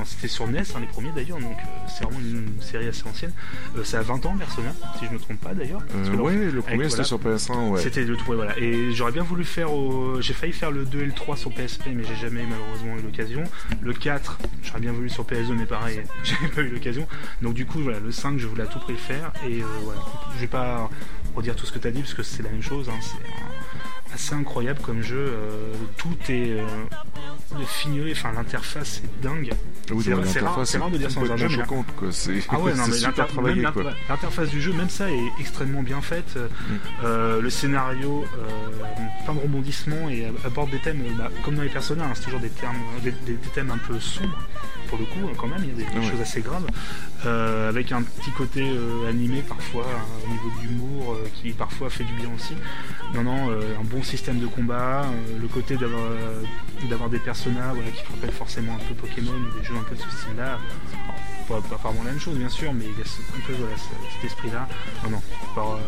C'était 0.04 0.28
sur 0.28 0.46
NES, 0.46 0.60
hein, 0.60 0.80
les 0.80 0.86
premiers 0.86 1.10
d'ailleurs, 1.12 1.38
donc 1.38 1.56
euh, 1.58 1.88
c'est 1.88 2.04
vraiment 2.04 2.20
une, 2.20 2.60
série 2.60 2.88
assez 2.88 3.06
ancienne. 3.06 3.32
Euh, 3.76 3.84
ça 3.84 3.98
a 3.98 4.02
20 4.02 4.26
ans, 4.26 4.36
Persona, 4.36 4.72
si 4.98 5.06
je 5.06 5.10
me 5.10 5.18
trompe 5.18 5.40
pas 5.40 5.54
d'ailleurs. 5.54 5.82
Euh, 5.94 6.16
ouais, 6.16 6.34
le 6.34 6.62
premier 6.62 6.76
voilà. 6.76 6.90
c'était 6.90 7.04
sur 7.04 7.18
PS1, 7.18 7.70
ouais. 7.70 7.80
C'était 7.80 8.04
le 8.04 8.16
tout, 8.16 8.30
ouais, 8.30 8.36
voilà. 8.36 8.58
Et 8.58 8.92
j'aurais 8.92 9.12
bien 9.12 9.22
voulu 9.22 9.44
faire 9.44 9.72
au... 9.72 10.20
J'ai 10.20 10.34
failli 10.34 10.52
faire 10.52 10.70
le 10.70 10.84
2 10.84 11.00
et 11.00 11.06
le 11.06 11.12
3 11.12 11.36
sur 11.36 11.52
PSP, 11.52 11.88
mais 11.94 12.04
j'ai 12.04 12.16
jamais 12.16 12.44
malheureusement 12.48 12.96
eu 12.98 13.02
l'occasion. 13.02 13.44
Le 13.80 13.92
4, 13.92 14.38
j'aurais 14.62 14.80
bien 14.80 14.92
voulu 14.92 15.08
sur 15.08 15.24
PS2, 15.24 15.54
mais 15.56 15.66
pareil, 15.66 16.02
j'ai 16.22 16.48
pas 16.48 16.62
eu 16.62 16.68
l'occasion. 16.68 17.06
Donc 17.42 17.54
du 17.54 17.66
coup, 17.66 17.80
voilà, 17.80 17.98
le 17.98 18.12
5, 18.12 18.38
je 18.38 18.46
voulais 18.46 18.64
à 18.64 18.66
tout 18.66 18.78
prix 18.78 18.92
le 18.92 18.98
faire. 18.98 19.32
Et 19.46 19.60
euh, 19.62 19.66
voilà, 19.82 20.00
je 20.34 20.40
vais 20.40 20.46
pas 20.46 20.90
redire 21.34 21.56
tout 21.56 21.66
ce 21.66 21.72
que 21.72 21.78
tu 21.78 21.88
as 21.88 21.90
dit, 21.90 22.00
parce 22.00 22.14
que 22.14 22.22
c'est 22.22 22.42
la 22.42 22.50
même 22.50 22.62
chose. 22.62 22.88
hein. 22.88 22.98
C'est 23.00 23.18
assez 24.14 24.34
incroyable 24.34 24.80
comme 24.80 25.02
jeu. 25.02 25.16
euh, 25.28 25.72
tout 25.96 26.16
est 26.28 26.52
euh, 26.52 26.64
fignolé, 27.66 28.12
enfin 28.12 28.32
l'interface 28.32 29.02
est 29.04 29.22
dingue. 29.22 29.52
Oui, 29.92 30.02
c'est 30.26 30.40
rare- 30.40 30.54
de 30.90 30.98
dire 30.98 31.10
ça 31.10 31.20
dans 31.20 31.32
un 31.32 31.36
jeu, 31.36 31.48
choquante, 31.62 31.86
quoi. 31.96 32.08
Ah 32.48 32.58
ouais, 32.60 32.74
non, 32.76 32.82
mais 32.86 32.92
super 32.96 33.26
travaillé, 33.28 33.62
l'interface 34.08 34.48
du 34.50 34.60
jeu, 34.60 34.72
même 34.72 34.90
ça 34.90 35.10
est 35.10 35.24
extrêmement 35.40 35.82
bien 35.82 36.00
faite. 36.00 36.38
Euh, 37.04 37.40
le 37.40 37.50
scénario, 37.50 38.24
plein 39.24 39.34
de 39.34 39.40
rebondissements 39.40 40.08
et 40.10 40.26
aborde 40.44 40.70
des 40.70 40.80
thèmes, 40.80 41.02
bah, 41.18 41.30
comme 41.44 41.54
dans 41.56 41.62
les 41.62 41.68
personnages, 41.68 42.08
hein, 42.10 42.12
c'est 42.14 42.24
toujours 42.24 42.40
des, 42.40 42.50
termes, 42.50 42.76
des, 43.02 43.12
des- 43.12 43.34
des 43.34 43.48
thèmes 43.54 43.70
un 43.70 43.78
peu 43.78 43.98
sombres, 44.00 44.38
pour 44.88 44.98
le 44.98 45.04
coup, 45.04 45.20
hein, 45.26 45.32
quand 45.36 45.46
même, 45.48 45.62
il 45.62 45.68
y 45.68 45.72
a 45.72 45.74
des, 45.74 45.86
Ah 45.94 45.98
ouais. 46.00 46.10
choses 46.10 46.20
assez 46.20 46.40
graves, 46.40 46.66
euh, 47.24 47.68
avec 47.68 47.92
un 47.92 48.02
petit 48.02 48.30
côté 48.32 48.62
euh, 48.62 49.08
animé 49.08 49.42
parfois, 49.42 49.86
hein, 49.86 50.04
au 50.24 50.28
niveau 50.30 50.50
de 50.56 50.62
l'humour, 50.68 51.12
euh, 51.14 51.28
qui 51.34 51.50
parfois 51.52 51.90
fait 51.90 52.04
du 52.04 52.12
bien 52.14 52.30
aussi. 52.34 52.54
Non, 53.14 53.22
non, 53.22 53.50
un 53.50 53.84
bon 53.84 54.02
système 54.02 54.38
de 54.40 54.46
combat, 54.46 55.06
le 55.40 55.48
côté 55.48 55.76
d'avoir 55.76 57.08
des 57.10 57.18
personnages 57.18 57.74
voilà, 57.74 57.90
qui 57.90 58.02
rappellent 58.12 58.32
forcément 58.32 58.74
un 58.74 58.78
peu 58.88 58.94
Pokémon, 58.94 59.32
des 59.58 59.64
jeux 59.64 59.74
un 59.76 59.82
peu 59.84 59.94
de 59.94 60.00
ce 60.00 60.10
style-là. 60.10 60.58
Pas, 61.48 61.60
pas 61.60 61.76
vraiment 61.76 62.02
la 62.02 62.10
même 62.10 62.18
chose 62.20 62.36
bien 62.36 62.48
sûr, 62.48 62.72
mais 62.72 62.86
il 62.86 62.98
y 62.98 63.02
a 63.02 63.04
ce- 63.04 63.20
un 63.20 63.40
peu 63.46 63.52
voilà, 63.52 63.76
cet 63.76 64.24
esprit-là. 64.24 64.66
Non, 65.04 65.10
non, 65.10 65.22
pas, 65.54 65.78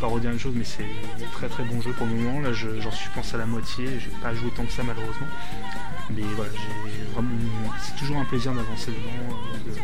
pas 0.00 0.06
redire 0.06 0.26
la 0.26 0.30
même 0.34 0.38
chose, 0.40 0.54
mais 0.56 0.62
c'est 0.64 0.84
un 0.84 1.28
très 1.32 1.48
très 1.48 1.64
bon 1.64 1.80
jeu 1.82 1.90
pour 1.92 2.06
le 2.06 2.12
moment. 2.14 2.38
Là, 2.40 2.52
je- 2.52 2.80
j'en 2.80 2.92
suis 2.92 3.06
je 3.08 3.14
pense 3.14 3.34
à 3.34 3.38
la 3.38 3.46
moitié, 3.46 3.86
j'ai 3.98 4.10
pas 4.22 4.32
joué 4.34 4.50
tant 4.54 4.64
que 4.64 4.70
ça 4.70 4.84
malheureusement. 4.84 5.26
Mais 6.16 6.22
voilà, 6.36 6.50
c'est 7.80 7.96
toujours 7.96 8.16
un 8.18 8.24
plaisir 8.24 8.52
d'avancer 8.54 8.90
dedans, 8.90 9.10
euh, 9.30 9.70
de, 9.70 9.77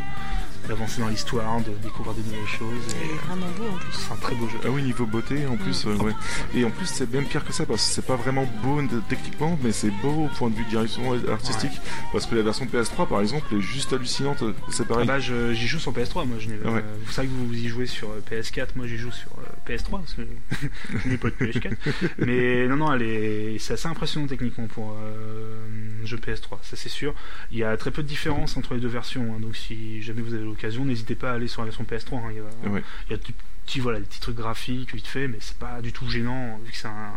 d'avancer 0.68 1.00
dans 1.00 1.08
l'histoire, 1.08 1.60
de 1.60 1.70
découvrir 1.82 2.14
de 2.14 2.22
nouvelles 2.22 2.46
choses. 2.46 2.94
Il 3.02 3.10
Et 3.10 3.14
est 3.14 3.18
vraiment 3.26 3.46
beau 3.58 3.64
en 3.74 3.76
plus. 3.78 3.92
c'est 3.92 4.12
un 4.12 4.16
très 4.16 4.34
beau 4.34 4.48
jeu. 4.48 4.58
Ah 4.64 4.68
oui, 4.70 4.82
niveau 4.82 5.06
beauté 5.06 5.46
en 5.46 5.56
plus, 5.56 5.86
euh, 5.86 5.94
ouais. 5.96 6.12
Et 6.54 6.64
en 6.64 6.70
plus, 6.70 6.86
c'est 6.86 7.10
même 7.12 7.26
pire 7.26 7.44
que 7.44 7.52
ça 7.52 7.66
parce 7.66 7.86
que 7.86 7.92
c'est 7.94 8.06
pas 8.06 8.16
vraiment 8.16 8.46
beau 8.62 8.80
techniquement, 9.08 9.58
mais 9.62 9.72
c'est 9.72 9.90
beau 10.02 10.24
au 10.24 10.28
point 10.28 10.50
de 10.50 10.54
vue 10.56 10.64
de 10.64 10.70
direction 10.70 11.12
artistique. 11.30 11.72
Parce 12.12 12.26
que 12.26 12.34
la 12.34 12.42
version 12.42 12.66
PS3 12.66 13.08
par 13.08 13.20
exemple 13.20 13.54
est 13.54 13.60
juste 13.60 13.92
hallucinante, 13.92 14.42
c'est 14.70 14.82
Ah 14.84 14.86
pareil. 14.86 15.06
bah, 15.06 15.18
je- 15.20 15.52
j'y 15.54 15.66
joue 15.66 15.78
sur 15.78 15.92
PS3, 15.92 16.24
moi 16.26 16.36
je 16.38 16.48
n'ai. 16.48 16.54
Ouais. 16.58 16.80
euh, 16.80 16.96
vous 17.04 17.12
savez 17.12 17.28
que 17.28 17.32
vous, 17.32 17.46
vous 17.48 17.54
y 17.54 17.68
jouez 17.68 17.86
sur 17.86 18.08
euh, 18.10 18.20
PS4, 18.30 18.68
moi 18.76 18.86
j'y 18.86 18.96
joue 18.96 19.12
sur 19.12 19.30
euh, 19.38 19.70
PS3 19.70 19.90
parce 20.00 20.14
que 20.14 20.22
je 21.04 21.08
n'ai 21.08 21.16
pas 21.16 21.28
de 21.30 21.34
PS4. 21.34 21.72
Mais 22.18 22.66
non, 22.68 22.76
non, 22.76 22.92
elle 22.92 23.02
est, 23.02 23.58
c'est 23.58 23.74
assez 23.74 23.88
impressionnant 23.88 24.26
techniquement 24.26 24.66
pour 24.66 24.96
euh, 24.98 25.58
un 26.02 26.06
jeu 26.06 26.16
PS3, 26.16 26.58
ça 26.62 26.76
c'est 26.76 26.88
sûr. 26.88 27.14
Il 27.50 27.58
y 27.58 27.64
a 27.64 27.76
très 27.76 27.90
peu 27.90 28.02
de 28.02 28.08
différence 28.08 28.56
entre 28.56 28.74
les 28.74 28.80
deux 28.80 28.88
versions, 28.88 29.34
hein, 29.34 29.40
donc 29.40 29.56
si 29.56 30.02
jamais 30.02 30.22
vous 30.22 30.34
avez 30.34 30.44
l'occasion, 30.54 30.84
n'hésitez 30.84 31.14
pas 31.14 31.30
à 31.32 31.34
aller 31.34 31.48
sur 31.48 31.62
la 31.62 31.66
version 31.66 31.84
PS3. 31.84 32.16
hein, 32.18 32.30
il 32.30 32.36
y 32.36 32.40
a, 32.40 32.70
Ouais. 32.70 32.82
il 33.06 33.10
y 33.12 33.14
a 33.14 33.16
des 33.18 33.34
petits, 33.66 33.80
voilà, 33.80 33.98
des 34.00 34.06
petits 34.06 34.20
trucs 34.20 34.36
graphiques 34.36 34.94
vite 34.94 35.06
fait, 35.06 35.28
mais 35.28 35.38
c'est 35.40 35.56
pas 35.58 35.80
du 35.82 35.92
tout 35.92 36.08
gênant 36.08 36.58
vu 36.64 36.70
que 36.72 36.76
c'est 36.76 36.88
un, 36.88 37.14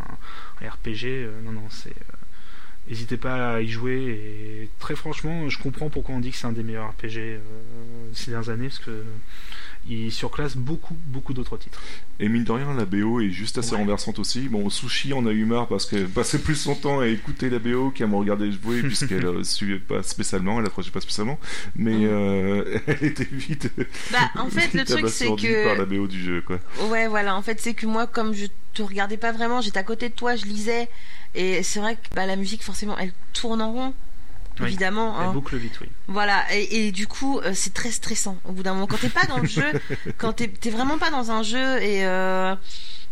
un 0.62 0.70
RPG. 0.70 1.06
euh, 1.06 1.42
non, 1.44 1.52
non, 1.54 1.64
c'est. 1.70 1.90
euh, 1.90 2.14
N'hésitez 2.90 3.18
pas 3.18 3.56
à 3.56 3.60
y 3.62 3.68
jouer 3.68 3.98
et 4.64 4.70
très 4.80 4.96
franchement, 4.96 5.50
je 5.50 5.60
comprends 5.60 5.90
pourquoi 5.90 6.16
on 6.16 6.22
dit 6.22 6.32
que 6.32 6.38
c'est 6.38 6.48
un 6.48 6.54
des 6.54 6.64
meilleurs 6.64 6.90
RPG 6.92 7.18
euh, 7.18 7.40
ces 8.14 8.32
dernières 8.32 8.50
années 8.50 8.68
parce 8.70 8.80
que 8.80 9.04
il 9.90 10.12
surclasse 10.12 10.56
beaucoup, 10.58 10.96
beaucoup 11.08 11.34
d'autres 11.34 11.58
titres. 11.58 11.82
Et 12.20 12.30
mine 12.30 12.44
de 12.44 12.52
rien, 12.52 12.74
la 12.74 12.86
BO 12.86 13.22
est 13.22 13.30
juste 13.30 13.58
assez 13.58 13.72
Ouais. 13.74 13.78
renversante 13.78 14.20
aussi. 14.20 14.50
Bon, 14.50 14.70
Sushi 14.70 15.14
en 15.14 15.26
a 15.26 15.32
eu 15.32 15.46
marre 15.46 15.68
parce 15.68 15.86
qu'elle 15.86 16.08
passait 16.08 16.40
plus 16.40 16.56
son 16.56 16.76
temps 16.76 17.00
à 17.00 17.08
écouter 17.08 17.50
la 17.50 17.60
BO 17.60 17.92
qu'à 17.92 18.08
me 18.08 18.16
regarder 18.16 18.52
jouer 18.52 18.82
puisqu'elle 18.84 19.26
ne 19.26 19.44
suivait 19.44 19.80
pas 19.80 20.04
spécialement, 20.04 20.60
elle 20.60 20.66
accrochait 20.66 20.92
pas 20.92 21.02
spécialement. 21.02 21.40
Mais 21.76 22.06
euh, 22.06 22.80
elle 22.88 23.04
était 23.04 23.28
vite. 23.32 23.72
Bah, 24.12 24.32
en 24.36 24.50
fait, 24.50 24.74
le 24.74 24.80
vite 24.80 24.88
truc, 24.90 25.10
c'est 25.10 25.28
que- 25.36 25.66
par 25.68 25.78
la 25.78 25.86
BO 25.86 26.08
du 26.08 26.20
jeu, 26.22 26.42
quoi. 26.42 26.60
Ouais, 26.90 27.08
voilà. 27.08 27.36
En 27.36 27.42
fait, 27.42 27.60
c'est 27.62 27.74
que 27.74 27.86
moi, 27.86 28.08
comme 28.08 28.34
je 28.34 28.46
te 28.74 28.82
regardais 28.84 29.18
pas 29.18 29.32
vraiment, 29.32 29.62
j'étais 29.62 29.80
à 29.80 29.84
côté 29.84 30.10
de 30.10 30.14
toi, 30.14 30.36
je 30.36 30.46
lisais. 30.46 30.90
Et 31.36 31.62
c'est 31.64 31.80
vrai 31.80 31.96
que 31.96 32.16
bah, 32.16 32.26
la 32.26 32.36
musique, 32.36 32.64
forcément, 32.64 32.98
elle 32.98 33.12
tourne 33.34 33.62
en 33.62 33.72
rond. 33.72 33.94
Oui. 34.60 34.68
Évidemment. 34.68 35.16
Elle 35.20 35.28
hein. 35.28 35.34
boucle 35.34 35.56
vite, 35.58 35.80
oui. 35.82 35.88
Voilà. 36.08 36.44
Et, 36.54 36.88
et 36.88 36.92
du 36.92 37.08
coup, 37.08 37.40
euh, 37.40 37.52
c'est 37.54 37.74
très 37.74 37.92
stressant 37.92 38.38
au 38.46 38.52
bout 38.52 38.64
d'un 38.64 38.74
moment. 38.74 38.88
Quand 38.88 38.98
t'es 38.98 39.10
pas 39.10 39.26
dans 39.26 39.40
le 39.40 39.48
jeu, 39.48 39.72
quand 40.18 40.34
t'es 40.34 40.70
vraiment 40.70 40.98
pas 40.98 41.10
dans 41.10 41.32
un 41.32 41.44
jeu 41.44 41.82
et. 41.82 42.06
euh, 42.06 42.56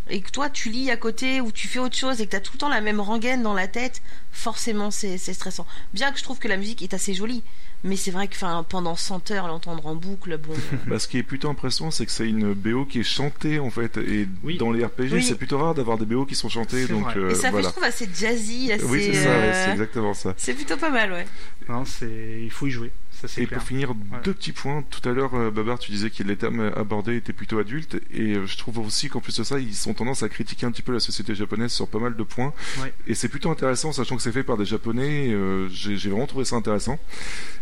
et 0.08 0.22
que 0.22 0.30
toi 0.30 0.52
tu 0.52 0.70
lis 0.70 0.92
à 0.92 0.98
côté 0.98 1.42
ou 1.42 1.52
tu 1.52 1.68
fais 1.68 1.80
autre 1.80 1.96
chose 1.96 2.22
et 2.22 2.28
que 2.28 2.32
t'as 2.32 2.40
tout 2.40 2.54
le 2.54 2.60
temps 2.60 2.70
la 2.70 2.80
même 2.80 3.00
rengaine 3.00 3.42
dans 3.42 3.56
la 3.56 3.68
tête, 3.68 4.04
forcément 4.32 4.92
c'est 4.92 5.18
c'est 5.18 5.34
stressant. 5.34 5.66
Bien 5.94 6.12
que 6.12 6.20
je 6.20 6.24
trouve 6.24 6.38
que 6.38 6.48
la 6.48 6.58
musique 6.58 6.84
est 6.84 6.94
assez 6.94 7.16
jolie, 7.16 7.44
mais 7.86 7.96
c'est 7.96 8.12
vrai 8.12 8.28
que 8.28 8.36
'fin, 8.36 8.66
pendant 8.68 8.96
100 8.98 9.32
heures 9.32 9.48
l'entendre 9.48 9.86
en 9.86 9.96
boucle, 9.96 10.38
bon. 10.38 10.52
euh, 10.54 10.78
Bah, 10.88 11.00
ce 11.00 11.08
qui 11.08 11.18
est 11.18 11.24
plutôt 11.24 11.50
impressionnant, 11.50 11.92
c'est 11.92 12.06
que 12.06 12.12
c'est 12.12 12.28
une 12.28 12.54
BO 12.54 12.84
qui 12.86 13.00
est 13.00 13.04
chantée 13.04 13.60
en 13.60 13.70
fait. 13.70 13.96
Et 13.98 14.28
Oui. 14.44 14.58
dans 14.58 14.72
les 14.72 14.84
RPG, 14.84 15.14
Oui. 15.14 15.24
c'est 15.24 15.36
plutôt 15.36 15.58
rare 15.60 15.74
d'avoir 15.76 15.98
des 15.98 16.06
BO 16.06 16.26
qui 16.26 16.36
sont 16.36 16.50
chantées. 16.50 16.88
Donc 16.88 17.16
euh, 17.16 17.30
et 17.30 17.36
ça 17.36 17.44
fait, 17.44 17.52
voilà. 17.52 17.68
je 17.70 17.72
trouve, 17.72 17.84
assez 17.86 18.10
jazzy, 18.14 18.72
assez. 18.74 18.84
Oui, 18.84 19.04
c'est 19.06 19.14
ça, 19.24 19.30
ouais, 19.30 19.36
euh, 19.36 19.64
c'est 19.66 19.72
exactement 19.72 20.14
ça. 20.14 20.34
c'est 20.36 20.54
plutôt 20.54 20.78
pas 20.78 20.90
mal, 20.90 21.12
ouais. 21.14 21.26
Non, 21.70 21.86
c'est, 21.86 22.42
il 22.44 22.52
faut 22.52 22.68
y 22.68 22.72
jouer, 22.72 22.92
ça 23.16 23.28
Et 23.42 23.46
clair. 23.48 23.60
pour 23.60 23.68
finir, 23.68 23.94
deux 24.24 24.34
petits 24.34 24.52
points. 24.52 24.84
Tout 24.90 25.08
à 25.08 25.14
l'heure, 25.14 25.34
euh, 25.36 25.52
Babar, 25.52 25.80
tu 25.80 25.92
disais 25.92 26.10
que 26.10 26.24
les 26.24 26.36
thèmes 26.36 26.72
abordés 26.76 27.16
étaient 27.16 27.34
plutôt 27.34 27.60
adultes. 27.60 27.96
Et 28.14 28.36
euh, 28.36 28.46
je 28.46 28.58
trouve 28.58 28.80
aussi 28.80 29.10
qu'en 29.10 29.20
plus 29.20 29.36
de 29.38 29.44
ça, 29.44 29.60
ils 29.60 29.90
ont 29.90 29.94
tendance 29.94 30.24
à 30.24 30.30
critiquer 30.30 30.66
un 30.66 30.72
petit 30.72 30.82
peu 30.82 30.92
la 30.94 31.00
société 31.00 31.36
japonaise 31.36 31.72
sur 31.72 31.88
pas 31.88 32.00
mal 32.00 32.16
de 32.16 32.24
points. 32.24 32.54
Ouais. 32.82 32.94
Et 33.08 33.16
c'est 33.16 33.30
plutôt 33.30 33.50
intéressant, 33.52 33.92
sachant 33.92 34.16
que 34.16 34.22
c'est 34.22 34.32
fait 34.32 34.44
par 34.44 34.58
des 34.58 34.66
japonais. 34.66 35.30
euh, 35.32 35.68
J'ai 35.70 35.96
vraiment 36.10 36.28
trouvé 36.28 36.46
ça 36.46 36.56
intéressant. 36.56 37.00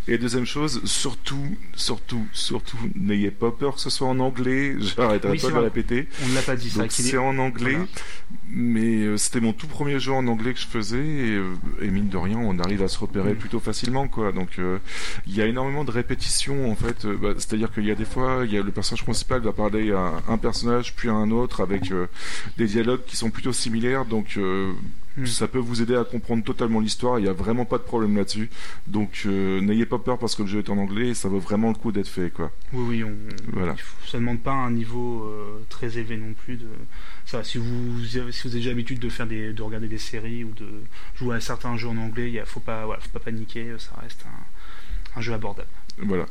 Et 0.07 0.17
deuxième 0.17 0.45
chose, 0.45 0.81
surtout, 0.83 1.55
surtout, 1.75 2.25
surtout, 2.33 2.77
n'ayez 2.95 3.31
pas 3.31 3.51
peur 3.51 3.75
que 3.75 3.81
ce 3.81 3.89
soit 3.89 4.07
en 4.07 4.19
anglais. 4.19 4.75
J'arrêterai 4.79 5.31
Oui, 5.33 5.39
pas 5.39 5.47
de 5.49 5.53
le 5.53 5.59
répéter. 5.61 6.07
On 6.23 6.27
ne 6.27 6.35
l'a 6.35 6.41
pas 6.41 6.55
dit 6.55 6.69
ça. 6.69 6.83
C'est 6.89 7.17
en 7.17 7.37
anglais, 7.37 7.71
Voilà. 7.71 7.85
Mais 8.49 9.03
euh, 9.03 9.17
c'était 9.17 9.39
mon 9.39 9.53
tout 9.53 9.67
premier 9.67 9.99
jeu 9.99 10.11
en 10.11 10.27
anglais 10.27 10.53
que 10.53 10.59
je 10.59 10.67
faisais 10.67 10.97
et, 10.97 11.35
euh, 11.35 11.53
et 11.81 11.87
mine 11.87 12.09
de 12.09 12.17
rien, 12.17 12.37
on 12.37 12.59
arrive 12.59 12.83
à 12.83 12.87
se 12.87 12.99
repérer 12.99 13.33
Mm. 13.33 13.37
plutôt 13.37 13.59
facilement 13.59 14.07
quoi. 14.07 14.31
Donc 14.31 14.59
euh, 14.59 14.77
il 15.27 15.35
y 15.35 15.41
a 15.41 15.45
énormément 15.45 15.83
de 15.83 15.91
répétitions 15.91 16.69
en 16.71 16.75
fait. 16.75 17.05
Bah, 17.05 17.29
C'est-à-dire 17.37 17.71
qu'il 17.71 17.85
y 17.85 17.91
a 17.91 17.95
des 17.95 18.05
fois, 18.05 18.41
il 18.45 18.53
y 18.53 18.57
a 18.57 18.61
le 18.61 18.71
personnage 18.71 19.03
principal 19.03 19.41
va 19.41 19.53
parler 19.53 19.91
à 19.91 20.13
un 20.27 20.37
personnage 20.37 20.95
puis 20.95 21.09
à 21.09 21.13
un 21.13 21.31
autre 21.31 21.61
avec 21.61 21.91
euh, 21.91 22.07
des 22.57 22.65
dialogues 22.67 23.03
qui 23.05 23.15
sont 23.15 23.29
plutôt 23.29 23.53
similaires. 23.53 24.05
Donc 24.05 24.37
euh, 25.17 25.21
Mm. 25.21 25.25
ça 25.27 25.47
peut 25.47 25.59
vous 25.59 25.81
aider 25.81 25.95
à 25.95 26.03
comprendre 26.03 26.43
totalement 26.43 26.79
l'histoire. 26.79 27.19
Il 27.19 27.25
y 27.25 27.29
a 27.29 27.33
vraiment 27.33 27.65
pas 27.65 27.77
de 27.77 27.83
problème 27.83 28.15
là-dessus. 28.17 28.49
Donc 28.87 29.23
euh, 29.25 29.61
n'ayez 29.61 29.85
pas 29.85 29.99
peur 29.99 30.17
parce 30.17 30.35
que 30.35 30.41
le 30.43 30.47
jeu 30.47 30.59
est 30.59 30.69
en 30.69 30.77
anglais. 30.77 31.09
Et 31.09 31.13
ça 31.13 31.29
vaut 31.29 31.39
vraiment 31.39 31.69
le 31.69 31.75
coup 31.75 31.91
d'être 31.91 32.07
fait 32.07 32.31
quoi. 32.31 32.51
Oui, 32.73 32.83
oui, 32.87 33.03
on... 33.03 33.13
Voilà. 33.51 33.75
ça 34.07 34.17
ne 34.17 34.21
demande 34.23 34.41
pas 34.41 34.53
un 34.53 34.71
niveau 34.71 35.23
euh, 35.25 35.59
très 35.69 35.97
élevé 35.97 36.17
non 36.17 36.33
plus. 36.33 36.55
De... 36.57 36.67
Ça, 37.25 37.43
si 37.43 37.57
vous, 37.57 38.17
avez- 38.17 38.31
si 38.31 38.41
vous 38.43 38.49
avez 38.49 38.57
déjà 38.59 38.69
l'habitude 38.71 38.99
de 38.99 39.09
faire 39.09 39.27
des, 39.27 39.53
de 39.53 39.61
regarder 39.61 39.87
des 39.87 39.97
séries 39.97 40.43
ou 40.43 40.51
de 40.53 40.67
jouer 41.15 41.35
à 41.35 41.39
certains 41.39 41.77
jeux 41.77 41.87
en 41.89 41.97
anglais, 41.97 42.27
il 42.29 42.33
y 42.33 42.39
a- 42.39 42.45
faut 42.45 42.59
pas, 42.59 42.85
voilà, 42.85 43.01
faut 43.01 43.09
pas 43.09 43.19
paniquer. 43.19 43.67
Ça 43.77 43.91
reste 44.01 44.25
un, 44.25 45.19
un 45.19 45.21
jeu 45.21 45.33
abordable. 45.33 45.67
Voilà. 45.99 46.25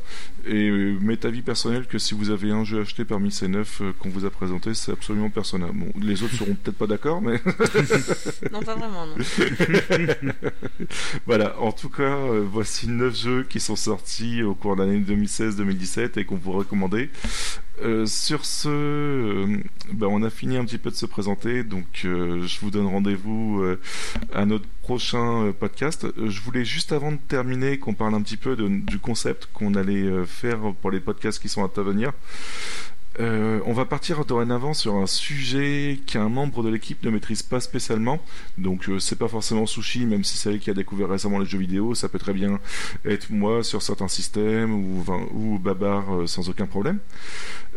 Et 0.44 0.68
euh, 0.68 0.98
m'est 1.00 1.24
avis 1.24 1.42
personnel 1.42 1.86
que 1.86 1.98
si 1.98 2.14
vous 2.14 2.30
avez 2.30 2.50
un 2.50 2.64
jeu 2.64 2.80
acheté 2.80 3.04
parmi 3.04 3.30
ces 3.30 3.46
neuf 3.46 3.80
euh, 3.80 3.92
qu'on 3.98 4.08
vous 4.08 4.24
a 4.24 4.30
présentés, 4.30 4.74
c'est 4.74 4.90
absolument 4.90 5.30
Persona. 5.30 5.68
Bon, 5.72 5.88
les 6.00 6.22
autres 6.24 6.34
seront 6.34 6.54
peut-être 6.54 6.76
pas 6.76 6.88
d'accord, 6.88 7.22
mais 7.22 7.40
Non, 8.52 8.60
pas 8.60 8.74
vraiment, 8.74 9.06
non. 9.06 9.14
voilà. 11.26 11.58
En 11.60 11.70
tout 11.70 11.88
cas, 11.88 12.02
euh, 12.02 12.44
voici 12.44 12.88
neuf 12.88 13.16
jeux 13.16 13.44
qui 13.44 13.60
sont 13.60 13.76
sortis 13.76 14.42
au 14.42 14.54
cours 14.54 14.74
de 14.74 14.82
l'année 14.82 14.98
2016-2017 15.00 16.18
et 16.18 16.24
qu'on 16.24 16.36
vous 16.36 16.52
recommandait. 16.52 17.10
Euh, 17.80 18.06
sur 18.06 18.44
ce, 18.44 18.68
euh, 18.68 19.56
ben, 19.92 20.06
on 20.06 20.22
a 20.22 20.30
fini 20.30 20.56
un 20.56 20.64
petit 20.64 20.78
peu 20.78 20.90
de 20.90 20.94
se 20.94 21.06
présenter, 21.06 21.64
donc 21.64 22.02
euh, 22.04 22.46
je 22.46 22.60
vous 22.60 22.70
donne 22.70 22.86
rendez-vous 22.86 23.64
à 24.32 24.44
notre 24.44 24.66
prochain 24.82 25.52
podcast. 25.58 26.06
Je 26.16 26.40
voulais 26.40 26.64
juste 26.64 26.92
avant 26.92 27.12
de 27.12 27.18
terminer 27.28 27.78
qu'on 27.78 27.94
parle 27.94 28.14
un 28.14 28.22
petit 28.22 28.36
peu 28.36 28.56
du 28.56 28.98
concept 28.98 29.48
qu'on 29.52 29.74
allait 29.74 30.24
faire 30.26 30.58
pour 30.80 30.90
les 30.90 31.00
podcasts 31.00 31.40
qui 31.40 31.48
sont 31.48 31.64
à 31.64 31.82
venir. 31.82 32.12
Euh, 33.20 33.60
on 33.66 33.72
va 33.72 33.84
partir 33.84 34.24
dorénavant 34.24 34.72
sur 34.74 34.94
un 34.96 35.06
sujet 35.06 35.98
qu'un 36.06 36.28
membre 36.28 36.62
de 36.62 36.70
l'équipe 36.70 37.02
ne 37.04 37.10
maîtrise 37.10 37.42
pas 37.42 37.60
spécialement. 37.60 38.20
Donc 38.58 38.88
euh, 38.88 38.98
c'est 38.98 39.18
pas 39.18 39.28
forcément 39.28 39.66
Sushi, 39.66 40.06
même 40.06 40.24
si 40.24 40.38
c'est 40.38 40.50
elle 40.50 40.60
qui 40.60 40.70
a 40.70 40.74
découvert 40.74 41.08
récemment 41.08 41.38
les 41.38 41.46
jeux 41.46 41.58
vidéo. 41.58 41.94
Ça 41.94 42.08
peut 42.08 42.18
très 42.18 42.32
bien 42.32 42.58
être 43.04 43.30
moi 43.30 43.62
sur 43.62 43.82
certains 43.82 44.08
systèmes 44.08 44.72
ou, 44.72 45.58
Babar 45.58 46.14
euh, 46.14 46.26
sans 46.26 46.48
aucun 46.48 46.66
problème. 46.66 46.98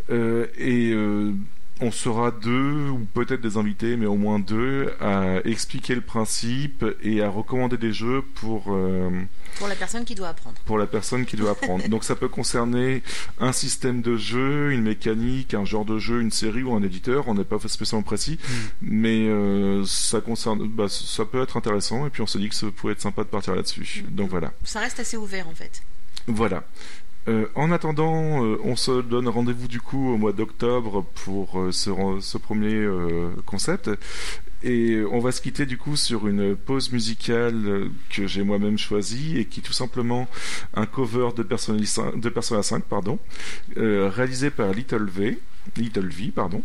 Euh, 0.09 1.33
on 1.81 1.91
sera 1.91 2.31
deux 2.31 2.89
ou 2.89 3.06
peut-être 3.14 3.41
des 3.41 3.57
invités, 3.57 3.97
mais 3.97 4.06
au 4.06 4.15
moins 4.15 4.39
deux, 4.39 4.93
à 5.02 5.39
expliquer 5.43 5.93
le 5.95 6.02
principe 6.02 6.85
et 7.03 7.22
à 7.22 7.30
recommander 7.30 7.77
des 7.77 7.91
jeux 7.91 8.22
pour 8.35 8.65
euh, 8.69 9.10
Pour 9.57 9.68
la 9.68 9.76
personne 9.76 10.06
qui 10.06 10.15
doit 10.15 10.30
apprendre. 10.30 10.56
pour 10.65 10.77
la 10.77 10.88
personne 10.88 11.26
qui 11.26 11.35
doit 11.35 11.52
apprendre. 11.52 11.85
Donc 11.89 12.03
ça 12.06 12.15
peut 12.15 12.30
concerner 12.30 13.03
un 13.39 13.52
système 13.52 14.02
de 14.02 14.15
jeu, 14.15 14.72
une 14.72 14.84
mécanique, 14.84 15.53
un 15.53 15.65
genre 15.65 15.84
de 15.85 15.99
jeu, 15.99 16.22
une 16.22 16.31
série 16.31 16.64
ou 16.64 16.73
un 16.73 16.81
éditeur. 16.81 17.27
On 17.27 17.34
n'est 17.34 17.43
pas 17.43 17.60
spécialement 17.68 18.03
précis, 18.03 18.39
mais 18.81 19.27
euh, 19.27 19.84
ça 19.85 20.22
concerne, 20.22 20.65
bah, 20.68 20.88
ça 20.88 21.26
peut 21.26 21.41
être 21.41 21.57
intéressant. 21.57 22.07
Et 22.07 22.10
puis 22.10 22.22
on 22.22 22.27
se 22.27 22.38
dit 22.38 22.47
que 22.47 22.56
ça 22.56 22.68
pourrait 22.76 22.93
être 22.93 23.02
sympa 23.02 23.23
de 23.23 23.30
partir 23.30 23.53
là-dessus. 23.53 24.06
Donc 24.10 24.30
voilà. 24.30 24.53
Ça 24.64 24.80
reste 24.80 24.99
assez 25.02 25.18
ouvert, 25.18 25.47
en 25.49 25.56
fait. 25.56 25.81
Voilà. 26.27 26.64
Euh, 27.27 27.47
en 27.56 27.72
attendant, 27.72 28.45
euh, 28.45 28.60
on 28.64 28.76
se 28.76 29.02
donne 29.02 29.27
rendez-vous 29.27 29.68
du 29.68 29.81
coup 29.81 30.14
au 30.14 30.18
mois 30.18 30.31
d'octobre 30.31 31.03
pour 31.26 31.60
euh, 31.60 31.72
ce, 31.72 32.38
premier 32.38 32.73
euh, 32.73 33.30
concept. 33.45 33.89
Et 34.64 35.03
on 35.11 35.19
va 35.19 35.31
se 35.31 35.41
quitter 35.41 35.65
du 35.68 35.77
coup 35.77 35.95
sur 35.95 36.27
une 36.27 36.56
pause 36.56 36.91
musicale 36.91 37.89
que 38.10 38.26
j'ai 38.26 38.41
moi-même 38.43 38.77
choisie 38.80 39.38
et 39.38 39.45
qui 39.45 39.60
est 39.60 39.64
tout 39.64 39.73
simplement 39.73 40.27
un 40.73 40.85
cover 40.88 41.30
de 41.35 41.43
Persona 41.43 41.85
5, 41.85 42.19
de 42.19 42.30
Persona 42.30 42.64
5 42.64 42.84
pardon, 42.84 43.19
euh, 43.77 44.10
réalisé 44.11 44.49
par 44.49 44.72
Little 44.72 45.06
V, 45.07 45.38
Little 45.77 46.07
V 46.07 46.31
pardon, 46.34 46.64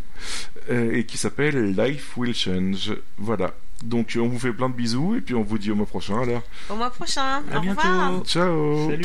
euh, 0.71 0.95
et 0.95 1.05
qui 1.05 1.19
s'appelle 1.19 1.75
Life 1.77 2.17
Will 2.17 2.35
Change. 2.35 2.95
Voilà. 3.19 3.53
Donc 3.83 4.17
on 4.19 4.29
vous 4.29 4.39
fait 4.39 4.53
plein 4.53 4.71
de 4.71 4.75
bisous 4.75 5.17
et 5.17 5.21
puis 5.21 5.35
on 5.35 5.43
vous 5.43 5.59
dit 5.59 5.71
au 5.71 5.75
mois 5.75 5.87
prochain 5.87 6.23
alors. 6.23 6.43
Au 6.71 6.77
mois 6.77 6.91
prochain. 6.91 7.43
À 7.53 7.59
Au 7.59 7.61
bientôt. 7.61 7.81
revoir. 7.83 8.23
Ciao 8.25 8.89
Salut. 8.91 9.05